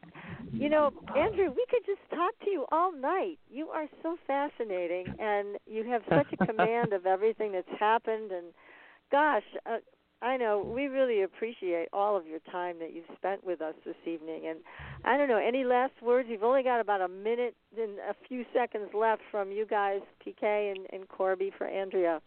You 0.52 0.68
know, 0.68 0.90
Andrea, 1.16 1.50
we 1.50 1.64
could 1.70 1.84
just 1.86 2.00
talk 2.10 2.38
to 2.44 2.50
you 2.50 2.66
all 2.70 2.92
night. 2.92 3.38
You 3.50 3.68
are 3.68 3.86
so 4.02 4.16
fascinating, 4.26 5.06
and 5.18 5.56
you 5.66 5.84
have 5.84 6.02
such 6.10 6.26
a 6.38 6.46
command 6.46 6.92
of 6.92 7.06
everything 7.06 7.52
that's 7.52 7.80
happened. 7.80 8.32
And 8.32 8.46
gosh, 9.10 9.44
uh, 9.64 9.78
I 10.20 10.36
know 10.36 10.60
we 10.60 10.86
really 10.86 11.22
appreciate 11.22 11.88
all 11.92 12.16
of 12.16 12.26
your 12.26 12.40
time 12.50 12.78
that 12.80 12.92
you've 12.92 13.04
spent 13.16 13.44
with 13.44 13.62
us 13.62 13.74
this 13.86 13.96
evening. 14.04 14.42
And 14.48 14.58
I 15.04 15.16
don't 15.16 15.28
know, 15.28 15.38
any 15.38 15.64
last 15.64 15.92
words? 16.02 16.28
You've 16.30 16.42
only 16.42 16.62
got 16.62 16.80
about 16.80 17.00
a 17.00 17.08
minute 17.08 17.54
and 17.78 17.98
a 17.98 18.14
few 18.28 18.44
seconds 18.52 18.90
left 18.92 19.22
from 19.30 19.52
you 19.52 19.64
guys, 19.64 20.00
PK 20.26 20.72
and, 20.72 20.86
and 20.92 21.08
Corbie, 21.08 21.52
for 21.56 21.66
Andrea. 21.66 22.20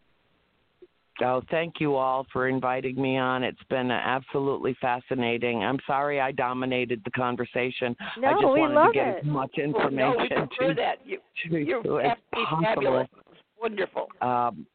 Oh, 1.24 1.42
thank 1.52 1.76
you 1.80 1.96
all 1.96 2.26
for 2.32 2.48
inviting 2.48 3.00
me 3.00 3.18
on. 3.18 3.44
It's 3.44 3.62
been 3.70 3.92
absolutely 3.92 4.76
fascinating. 4.82 5.64
I'm 5.64 5.80
sorry 5.86 6.20
I 6.20 6.32
dominated 6.32 7.02
the 7.06 7.12
conversation. 7.12 7.96
No, 8.18 8.30
I 8.30 8.34
just 8.34 8.44
we 8.46 8.60
wanted 8.62 8.76
love 8.76 8.88
to 8.88 8.94
get 8.94 9.08
it. 9.08 9.18
as 9.20 9.26
much 9.26 9.52
Well, 9.58 9.66
information 9.66 9.96
no, 9.96 10.16
we 10.18 10.28
prefer 10.30 10.70
to, 10.70 10.74
that. 10.76 10.98
You, 11.06 11.20
to, 11.50 11.58
you're 11.58 11.84
to 11.84 12.00
as 12.00 12.18
possible. 12.34 13.06
Wonderful. 13.62 14.08
Um, 14.22 14.66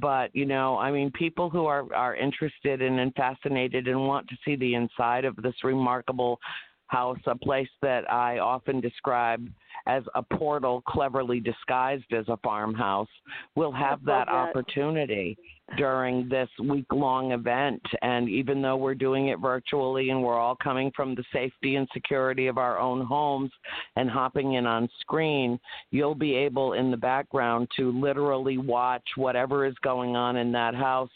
but 0.00 0.34
you 0.34 0.46
know, 0.46 0.78
I 0.78 0.90
mean, 0.90 1.10
people 1.10 1.50
who 1.50 1.66
are 1.66 1.92
are 1.94 2.14
interested 2.16 2.80
in 2.80 3.00
and 3.00 3.12
fascinated 3.14 3.88
and 3.88 4.06
want 4.06 4.28
to 4.28 4.36
see 4.44 4.56
the 4.56 4.74
inside 4.74 5.24
of 5.24 5.36
this 5.36 5.54
remarkable 5.64 6.38
house, 6.86 7.18
a 7.26 7.34
place 7.34 7.68
that 7.80 8.10
I 8.10 8.38
often 8.38 8.80
describe 8.80 9.48
as 9.86 10.02
a 10.14 10.22
portal 10.22 10.82
cleverly 10.86 11.40
disguised 11.40 12.12
as 12.12 12.28
a 12.28 12.36
farmhouse, 12.38 13.08
will 13.56 13.72
have 13.72 14.04
that, 14.04 14.26
that 14.26 14.32
opportunity 14.32 15.36
during 15.76 16.28
this 16.28 16.48
week 16.62 16.86
long 16.92 17.32
event. 17.32 17.82
And 18.02 18.28
even 18.28 18.62
though 18.62 18.76
we're 18.76 18.94
doing 18.94 19.28
it 19.28 19.38
virtually 19.38 20.10
and 20.10 20.22
we're 20.22 20.38
all 20.38 20.56
coming 20.56 20.92
from 20.94 21.14
the 21.14 21.24
safety 21.32 21.76
and 21.76 21.88
security 21.92 22.46
of 22.46 22.58
our 22.58 22.78
own 22.78 23.04
homes 23.04 23.50
and 23.96 24.10
hopping 24.10 24.54
in 24.54 24.66
on 24.66 24.88
screen, 25.00 25.58
you'll 25.90 26.14
be 26.14 26.34
able 26.34 26.74
in 26.74 26.90
the 26.90 26.96
background 26.96 27.68
to 27.76 27.98
literally 27.98 28.58
watch 28.58 29.06
whatever 29.16 29.64
is 29.66 29.74
going 29.82 30.16
on 30.16 30.36
in 30.36 30.52
that 30.52 30.74
house 30.74 31.10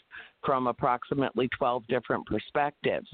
from 0.45 0.67
approximately 0.67 1.49
12 1.57 1.85
different 1.87 2.25
perspectives. 2.25 3.09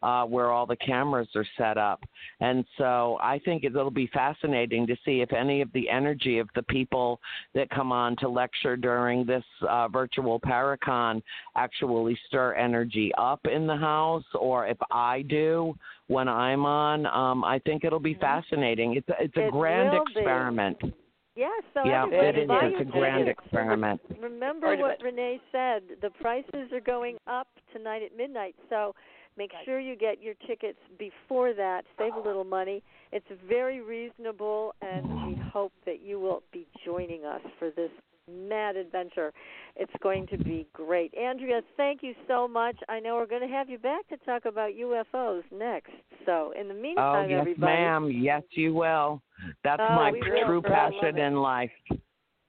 Uh, 0.00 0.24
where 0.24 0.52
all 0.52 0.64
the 0.64 0.76
cameras 0.76 1.26
are 1.34 1.46
set 1.56 1.76
up. 1.76 2.00
And 2.38 2.64
so 2.76 3.18
I 3.20 3.40
think 3.44 3.64
it'll 3.64 3.90
be 3.90 4.06
fascinating 4.12 4.86
to 4.86 4.96
see 5.04 5.22
if 5.22 5.32
any 5.32 5.60
of 5.60 5.72
the 5.72 5.90
energy 5.90 6.38
of 6.38 6.48
the 6.54 6.62
people 6.62 7.18
that 7.54 7.68
come 7.70 7.90
on 7.90 8.14
to 8.18 8.28
lecture 8.28 8.76
during 8.76 9.26
this 9.26 9.42
uh, 9.68 9.88
virtual 9.88 10.38
Paracon 10.38 11.20
actually 11.56 12.16
stir 12.28 12.54
energy 12.54 13.10
up 13.18 13.40
in 13.52 13.66
the 13.66 13.76
house, 13.76 14.24
or 14.38 14.68
if 14.68 14.78
I 14.92 15.22
do 15.22 15.74
when 16.06 16.28
I'm 16.28 16.64
on. 16.64 17.06
Um, 17.06 17.42
I 17.42 17.58
think 17.58 17.84
it'll 17.84 17.98
be 17.98 18.14
mm-hmm. 18.14 18.20
fascinating. 18.20 18.94
It's 18.94 19.08
a, 19.08 19.14
it's 19.20 19.36
a 19.36 19.48
it 19.48 19.50
grand 19.50 19.96
experiment. 19.96 20.80
Be. 20.80 20.94
Yeah, 21.34 21.48
so 21.72 21.84
yeah, 21.84 22.04
it 22.08 22.36
is. 22.36 22.48
It's 22.48 22.88
a 22.88 22.92
grand 22.92 23.28
experiment. 23.28 24.00
Remember 24.20 24.76
what 24.76 25.00
Rene 25.02 25.40
said. 25.52 25.82
The 26.02 26.10
prices 26.20 26.72
are 26.72 26.80
going 26.80 27.16
up 27.28 27.46
tonight 27.72 28.02
at 28.02 28.16
midnight, 28.16 28.56
so 28.68 28.94
make 29.38 29.52
sure 29.64 29.78
you 29.78 29.96
get 29.96 30.20
your 30.20 30.34
tickets 30.46 30.78
before 30.98 31.54
that. 31.54 31.84
Save 31.96 32.14
a 32.14 32.20
little 32.20 32.44
money. 32.44 32.82
It's 33.12 33.26
very 33.48 33.80
reasonable, 33.80 34.74
and 34.82 35.26
we 35.26 35.40
hope 35.52 35.72
that 35.86 36.02
you 36.02 36.18
will 36.18 36.42
be 36.52 36.66
joining 36.84 37.24
us 37.24 37.40
for 37.58 37.70
this 37.70 37.90
mad 38.28 38.76
adventure. 38.76 39.32
It's 39.76 39.92
going 40.02 40.26
to 40.26 40.36
be 40.36 40.66
great. 40.72 41.14
Andrea, 41.14 41.62
thank 41.76 42.02
you 42.02 42.14
so 42.26 42.46
much. 42.46 42.76
I 42.88 43.00
know 43.00 43.14
we're 43.14 43.26
going 43.26 43.46
to 43.46 43.54
have 43.54 43.70
you 43.70 43.78
back 43.78 44.06
to 44.08 44.16
talk 44.18 44.44
about 44.44 44.72
UFOs 44.72 45.42
next. 45.52 45.92
So, 46.26 46.52
in 46.58 46.68
the 46.68 46.74
meantime, 46.74 47.26
oh, 47.26 47.28
yes, 47.28 47.40
everybody. 47.40 47.72
ma'am. 47.72 48.10
Yes, 48.12 48.42
you 48.50 48.74
will. 48.74 49.22
That's 49.64 49.80
oh, 49.82 49.94
my 49.94 50.12
true 50.44 50.56
will. 50.56 50.62
passion 50.62 51.16
in 51.16 51.36
life. 51.36 51.70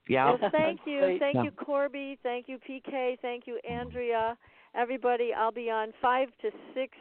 Yeah. 0.10 0.36
Well, 0.42 0.52
thank 0.52 0.82
you. 0.86 1.18
Thank 1.20 1.36
you, 1.36 1.52
Corbie. 1.52 2.18
Thank 2.24 2.48
you, 2.50 2.58
PK. 2.68 3.20
Thank 3.22 3.46
you, 3.46 3.60
Andrea. 3.70 4.36
Everybody, 4.76 5.32
I'll 5.36 5.52
be 5.52 5.70
on 5.70 5.94
5 6.02 6.30
to 6.42 6.52
6 6.74 6.98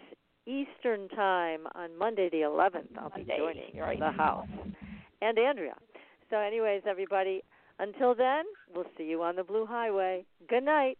Eastern 0.47 1.09
Time 1.11 1.61
on 1.75 1.97
Monday 1.99 2.29
the 2.31 2.39
11th. 2.39 2.97
I'll 2.99 3.11
be 3.15 3.25
joining 3.25 3.79
right. 3.79 3.99
the 3.99 4.11
house. 4.11 4.49
And 5.21 5.39
Andrea. 5.39 5.75
So, 6.31 6.39
anyways, 6.39 6.83
everybody, 6.89 7.43
until 7.79 8.15
then, 8.15 8.45
we'll 8.75 8.87
see 8.97 9.05
you 9.05 9.23
on 9.23 9.37
the 9.37 9.45
Blue 9.45 9.67
Highway. 9.67 10.25
Good 10.49 10.65
night. 10.65 10.99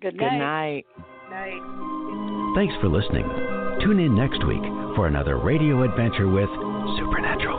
Good 0.00 0.16
night. 0.16 0.30
Good 0.30 0.38
night. 0.38 1.60
night. 1.60 2.54
Thanks 2.56 2.74
for 2.80 2.88
listening. 2.88 3.26
Tune 3.82 4.00
in 4.00 4.14
next 4.14 4.44
week 4.46 4.62
for 4.96 5.06
another 5.06 5.38
radio 5.38 5.82
adventure 5.82 6.28
with 6.28 6.48
Supernatural. 6.98 7.55